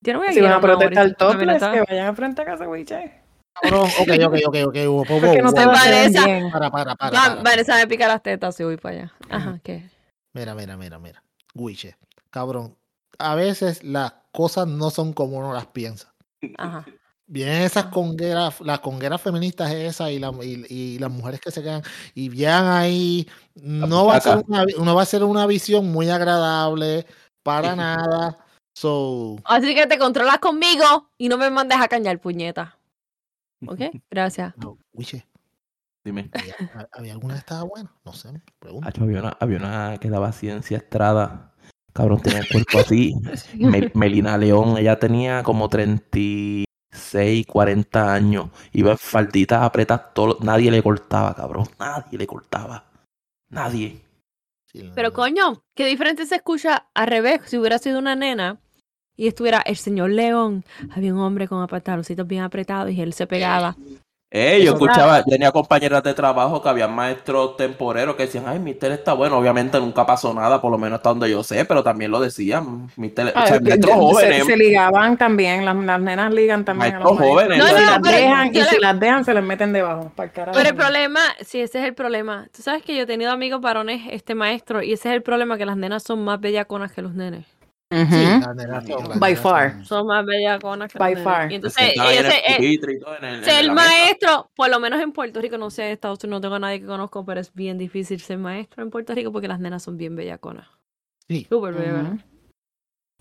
Yo 0.00 0.12
no 0.12 0.18
voy 0.20 0.28
a 0.28 0.32
Si 0.32 0.40
van 0.40 0.52
a 0.52 0.60
protestar 0.60 1.14
topless, 1.14 1.62
que 1.62 1.80
vayan 1.88 2.06
a 2.06 2.14
frente 2.14 2.42
a 2.42 2.44
casa, 2.44 2.66
güey, 2.66 2.84
che. 2.84 3.22
Cabrón, 3.62 3.90
ok, 3.98 4.10
ok, 4.26 4.34
ok, 4.46 4.56
ok. 4.66 4.76
wow, 4.86 5.04
wow, 5.04 5.20
no 5.20 5.42
wow, 5.42 5.54
te 5.54 5.64
wow. 5.64 5.74
Vanessa. 5.74 6.24
Para, 6.52 6.70
para, 6.70 6.94
para. 6.94 7.16
Va- 7.16 7.28
para. 7.28 7.42
Vanessa 7.42 7.76
me 7.76 7.86
pica 7.86 8.06
las 8.06 8.22
tetas 8.22 8.54
si 8.54 8.64
voy 8.64 8.76
para 8.76 8.96
allá. 8.96 9.12
Ajá, 9.30 9.58
¿qué? 9.62 9.88
Mira, 10.34 10.54
mira, 10.54 10.76
mira, 10.76 10.98
mira. 10.98 11.22
Wiche, 11.54 11.96
cabrón. 12.30 12.76
A 13.18 13.34
veces 13.34 13.82
las 13.82 14.12
cosas 14.32 14.66
no 14.66 14.90
son 14.90 15.14
como 15.14 15.38
uno 15.38 15.54
las 15.54 15.66
piensa. 15.66 16.12
Ajá. 16.58 16.84
Vienen 17.28 17.62
esas 17.62 17.86
congueras, 17.86 18.60
las 18.60 18.80
congueras 18.80 19.20
feministas 19.20 19.72
esas 19.72 20.10
y, 20.10 20.18
la- 20.18 20.32
y- 20.42 20.66
y 20.68 20.98
las 20.98 21.10
mujeres 21.10 21.40
que 21.40 21.50
se 21.50 21.62
quedan 21.62 21.82
y 22.14 22.28
vean 22.28 22.66
ahí, 22.68 23.26
no 23.54 24.06
va, 24.06 24.16
a 24.16 24.20
ser 24.20 24.44
una, 24.46 24.64
no 24.78 24.94
va 24.94 25.02
a 25.02 25.06
ser 25.06 25.24
una 25.24 25.46
visión 25.46 25.90
muy 25.90 26.08
agradable 26.10 27.06
para 27.42 27.74
nada. 27.76 28.38
So, 28.74 29.36
Así 29.44 29.74
que 29.74 29.86
te 29.86 29.96
controlas 29.98 30.38
conmigo 30.38 31.08
y 31.16 31.28
no 31.28 31.38
me 31.38 31.48
mandes 31.50 31.80
a 31.80 31.88
cañar, 31.88 32.20
puñeta. 32.20 32.75
¿Ok? 33.66 33.80
Gracias. 34.10 34.54
no, 34.56 34.78
Wiche, 34.92 35.26
Dime. 36.04 36.30
¿había, 36.32 36.54
había 36.92 37.12
alguna 37.12 37.34
que 37.34 37.40
estaba 37.40 37.62
buena? 37.64 37.92
No 38.04 38.12
sé, 38.12 38.40
pregunta. 38.58 38.88
Hacho, 38.88 39.02
había, 39.04 39.20
una, 39.20 39.36
había 39.40 39.58
una 39.58 39.98
que 40.00 40.08
daba 40.10 40.32
ciencia 40.32 40.76
Estrada. 40.78 41.52
Cabrón, 41.92 42.20
tenía 42.20 42.40
el 42.40 42.48
cuerpo 42.48 42.78
así. 42.78 43.14
Me- 43.58 43.90
Melina 43.94 44.36
León, 44.38 44.76
ella 44.78 44.98
tenía 44.98 45.42
como 45.42 45.68
36 45.68 46.66
36, 46.90 47.46
40 47.46 48.14
años. 48.14 48.50
Iba 48.72 48.92
en 48.92 48.98
falditas 48.98 49.62
apretadas, 49.62 50.14
todo, 50.14 50.38
nadie 50.40 50.70
le 50.70 50.82
cortaba, 50.82 51.34
cabrón. 51.34 51.66
Nadie 51.78 52.16
le 52.18 52.26
cortaba. 52.26 52.84
Nadie. 53.50 54.00
Sí, 54.72 54.90
Pero 54.94 55.12
coño, 55.12 55.62
qué 55.74 55.84
diferente 55.86 56.24
se 56.26 56.36
escucha 56.36 56.88
al 56.94 57.06
revés. 57.08 57.40
Si 57.46 57.58
hubiera 57.58 57.78
sido 57.78 57.98
una 57.98 58.16
nena 58.16 58.60
y 59.16 59.28
estuviera 59.28 59.60
el 59.64 59.76
señor 59.76 60.10
León, 60.10 60.64
había 60.94 61.12
un 61.14 61.20
hombre 61.20 61.48
con 61.48 61.66
pantaloncitos 61.66 62.26
bien 62.26 62.42
apretados 62.42 62.90
y 62.92 63.00
él 63.00 63.12
se 63.12 63.26
pegaba. 63.26 63.76
Eh, 64.28 64.60
yo 64.64 64.72
escuchaba, 64.72 65.18
yo 65.20 65.24
tenía 65.24 65.52
compañeras 65.52 66.02
de 66.02 66.12
trabajo 66.12 66.60
que 66.60 66.68
habían 66.68 66.92
maestros 66.92 67.56
temporeros 67.56 68.16
que 68.16 68.24
decían, 68.24 68.44
ay, 68.48 68.58
Mister 68.58 68.90
está 68.90 69.12
bueno. 69.14 69.38
Obviamente 69.38 69.78
nunca 69.78 70.04
pasó 70.04 70.34
nada, 70.34 70.60
por 70.60 70.72
lo 70.72 70.76
menos 70.78 70.96
hasta 70.96 71.10
donde 71.10 71.30
yo 71.30 71.44
sé, 71.44 71.64
pero 71.64 71.84
también 71.84 72.10
lo 72.10 72.18
decían. 72.20 72.88
Mister, 72.96 73.28
o 73.28 73.32
Ah, 73.36 73.46
sea, 73.46 73.60
maestros 73.60 73.94
se- 73.94 74.00
jóvenes. 74.00 74.44
Se, 74.44 74.56
ligaban 74.56 75.16
también, 75.16 75.64
las, 75.64 75.76
las 75.76 76.00
nenas 76.00 76.34
ligan 76.34 76.64
también 76.64 76.96
a 76.96 76.98
los 76.98 77.12
Maestros 77.14 77.30
jóvenes. 77.30 77.58
maestros. 77.60 77.72
No, 77.72 77.78
Y 77.78 77.84
no, 77.84 77.90
las 77.92 78.00
pero 78.02 78.16
dejan, 78.18 78.52
yo 78.52 78.60
y 78.60 78.64
si 78.64 78.78
las 78.80 79.00
dejan, 79.00 79.24
se 79.24 79.32
les 79.32 79.44
meten 79.44 79.72
debajo. 79.72 80.12
Para 80.16 80.26
el 80.26 80.32
carajo. 80.34 80.58
Pero 80.58 80.68
el 80.70 80.74
problema, 80.76 81.20
sí, 81.40 81.60
ese 81.60 81.78
es 81.78 81.84
el 81.86 81.94
problema. 81.94 82.48
Tú 82.54 82.62
sabes 82.62 82.82
que 82.82 82.96
yo 82.96 83.02
he 83.04 83.06
tenido 83.06 83.30
amigos 83.30 83.60
varones, 83.60 84.02
este 84.10 84.34
maestro, 84.34 84.82
y 84.82 84.92
ese 84.92 85.08
es 85.08 85.14
el 85.14 85.22
problema, 85.22 85.56
que 85.56 85.64
las 85.66 85.76
nenas 85.76 86.02
son 86.02 86.24
más 86.24 86.40
bellaconas 86.40 86.90
que 86.92 87.00
los 87.00 87.14
nenes. 87.14 87.46
Sí, 87.88 87.96
la 87.98 88.52
By 89.18 89.32
nenas 89.34 89.40
far. 89.40 89.84
son- 89.84 90.06
más 90.08 90.26
bellaconas 90.26 90.92
que 90.92 90.98
By 90.98 91.16
far. 91.16 91.52
Y 91.52 91.54
entonces, 91.54 91.92
el 91.94 92.54
pupitre 92.56 92.92
y 92.94 92.98
todo, 92.98 93.16
en 93.16 93.24
el- 93.24 93.34
en 93.36 93.44
ser 93.44 93.64
la 93.64 93.74
mesa. 93.74 93.88
maestro, 93.88 94.50
por 94.56 94.68
lo 94.70 94.80
menos 94.80 95.00
en 95.00 95.12
Puerto 95.12 95.40
Rico, 95.40 95.56
no 95.56 95.70
sé, 95.70 95.86
en 95.86 95.92
Estados 95.92 96.22
Unidos 96.24 96.38
no 96.38 96.40
tengo 96.40 96.54
a 96.56 96.58
nadie 96.58 96.80
que 96.80 96.86
conozco, 96.86 97.24
pero 97.24 97.40
es 97.40 97.54
bien 97.54 97.78
difícil 97.78 98.20
ser 98.20 98.38
maestro 98.38 98.82
en 98.82 98.90
Puerto 98.90 99.14
Rico 99.14 99.30
porque 99.30 99.46
las 99.46 99.60
nenas 99.60 99.84
son 99.84 99.96
bien 99.96 100.16
bellaconas. 100.16 100.66
Sí. 101.28 101.46
Súper 101.48 101.74
bellaconas. 101.74 102.14
Ujú. 102.14 102.35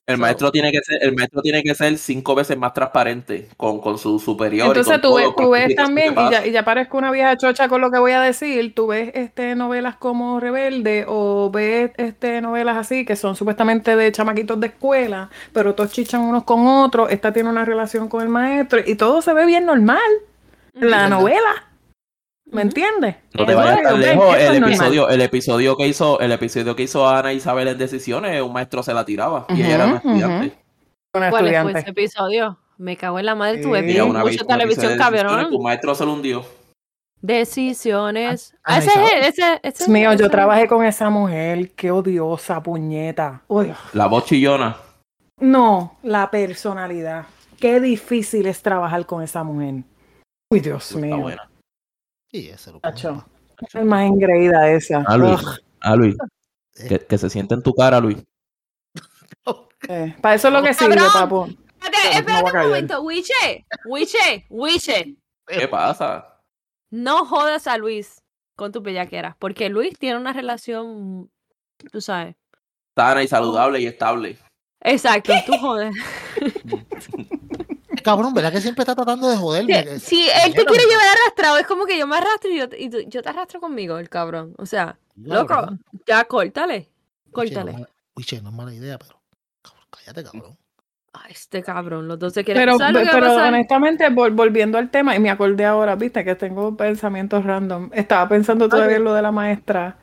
El 0.08 0.18
So- 0.18 0.22
maestro 0.22 0.52
tiene 0.52 0.72
que 0.72 0.80
ser, 0.84 1.00
el 1.02 1.16
maestro 1.16 1.42
tiene 1.42 1.64
que 1.64 1.74
ser 1.74 1.98
cinco 1.98 2.36
veces 2.36 2.58
más 2.58 2.74
transparente 2.74 3.48
con, 3.58 3.80
con 3.82 3.98
su 3.98 4.20
superior. 4.20 4.68
y 4.68 4.70
Entonces 4.70 4.94
con 4.94 5.02
tú 5.02 5.08
todo, 5.08 5.16
ves, 5.16 5.28
con 5.34 5.46
tú 5.46 5.50
ves 5.52 5.76
también, 5.76 6.14
y 6.14 6.30
ya, 6.32 6.46
y 6.46 6.52
ya 6.52 6.64
parezco 6.64 6.98
una 7.00 7.10
vieja 7.12 7.36
chocha 7.38 7.68
con 7.68 7.82
lo 7.82 7.90
que 7.90 7.98
voy 7.98 8.12
a 8.12 8.22
decir, 8.22 8.76
tú 8.76 8.88
ves 8.88 9.10
este 9.16 9.56
novelas 9.56 9.96
como 9.96 10.40
Rebelde 10.40 11.06
o 11.08 11.50
ves 11.50 11.92
este 11.98 12.40
novelas 12.42 12.78
así 12.78 13.04
que 13.04 13.16
son 13.16 13.36
supuestamente 13.36 13.96
de 13.96 14.12
chamaquitos 14.12 14.60
de 14.60 14.68
escuela, 14.68 15.30
pero 15.54 15.74
todos 15.74 15.92
chichan 15.92 16.22
unos 16.22 16.44
con 16.44 16.68
otros, 16.68 17.10
esta 17.12 17.34
tiene 17.34 17.50
una 17.50 17.66
relación 17.66 18.08
con 18.08 18.22
el 18.22 18.30
maestro 18.30 18.82
y 18.86 18.96
todo 18.96 19.22
se 19.24 19.34
ve 19.34 19.46
bien 19.48 19.66
normal. 19.66 20.00
En 20.76 20.90
la 20.92 21.10
novela, 21.10 21.70
¿me 22.52 22.62
entiendes? 22.62 23.16
No 23.34 23.46
te 23.46 23.52
Eso 23.52 23.60
vayas 23.62 23.78
es- 23.78 23.84
tan 23.84 24.02
lejos. 24.02 24.36
es 24.38 24.50
El 24.50 24.64
episodio, 24.64 25.10
el 25.10 25.22
episodio 25.22 25.78
que 25.78 25.88
hizo, 25.88 26.20
el 26.20 26.32
episodio 26.32 26.76
que 26.76 26.84
hizo 26.84 27.08
Ana 27.08 27.34
Isabel 27.34 27.68
en 27.70 27.78
decisiones, 27.78 28.42
un 28.42 28.54
maestro 28.54 28.82
se 28.84 28.94
la 28.94 29.04
tiraba 29.06 29.46
y 29.50 29.62
ella 29.62 29.76
era 29.76 29.86
una 29.86 29.96
estudiante. 29.98 30.58
Una 31.14 31.30
¿Cuál 31.30 31.50
fue 31.64 31.72
ese 31.80 31.90
episodio? 31.90 32.58
Me 32.78 32.98
cago 32.98 33.20
en 33.20 33.26
la 33.26 33.36
madre, 33.36 33.62
tuve 33.62 33.80
Sí. 33.82 33.86
Vez 33.94 34.04
mucha 34.06 34.46
televisión, 34.46 34.98
cabrón. 34.98 35.50
Tu 35.50 35.62
maestro 35.62 35.96
se 35.96 36.06
lo 36.06 36.14
hundió. 36.14 36.44
Decisiones. 37.22 38.54
Ah, 38.64 38.76
Ah, 38.76 38.78
ese 38.80 38.90
es 38.90 38.96
él, 38.98 39.20
ese, 39.24 39.60
ese 39.64 39.78
Dios 39.86 39.90
mío, 39.90 40.14
yo 40.14 40.30
trabajé 40.30 40.68
con 40.68 40.86
esa 40.86 41.10
mujer, 41.10 41.72
qué 41.72 41.90
odiosa 41.90 42.62
puñeta. 42.62 43.42
Uy. 43.48 43.74
La 43.94 44.08
voz 44.08 44.26
chillona. 44.26 44.78
No, 45.40 45.98
la 46.04 46.30
personalidad. 46.30 47.26
Qué 47.60 47.80
difícil 47.80 48.46
es 48.46 48.62
trabajar 48.62 49.06
con 49.06 49.24
esa 49.24 49.44
mujer. 49.44 49.84
Uy, 50.52 50.60
Dios 50.60 50.92
Está 50.92 51.00
mío. 51.06 51.18
buena. 51.18 51.50
Sí, 52.36 52.50
ese 52.50 52.74
lo 52.74 52.82
pongo. 52.82 53.26
Es 53.74 53.86
más 53.86 54.06
engreída 54.06 54.70
esa. 54.70 55.06
Ah, 55.08 55.16
Luis. 55.16 55.40
Ah, 55.80 55.96
Luis. 55.96 56.18
Que, 56.90 57.00
que 57.00 57.18
se 57.18 57.30
siente 57.30 57.54
en 57.54 57.64
tu 57.64 57.74
cara, 57.74 58.00
Luis. 58.00 58.18
Eh, 59.88 60.16
para 60.20 60.34
eso 60.34 60.48
es 60.48 60.54
lo 60.56 60.64
que 60.64 60.74
sirve, 60.74 60.96
Cabrón. 60.96 61.12
papo. 61.14 61.46
Espérate, 61.46 62.08
No 62.08 62.18
espérate 62.18 62.58
un 62.58 62.64
momento, 62.64 63.02
Wiche, 63.04 63.66
Wiche, 63.86 64.48
Wiche. 64.50 65.16
¿Qué 65.46 65.68
pasa? 65.68 66.42
No 66.90 67.24
jodas 67.28 67.68
a 67.68 67.78
Luis 67.78 68.24
con 68.56 68.72
tu 68.72 68.82
bellaquera, 68.82 69.38
porque 69.38 69.70
Luis 69.70 70.00
tiene 70.00 70.18
una 70.18 70.34
relación, 70.34 71.30
tú 71.92 72.02
sabes. 72.02 72.36
Sana 72.98 73.22
y 73.22 73.28
saludable 73.28 73.80
y 73.80 73.86
estable. 73.86 74.40
Exacto, 74.82 75.34
tú 75.46 75.54
jodes. 75.60 75.94
Cabrón, 78.06 78.34
¿verdad 78.34 78.52
que 78.54 78.62
siempre 78.62 78.84
está 78.84 78.96
tratando 78.96 79.28
de 79.28 79.36
joderme? 79.36 80.00
Si, 80.00 80.06
si 80.16 80.30
él 80.30 80.54
te 80.54 80.64
quiere 80.64 80.84
llevar 80.86 81.06
arrastrado, 81.24 81.58
es 81.58 81.66
como 81.68 81.86
que 81.86 81.98
yo 81.98 82.06
me 82.08 82.16
arrastro 82.16 82.50
y 82.52 82.60
yo, 82.60 82.66
y 82.78 82.90
tú- 82.90 83.02
yo 83.08 83.22
te 83.24 83.30
arrastro 83.30 83.60
conmigo, 83.60 83.98
el 83.98 84.08
cabrón. 84.10 84.54
O 84.60 84.66
sea, 84.68 84.98
loco, 85.16 85.48
cabrón. 85.48 85.82
ya 86.08 86.24
córtale, 86.26 86.88
córtale. 87.32 87.74
mala- 87.74 87.90
Wiche, 88.16 88.42
no 88.42 88.50
es 88.50 88.56
mala 88.56 88.74
idea, 88.74 88.98
pero. 89.00 89.20
cabrón, 89.62 89.84
cállate, 89.90 90.24
cabrón. 90.24 90.58
Ay, 91.14 91.32
este 91.32 91.64
cabrón, 91.64 92.08
los 92.08 92.20
dos 92.20 92.34
se 92.34 92.44
quieren. 92.44 92.62
Pero, 92.62 92.78
¿Sabes 92.78 92.94
lo 92.94 93.00
que 93.00 93.06
va 93.06 93.12
a 93.12 93.16
pero 93.16 93.28
pasar? 93.28 93.48
honestamente, 93.54 94.10
vol- 94.10 94.36
volviendo 94.36 94.78
al 94.78 94.92
tema, 94.92 95.16
y 95.16 95.20
me 95.20 95.30
acordé 95.32 95.66
ahora, 95.66 95.96
viste, 95.96 96.24
que 96.24 96.36
tengo 96.36 96.78
pensamientos 96.78 97.44
random. 97.44 97.90
Estaba 97.94 98.30
pensando 98.30 98.70
todavía 98.70 98.98
en 98.98 99.04
lo 99.04 99.14
de 99.14 99.22
la 99.22 99.32
maestra 99.32 99.98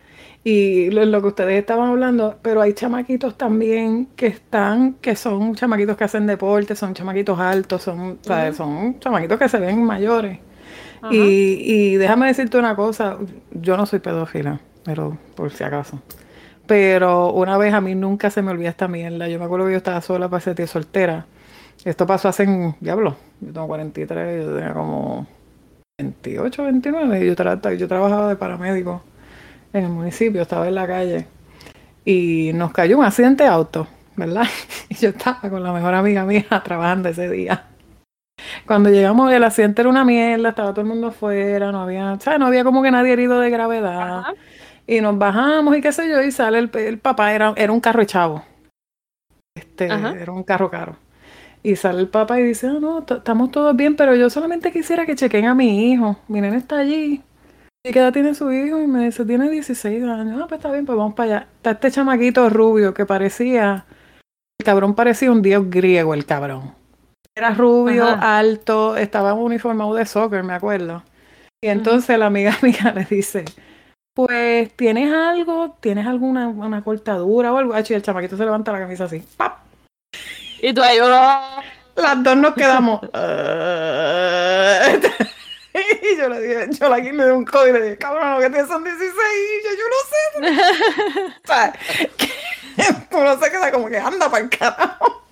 y 0.44 0.90
lo, 0.90 1.04
lo 1.04 1.20
que 1.20 1.28
ustedes 1.28 1.58
estaban 1.58 1.90
hablando, 1.90 2.36
pero 2.42 2.60
hay 2.60 2.72
chamaquitos 2.72 3.36
también 3.38 4.06
que 4.16 4.26
están, 4.26 4.94
que 4.94 5.14
son 5.16 5.54
chamaquitos 5.54 5.96
que 5.96 6.04
hacen 6.04 6.26
deporte, 6.26 6.74
son 6.74 6.94
chamaquitos 6.94 7.38
altos, 7.38 7.82
son, 7.82 8.18
Ujú. 8.24 8.54
son 8.56 8.98
chamaquitos 9.00 9.38
que 9.38 9.48
se 9.48 9.58
ven 9.58 9.82
mayores. 9.84 10.38
Y, 11.10 11.16
y 11.64 11.96
déjame 11.96 12.28
decirte 12.28 12.58
una 12.58 12.76
cosa, 12.76 13.18
yo 13.52 13.76
no 13.76 13.86
soy 13.86 13.98
pedófila, 13.98 14.60
pero 14.84 15.18
por 15.34 15.50
si 15.50 15.64
acaso. 15.64 16.00
Pero 16.66 17.32
una 17.32 17.58
vez 17.58 17.74
a 17.74 17.80
mí 17.80 17.94
nunca 17.94 18.30
se 18.30 18.40
me 18.40 18.52
olvida 18.52 18.68
esta 18.70 18.86
mierda. 18.88 19.28
Yo 19.28 19.38
me 19.38 19.44
acuerdo 19.44 19.66
que 19.66 19.72
yo 19.72 19.78
estaba 19.78 20.00
sola 20.00 20.28
para 20.28 20.38
ese 20.38 20.54
tío 20.54 20.66
soltera. 20.66 21.26
Esto 21.84 22.06
pasó 22.06 22.28
hace, 22.28 22.44
en- 22.44 22.76
diablo, 22.80 23.16
yo 23.40 23.52
tengo 23.52 23.66
43, 23.66 24.44
yo 24.46 24.54
tenía 24.54 24.72
como 24.72 25.26
28, 25.98 26.62
29. 26.64 27.24
y 27.24 27.26
Yo, 27.26 27.34
tra- 27.34 27.76
yo 27.76 27.88
trabajaba 27.88 28.28
de 28.28 28.36
paramédico 28.36 29.02
en 29.72 29.84
el 29.84 29.90
municipio, 29.90 30.42
estaba 30.42 30.68
en 30.68 30.74
la 30.74 30.86
calle. 30.86 31.26
Y 32.04 32.52
nos 32.54 32.72
cayó 32.72 32.98
un 32.98 33.04
accidente 33.04 33.44
de 33.44 33.50
auto, 33.50 33.86
¿verdad? 34.16 34.46
Y 34.88 34.94
yo 34.96 35.10
estaba 35.10 35.48
con 35.48 35.62
la 35.62 35.72
mejor 35.72 35.94
amiga 35.94 36.24
mía 36.24 36.46
trabajando 36.64 37.08
ese 37.08 37.30
día. 37.30 37.64
Cuando 38.66 38.90
llegamos, 38.90 39.32
el 39.32 39.44
accidente 39.44 39.82
era 39.82 39.88
una 39.88 40.04
mierda, 40.04 40.50
estaba 40.50 40.70
todo 40.72 40.80
el 40.80 40.88
mundo 40.88 41.08
afuera, 41.08 41.70
no 41.70 41.82
había, 41.82 42.18
¿sabes? 42.20 42.40
No 42.40 42.46
había 42.46 42.64
como 42.64 42.82
que 42.82 42.90
nadie 42.90 43.12
herido 43.12 43.38
de 43.38 43.50
gravedad. 43.50 44.18
Ajá. 44.18 44.34
Y 44.86 45.00
nos 45.00 45.16
bajamos 45.16 45.76
y 45.76 45.80
qué 45.80 45.92
sé 45.92 46.08
yo, 46.08 46.20
y 46.22 46.32
sale 46.32 46.58
el, 46.58 46.70
el 46.74 46.98
papá, 46.98 47.32
era, 47.32 47.54
era 47.56 47.72
un 47.72 47.80
carro 47.80 48.04
chavo. 48.04 48.44
Este, 49.54 49.90
Ajá. 49.90 50.14
era 50.18 50.32
un 50.32 50.42
carro 50.42 50.70
caro. 50.70 50.96
Y 51.62 51.76
sale 51.76 52.00
el 52.00 52.08
papá 52.08 52.40
y 52.40 52.42
dice, 52.42 52.66
ah, 52.66 52.78
no, 52.80 53.04
estamos 53.08 53.50
todos 53.52 53.76
bien, 53.76 53.94
pero 53.94 54.16
yo 54.16 54.28
solamente 54.30 54.72
quisiera 54.72 55.06
que 55.06 55.14
chequen 55.14 55.46
a 55.46 55.54
mi 55.54 55.92
hijo. 55.92 56.16
Mi 56.26 56.40
nene 56.40 56.56
está 56.56 56.78
allí. 56.78 57.22
¿Y 57.84 57.92
qué 57.92 57.98
edad 57.98 58.12
tiene 58.12 58.34
su 58.34 58.52
hijo? 58.52 58.80
Y 58.80 58.86
me 58.86 59.06
dice, 59.06 59.24
tiene 59.24 59.50
16 59.50 60.04
años. 60.04 60.40
Ah, 60.40 60.46
pues 60.48 60.58
está 60.60 60.70
bien, 60.70 60.86
pues 60.86 60.96
vamos 60.96 61.14
para 61.14 61.36
allá. 61.36 61.46
Está 61.56 61.72
este 61.72 61.90
chamaquito 61.90 62.48
rubio 62.48 62.94
que 62.94 63.06
parecía, 63.06 63.84
el 64.60 64.64
cabrón 64.64 64.94
parecía 64.94 65.32
un 65.32 65.42
dios 65.42 65.68
griego, 65.68 66.14
el 66.14 66.24
cabrón. 66.24 66.74
Era 67.36 67.54
rubio, 67.54 68.04
Ajá. 68.06 68.38
alto, 68.38 68.96
estaba 68.96 69.32
uniformado 69.34 69.94
de 69.94 70.06
soccer, 70.06 70.44
me 70.44 70.52
acuerdo. 70.52 71.02
Y 71.64 71.68
entonces 71.68 72.18
la 72.18 72.26
amiga 72.26 72.56
mía 72.62 72.92
le 72.94 73.04
dice, 73.04 73.44
pues, 74.14 74.72
¿tienes 74.76 75.12
algo? 75.12 75.76
¿Tienes 75.80 76.06
alguna 76.06 76.48
una 76.48 76.84
cortadura 76.84 77.52
o 77.52 77.58
algo? 77.58 77.74
Ah, 77.74 77.82
y 77.88 77.92
el 77.94 78.02
chamaquito 78.02 78.36
se 78.36 78.44
levanta 78.44 78.70
la 78.70 78.78
camisa 78.78 79.04
así. 79.04 79.24
¡pap! 79.36 79.58
Y 80.60 80.72
tú 80.72 80.82
ahí, 80.82 80.98
"Oh". 81.02 81.62
Las 81.96 82.22
dos 82.22 82.36
nos 82.36 82.54
quedamos. 82.54 83.00
"Ah". 83.12 84.82
y 85.74 86.16
yo 86.18 86.28
le 86.28 86.40
dije, 86.40 86.68
yo 86.78 86.88
la 86.88 86.98
le 86.98 87.10
di 87.10 87.30
un 87.30 87.44
código 87.44 87.76
y 87.76 87.80
le 87.80 87.84
dije, 87.84 87.98
cabrón, 87.98 88.34
lo 88.34 88.40
que 88.40 88.50
tienes 88.50 88.68
son 88.68 88.84
16. 88.84 89.10
Y 89.10 89.64
yo, 89.64 89.70
yo 89.78 89.84
no 89.88 90.56
sé. 90.56 91.32
O 91.42 91.46
sea, 91.46 91.72
que 91.72 92.36
uno 93.16 93.38
se 93.38 93.50
queda 93.50 93.70
como 93.72 93.88
que 93.88 93.98
anda 93.98 94.30
para 94.30 94.44
el 94.44 94.50
carajo. 94.50 95.22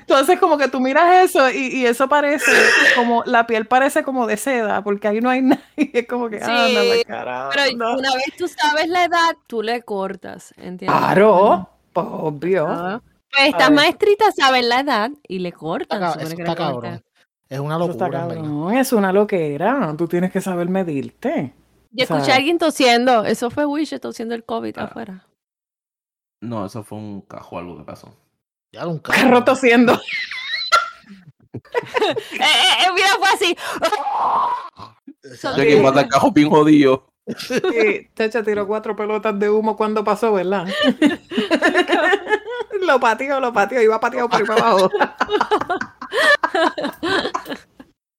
Entonces, 0.00 0.40
como 0.40 0.58
que 0.58 0.68
tú 0.68 0.80
miras 0.80 1.30
eso 1.30 1.48
y, 1.50 1.68
y 1.68 1.86
eso 1.86 2.08
parece 2.08 2.50
como 2.96 3.22
la 3.24 3.46
piel 3.46 3.66
parece 3.66 4.02
como 4.02 4.26
de 4.26 4.36
seda, 4.36 4.82
porque 4.82 5.08
ahí 5.08 5.20
no 5.20 5.30
hay 5.30 5.42
nadie. 5.42 5.62
Es 5.76 6.08
como 6.08 6.28
que 6.28 6.38
Sí, 6.38 6.44
anda 6.50 6.80
para 6.80 6.94
el 6.94 7.04
carajo. 7.04 7.50
Pero 7.54 7.94
una 7.94 8.14
vez 8.14 8.26
tú 8.36 8.48
sabes 8.48 8.88
la 8.88 9.04
edad, 9.04 9.36
tú 9.46 9.62
le 9.62 9.82
cortas, 9.82 10.52
¿entiendes? 10.56 10.98
Claro, 10.98 11.68
pues 11.92 12.06
obvio. 12.10 12.66
Ah. 12.68 13.00
Pues 13.32 13.48
estas 13.48 13.70
maestritas 13.70 14.34
saben 14.34 14.68
la 14.68 14.80
edad 14.80 15.10
y 15.28 15.38
le 15.38 15.52
cortan. 15.52 16.02
Está, 16.02 16.22
eso 16.22 16.32
está 16.32 16.50
le 16.50 16.56
cabrón. 16.56 17.02
Es 17.48 17.60
una 17.60 17.74
está 17.76 17.86
locura, 17.86 18.08
verdad. 18.26 18.42
cabrón, 18.42 18.74
es 18.76 18.92
una 18.92 19.12
loquera. 19.12 19.94
Tú 19.96 20.08
tienes 20.08 20.32
que 20.32 20.40
saber 20.40 20.68
medirte. 20.68 21.54
Y 21.92 22.02
O 22.02 22.06
sea- 22.06 22.16
escuché 22.16 22.32
a 22.32 22.36
alguien 22.36 22.58
tosiendo. 22.58 23.24
Eso 23.24 23.50
fue 23.50 23.64
Wish 23.66 23.98
tosiendo 24.00 24.34
el 24.34 24.44
COVID 24.44 24.76
Ah. 24.78 24.84
afuera. 24.84 25.26
No, 26.42 26.66
eso 26.66 26.82
fue 26.82 26.98
un 26.98 27.20
cajo 27.22 27.58
algo 27.58 27.78
que 27.78 27.84
pasó. 27.84 28.14
Ya 28.72 28.86
un 28.86 28.98
Carro 28.98 29.42
tosiendo. 29.44 29.92
eh, 31.54 31.60
eh, 32.40 32.84
eh, 32.84 32.90
mira, 32.94 33.08
fue 33.18 33.28
así. 33.28 33.56
Ya 35.56 35.64
que 35.64 35.80
mata 35.80 36.02
el 36.02 36.08
cajo 36.08 36.30
bien 36.32 36.50
jodido. 36.50 37.06
Sí, 37.26 38.08
Chacha 38.14 38.44
tiró 38.44 38.66
cuatro 38.68 38.94
pelotas 38.94 39.36
de 39.38 39.50
humo 39.50 39.76
cuando 39.76 40.04
pasó, 40.04 40.32
¿verdad? 40.32 40.66
lo 42.86 43.00
pateó, 43.00 43.40
lo 43.40 43.52
pateó, 43.52 43.82
iba 43.82 43.98
pateado 43.98 44.28
por 44.28 44.40
ahí 44.40 44.46
para 44.46 44.60
abajo. 44.60 44.90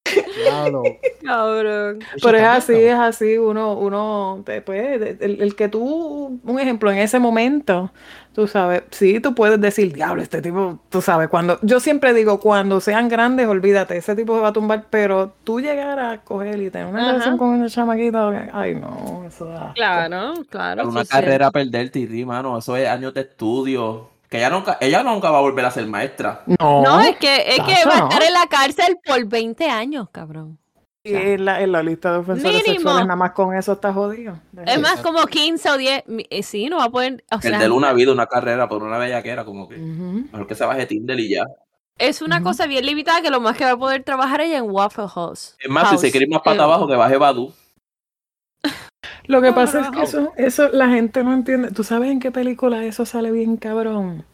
Cabrón. 1.24 1.98
Pero 2.22 2.38
es 2.38 2.44
así, 2.44 2.74
es 2.74 2.94
así, 2.94 3.38
uno, 3.38 3.74
uno, 3.74 4.44
pues, 4.64 5.20
el, 5.20 5.42
el 5.42 5.56
que 5.56 5.68
tú, 5.68 6.40
un 6.42 6.60
ejemplo, 6.60 6.90
en 6.90 6.98
ese 6.98 7.18
momento, 7.18 7.90
tú 8.34 8.46
sabes, 8.46 8.84
sí, 8.90 9.20
tú 9.20 9.34
puedes 9.34 9.60
decir, 9.60 9.92
diablo, 9.92 10.22
este 10.22 10.40
tipo, 10.40 10.78
tú 10.90 11.02
sabes, 11.02 11.28
cuando, 11.28 11.58
yo 11.62 11.80
siempre 11.80 12.14
digo, 12.14 12.38
cuando 12.40 12.80
sean 12.80 13.08
grandes, 13.08 13.48
olvídate, 13.48 13.96
ese 13.96 14.14
tipo 14.14 14.36
se 14.36 14.42
va 14.42 14.48
a 14.48 14.52
tumbar, 14.52 14.86
pero 14.90 15.34
tú 15.44 15.60
llegar 15.60 15.98
a 15.98 16.18
coger 16.22 16.60
y 16.62 16.70
tener 16.70 16.86
una 16.86 17.00
Ajá. 17.00 17.12
relación 17.12 17.38
con 17.38 17.48
una 17.48 17.68
chamaquita, 17.68 18.48
ay, 18.52 18.74
no, 18.76 19.24
eso 19.26 19.46
da. 19.46 19.72
Claro, 19.74 20.34
claro. 20.48 20.88
Una 20.88 21.04
carrera 21.04 21.48
a 21.48 21.50
perderte, 21.50 21.98
y 21.98 22.24
mano, 22.24 22.56
eso 22.58 22.76
es 22.76 22.88
años 22.88 23.12
de 23.14 23.22
estudio. 23.22 24.17
Que 24.28 24.38
ella 24.38 24.50
nunca, 24.50 24.76
ella 24.80 25.02
nunca 25.02 25.30
va 25.30 25.38
a 25.38 25.40
volver 25.42 25.64
a 25.64 25.70
ser 25.70 25.86
maestra. 25.86 26.42
No, 26.60 26.82
No, 26.82 27.00
es 27.00 27.16
que, 27.16 27.36
es 27.56 27.60
que 27.62 27.84
va 27.88 27.94
a 27.94 28.08
estar 28.08 28.22
en 28.22 28.32
la 28.34 28.46
cárcel 28.46 28.98
por 29.04 29.24
20 29.26 29.68
años, 29.70 30.08
cabrón. 30.10 30.58
y 31.02 31.14
en 31.14 31.44
la, 31.46 31.62
en 31.62 31.72
la 31.72 31.82
lista 31.82 32.12
de 32.12 32.18
ofensores 32.18 32.56
Mínimo. 32.58 32.74
sexuales, 32.74 33.06
nada 33.06 33.16
más 33.16 33.30
con 33.32 33.56
eso 33.56 33.72
está 33.72 33.92
jodido. 33.94 34.38
Es 34.66 34.74
Sí, 34.74 34.80
más, 34.80 35.00
como 35.00 35.24
15 35.26 35.70
o 35.70 35.76
10. 35.78 36.04
mi- 36.08 36.26
eh, 36.28 36.42
Sí, 36.42 36.68
no 36.68 36.76
va 36.76 36.84
a 36.84 36.90
poder. 36.90 37.24
O 37.30 37.40
sea, 37.40 37.52
Perder 37.52 37.72
una 37.72 37.94
vida, 37.94 38.12
una 38.12 38.26
carrera 38.26 38.68
por 38.68 38.82
una 38.82 38.98
bellaquera, 38.98 39.44
como 39.46 39.66
que. 39.68 39.76
Ujú. 39.76 40.24
Mejor 40.30 40.46
que 40.46 40.54
se 40.54 40.66
baje 40.66 40.84
Tinder 40.84 41.18
y 41.18 41.30
ya. 41.30 41.44
es 41.96 42.20
una 42.20 42.42
cosa 42.42 42.66
bien 42.66 42.84
limitada 42.84 43.22
que 43.22 43.30
lo 43.30 43.40
más 43.40 43.56
que 43.56 43.64
va 43.64 43.70
a 43.72 43.76
poder 43.78 44.04
trabajar 44.04 44.40
ella 44.42 44.58
en 44.58 44.70
Waffle 44.70 45.08
House. 45.08 45.56
Es 45.58 45.70
más, 45.70 45.88
si 45.90 45.96
se 45.98 46.10
quiere 46.10 46.26
ir 46.26 46.32
más 46.32 46.42
para 46.42 46.56
Eh, 46.58 46.62
abajo, 46.64 46.86
que 46.86 46.94
baje 46.96 47.16
Badu. 47.16 47.52
Lo 49.28 49.40
que 49.40 49.52
pasa 49.52 49.80
es 49.82 49.90
que 49.90 50.02
eso, 50.02 50.32
eso 50.36 50.68
la 50.72 50.88
gente 50.88 51.22
no 51.22 51.32
entiende. 51.32 51.70
¿Tú 51.70 51.84
sabes 51.84 52.10
en 52.10 52.18
qué 52.18 52.30
película 52.32 52.84
eso 52.84 53.04
sale 53.06 53.30
bien 53.30 53.56
cabrón? 53.56 54.24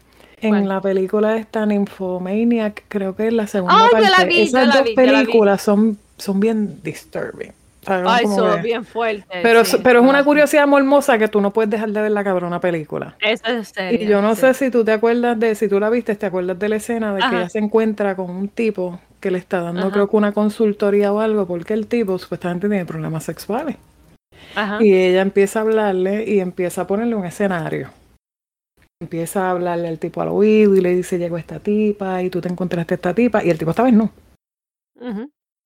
En 0.41 0.51
¿Cuál? 0.51 0.69
la 0.69 0.81
película 0.81 1.31
de 1.35 1.41
Stan 1.41 1.71
Infomaniac, 1.71 2.85
creo 2.89 3.15
que 3.17 3.27
es 3.29 3.33
la 3.33 3.47
segunda 3.47 3.75
Ay, 3.77 3.87
yo 3.87 3.91
parte. 3.93 4.09
la 4.19 4.25
vi, 4.25 4.41
Esas 4.43 4.67
dos 4.67 4.75
la 4.77 4.83
vi. 4.83 4.95
películas 4.95 5.63
son, 5.63 5.99
son 6.19 6.41
bien 6.41 6.81
disturbing. 6.83 7.53
¿sabes? 7.83 8.07
Ay, 8.09 8.25
que- 8.25 8.63
bien 8.63 8.85
fuerte. 8.87 9.27
pero, 9.43 9.63
sí. 9.65 9.77
pero 9.83 10.01
es 10.03 10.09
una 10.09 10.25
curiosidad 10.25 10.67
mormosa 10.67 11.19
que 11.19 11.29
tú 11.29 11.43
no 11.43 11.51
puedes 11.53 11.71
dejar 11.71 11.91
de 11.91 12.01
ver 12.01 12.13
la 12.13 12.25
cabrona 12.25 12.59
película. 12.59 13.15
Eso 13.21 13.45
es 13.47 13.69
serio. 13.69 14.01
Y 14.03 14.07
yo 14.07 14.23
no 14.23 14.35
sí. 14.35 14.41
sé 14.41 14.55
si 14.55 14.71
tú 14.71 14.85
te 14.85 14.93
acuerdas 14.93 15.39
de, 15.39 15.55
si 15.55 15.69
tú 15.69 15.79
la 15.79 15.91
viste, 15.91 16.15
te 16.15 16.25
acuerdas 16.27 16.59
de 16.59 16.69
la 16.71 16.77
escena 16.77 17.15
de 17.15 17.21
que 17.21 17.27
ella 17.37 17.49
se 17.51 17.59
encuentra 17.59 18.17
con 18.17 18.31
un 18.31 18.49
tipo 18.49 18.99
que 19.21 19.31
le 19.31 19.37
está 19.39 19.61
dando 19.61 19.83
Ajá. 19.83 19.91
creo 19.91 20.09
que 20.09 20.17
una 20.17 20.33
consultoría 20.33 21.13
o 21.13 21.21
algo 21.21 21.47
porque 21.47 21.75
el 21.75 21.87
tipo 21.87 22.19
supuestamente 22.19 22.69
tiene 22.69 22.87
problemas 22.87 23.25
sexuales. 23.25 23.77
Ajá. 24.55 24.83
Y 24.83 24.95
ella 24.95 25.23
empieza 25.23 25.59
a 25.59 25.63
hablarle 25.63 26.25
y 26.29 26.41
empieza 26.41 26.83
a 26.83 26.87
ponerle 26.87 27.15
un 27.15 27.25
escenario. 27.27 27.91
Empieza 29.01 29.47
a 29.47 29.51
hablarle 29.51 29.89
al 29.89 29.99
tipo 29.99 30.23
al 30.23 30.29
oído 30.29 30.75
y 30.75 30.81
le 30.81 30.95
dice, 30.95 31.19
llegó 31.19 31.37
esta 31.37 31.59
tipa 31.61 32.23
y 32.23 32.31
tú 32.31 32.41
te 32.41 32.49
encontraste 32.49 32.95
esta 32.95 33.15
tipa 33.15 33.45
y 33.45 33.51
el 33.51 33.59
tipo 33.59 33.71
esta 33.71 33.83
vez 33.83 33.93
no. 33.93 34.11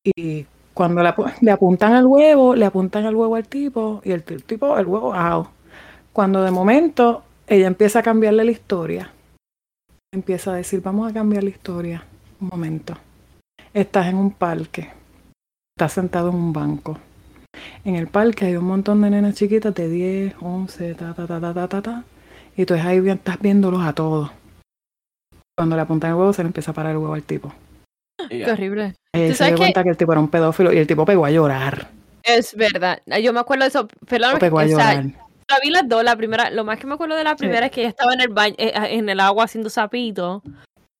Y 0.04 0.46
cuando 0.74 1.02
le, 1.02 1.10
apu- 1.10 1.32
le 1.40 1.50
apuntan 1.50 1.92
al 1.92 2.06
huevo, 2.06 2.54
le 2.54 2.64
apuntan 2.64 3.04
al 3.06 3.14
huevo 3.14 3.36
al 3.36 3.46
tipo 3.46 4.00
y 4.04 4.12
el 4.12 4.22
tipo, 4.24 4.78
el 4.78 4.86
huevo, 4.86 5.12
ajao. 5.14 5.50
Cuando 6.12 6.42
de 6.42 6.50
momento 6.50 7.22
ella 7.46 7.66
empieza 7.66 8.00
a 8.00 8.02
cambiarle 8.02 8.44
la 8.44 8.50
historia, 8.50 9.12
empieza 10.12 10.52
a 10.52 10.56
decir, 10.56 10.80
vamos 10.82 11.10
a 11.10 11.14
cambiar 11.14 11.44
la 11.44 11.50
historia. 11.50 12.04
Un 12.40 12.48
momento. 12.48 12.94
Estás 13.74 14.06
en 14.06 14.16
un 14.16 14.30
parque, 14.32 14.88
estás 15.76 15.92
sentado 15.92 16.30
en 16.30 16.36
un 16.36 16.52
banco. 16.52 16.98
En 17.84 17.96
el 17.96 18.06
parque 18.08 18.46
hay 18.46 18.56
un 18.56 18.64
montón 18.64 19.00
de 19.02 19.10
nenas 19.10 19.34
chiquitas 19.34 19.74
de 19.74 19.88
10, 19.88 20.34
11, 20.40 20.94
ta, 20.94 21.14
ta, 21.14 21.26
ta, 21.26 21.40
ta, 21.40 21.54
ta, 21.54 21.68
ta, 21.68 21.82
ta. 21.82 22.04
Y 22.56 22.66
tú 22.66 22.74
ahí 22.74 23.06
estás 23.08 23.38
viéndolos 23.40 23.82
a 23.84 23.92
todos. 23.92 24.30
Cuando 25.56 25.76
le 25.76 25.82
apuntan 25.82 26.10
el 26.10 26.16
huevo, 26.16 26.32
se 26.32 26.42
le 26.42 26.48
empieza 26.48 26.70
a 26.70 26.74
parar 26.74 26.92
el 26.92 26.98
huevo 26.98 27.14
al 27.14 27.22
tipo. 27.22 27.52
Qué 28.28 28.50
horrible. 28.50 28.94
¿Tú 29.12 29.34
se 29.34 29.46
dio 29.46 29.56
cuenta 29.56 29.82
que 29.82 29.90
el 29.90 29.96
tipo 29.96 30.12
era 30.12 30.20
un 30.20 30.28
pedófilo 30.28 30.72
y 30.72 30.78
el 30.78 30.86
tipo 30.86 31.04
pegó 31.04 31.24
a 31.24 31.30
llorar. 31.30 31.88
Es 32.22 32.54
verdad. 32.54 33.00
Yo 33.22 33.32
me 33.32 33.40
acuerdo 33.40 33.62
de 33.64 33.68
eso. 33.68 33.88
Perdón, 34.08 34.38
pegó 34.38 34.58
a 34.60 34.64
o 34.64 34.66
sea, 34.68 34.76
llorar. 34.94 35.04
la 35.04 35.56
vi 35.62 35.70
las 35.70 35.88
dos. 35.88 36.04
La 36.04 36.16
primera, 36.16 36.50
lo 36.50 36.64
más 36.64 36.78
que 36.78 36.86
me 36.86 36.94
acuerdo 36.94 37.16
de 37.16 37.24
la 37.24 37.36
primera 37.36 37.66
es 37.66 37.72
que 37.72 37.80
ella 37.80 37.90
estaba 37.90 38.12
en 38.12 38.20
el 38.20 38.28
baño, 38.28 38.54
eh, 38.58 38.72
en 38.90 39.08
el 39.08 39.20
agua 39.20 39.44
haciendo 39.44 39.70
sapito. 39.70 40.42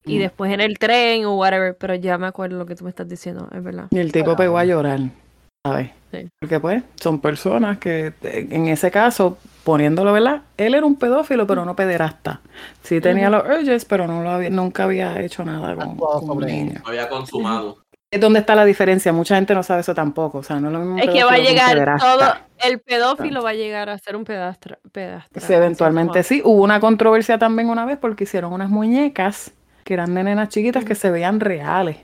Y 0.05 0.17
Mm. 0.17 0.21
después 0.21 0.53
en 0.53 0.61
el 0.61 0.79
tren 0.79 1.25
o 1.27 1.37
whatever. 1.37 1.77
Pero 1.77 1.95
ya 1.97 2.17
me 2.19 2.27
acuerdo 2.29 2.57
lo 2.57 2.67
que 2.67 2.75
tú 2.77 2.85
me 2.85 2.91
estás 2.91 3.09
diciendo. 3.09 3.49
Es 3.53 3.63
verdad. 3.63 3.89
Y 3.91 3.99
el 3.99 4.11
tipo 4.13 4.35
pegó 4.37 4.57
a 4.59 4.65
llorar, 4.65 5.01
¿sabes? 5.65 5.91
Sí. 6.11 6.29
Porque 6.41 6.61
pues 6.61 6.83
son 6.97 7.21
personas 7.21 7.79
que 7.79 8.13
en 8.23 8.69
ese 8.69 8.91
caso, 8.91 9.39
poniéndolo, 9.65 10.13
¿verdad? 10.13 10.43
Él 10.57 10.75
era 10.75 10.87
un 10.87 10.97
pedófilo, 10.97 11.47
pero 11.47 11.65
no 11.65 11.77
pederasta. 11.77 12.41
Sí 12.83 13.01
tenía 13.01 13.29
los 13.29 13.45
urges, 13.45 13.85
pero 13.85 14.07
no 14.07 14.23
lo 14.23 14.31
había, 14.31 14.51
nunca 14.51 14.85
había 14.85 15.21
hecho 15.21 15.45
nada 15.45 15.75
con, 15.75 15.97
con 15.97 16.23
un 16.23 16.27
sobre 16.27 16.53
niño. 16.53 16.81
No 16.83 16.89
había 16.89 17.09
consumado. 17.09 17.79
Es 18.11 18.21
donde 18.21 18.39
está 18.41 18.55
la 18.55 18.65
diferencia. 18.65 19.13
Mucha 19.13 19.37
gente 19.37 19.55
no 19.55 19.63
sabe 19.63 19.83
eso 19.83 19.95
tampoco. 19.95 20.39
O 20.39 20.43
sea, 20.43 20.59
no 20.59 20.69
es 20.69 20.73
lo 20.73 20.79
mismo 20.79 20.99
Es 20.99 21.11
que 21.11 21.25
va 21.25 21.35
a 21.35 21.39
llegar 21.39 21.99
todo. 21.99 22.35
El 22.57 22.81
pedófilo 22.81 23.43
va 23.43 23.51
a 23.51 23.55
llegar 23.55 23.91
a 23.91 23.99
ser 23.99 24.17
un 24.17 24.25
pedastra. 24.25 24.79
pedastra 24.91 25.47
Sí, 25.47 25.53
eventualmente 25.53 26.23
sí. 26.23 26.41
Hubo 26.43 26.63
una 26.63 26.81
controversia 26.81 27.39
también 27.39 27.69
una 27.69 27.85
vez 27.85 27.99
porque 27.99 28.25
hicieron 28.25 28.53
unas 28.53 28.71
muñecas 28.71 29.53
que 29.85 29.95
eran 29.95 30.15
de 30.15 30.25
nenas 30.25 30.49
chiquitas 30.49 30.85
que 30.85 30.95
se 30.95 31.11
veían 31.11 31.39
reales. 31.41 31.99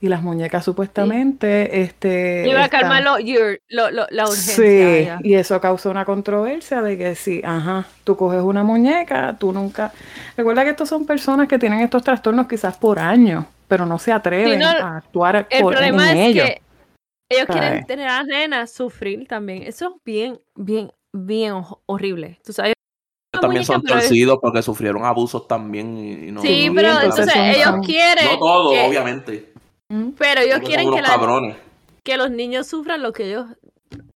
Y 0.00 0.08
las 0.08 0.22
muñecas 0.22 0.64
supuestamente, 0.64 1.82
este... 1.82 2.46
Iba 2.48 2.60
a 2.60 2.64
están- 2.64 2.80
calmar 2.82 3.02
lo, 3.02 3.18
your- 3.18 3.60
lo- 3.68 3.90
lo- 3.90 4.06
la 4.10 4.24
urgencia. 4.24 4.54
Sí, 4.54 5.04
ya. 5.04 5.18
y 5.22 5.34
eso 5.34 5.60
causó 5.60 5.90
una 5.90 6.04
controversia 6.04 6.82
de 6.82 6.96
que 6.98 7.14
sí, 7.14 7.40
ajá, 7.44 7.86
tú 8.04 8.16
coges 8.16 8.42
una 8.42 8.62
muñeca, 8.64 9.36
tú 9.38 9.52
nunca... 9.52 9.92
Recuerda 10.36 10.64
que 10.64 10.70
estos 10.70 10.88
son 10.88 11.06
personas 11.06 11.48
que 11.48 11.58
tienen 11.58 11.80
estos 11.80 12.02
trastornos 12.02 12.46
quizás 12.48 12.76
por 12.76 12.98
años, 12.98 13.44
pero 13.68 13.86
no 13.86 13.98
se 13.98 14.12
atreven 14.12 14.52
Sí, 14.52 14.58
no, 14.58 14.68
a 14.68 14.96
actuar 14.98 15.46
El 15.50 15.62
por, 15.62 15.72
en 15.74 15.78
problema 15.78 16.12
es 16.12 16.16
ellos. 16.28 16.46
que 16.46 16.62
ellos 17.32 17.46
¿sabes? 17.46 17.60
quieren 17.60 17.86
tener 17.86 18.08
a 18.08 18.18
las 18.18 18.26
nenas 18.26 18.72
sufrir 18.72 19.26
también. 19.28 19.62
Eso 19.62 19.86
es 19.96 20.02
bien, 20.04 20.40
bien, 20.56 20.90
bien 21.12 21.52
ho- 21.52 21.80
horrible. 21.86 22.40
Tú 22.44 22.52
sabes. 22.52 22.72
También 23.32 23.62
muñeca, 23.62 23.72
son 23.74 23.82
torcidos 23.84 24.38
porque 24.42 24.60
sufrieron 24.60 25.04
abusos 25.04 25.46
también 25.46 25.96
y, 25.96 26.12
y 26.28 26.32
no. 26.32 26.42
Sí, 26.42 26.48
Sí, 26.48 26.70
pero 26.74 26.88
entonces 26.88 27.28
entonces 27.28 27.34
son- 27.34 27.44
ellos 27.72 27.86
quieren. 27.86 28.24
No 28.32 28.38
todo, 28.40 28.70
que- 28.72 28.80
obviamente. 28.88 29.49
Pero 30.18 30.40
ellos 30.42 30.60
quieren 30.60 30.90
que, 30.92 31.02
la- 31.02 31.56
que 32.04 32.16
los 32.16 32.30
niños 32.30 32.66
sufran 32.66 33.02
lo 33.02 33.12
que 33.12 33.24
ellos 33.28 33.46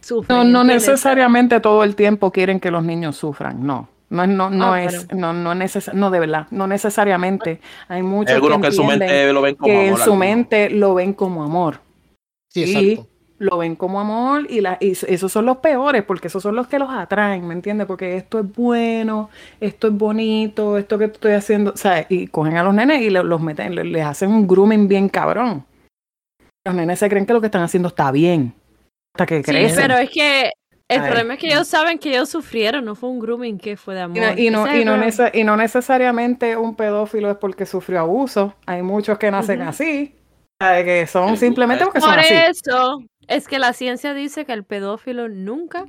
sufren. 0.00 0.38
No, 0.38 0.44
no 0.44 0.64
necesariamente 0.64 1.60
todo 1.60 1.82
el 1.84 1.96
tiempo 1.96 2.30
quieren 2.30 2.60
que 2.60 2.70
los 2.70 2.84
niños 2.84 3.16
sufran, 3.16 3.66
no. 3.66 3.88
No 4.10 4.22
es, 4.22 4.28
no, 4.28 4.50
no 4.50 4.72
Ah, 4.74 4.82
es, 4.84 5.12
no, 5.12 5.32
no 5.32 5.54
neces- 5.54 5.92
no 5.92 6.10
de 6.10 6.20
verdad, 6.20 6.46
no 6.52 6.66
necesariamente. 6.68 7.60
Hay 7.88 8.02
muchos 8.02 8.34
algunos 8.34 8.58
que 8.58 8.62
que 8.62 8.66
en 8.68 8.72
su 8.74 8.84
mente 8.84 9.32
lo 9.32 9.40
ven 9.42 9.54
como 9.56 9.66
que 9.66 9.80
en 9.80 9.86
amor. 9.88 9.96
su 9.98 10.02
algunos. 10.04 10.18
mente 10.20 10.70
lo 10.70 10.94
ven 10.94 11.12
como 11.14 11.42
amor. 11.42 11.80
Sí, 12.50 12.60
Y 12.64 12.92
exacto. 12.94 13.13
Lo 13.38 13.58
ven 13.58 13.74
como 13.76 14.00
amor 14.00 14.46
y, 14.48 14.60
la, 14.60 14.78
y 14.80 14.92
esos 14.92 15.30
son 15.32 15.44
los 15.46 15.56
peores 15.58 16.04
porque 16.04 16.28
esos 16.28 16.42
son 16.42 16.54
los 16.54 16.68
que 16.68 16.78
los 16.78 16.88
atraen, 16.90 17.46
¿me 17.46 17.54
entiendes? 17.54 17.86
Porque 17.86 18.16
esto 18.16 18.38
es 18.38 18.52
bueno, 18.54 19.28
esto 19.60 19.88
es 19.88 19.92
bonito, 19.92 20.78
esto 20.78 20.98
que 20.98 21.06
estoy 21.06 21.32
haciendo, 21.32 21.72
o 21.72 21.76
sea, 21.76 22.06
y 22.08 22.28
cogen 22.28 22.56
a 22.56 22.62
los 22.62 22.72
nenes 22.74 23.02
y 23.02 23.10
le- 23.10 23.24
los 23.24 23.40
meten, 23.40 23.74
le- 23.74 23.84
les 23.84 24.04
hacen 24.04 24.30
un 24.30 24.46
grooming 24.46 24.86
bien 24.88 25.08
cabrón. 25.08 25.64
Los 26.66 26.74
nenes 26.74 26.98
se 26.98 27.08
creen 27.08 27.26
que 27.26 27.32
lo 27.32 27.40
que 27.40 27.46
están 27.48 27.62
haciendo 27.62 27.88
está 27.88 28.10
bien. 28.10 28.54
Hasta 29.14 29.26
que 29.26 29.36
Sí, 29.38 29.42
crecen. 29.42 29.82
pero 29.82 29.98
es 29.98 30.10
que 30.10 30.50
el 30.88 31.02
problema 31.02 31.34
es 31.34 31.40
que 31.40 31.48
ellos 31.48 31.66
saben 31.68 31.98
que 31.98 32.10
ellos 32.10 32.28
sufrieron, 32.28 32.84
no 32.84 32.94
fue 32.94 33.10
un 33.10 33.18
grooming 33.18 33.58
que 33.58 33.76
fue 33.76 33.94
de 33.94 34.00
amor. 34.02 34.16
Y 34.16 34.20
no, 34.20 34.32
y, 34.32 34.50
no, 34.50 34.66
y, 34.76 34.84
no 34.84 34.96
y 35.32 35.44
no 35.44 35.56
necesariamente 35.56 36.56
un 36.56 36.74
pedófilo 36.76 37.30
es 37.30 37.36
porque 37.36 37.66
sufrió 37.66 38.00
abuso. 38.00 38.54
Hay 38.66 38.82
muchos 38.82 39.18
que 39.18 39.30
nacen 39.30 39.60
Ujú. 39.60 39.70
así, 39.70 40.14
¿sabe? 40.60 40.84
que 40.84 41.06
son 41.06 41.36
simplemente 41.36 41.84
porque 41.84 42.00
son 42.00 42.10
Por 42.10 42.20
así. 42.20 42.34
eso 42.34 43.02
es 43.28 43.48
que 43.48 43.58
la 43.58 43.72
ciencia 43.72 44.14
dice 44.14 44.44
que 44.44 44.52
el 44.52 44.64
pedófilo 44.64 45.28
nunca 45.28 45.86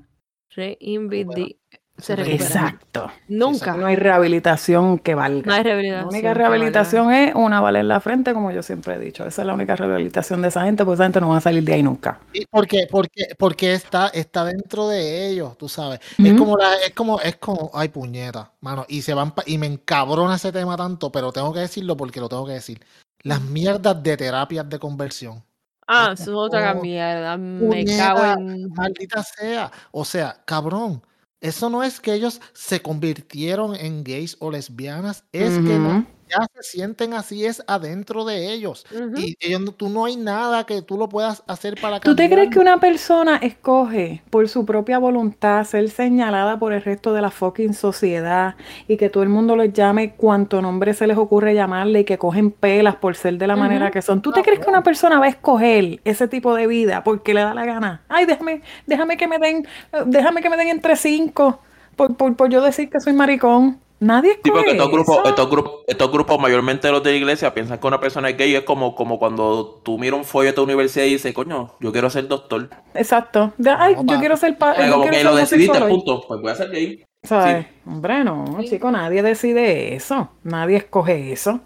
reinvidi- 0.55 1.57
se 1.97 2.13
recupera. 2.15 2.43
Exacto. 2.43 3.09
Nunca. 3.29 3.77
No 3.77 3.85
hay 3.85 3.95
rehabilitación 3.95 4.99
que 4.99 5.15
valga. 5.15 5.43
No 5.47 5.53
hay 5.53 5.59
La 5.59 5.63
rehabilitación. 5.63 6.09
única 6.09 6.27
que 6.27 6.33
rehabilitación 6.33 7.13
es 7.13 7.35
una 7.35 7.61
bala 7.61 7.79
en 7.79 7.87
la 7.87 8.01
frente, 8.01 8.33
como 8.33 8.51
yo 8.51 8.61
siempre 8.61 8.95
he 8.95 8.99
dicho. 8.99 9.25
Esa 9.25 9.43
es 9.43 9.45
la 9.45 9.53
única 9.53 9.77
rehabilitación 9.77 10.41
de 10.41 10.49
esa 10.49 10.65
gente, 10.65 10.83
porque 10.83 10.95
esa 10.95 11.03
gente 11.05 11.21
no 11.21 11.29
va 11.29 11.37
a 11.37 11.41
salir 11.41 11.63
de 11.63 11.73
ahí 11.73 11.83
nunca. 11.83 12.19
Y 12.33 12.45
Porque, 12.47 12.87
porque, 12.91 13.27
porque 13.39 13.73
está, 13.73 14.09
está 14.09 14.43
dentro 14.43 14.89
de 14.89 15.29
ellos, 15.29 15.57
tú 15.57 15.69
sabes. 15.69 16.01
Es 16.17 16.33
como 16.33 16.57
la, 16.57 16.75
es 16.85 16.91
como, 16.93 17.21
es 17.21 17.37
como, 17.37 17.71
ay 17.73 17.87
puñeta, 17.87 18.51
mano, 18.59 18.85
y 18.89 19.01
se 19.01 19.13
van 19.13 19.31
pa- 19.33 19.43
y 19.45 19.57
me 19.57 19.67
encabrona 19.67 20.35
ese 20.35 20.51
tema 20.51 20.75
tanto, 20.75 21.13
pero 21.13 21.31
tengo 21.31 21.53
que 21.53 21.61
decirlo 21.61 21.95
porque 21.95 22.19
lo 22.19 22.27
tengo 22.27 22.45
que 22.45 22.53
decir. 22.53 22.81
Las 23.23 23.39
mierdas 23.41 24.03
de 24.03 24.17
terapias 24.17 24.69
de 24.69 24.79
conversión. 24.79 25.44
Ah, 25.87 26.11
eso 26.13 26.23
es 26.23 26.29
otra 26.29 26.73
Oh, 26.73 26.81
mierda. 26.81 27.37
Me 27.37 27.59
puñeta, 27.59 28.15
cago 28.15 28.41
en. 28.41 28.69
Maldita 28.73 29.23
sea. 29.23 29.71
O 29.91 30.03
sea, 30.05 30.41
cabrón. 30.45 31.01
Eso 31.41 31.69
no 31.69 31.83
es 31.83 31.99
que 31.99 32.13
ellos 32.13 32.41
se 32.53 32.81
convirtieron 32.81 33.75
en 33.75 34.03
gays 34.03 34.35
o 34.39 34.49
lesbianas, 34.49 35.25
es 35.31 35.51
que 35.59 35.77
no. 35.77 36.07
Ya 36.29 36.47
se 36.53 36.63
sienten 36.63 37.13
así 37.13 37.45
es 37.45 37.63
adentro 37.67 38.25
de 38.25 38.51
ellos. 38.53 38.85
Y 39.15 39.37
ellos, 39.39 39.61
no- 39.61 39.71
tú 39.71 39.89
no 39.89 40.05
hay 40.05 40.15
nada 40.15 40.65
que 40.65 40.81
tú 40.81 40.97
lo 40.97 41.07
puedas 41.09 41.43
hacer 41.47 41.75
para 41.79 41.99
¿Tú 41.99 42.15
te 42.15 42.29
crees 42.29 42.49
que 42.49 42.59
una 42.59 42.79
persona 42.79 43.37
escoge 43.37 44.23
por 44.29 44.47
su 44.49 44.65
propia 44.65 44.97
voluntad 44.99 45.63
ser 45.65 45.89
señalada 45.89 46.57
por 46.59 46.73
el 46.73 46.81
resto 46.81 47.13
de 47.13 47.21
la 47.21 47.31
fucking 47.31 47.73
sociedad 47.73 48.55
y 48.87 48.97
que 48.97 49.09
todo 49.09 49.23
el 49.23 49.29
mundo 49.29 49.55
les 49.55 49.73
llame 49.73 50.15
cuanto 50.15 50.61
nombre 50.61 50.93
se 50.93 51.07
les 51.07 51.17
ocurre 51.17 51.53
llamarle 51.53 52.01
y 52.01 52.03
que 52.05 52.17
cogen 52.17 52.51
pelas 52.51 52.95
por 52.95 53.15
ser 53.15 53.37
de 53.37 53.47
la 53.47 53.55
manera 53.55 53.91
que 53.91 54.01
son? 54.01 54.21
¿Tú 54.21 54.31
te 54.31 54.41
crees 54.41 54.59
que 54.59 54.69
una 54.69 54.83
persona 54.83 55.19
va 55.19 55.25
a 55.25 55.29
escoger 55.29 55.99
ese 56.03 56.27
tipo 56.27 56.55
de 56.55 56.67
vida 56.67 57.03
porque 57.03 57.33
le 57.33 57.41
da 57.41 57.53
la 57.53 57.65
gana? 57.65 58.01
Ay, 58.09 58.25
déjame, 58.25 58.61
déjame 58.87 59.17
que 59.17 59.27
me 59.27 59.37
den, 59.39 59.67
déjame 60.07 60.41
que 60.41 60.49
me 60.49 60.57
den 60.57 60.69
entre 60.69 60.95
cinco 60.95 61.59
por, 61.95 62.15
por, 62.17 62.35
por 62.35 62.49
yo 62.49 62.61
decir 62.61 62.89
que 62.89 62.99
soy 62.99 63.13
maricón. 63.13 63.79
Nadie 63.99 64.39
porque 64.43 64.49
escoge 64.49 64.71
estos 64.71 64.91
grupos, 64.91 65.17
eso. 65.19 65.29
estos 65.29 65.49
grupos, 65.49 65.73
estos 65.87 66.11
grupos, 66.11 66.39
mayormente 66.39 66.91
los 66.91 67.01
de 67.01 67.11
la 67.11 67.15
iglesia, 67.17 67.53
piensan 67.53 67.79
que 67.79 67.87
una 67.87 67.99
persona 67.99 68.29
es 68.29 68.37
gay 68.37 68.53
es 68.53 68.63
como, 68.63 68.93
como 68.93 69.17
cuando 69.17 69.81
tú 69.83 69.97
miras 69.97 70.19
un 70.19 70.25
folleto 70.25 70.61
de 70.61 70.65
universidad 70.65 71.05
y 71.05 71.11
dices, 71.13 71.33
coño, 71.33 71.75
yo 71.79 71.91
quiero 71.93 72.09
ser 72.09 72.27
doctor. 72.27 72.69
Exacto. 72.93 73.53
De, 73.57 73.69
ay, 73.69 73.95
No, 73.95 74.03
yo 74.13 74.19
quiero 74.19 74.35
ser 74.35 74.57
pa- 74.57 74.73
Eh, 74.73 74.87
yo 74.87 74.91
como 74.91 75.03
quiero 75.03 75.11
que 75.13 75.21
ser 75.23 75.25
lo 75.31 75.35
decidiste, 75.35 75.79
punto. 75.79 76.23
Pues 76.27 76.41
voy 76.41 76.51
a 76.51 76.55
ser 76.55 76.71
gay. 76.71 77.03
¿Sabes? 77.23 77.65
Hombre, 77.85 78.23
no, 78.23 78.57
Sí. 78.61 78.69
chico, 78.69 78.91
nadie 78.91 79.23
decide 79.23 79.95
eso. 79.95 80.29
Nadie 80.43 80.77
escoge 80.77 81.31
eso. 81.31 81.61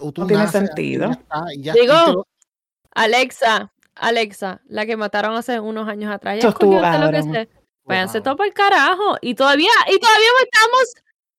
O 0.00 0.12
tú 0.12 0.22
No 0.22 0.26
tiene 0.26 0.42
naces 0.44 0.66
sentido. 0.66 1.10
ya 1.10 1.44
ya- 1.58 1.72
Digo, 1.74 1.94
lo- 2.12 2.26
Alexa, 2.94 3.72
Alexa, 3.94 4.60
la 4.68 4.84
que 4.86 4.96
mataron 4.96 5.34
hace 5.36 5.60
unos 5.60 5.88
años 5.88 6.12
atrás. 6.12 6.34
Que 6.36 6.40
sea. 6.42 7.46
Váyanse 7.84 8.18
Wow. 8.18 8.24
todo 8.24 8.36
para 8.36 8.48
el 8.48 8.54
carajo. 8.54 9.16
Y 9.22 9.34
todavía, 9.34 9.70
y 9.88 9.98
todavía 9.98 10.28
estamos 10.44 10.94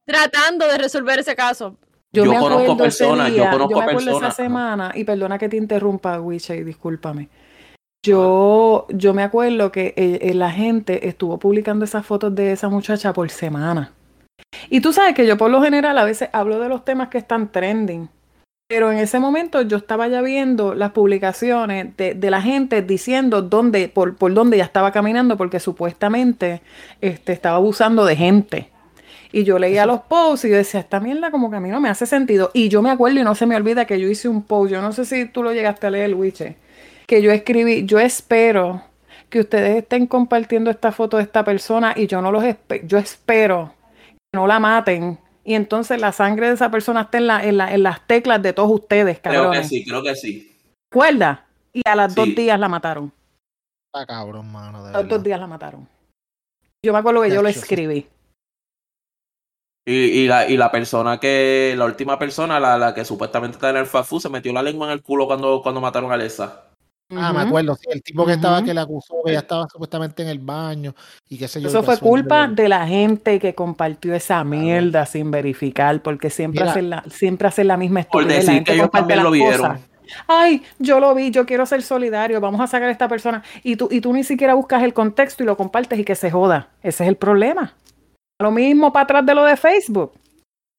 tratando 0.08 0.68
de 0.68 0.78
resolver 0.78 1.20
ese 1.20 1.36
caso. 1.36 1.76
Yo, 2.14 2.24
Yo 2.24 2.32
me 2.32 2.40
conozco 2.40 2.64
acuerdo 2.64 2.86
ese 2.86 3.04
personas, 3.04 3.28
yo 3.30 3.34
día, 3.36 3.52
conozco 3.52 3.74
me 3.76 3.82
acuerdo 3.82 4.06
personas, 4.06 4.34
esa 4.34 4.44
semana, 4.44 4.92
y 4.96 5.04
perdona 5.04 5.38
que 5.38 5.50
te 5.50 5.58
interrumpa, 5.58 6.20
Wiche, 6.20 6.56
y 6.56 6.64
discúlpame. 6.64 7.30
Yo, 8.06 8.88
yo 8.90 9.14
me 9.14 9.24
acuerdo 9.24 9.72
que 9.72 9.94
eh, 9.98 10.20
eh, 10.22 10.34
la 10.34 10.50
gente 10.52 11.10
estuvo 11.10 11.38
publicando 11.38 11.84
esas 11.84 12.06
fotos 12.06 12.34
de 12.34 12.54
esa 12.54 12.70
muchacha 12.70 13.12
por 13.12 13.30
semana. 13.30 13.92
Y 14.70 14.80
tú 14.80 14.94
sabes 14.94 15.14
que 15.14 15.28
yo 15.28 15.38
por 15.38 15.52
lo 15.52 15.62
general 15.62 15.98
a 15.98 16.06
veces 16.06 16.30
hablo 16.32 16.60
de 16.60 16.70
los 16.70 16.86
temas 16.86 17.10
que 17.10 17.18
están 17.18 17.52
trending. 17.52 18.10
Pero 18.70 18.92
en 18.92 18.98
ese 18.98 19.20
momento 19.20 19.62
yo 19.62 19.78
estaba 19.78 20.08
ya 20.08 20.22
viendo 20.22 20.74
las 20.74 20.92
publicaciones 20.92 21.96
de, 21.98 22.14
de 22.14 22.32
la 22.32 22.42
gente 22.42 22.82
diciendo 22.82 23.42
dónde, 23.42 23.90
por, 23.90 24.16
por 24.16 24.34
dónde 24.34 24.58
ya 24.58 24.64
estaba 24.64 24.92
caminando, 24.92 25.38
porque 25.38 25.60
supuestamente 25.60 26.62
este, 27.02 27.34
estaba 27.34 27.58
abusando 27.58 28.06
de 28.06 28.16
gente. 28.16 28.70
Y 29.32 29.44
yo 29.44 29.60
leía 29.60 29.86
los 29.86 30.02
posts 30.02 30.46
y 30.46 30.50
yo 30.50 30.56
decía, 30.56 30.80
esta 30.80 31.00
mierda 31.00 31.32
como 31.32 31.50
que 31.50 31.58
a 31.58 31.60
mí 31.60 31.70
no 31.70 31.80
me 31.82 31.90
hace 31.90 32.06
sentido. 32.06 32.50
Y 32.54 32.70
yo 32.70 32.82
me 32.82 32.90
acuerdo 32.92 33.20
y 33.20 33.24
no 33.24 33.36
se 33.36 33.46
me 33.46 33.56
olvida 33.56 33.86
que 33.86 34.00
yo 34.00 34.08
hice 34.08 34.28
un 34.30 34.42
post, 34.44 34.72
yo 34.72 34.82
no 34.82 34.92
sé 34.94 35.06
si 35.06 35.26
tú 35.26 35.44
lo 35.44 35.52
llegaste 35.54 35.88
a 35.88 35.90
leer, 35.92 36.14
Wiche, 36.16 36.56
que 37.08 37.22
yo 37.22 37.32
escribí, 37.32 37.86
yo 37.86 38.00
espero 38.00 38.82
que 39.30 39.42
ustedes 39.42 39.76
estén 39.78 40.08
compartiendo 40.08 40.70
esta 40.72 40.92
foto 40.94 41.18
de 41.18 41.24
esta 41.24 41.44
persona 41.44 41.94
y 41.96 42.08
yo 42.08 42.22
no 42.22 42.32
los 42.32 42.44
espe- 42.44 42.86
yo 42.88 42.98
espero 42.98 43.74
que 44.10 44.16
no 44.38 44.48
la 44.48 44.60
maten. 44.60 45.18
Y 45.44 45.54
entonces 45.56 46.00
la 46.00 46.12
sangre 46.14 46.48
de 46.48 46.54
esa 46.54 46.72
persona 46.72 47.02
esté 47.02 47.18
en, 47.18 47.28
la, 47.28 47.44
en, 47.44 47.58
la- 47.58 47.74
en 47.74 47.84
las 47.84 48.06
teclas 48.08 48.42
de 48.42 48.54
todos 48.54 48.72
ustedes, 48.72 49.20
Creo 49.20 49.32
que 49.34 49.38
cabrones. 49.38 49.68
sí, 49.68 49.84
creo 49.86 50.02
que 50.04 50.16
sí. 50.16 50.56
¿Recuerda? 50.92 51.46
Y 51.74 51.82
a 51.86 51.96
las 51.96 52.16
dos 52.16 52.26
Sí. 52.26 52.36
días 52.36 52.60
la 52.60 52.70
mataron. 52.70 53.12
Está 53.94 54.06
cabrón, 54.06 54.50
mano, 54.52 54.84
de 54.86 54.90
A 54.96 55.02
los 55.02 55.08
dos 55.10 55.24
días 55.24 55.40
la 55.40 55.48
mataron. 55.48 55.88
Yo 56.86 56.94
me 56.94 57.00
acuerdo 57.00 57.22
que 57.24 57.30
yo 57.32 57.42
lo 57.42 57.50
escribí. 57.50 58.08
Y, 59.90 59.94
y, 59.94 60.28
la, 60.28 60.50
y 60.50 60.58
la 60.58 60.70
persona 60.70 61.18
que, 61.18 61.74
la 61.78 61.86
última 61.86 62.20
persona, 62.20 62.60
la, 62.60 62.78
la 62.78 62.94
que 62.94 63.06
supuestamente 63.06 63.56
está 63.56 63.70
en 63.70 63.78
el 63.78 63.86
fast 63.86 64.10
food, 64.10 64.20
se 64.24 64.30
metió 64.30 64.52
la 64.52 64.62
lengua 64.62 64.86
en 64.88 64.92
el 64.92 65.02
culo 65.02 65.26
cuando, 65.28 65.62
cuando 65.64 65.80
mataron 65.80 66.12
a 66.12 66.16
Alexa. 66.16 66.64
Ah, 67.16 67.32
me 67.32 67.40
acuerdo, 67.40 67.74
sí, 67.76 67.88
el 67.90 68.04
tipo 68.04 68.26
que 68.26 68.34
estaba, 68.34 68.62
que 68.62 68.74
la 68.74 68.82
acusó, 68.82 69.16
que 69.26 69.32
ya 69.32 69.40
estaba 69.40 69.66
supuestamente 69.72 70.24
en 70.24 70.28
el 70.28 70.40
baño 70.40 70.94
y 71.30 71.38
qué 71.38 71.48
sé 71.48 71.62
yo. 71.62 71.70
Eso 71.70 71.82
fue 71.84 71.98
culpa 72.00 72.50
de- 72.50 72.64
de 72.64 72.68
la 72.68 72.86
gente 72.86 73.40
que 73.40 73.56
compartió 73.56 74.14
esa 74.14 74.44
mierda 74.44 75.06
sin 75.06 75.32
verificar, 75.32 76.02
porque 76.02 76.30
siempre 76.30 76.60
Mira. 76.64 76.72
hacen 76.72 76.90
la, 76.90 77.04
siempre 77.10 77.48
hacen 77.48 77.68
la 77.70 77.78
misma 77.78 78.04
Por 78.04 78.24
estupidez. 78.24 78.28
la 78.30 78.40
decir 78.40 78.54
gente 78.56 78.72
que 78.74 78.78
ellos 78.80 78.92
también 78.92 79.24
lo 79.24 79.32
vieron. 79.32 79.62
cosas. 79.72 79.80
Ay, 80.28 80.64
yo 80.80 81.00
lo 81.00 81.16
vi, 81.16 81.32
yo 81.32 81.46
quiero 81.46 81.66
ser 81.66 81.82
solidario, 81.82 82.42
vamos 82.42 82.60
a 82.60 82.68
sacar 82.68 82.90
a 82.90 82.92
esta 82.92 83.08
persona. 83.08 83.42
Y 83.64 83.78
tú, 83.78 83.88
y 83.90 84.02
tú 84.02 84.12
ni 84.12 84.26
siquiera 84.26 84.54
buscas 84.54 84.84
el 84.84 84.94
contexto 84.94 85.44
y 85.44 85.46
lo 85.46 85.56
compartes 85.56 85.98
y 85.98 86.04
que 86.04 86.16
se 86.16 86.30
joda. 86.30 86.68
Ese 86.84 87.06
es 87.06 87.08
el 87.10 87.16
problema. 87.16 87.74
Lo 88.40 88.52
mismo 88.52 88.92
para 88.94 89.04
atrás 89.04 89.26
de 89.26 89.34
lo 89.36 89.44
de 89.46 89.58
Facebook. 89.58 90.14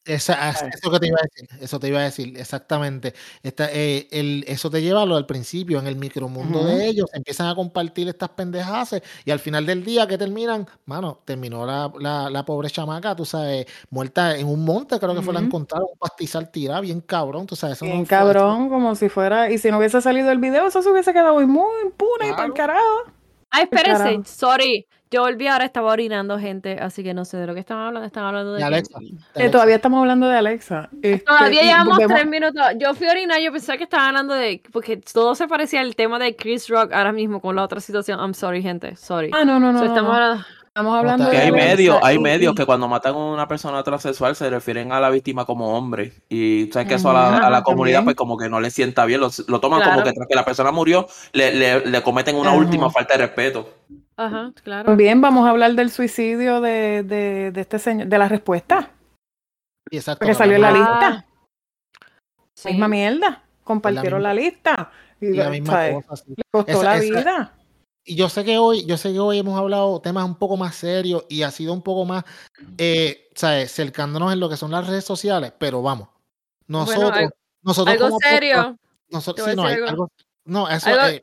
Esa- 0.05 0.39
Ay. 0.41 0.71
eso 0.73 0.91
que 0.91 1.01
te 1.01 1.07
iba 1.09 1.19
a 1.21 1.23
decir, 1.23 1.49
eso 1.63 1.79
te 1.81 1.89
iba 1.89 1.99
a 1.99 2.05
decir, 2.05 2.33
exactamente. 2.39 3.13
Esta, 3.43 3.69
eh, 3.71 4.09
el, 4.11 4.43
eso 4.49 4.71
te 4.71 4.81
lleva 4.81 5.03
a 5.03 5.07
lo 5.07 5.17
al 5.17 5.27
principio, 5.27 5.79
en 5.79 5.87
el 5.87 5.97
micromundo 5.97 6.65
de 6.65 6.87
ellos, 6.87 7.11
empiezan 7.13 7.49
a 7.49 7.55
compartir 7.55 8.09
estas 8.09 8.31
pendejadas 8.31 9.03
y 9.27 9.31
al 9.31 9.39
final 9.39 9.67
del 9.67 9.85
día 9.85 10.07
que 10.07 10.17
terminan, 10.17 10.67
mano, 10.87 11.21
terminó 11.27 11.67
la, 11.67 11.93
la, 12.01 12.31
la 12.31 12.45
pobre 12.47 12.71
chamaca, 12.71 13.15
tú 13.15 13.27
sabes, 13.27 13.67
muerta 13.91 14.35
en 14.39 14.47
un 14.49 14.65
monte, 14.65 14.99
creo 14.99 15.15
que 15.15 15.21
fue 15.21 15.35
la 15.35 15.41
encontraron, 15.41 15.89
un 15.93 15.99
pastizal 15.99 16.51
tirado, 16.51 16.81
bien 16.81 17.03
cabrón, 17.03 17.47
tú 17.47 17.55
sabes, 17.55 17.77
eso 17.77 17.85
no 17.85 17.91
Bien 17.91 18.07
fue- 18.07 18.17
cabrón, 18.17 18.71
como 18.71 18.95
si 18.95 19.11
fuera. 19.11 19.51
Y 19.51 19.59
si 19.59 19.71
no 19.71 19.77
hubiese 19.77 20.01
salido 20.01 20.31
el 20.31 20.39
video, 20.39 20.69
eso 20.69 20.81
se 20.81 20.91
hubiese 20.91 21.13
quedado 21.13 21.35
muy 21.47 21.67
impune 21.85 22.29
y 22.29 22.33
para 22.33 22.47
el 22.47 22.55
carajo. 22.55 23.03
Ay, 23.51 23.65
espérense, 23.65 24.03
carajo. 24.05 24.25
sorry. 24.25 24.87
Yo 25.11 25.23
volví 25.23 25.47
ahora, 25.47 25.65
estaba 25.65 25.91
orinando 25.91 26.39
gente, 26.39 26.79
así 26.81 27.03
que 27.03 27.15
no 27.15 27.25
sé 27.25 27.39
de 27.39 27.47
lo 27.47 27.55
que 27.55 27.61
estaban 27.61 27.87
hablando. 27.87 28.07
Estaban 28.07 28.29
hablando 28.29 28.53
de 28.55 28.63
Alexa, 28.63 28.99
de 28.99 29.45
Eh, 29.47 29.49
todavía 29.49 29.77
estamos 29.77 30.01
hablando 30.01 30.29
de 30.29 30.37
Alexa. 30.37 30.91
Este, 31.01 31.25
Todavía 31.25 31.63
llevamos 31.63 31.99
tres 31.99 32.27
minutos. 32.27 32.63
Yo 32.79 32.95
fui 32.95 33.07
a 33.09 33.13
orinar, 33.13 33.41
yo 33.41 33.51
pensaba 33.51 33.79
que 33.79 33.85
estaban 33.85 34.09
hablando 34.09 34.35
de. 34.35 34.63
Porque 34.73 34.99
todo 34.99 35.35
se 35.35 35.49
parecía 35.49 35.81
al 35.81 35.97
tema 35.97 36.19
de 36.19 36.37
Chris 36.37 36.69
Rock 36.69 36.93
ahora 36.93 37.13
mismo 37.13 37.41
con 37.41 37.57
la 37.57 37.63
otra 37.65 37.81
situación. 37.81 38.21
I'm 38.21 38.35
sorry, 38.35 38.63
gente. 38.63 38.97
Sorry. 38.97 39.31
Ah, 39.33 39.45
no, 39.47 39.59
no, 39.59 39.73
no. 39.73 39.79
So, 39.79 39.85
estamos 39.87 40.11
no. 40.11 40.15
hablando. 40.17 40.45
Estamos 40.67 40.97
hablando 40.97 41.25
está- 41.25 41.31
de 41.31 41.37
Que 41.37 41.43
hay 41.43 41.49
Alexa 41.49 41.69
medios, 41.77 41.99
hay 42.03 42.17
y- 42.17 42.19
medios 42.21 42.55
que 42.55 42.65
cuando 42.67 42.87
matan 42.87 43.15
a 43.15 43.17
una 43.19 43.49
persona 43.49 43.83
transexual 43.83 44.37
se 44.37 44.49
refieren 44.51 44.93
a 44.93 45.01
la 45.01 45.11
víctima 45.11 45.45
como 45.45 45.77
hombre. 45.77 46.13
Y 46.29 46.69
sabes 46.73 46.87
que 46.87 46.95
eso 46.95 47.11
a 47.11 47.15
la, 47.15 47.37
Ujú, 47.37 47.47
a 47.47 47.51
la 47.51 47.63
comunidad 47.63 48.05
pues 48.05 48.15
como 48.15 48.37
que 48.37 48.49
no 48.49 48.61
le 48.61 48.71
sienta 48.71 49.05
bien, 49.05 49.21
lo, 49.21 49.29
lo 49.49 49.59
toman 49.59 49.83
como 49.83 50.05
que 50.05 50.13
tras 50.13 50.29
que 50.29 50.35
la 50.37 50.45
persona 50.45 50.71
murió, 50.71 51.09
le, 51.33 51.53
le, 51.53 51.87
le 51.87 52.03
cometen 52.03 52.37
una 52.37 52.51
Ajá. 52.51 52.59
última 52.59 52.91
falta 52.91 53.15
de 53.17 53.27
respeto. 53.27 53.71
Ajá, 54.19 54.53
claro. 54.65 54.87
También 54.87 55.21
vamos 55.21 55.47
a 55.47 55.51
hablar 55.51 55.73
del 55.75 55.91
suicidio 55.91 56.61
de, 56.61 57.05
de, 57.05 57.53
de 57.53 57.61
este 57.61 57.79
señor, 57.79 58.09
de 58.09 58.19
la 58.19 58.29
respuesta, 58.29 58.91
exacto, 59.91 60.19
porque 60.19 60.35
salió 60.35 60.57
en 60.57 60.63
la 60.63 60.73
lista. 60.73 61.27
Sí. 62.55 62.69
Misma 62.71 62.89
mierda. 62.89 63.45
Compartieron 63.63 64.21
misma- 64.21 64.29
la 64.29 64.35
lista. 64.35 64.91
Y, 65.21 65.27
y 65.27 65.33
la 65.35 65.51
misma 65.51 65.73
¿sabes? 65.73 65.95
cosa, 66.05 66.17
sí. 66.25 66.35
Le 66.37 66.43
costó 66.51 66.73
Esa- 66.73 66.83
la 66.83 66.97
esa- 66.97 67.05
vida. 67.21 67.53
y 68.05 68.17
yo 68.17 68.29
sé 68.29 68.45
que 68.45 68.59
hoy, 68.59 68.85
yo 68.87 68.97
sé 68.97 69.13
que 69.13 69.21
hoy 69.21 69.39
hemos 69.39 69.57
hablado 69.59 70.01
temas 70.01 70.25
un 70.25 70.35
poco 70.35 70.57
más 70.57 70.75
serios 70.75 71.25
y 71.29 71.43
ha 71.43 71.51
sido 71.53 71.73
un 71.73 71.83
poco 71.83 72.05
más, 72.05 72.25
eh, 72.79 73.29
¿sabes? 73.37 73.73
Cercándonos 73.73 74.33
en 74.33 74.41
lo 74.41 74.49
que 74.49 74.57
son 74.57 74.71
las 74.73 74.87
redes 74.87 75.05
sociales, 75.05 75.53
pero 75.59 75.81
vamos, 75.83 76.09
nosotros, 76.67 77.13
algo- 77.13 77.31
nosotros 77.63 77.93
Algo 77.93 78.05
como 78.07 78.17
podcast, 78.17 78.35
serio. 78.35 78.79
nosotros, 79.11 79.49
sí, 79.49 79.55
no, 79.57 79.63
hay 79.63 79.69
decir 79.77 79.89
algo, 79.89 80.03
algo. 80.05 80.13
no, 80.45 80.69
eso, 80.69 80.89
Algo- 80.91 81.07
eh, 81.07 81.23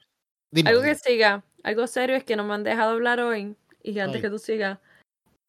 dime, 0.52 0.70
Algo 0.70 0.82
que 0.84 0.96
siga. 0.96 1.44
Algo 1.66 1.88
serio 1.88 2.16
es 2.16 2.24
que 2.24 2.36
no 2.36 2.44
me 2.44 2.54
han 2.54 2.64
dejado 2.64 2.92
hablar 2.92 3.20
hoy. 3.20 3.56
Y 3.82 3.98
antes 3.98 4.18
Ay. 4.18 4.22
que 4.22 4.30
tú 4.30 4.38
sigas. 4.38 4.78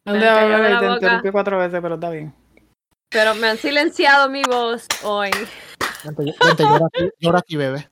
Me 0.07 0.13
¿Dónde 0.13 0.27
han 0.29 0.35
va 0.35 0.39
a 0.39 0.43
callado 0.45 0.65
hablar? 0.65 0.73
la 0.73 0.89
Te 0.89 0.95
interrumpí 0.95 1.31
cuatro 1.31 1.59
veces, 1.59 1.79
pero 1.83 1.95
está 1.97 2.09
bien. 2.09 2.35
Pero 3.11 3.35
me 3.35 3.49
han 3.49 3.59
silenciado 3.59 4.31
mi 4.31 4.43
voz 4.43 4.87
hoy. 5.03 5.29
Vente, 6.05 6.25
vente, 6.43 6.63
llora 6.63 6.87
aquí, 6.87 7.11
llora 7.21 7.39
aquí, 7.41 7.57
bebé. 7.57 7.91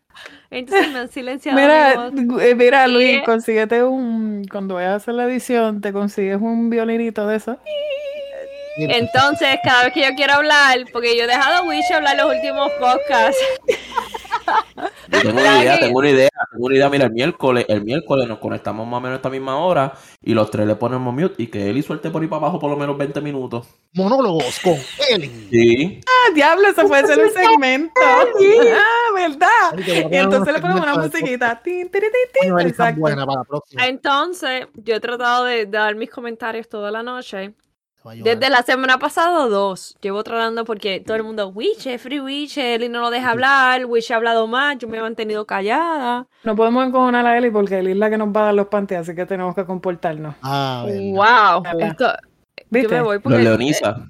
Entonces 0.51 0.91
me 0.91 1.01
han 1.01 1.09
silenciado 1.11 1.61
Mira, 1.61 2.11
mi 2.13 2.25
voz. 2.25 2.43
eh, 2.43 2.55
mira, 2.55 2.87
Luis, 2.89 3.19
Sí. 3.19 3.23
consíguete 3.27 3.83
un. 3.83 4.47
Cuando 4.51 4.77
vayas 4.77 4.93
a 4.93 4.97
hacer 4.97 5.15
la 5.15 5.25
edición, 5.25 5.83
te 5.83 5.93
consigues 5.93 6.39
un 6.41 6.71
violinito 6.71 7.27
de 7.27 7.37
eso. 7.37 7.59
Entonces, 8.79 9.59
cada 9.63 9.85
vez 9.85 9.93
que 9.93 10.01
yo 10.03 10.15
quiero 10.17 10.33
hablar, 10.33 10.79
porque 10.95 11.15
yo 11.17 11.25
he 11.25 11.27
dejado 11.27 11.57
a 11.57 11.63
Wish 11.69 11.93
hablar 11.93 12.17
los 12.17 12.35
últimos 12.35 12.73
podcasts. 12.81 13.37
Yo 15.09 15.21
tengo 15.23 15.41
una 15.41 15.63
idea, 15.63 15.79
tengo 15.79 15.99
una 15.99 16.11
idea, 16.11 16.31
tengo 16.51 16.67
una 16.67 16.75
idea. 16.75 16.91
Mira, 16.91 17.05
el 17.07 17.13
miércoles, 17.13 17.67
el 17.69 17.85
miércoles 17.85 18.29
nos 18.29 18.39
conectamos 18.39 18.87
más 18.87 18.99
o 18.99 19.01
menos 19.01 19.15
a 19.15 19.17
esta 19.17 19.31
misma 19.31 19.59
hora 19.59 19.93
y 20.23 20.35
los 20.35 20.51
tres 20.51 20.67
le 20.67 20.77
ponemos 20.77 21.15
mute 21.15 21.43
y 21.43 21.47
que 21.49 21.69
Eli 21.69 21.83
suelte 21.83 22.11
por 22.11 22.23
ahí 22.23 22.29
para 22.29 22.43
abajo 22.43 22.59
por 22.59 22.71
lo 22.71 22.77
menos 22.77 22.97
20 22.97 23.21
minutos. 23.21 23.69
Monólogos 23.93 24.59
con 24.61 24.77
Eli. 25.11 25.49
Sí. 25.51 26.01
¡Ah, 26.07 26.33
diablo! 26.35 26.69
Eso 26.69 26.87
puede 26.89 27.07
ser 27.07 27.19
un 27.19 27.31
segmento. 27.31 28.01
¡Ah, 28.03 28.25
verdad! 29.15 30.11
Y 30.11 30.17
entonces 30.17 30.55
le 30.55 30.61
ponemos 30.61 30.83
una 30.83 30.95
musiquita. 30.95 31.63
Exacto. 32.61 33.01
buena 33.01 33.27
para 33.27 33.41
la 33.41 33.45
próxima. 33.45 33.87
Entonces, 33.87 34.67
yo 34.75 34.95
he 34.97 35.01
tratado 35.01 35.45
de 35.45 35.67
dar 35.67 35.95
mis 35.95 36.11
comentarios 36.11 36.69
toda 36.69 36.91
la 36.91 37.03
noche. 37.03 37.55
Desde 38.23 38.51
la 38.51 38.63
semana 38.63 38.99
pasada, 38.99 39.47
dos. 39.49 39.97
Llevo 40.01 40.23
tratando 40.25 40.65
porque 40.65 41.01
todo 41.01 41.17
el 41.17 41.23
mundo, 41.25 41.49
Wiche, 41.49 41.99
Free 41.99 42.21
Wiche, 42.21 42.75
Eli 42.75 42.89
no 42.89 43.01
lo 43.01 43.11
deja 43.11 43.31
hablar, 43.31 43.87
Wiche 43.87 44.13
ha 44.13 44.17
hablado 44.19 44.47
más, 44.47 44.77
yo 44.79 44.89
me 44.89 44.99
he 44.99 45.01
mantenido 45.01 45.47
callada. 45.47 46.27
No 46.43 46.55
podemos 46.55 46.87
encojonar 46.87 47.27
a 47.27 47.39
Eli 47.39 47.51
porque 47.51 47.79
Eli 47.79 47.93
es 47.93 47.97
la 47.97 48.11
que 48.11 48.19
nos 48.19 48.29
va 48.29 48.43
a 48.43 48.45
dar 48.47 48.55
los 48.55 48.67
panties, 48.69 49.01
así 49.01 49.15
que 49.15 49.25
tenemos 49.25 49.55
que 49.55 49.65
comportarnos. 49.65 50.35
Ah. 50.43 50.85
Wow. 50.87 51.81
Esto, 51.81 52.05
yo 52.07 52.65
¿Viste? 52.71 52.95
me 52.95 53.01
voy 53.01 53.19
porque 53.21 53.39
leoniza. 53.39 53.97
yo 53.99 54.05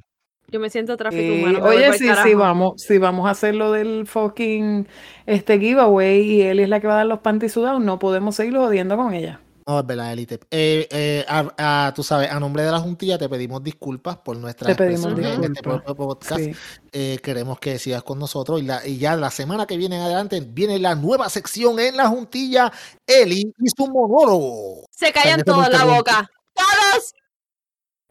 Yo 0.53 0.61
me 0.61 0.71
siento 0.71 0.97
tráfico 0.97 1.23
Y, 1.23 1.43
humano. 1.43 1.65
oye, 1.65 1.91
carajo. 2.07 2.23
si 2.29 2.35
vamos, 2.35 2.83
si 2.83 2.99
vamos 2.99 3.27
a 3.29 3.31
hacer 3.31 3.55
lo 3.55 3.71
del 3.73 4.07
fucking 4.07 4.89
este 5.27 5.59
giveaway 5.61 6.21
y 6.21 6.43
él 6.43 6.59
es 6.61 6.69
la 6.69 6.81
que 6.81 6.87
va 6.89 6.95
a 6.95 6.97
dar 6.99 7.07
los 7.07 7.21
panty 7.21 7.49
sudados, 7.49 7.81
no 7.81 7.99
podemos 7.99 8.35
seguir 8.37 8.57
jodiendo 8.57 8.97
con 8.97 9.15
ella. 9.15 9.41
No, 9.67 9.81
es 9.81 9.87
verdad, 9.87 10.13
Elite. 10.13 10.41
Eh, 10.51 10.87
eh, 10.91 11.25
a- 11.27 11.87
a- 11.87 11.95
tú 11.95 12.03
sabes, 12.03 12.31
a 12.31 12.39
nombre 12.39 12.63
de 12.65 12.71
la 12.71 12.81
Juntilla 12.81 13.17
te 13.17 13.29
pedimos 13.31 13.63
disculpas 13.63 14.19
por 14.19 14.37
nuestra 14.37 14.67
Te 14.69 14.75
pedimos 14.75 15.07
expresión 15.07 15.43
en 15.43 15.51
este 15.53 15.63
propio 15.63 15.95
podcast. 15.95 16.41
Sí. 16.41 16.53
Eh, 16.93 17.19
queremos 17.23 17.59
que 17.59 17.79
sigas 17.79 18.03
con 18.03 18.19
nosotros 18.19 18.61
y, 18.61 18.65
la- 18.65 18.87
y 18.87 18.99
ya 18.99 19.17
la 19.17 19.31
semana 19.31 19.67
que 19.67 19.79
viene 19.79 19.97
en 19.97 20.03
adelante 20.03 20.41
viene 20.47 20.79
la 20.79 20.95
nueva 20.95 21.31
sección 21.31 21.81
en 21.81 21.97
la 21.97 22.09
Juntilla, 22.09 22.71
Eli 23.07 23.55
y 23.59 23.69
su 23.75 23.87
monólogo. 23.87 24.85
Se 24.91 25.13
callan 25.13 25.43
todos 25.43 25.69
la 25.71 25.85
boca. 25.85 26.31
¡Todos! 26.53 27.15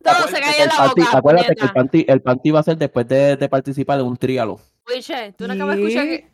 Todos 0.03 0.31
se 0.31 0.41
callan 0.41 0.67
la 0.67 0.73
panty- 0.75 1.05
boca. 1.05 1.17
Acuérdate 1.17 1.55
que 1.55 1.65
el 1.65 1.71
panty, 1.71 2.05
el 2.09 2.21
panty 2.21 2.51
va 2.51 2.59
a 2.61 2.63
ser 2.63 2.77
después 2.77 3.07
de, 3.07 3.37
de 3.37 3.47
participar 3.49 3.97
de 3.97 4.03
un 4.03 4.17
trialo. 4.17 4.59
Wiche, 4.91 5.33
tú 5.37 5.47
no 5.47 5.53
acabas 5.53 5.75
de 5.77 5.81
escuchar 5.83 6.05
que. 6.07 6.29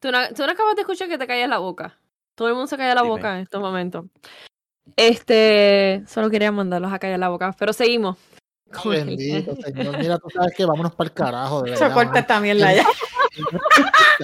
Tú 0.00 0.12
no, 0.12 0.18
tú 0.34 0.44
no 0.46 0.52
acabas 0.52 0.74
de 0.76 0.82
escuchar 0.82 1.08
que 1.08 1.18
te 1.18 1.26
callas 1.26 1.48
la 1.48 1.58
boca. 1.58 1.98
Todo 2.36 2.46
el 2.48 2.54
mundo 2.54 2.68
se 2.68 2.76
calla 2.76 2.94
la 2.94 3.02
Dime. 3.02 3.14
boca 3.16 3.34
en 3.34 3.42
estos 3.42 3.60
momentos. 3.60 4.04
Este. 4.96 6.02
Solo 6.06 6.30
quería 6.30 6.52
mandarlos 6.52 6.92
a 6.92 6.98
callar 6.98 7.18
la 7.18 7.28
boca. 7.28 7.54
Pero 7.58 7.72
seguimos. 7.72 8.16
el- 8.84 8.90
Bendito, 8.90 9.56
señor. 9.64 9.98
Mira, 9.98 10.18
tú 10.18 10.28
sabes 10.30 10.54
que 10.56 10.64
vámonos 10.66 10.94
para 10.94 11.08
el 11.08 11.14
carajo. 11.14 11.62
De 11.62 11.76
Se 11.76 11.84
verdad, 11.84 11.94
corta 11.94 12.18
esta 12.20 12.40
mierda 12.40 12.72
ya. 12.74 12.84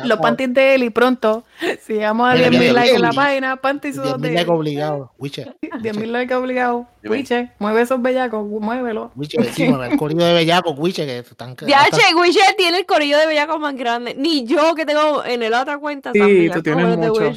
Los 0.04 0.18
panties 0.18 0.52
de 0.52 0.74
él 0.74 0.82
y 0.82 0.90
pronto, 0.90 1.44
si 1.80 1.92
llegamos 1.94 2.28
a 2.28 2.34
Mira, 2.34 2.48
10.000 2.48 2.58
mira, 2.58 2.72
likes 2.72 2.94
en 2.96 3.02
la 3.02 3.12
página, 3.12 3.56
panties 3.56 3.94
10 3.94 4.02
sudados 4.02 4.20
mil 4.20 4.30
de 4.30 4.34
likes 4.34 4.50
él. 4.50 4.56
obligados. 4.56 5.10
Wiche, 5.18 5.46
10.000 5.62 6.06
likes 6.10 6.34
obligados. 6.34 6.86
Dime. 7.02 7.16
Wiche, 7.16 7.52
mueve 7.60 7.82
esos 7.82 8.02
bellacos, 8.02 8.44
muévelo. 8.44 9.12
Wiche, 9.14 9.40
decimos, 9.40 9.86
el 9.88 9.96
corrido 9.96 10.26
de 10.26 10.32
bellacos, 10.34 10.74
Wiche, 10.76 11.06
que 11.06 11.18
están 11.18 11.54
DH, 11.54 12.14
Wiche 12.20 12.40
tiene 12.58 12.78
el 12.78 12.86
corillo 12.86 13.18
de 13.18 13.26
bellacos 13.28 13.60
más 13.60 13.76
grande. 13.76 14.14
Ni 14.16 14.44
yo 14.46 14.74
que 14.74 14.84
tengo 14.84 15.24
en 15.24 15.48
la 15.48 15.62
otra 15.62 15.78
cuenta. 15.78 16.10
Sí, 16.12 16.50
tú 16.52 16.62
tienes 16.62 16.96
mucho. 16.98 17.30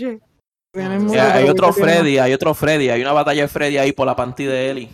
Eh, 0.73 1.19
hay 1.19 1.49
otro 1.49 1.73
Freddy, 1.73 2.18
hay 2.19 2.34
otro 2.34 2.53
Freddy, 2.53 2.89
hay 2.89 3.02
una 3.02 3.14
batalla 3.14 3.41
de 3.44 3.48
Freddy 3.48 3.77
ahí 3.77 3.91
por 3.94 4.06
la 4.06 4.15
panty 4.15 4.45
de 4.45 4.69
Eli. 4.72 4.89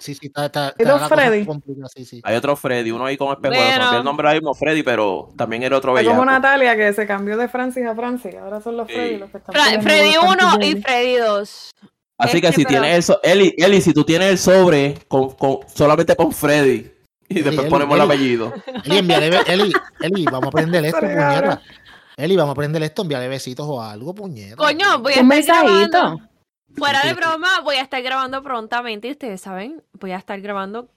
Sí, 0.00 0.14
sí, 0.14 0.26
está, 0.26 0.46
está, 0.46 0.74
¿Y 0.76 0.82
está 0.82 1.08
Freddy? 1.08 1.44
complicada, 1.46 1.88
sí, 1.94 2.04
sí. 2.04 2.20
Hay 2.24 2.34
otro 2.36 2.56
Freddy, 2.56 2.90
uno 2.90 3.06
ahí 3.06 3.16
con 3.16 3.28
espejuelos. 3.32 3.64
Bueno. 3.78 3.98
el 3.98 4.04
nombre 4.04 4.28
ahí 4.28 4.34
mismo 4.36 4.52
Freddy, 4.54 4.82
pero 4.82 5.30
también 5.36 5.62
era 5.62 5.76
otro 5.76 5.96
Es 5.96 6.06
como. 6.06 6.24
Natalia 6.24 6.76
que 6.76 6.92
se 6.92 7.06
cambió 7.06 7.36
de 7.36 7.48
Francis 7.48 7.86
a 7.86 7.94
Francis. 7.94 8.34
Ahora 8.34 8.60
son 8.60 8.76
los 8.76 8.88
Sí. 8.88 8.94
Freddy 8.94 9.18
los 9.18 9.30
que 9.30 9.38
están 9.38 9.54
Fra- 9.54 9.64
peleando 9.64 9.88
Freddy 9.88 10.14
por 10.16 10.24
los 10.24 10.32
1 10.34 10.38
panties 10.50 10.74
de 10.74 10.78
y. 10.80 10.82
Freddy 10.82 11.16
2. 11.16 11.70
Así 12.18 12.40
que 12.40 12.46
que, 12.48 12.52
si 12.52 12.64
pero- 12.64 12.68
tienes 12.80 12.96
el 12.96 13.02
so- 13.04 13.20
Eli, 13.22 13.54
Eli, 13.56 13.80
si 13.80 13.92
tú 13.92 14.02
tienes 14.04 14.30
el 14.30 14.38
sobre 14.38 14.94
con, 15.06 15.30
con- 15.36 15.58
solamente 15.72 16.16
con 16.16 16.32
Freddy 16.32 16.90
y 17.28 17.34
después 17.42 17.58
Eli, 17.60 17.70
ponemos 17.70 17.94
el 17.94 18.00
apellido. 18.02 18.52
Eli, 18.84 18.98
envíale, 18.98 19.30
Eli, 19.46 19.72
Eli, 20.00 20.24
vamos 20.24 20.46
a 20.46 20.48
aprender 20.48 20.84
esto. 20.86 21.06
Eli, 22.18 22.36
vamos 22.36 22.50
a 22.50 22.52
aprender 22.52 22.82
esto, 22.82 23.02
envíale 23.02 23.28
besitos 23.28 23.64
o 23.68 23.80
algo, 23.80 24.14
puñeta. 24.14 24.56
Coño, 24.56 24.98
voy 24.98 25.14
a 25.14 25.20
Un 25.22 25.32
estar 25.32 25.64
mensajito. 25.64 25.90
grabando. 25.98 26.28
Fuera 26.76 27.00
de 27.02 27.08
sí. 27.10 27.14
broma, 27.14 27.60
voy 27.62 27.76
a 27.76 27.82
estar 27.82 28.02
grabando 28.02 28.42
prontamente. 28.42 29.08
Y 29.08 29.12
ustedes 29.12 29.40
saben, 29.40 29.82
voy 29.92 30.10
a 30.12 30.16
estar 30.16 30.40
grabando 30.40 30.88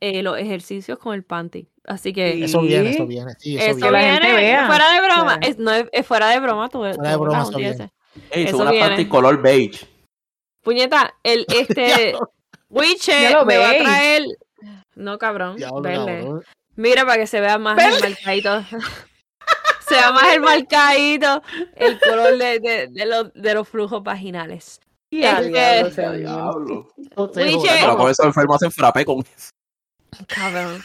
eh, 0.00 0.22
los 0.22 0.38
ejercicios 0.38 0.98
con 0.98 1.14
el 1.14 1.24
panty. 1.24 1.68
Así 1.84 2.12
que 2.12 2.42
Eso 2.44 2.60
viene, 2.62 2.90
eso 2.90 3.06
viene, 3.06 3.32
sí, 3.38 3.56
eso, 3.56 3.66
eso, 3.66 3.76
viene. 3.76 3.90
la 3.92 3.98
viene. 3.98 4.20
gente 4.20 4.36
vea. 4.36 4.66
Fuera 4.66 4.92
de 4.92 5.00
broma. 5.00 5.38
Claro. 5.38 5.40
Es, 5.42 5.58
no, 5.58 5.72
es, 5.72 5.84
es 5.92 6.06
fuera 6.06 6.28
de 6.30 6.40
broma. 6.40 6.68
Todo, 6.68 6.92
Fuera 6.94 7.10
de 7.10 7.16
broma, 7.16 7.42
eso 7.42 7.52
audiencia. 7.54 7.92
Ey, 8.30 8.44
Eso 8.44 8.56
una 8.58 8.70
viene. 8.70 8.88
panty 8.88 9.08
color 9.08 9.40
beige. 9.42 9.86
Puñeta, 10.62 11.14
el 11.22 11.44
este. 11.54 12.14
Wiche 12.70 13.12
me 13.44 13.58
va 13.58 13.70
a 13.70 13.76
traer. 13.78 14.22
No, 14.94 15.18
cabrón. 15.18 15.56
Diablo, 15.56 15.82
verde. 15.82 16.20
cabrón. 16.20 16.44
Mira 16.76 17.04
para 17.04 17.18
que 17.18 17.26
se 17.26 17.40
vea 17.40 17.58
más 17.58 17.78
el 17.78 18.00
marcadito. 18.10 18.64
se 19.94 20.12
más 20.12 20.32
el 20.34 20.40
marcadito. 20.40 21.42
El 21.76 21.98
color 22.00 22.38
de, 22.38 22.60
de, 22.60 22.88
de 22.88 23.06
los, 23.06 23.32
de 23.34 23.54
los 23.54 23.68
flujos 23.68 24.02
vaginales. 24.02 24.80
Ya, 25.10 25.40
Es 25.40 25.94
que- 25.94 26.10
diablo, 26.18 26.88
Pero 27.34 27.96
con 27.98 28.10
eso 28.10 28.24
enfermo 28.24 28.54
hacen 28.54 28.70
frappé 28.72 29.04
con 29.04 29.22
Cabrón. 30.26 30.82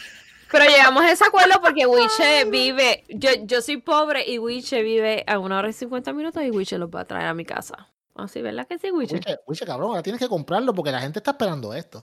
Pero 0.50 0.64
llegamos 0.64 1.02
a 1.02 1.12
ese 1.12 1.24
acuerdo 1.24 1.60
porque 1.62 1.86
Wiche 1.86 2.44
vive. 2.46 3.04
Yo, 3.08 3.30
yo 3.44 3.60
soy 3.60 3.78
pobre 3.78 4.24
y 4.26 4.38
Wiche 4.38 4.82
vive 4.82 5.24
a 5.26 5.38
una 5.38 5.58
hora 5.58 5.68
y 5.68 5.72
50 5.74 6.12
minutos 6.14 6.42
y 6.42 6.50
Wiche 6.50 6.78
los 6.78 6.88
va 6.90 7.00
a 7.00 7.04
traer 7.04 7.26
a 7.26 7.34
mi 7.34 7.44
casa. 7.44 7.90
Así, 8.14 8.40
¿verdad 8.42 8.66
que 8.66 8.78
sí, 8.78 8.90
Wiche? 8.90 9.20
Wiche, 9.46 9.66
cabrón, 9.66 9.90
ahora 9.90 10.02
tienes 10.02 10.18
que 10.20 10.28
comprarlo 10.28 10.74
porque 10.74 10.90
la 10.90 11.00
gente 11.00 11.18
está 11.18 11.32
esperando 11.32 11.72
esto. 11.74 12.02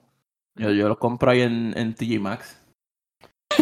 Yo, 0.55 0.69
yo 0.71 0.87
los 0.87 0.97
compro 0.97 1.31
ahí 1.31 1.41
en, 1.41 1.73
en 1.77 1.93
TG 1.95 2.19
Maxx. 2.19 2.55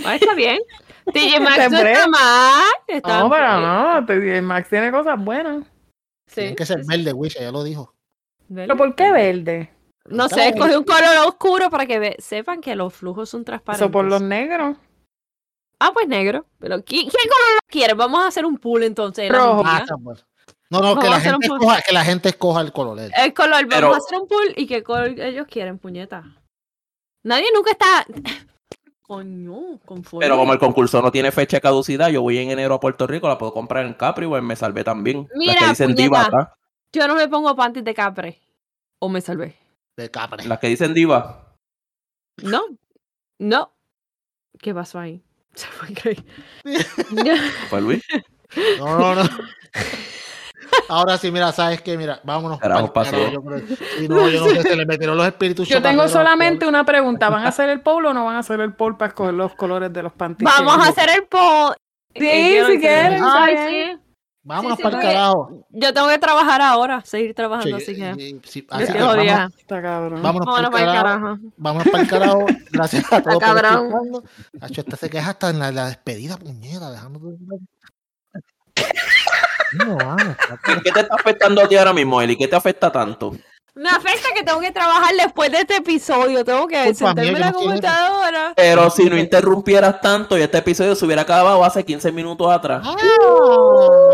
Ah, 0.06 0.16
está 0.16 0.34
bien. 0.36 0.60
TJ 1.14 1.40
Maxx 1.40 1.72
no 1.72 1.78
está 1.80 2.08
mal. 2.08 2.64
Está 2.88 3.20
No, 3.20 3.30
pero 3.30 3.60
no, 3.60 4.06
te- 4.06 4.42
Max 4.42 4.70
tiene 4.70 4.92
cosas 4.92 5.24
buenas. 5.24 5.66
Sí. 6.28 6.36
Tiene 6.42 6.56
que 6.56 6.66
ser 6.66 6.82
verde, 6.86 7.14
Wiche, 7.14 7.40
ya 7.42 7.52
lo 7.52 7.64
dijo. 7.64 7.94
¿Pero 8.54 8.76
por 8.78 8.96
qué 8.96 9.12
verde? 9.12 9.72
No 10.06 10.28
sé, 10.30 10.50
escogí 10.50 10.76
un 10.76 10.84
color 10.84 11.28
oscuro 11.28 11.70
para 11.70 11.86
que 11.86 12.00
ve- 12.00 12.16
sepan 12.20 12.60
que 12.62 12.76
los 12.76 12.94
flujos 12.94 13.30
son 13.30 13.46
transparentes. 13.46 13.86
Eso 13.86 13.92
por 13.92 14.06
los 14.06 14.22
negros. 14.22 14.78
Ah, 15.80 15.92
pues 15.94 16.08
negro. 16.08 16.46
Pero 16.60 16.78
¿qui- 16.78 16.86
¿quién 16.86 17.10
color 17.10 17.54
lo 17.56 17.60
quiere? 17.68 17.94
Vamos 17.94 18.24
a 18.24 18.28
hacer 18.28 18.46
un 18.46 18.58
pool 18.58 18.84
entonces. 18.84 19.32
Rojo. 19.32 19.64
Ah, 19.66 19.86
bueno. 20.00 20.20
No, 20.70 20.80
no, 20.82 21.00
que 21.00 21.08
la, 21.08 21.20
gente 21.20 21.46
escoja, 21.46 21.82
que 21.82 21.94
la 21.94 22.04
gente 22.04 22.30
escoja 22.30 22.62
el 22.62 22.72
color. 22.72 23.00
El 23.00 23.34
color, 23.34 23.52
vamos 23.68 23.70
Pero- 23.70 23.94
a 23.94 23.98
hacer 23.98 24.18
un 24.20 24.28
pool 24.28 24.54
y 24.56 24.66
qué 24.66 24.82
color 24.82 25.20
ellos 25.20 25.46
quieren, 25.48 25.78
puñeta. 25.78 26.24
Nadie 27.24 27.46
nunca 27.54 27.72
está. 27.72 28.06
Coño, 29.14 29.80
conforme. 29.86 30.26
Pero 30.26 30.38
como 30.38 30.54
el 30.54 30.60
concurso 30.60 31.00
no 31.00 31.12
tiene 31.12 31.32
fecha 31.32 31.58
de 31.58 31.62
caducidad, 31.62 32.10
yo 32.10 32.24
voy 32.24 32.40
en 32.40 32.50
enero 32.50 32.74
a 32.74 32.80
Puerto 32.80 33.06
Rico, 33.06 33.28
la 33.28 33.38
puedo 33.38 33.54
comprar 33.54 33.86
en 33.86 33.94
Capri 33.94 34.26
o 34.26 34.36
en 34.38 34.44
Me 34.44 34.56
Salvé 34.56 34.84
también. 34.84 35.30
Mira, 35.36 35.54
las 35.54 35.62
que 35.62 35.70
dicen 35.70 35.88
puñeta. 35.90 36.04
diva 36.04 36.22
acá. 36.24 36.58
Yo 36.92 37.08
no 37.08 37.14
me 37.14 37.28
pongo 37.28 37.56
panties 37.56 37.86
de 37.86 37.94
capre. 37.94 38.42
O 38.98 39.10
me 39.10 39.22
salvé. 39.22 39.56
De 39.96 40.10
capre. 40.10 40.48
Las 40.48 40.58
que 40.58 40.68
dicen 40.68 40.96
diva. 40.96 41.54
No. 42.42 42.64
No. 43.38 43.72
¿Qué 44.60 44.74
pasó 44.74 44.98
ahí? 44.98 45.22
Se. 45.54 45.68
Fue 47.70 47.82
Luis. 47.82 48.04
No, 48.80 48.98
no, 48.98 49.16
no. 49.16 49.30
Ahora 50.90 51.18
sí, 51.18 51.32
mira, 51.32 51.52
¿sabes 51.52 51.82
qué? 51.82 51.98
Mira, 51.98 52.20
vámonos. 52.24 52.60
Carajo, 52.60 52.92
carajo, 52.92 52.94
pasó. 52.94 53.32
yo. 53.32 53.42
Sí, 53.98 54.08
no, 54.08 54.30
yo 54.30 54.42
no 54.46 54.50
sé, 54.52 54.62
se 54.64 54.76
le 54.76 54.86
metieron 54.86 55.18
los 55.18 55.26
espíritus 55.28 55.68
Yo 55.68 55.82
tengo 55.82 56.08
solamente 56.08 56.68
una 56.68 56.86
pregunta. 56.86 57.30
¿Van 57.30 57.46
a 57.46 57.50
hacer 57.50 57.70
el 57.70 57.82
polo 57.82 58.10
o 58.12 58.14
no 58.14 58.26
van 58.26 58.36
a 58.36 58.40
hacer 58.40 58.60
el 58.60 58.74
polo 58.74 58.98
para 58.98 59.10
escoger 59.10 59.34
los 59.34 59.54
colores 59.56 59.92
de 59.94 60.04
los 60.04 60.14
panties? 60.14 60.50
Vamos 60.50 60.86
a 60.86 60.90
hacer 60.90 61.10
el 61.16 61.24
poll. 61.28 61.76
Sí, 62.16 62.58
si 62.68 62.80
quieren. 62.80 63.24
Ay, 63.24 63.58
sí. 63.96 64.00
Vámonos 64.46 64.76
Sí, 64.78 64.78
sí, 64.78 64.84
para 64.84 64.98
el 64.98 65.04
carajo. 65.04 65.66
Yo 65.70 65.94
tengo 65.94 66.10
que 66.10 66.20
trabajar 66.20 66.62
ahora, 66.62 67.02
seguir 67.06 67.34
trabajando, 67.34 67.80
Sí, 67.80 67.84
así 67.84 67.96
que. 67.96 68.14
sí, 68.44 68.68
así 68.70 68.92
que 68.94 69.00
vamos-. 69.00 69.56
Está 69.58 69.82
cabrón. 69.82 70.22
Vámonos 70.22 70.46
Vámonos 70.46 70.46
para 70.46 70.68
el 70.68 70.72
para 70.72 70.86
carajo. 70.86 71.22
carajo. 71.26 71.38
Vámonos 71.56 71.88
para 71.88 72.04
el 72.04 72.10
carajo. 72.10 72.46
Gracias 72.72 73.14
a 73.14 73.22
todos 73.24 73.42
por. 73.42 74.24
Hacho, 74.62 74.82
esta 74.82 74.98
se 74.98 75.10
queja 75.10 75.30
hasta 75.30 75.50
en 75.50 75.60
la, 75.60 75.72
la 75.72 75.86
despedida, 75.88 76.36
puñeta, 76.38 76.92
dejando 76.92 77.22
No, 79.78 79.98
vamos, 79.98 80.36
¿Qué 80.84 80.92
te 80.92 81.00
está 81.02 81.16
afectando 81.16 81.62
a 81.64 81.68
ti 81.68 81.76
ahora 81.76 81.94
mismo, 81.94 82.22
Eli? 82.22 82.38
¿Qué 82.38 82.48
te 82.48 82.56
afecta 82.56 82.92
tanto? 82.92 83.36
Me 83.76 83.90
afecta 83.90 84.30
que 84.36 84.44
tengo 84.44 84.60
que 84.60 84.72
trabajar 84.72 85.16
después 85.16 85.52
de 85.52 85.60
este 85.60 85.78
episodio. 85.78 86.46
Tengo 86.46 86.68
que 86.68 86.94
sentarme 86.94 87.30
en 87.30 87.40
la 87.40 87.52
no 87.52 87.58
computadora. 87.58 88.54
Pero 88.56 88.90
si 88.92 89.10
no 89.10 89.18
interrumpieras 89.18 90.00
tanto 90.00 90.38
y 90.38 90.44
este 90.44 90.60
episodio 90.60 90.94
se 90.96 91.06
hubiera 91.06 91.24
acabado 91.24 91.64
hace 91.64 91.84
15 91.84 92.12
minutos 92.12 92.52
atrás. 92.52 92.84
Ah. 92.86 92.96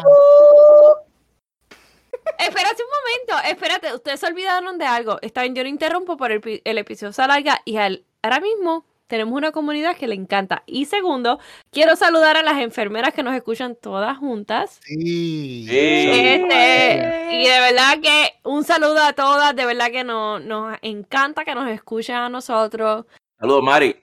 Espérate 2.40 2.84
un 2.84 3.34
momento, 3.34 3.50
espérate, 3.50 3.94
ustedes 3.94 4.20
se 4.20 4.28
olvidaron 4.28 4.78
de 4.78 4.86
algo. 4.86 5.18
Está 5.22 5.42
bien, 5.42 5.56
yo 5.56 5.64
no 5.64 5.70
interrumpo, 5.70 6.16
pero 6.16 6.40
el 6.64 6.78
episodio 6.78 7.12
se 7.12 7.22
alarga 7.22 7.60
y 7.66 7.78
al- 7.78 8.06
ahora 8.22 8.40
mismo 8.40 8.86
tenemos 9.10 9.34
una 9.36 9.52
comunidad 9.52 9.98
que 9.98 10.08
le 10.08 10.14
encanta. 10.16 10.62
Y 10.68 10.86
segundo, 10.86 11.40
quiero 11.72 11.96
saludar 11.96 12.38
a 12.38 12.44
las 12.44 12.60
enfermeras 12.62 13.14
que 13.14 13.24
nos 13.24 13.36
escuchan 13.36 13.76
todas 13.76 14.18
juntas. 14.20 14.80
Sí. 14.84 15.66
Sí. 15.68 15.78
Este, 15.78 17.30
y 17.34 17.44
de 17.48 17.60
verdad 17.60 18.00
que 18.02 18.34
un 18.44 18.64
saludo 18.64 19.02
a 19.04 19.14
todas, 19.14 19.56
de 19.56 19.66
verdad 19.66 19.92
que 19.92 20.04
no- 20.04 20.40
nos 20.40 20.78
encanta 20.84 21.44
que 21.44 21.56
nos 21.56 21.68
escuchen 21.70 22.16
a 22.16 22.30
nosotros. 22.30 23.06
Saludos, 23.40 23.64
Mari. 23.64 23.96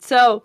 So, 0.00 0.44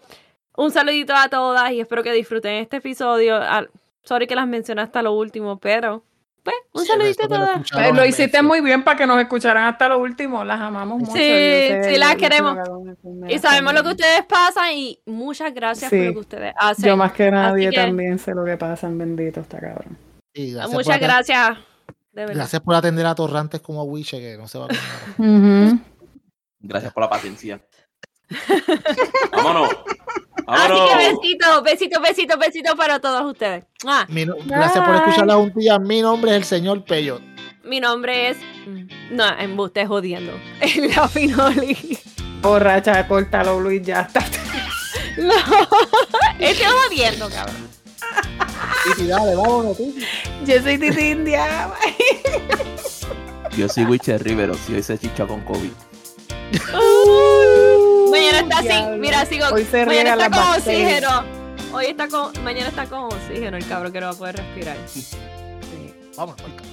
un 0.57 0.71
saludito 0.71 1.13
a 1.15 1.29
todas 1.29 1.71
y 1.71 1.79
espero 1.79 2.03
que 2.03 2.11
disfruten 2.11 2.55
este 2.55 2.77
episodio. 2.77 3.37
Ah, 3.37 3.65
sorry 4.03 4.27
que 4.27 4.35
las 4.35 4.47
mencioné 4.47 4.81
hasta 4.81 5.01
lo 5.01 5.13
último, 5.13 5.57
pero 5.59 6.03
pues, 6.43 6.55
un 6.73 6.81
Sí, 6.81 6.87
saludito 6.87 7.23
a 7.23 7.27
lo 7.27 7.35
todas. 7.35 7.71
Eh, 7.77 7.93
Lo 7.93 8.05
hiciste 8.05 8.41
muy 8.41 8.61
bien 8.61 8.83
para 8.83 8.97
que 8.97 9.05
nos 9.07 9.19
escucharan 9.21 9.65
hasta 9.65 9.87
lo 9.89 9.99
último. 9.99 10.43
Las 10.43 10.59
amamos 10.59 10.99
mucho. 10.99 11.11
Sí, 11.13 11.69
sí, 11.83 11.97
las 11.97 12.15
queremos. 12.15 12.57
Y 13.29 13.37
sabemos 13.39 13.73
lo 13.73 13.83
que 13.83 13.89
ustedes 13.89 14.25
pasan 14.25 14.73
y 14.73 14.99
muchas 15.05 15.53
gracias 15.53 15.89
por 15.89 15.99
lo 15.99 16.13
que 16.13 16.19
ustedes 16.19 16.53
hacen. 16.57 16.85
Yo 16.85 16.97
más 16.97 17.11
que 17.11 17.29
nadie 17.31 17.69
que- 17.69 17.75
también 17.75 18.17
sé 18.19 18.33
lo 18.33 18.43
que 18.45 18.57
pasan, 18.57 18.97
bendito 18.97 19.39
está 19.41 19.59
cabrón. 19.59 19.97
Sí, 20.33 20.51
gracias 20.53 20.65
por 20.75 20.85
muchas 20.85 20.99
gracias. 20.99 21.57
De. 22.13 22.25
Gracias 22.25 22.61
por 22.61 22.75
atender 22.75 23.05
a 23.05 23.15
torrantes 23.15 23.61
como 23.61 23.83
Wiche, 23.83 24.19
que 24.19 24.37
no 24.37 24.47
se 24.47 24.57
va 24.59 24.65
a 24.65 24.67
comer. 24.67 24.81
Ujú. 25.71 25.79
Gracias 26.59 26.91
por 26.93 27.03
la 27.03 27.09
paciencia. 27.09 27.61
Vámonos. 29.31 29.69
Así 30.47 30.73
que 30.73 30.95
besitos, 31.11 31.63
besitos, 31.63 32.01
besitos, 32.01 32.39
besitos 32.39 32.75
para 32.75 32.99
todos 32.99 33.23
ustedes. 33.31 33.63
No- 33.83 34.35
gracias 34.45 34.85
por 34.85 34.95
escuchar 34.95 35.27
la 35.27 35.35
juntilla. 35.35 35.79
Mi 35.79 36.01
nombre 36.01 36.31
es 36.31 36.37
el 36.37 36.43
señor 36.43 36.83
Pello. 36.83 37.19
Mi 37.63 37.79
nombre 37.79 38.29
es. 38.29 38.37
No, 39.11 39.27
embuste 39.39 39.85
jodiendo. 39.85 40.33
La 40.95 41.07
Finoli. 41.07 41.97
Borracha, 42.41 43.07
córtalo, 43.07 43.59
Luis, 43.59 43.81
ya 43.83 44.01
está. 44.01 44.23
No, 45.17 45.33
estoy 46.39 46.65
jodiendo, 46.65 47.29
cabrón. 47.29 47.69
Y 48.97 49.07
dale, 49.07 49.35
vámonos, 49.35 49.75
tú. 49.75 49.93
Yo 50.45 50.61
soy 50.61 50.77
Titi 50.77 51.01
India. 51.11 51.69
Yo 53.57 53.67
soy 53.67 53.83
Witcher 53.83 54.23
Rivero, 54.23 54.53
si 54.55 54.73
hoy 54.73 54.81
se 54.83 54.97
chicha 54.97 55.27
con 55.27 55.41
COVID. 55.41 55.69
Mañana 58.11 58.39
está 58.39 58.59
así, 58.59 58.99
mira, 58.99 59.25
sigo. 59.25 59.45
Hoy 59.53 59.65
se 59.65 59.85
mañana 59.85 60.11
está 60.13 60.29
con 60.29 60.59
oxígeno. 60.59 61.23
Hoy 61.73 61.85
está 61.85 62.07
con. 62.07 62.43
Mañana 62.43 62.69
está 62.69 62.85
con 62.85 63.03
oxígeno 63.03 63.57
el 63.57 63.67
cabrón 63.67 63.91
que 63.93 64.01
no 64.01 64.07
va 64.07 64.11
a 64.13 64.15
poder 64.15 64.37
respirar. 64.37 64.77
Vámonos, 66.17 66.41
porca. 66.41 66.70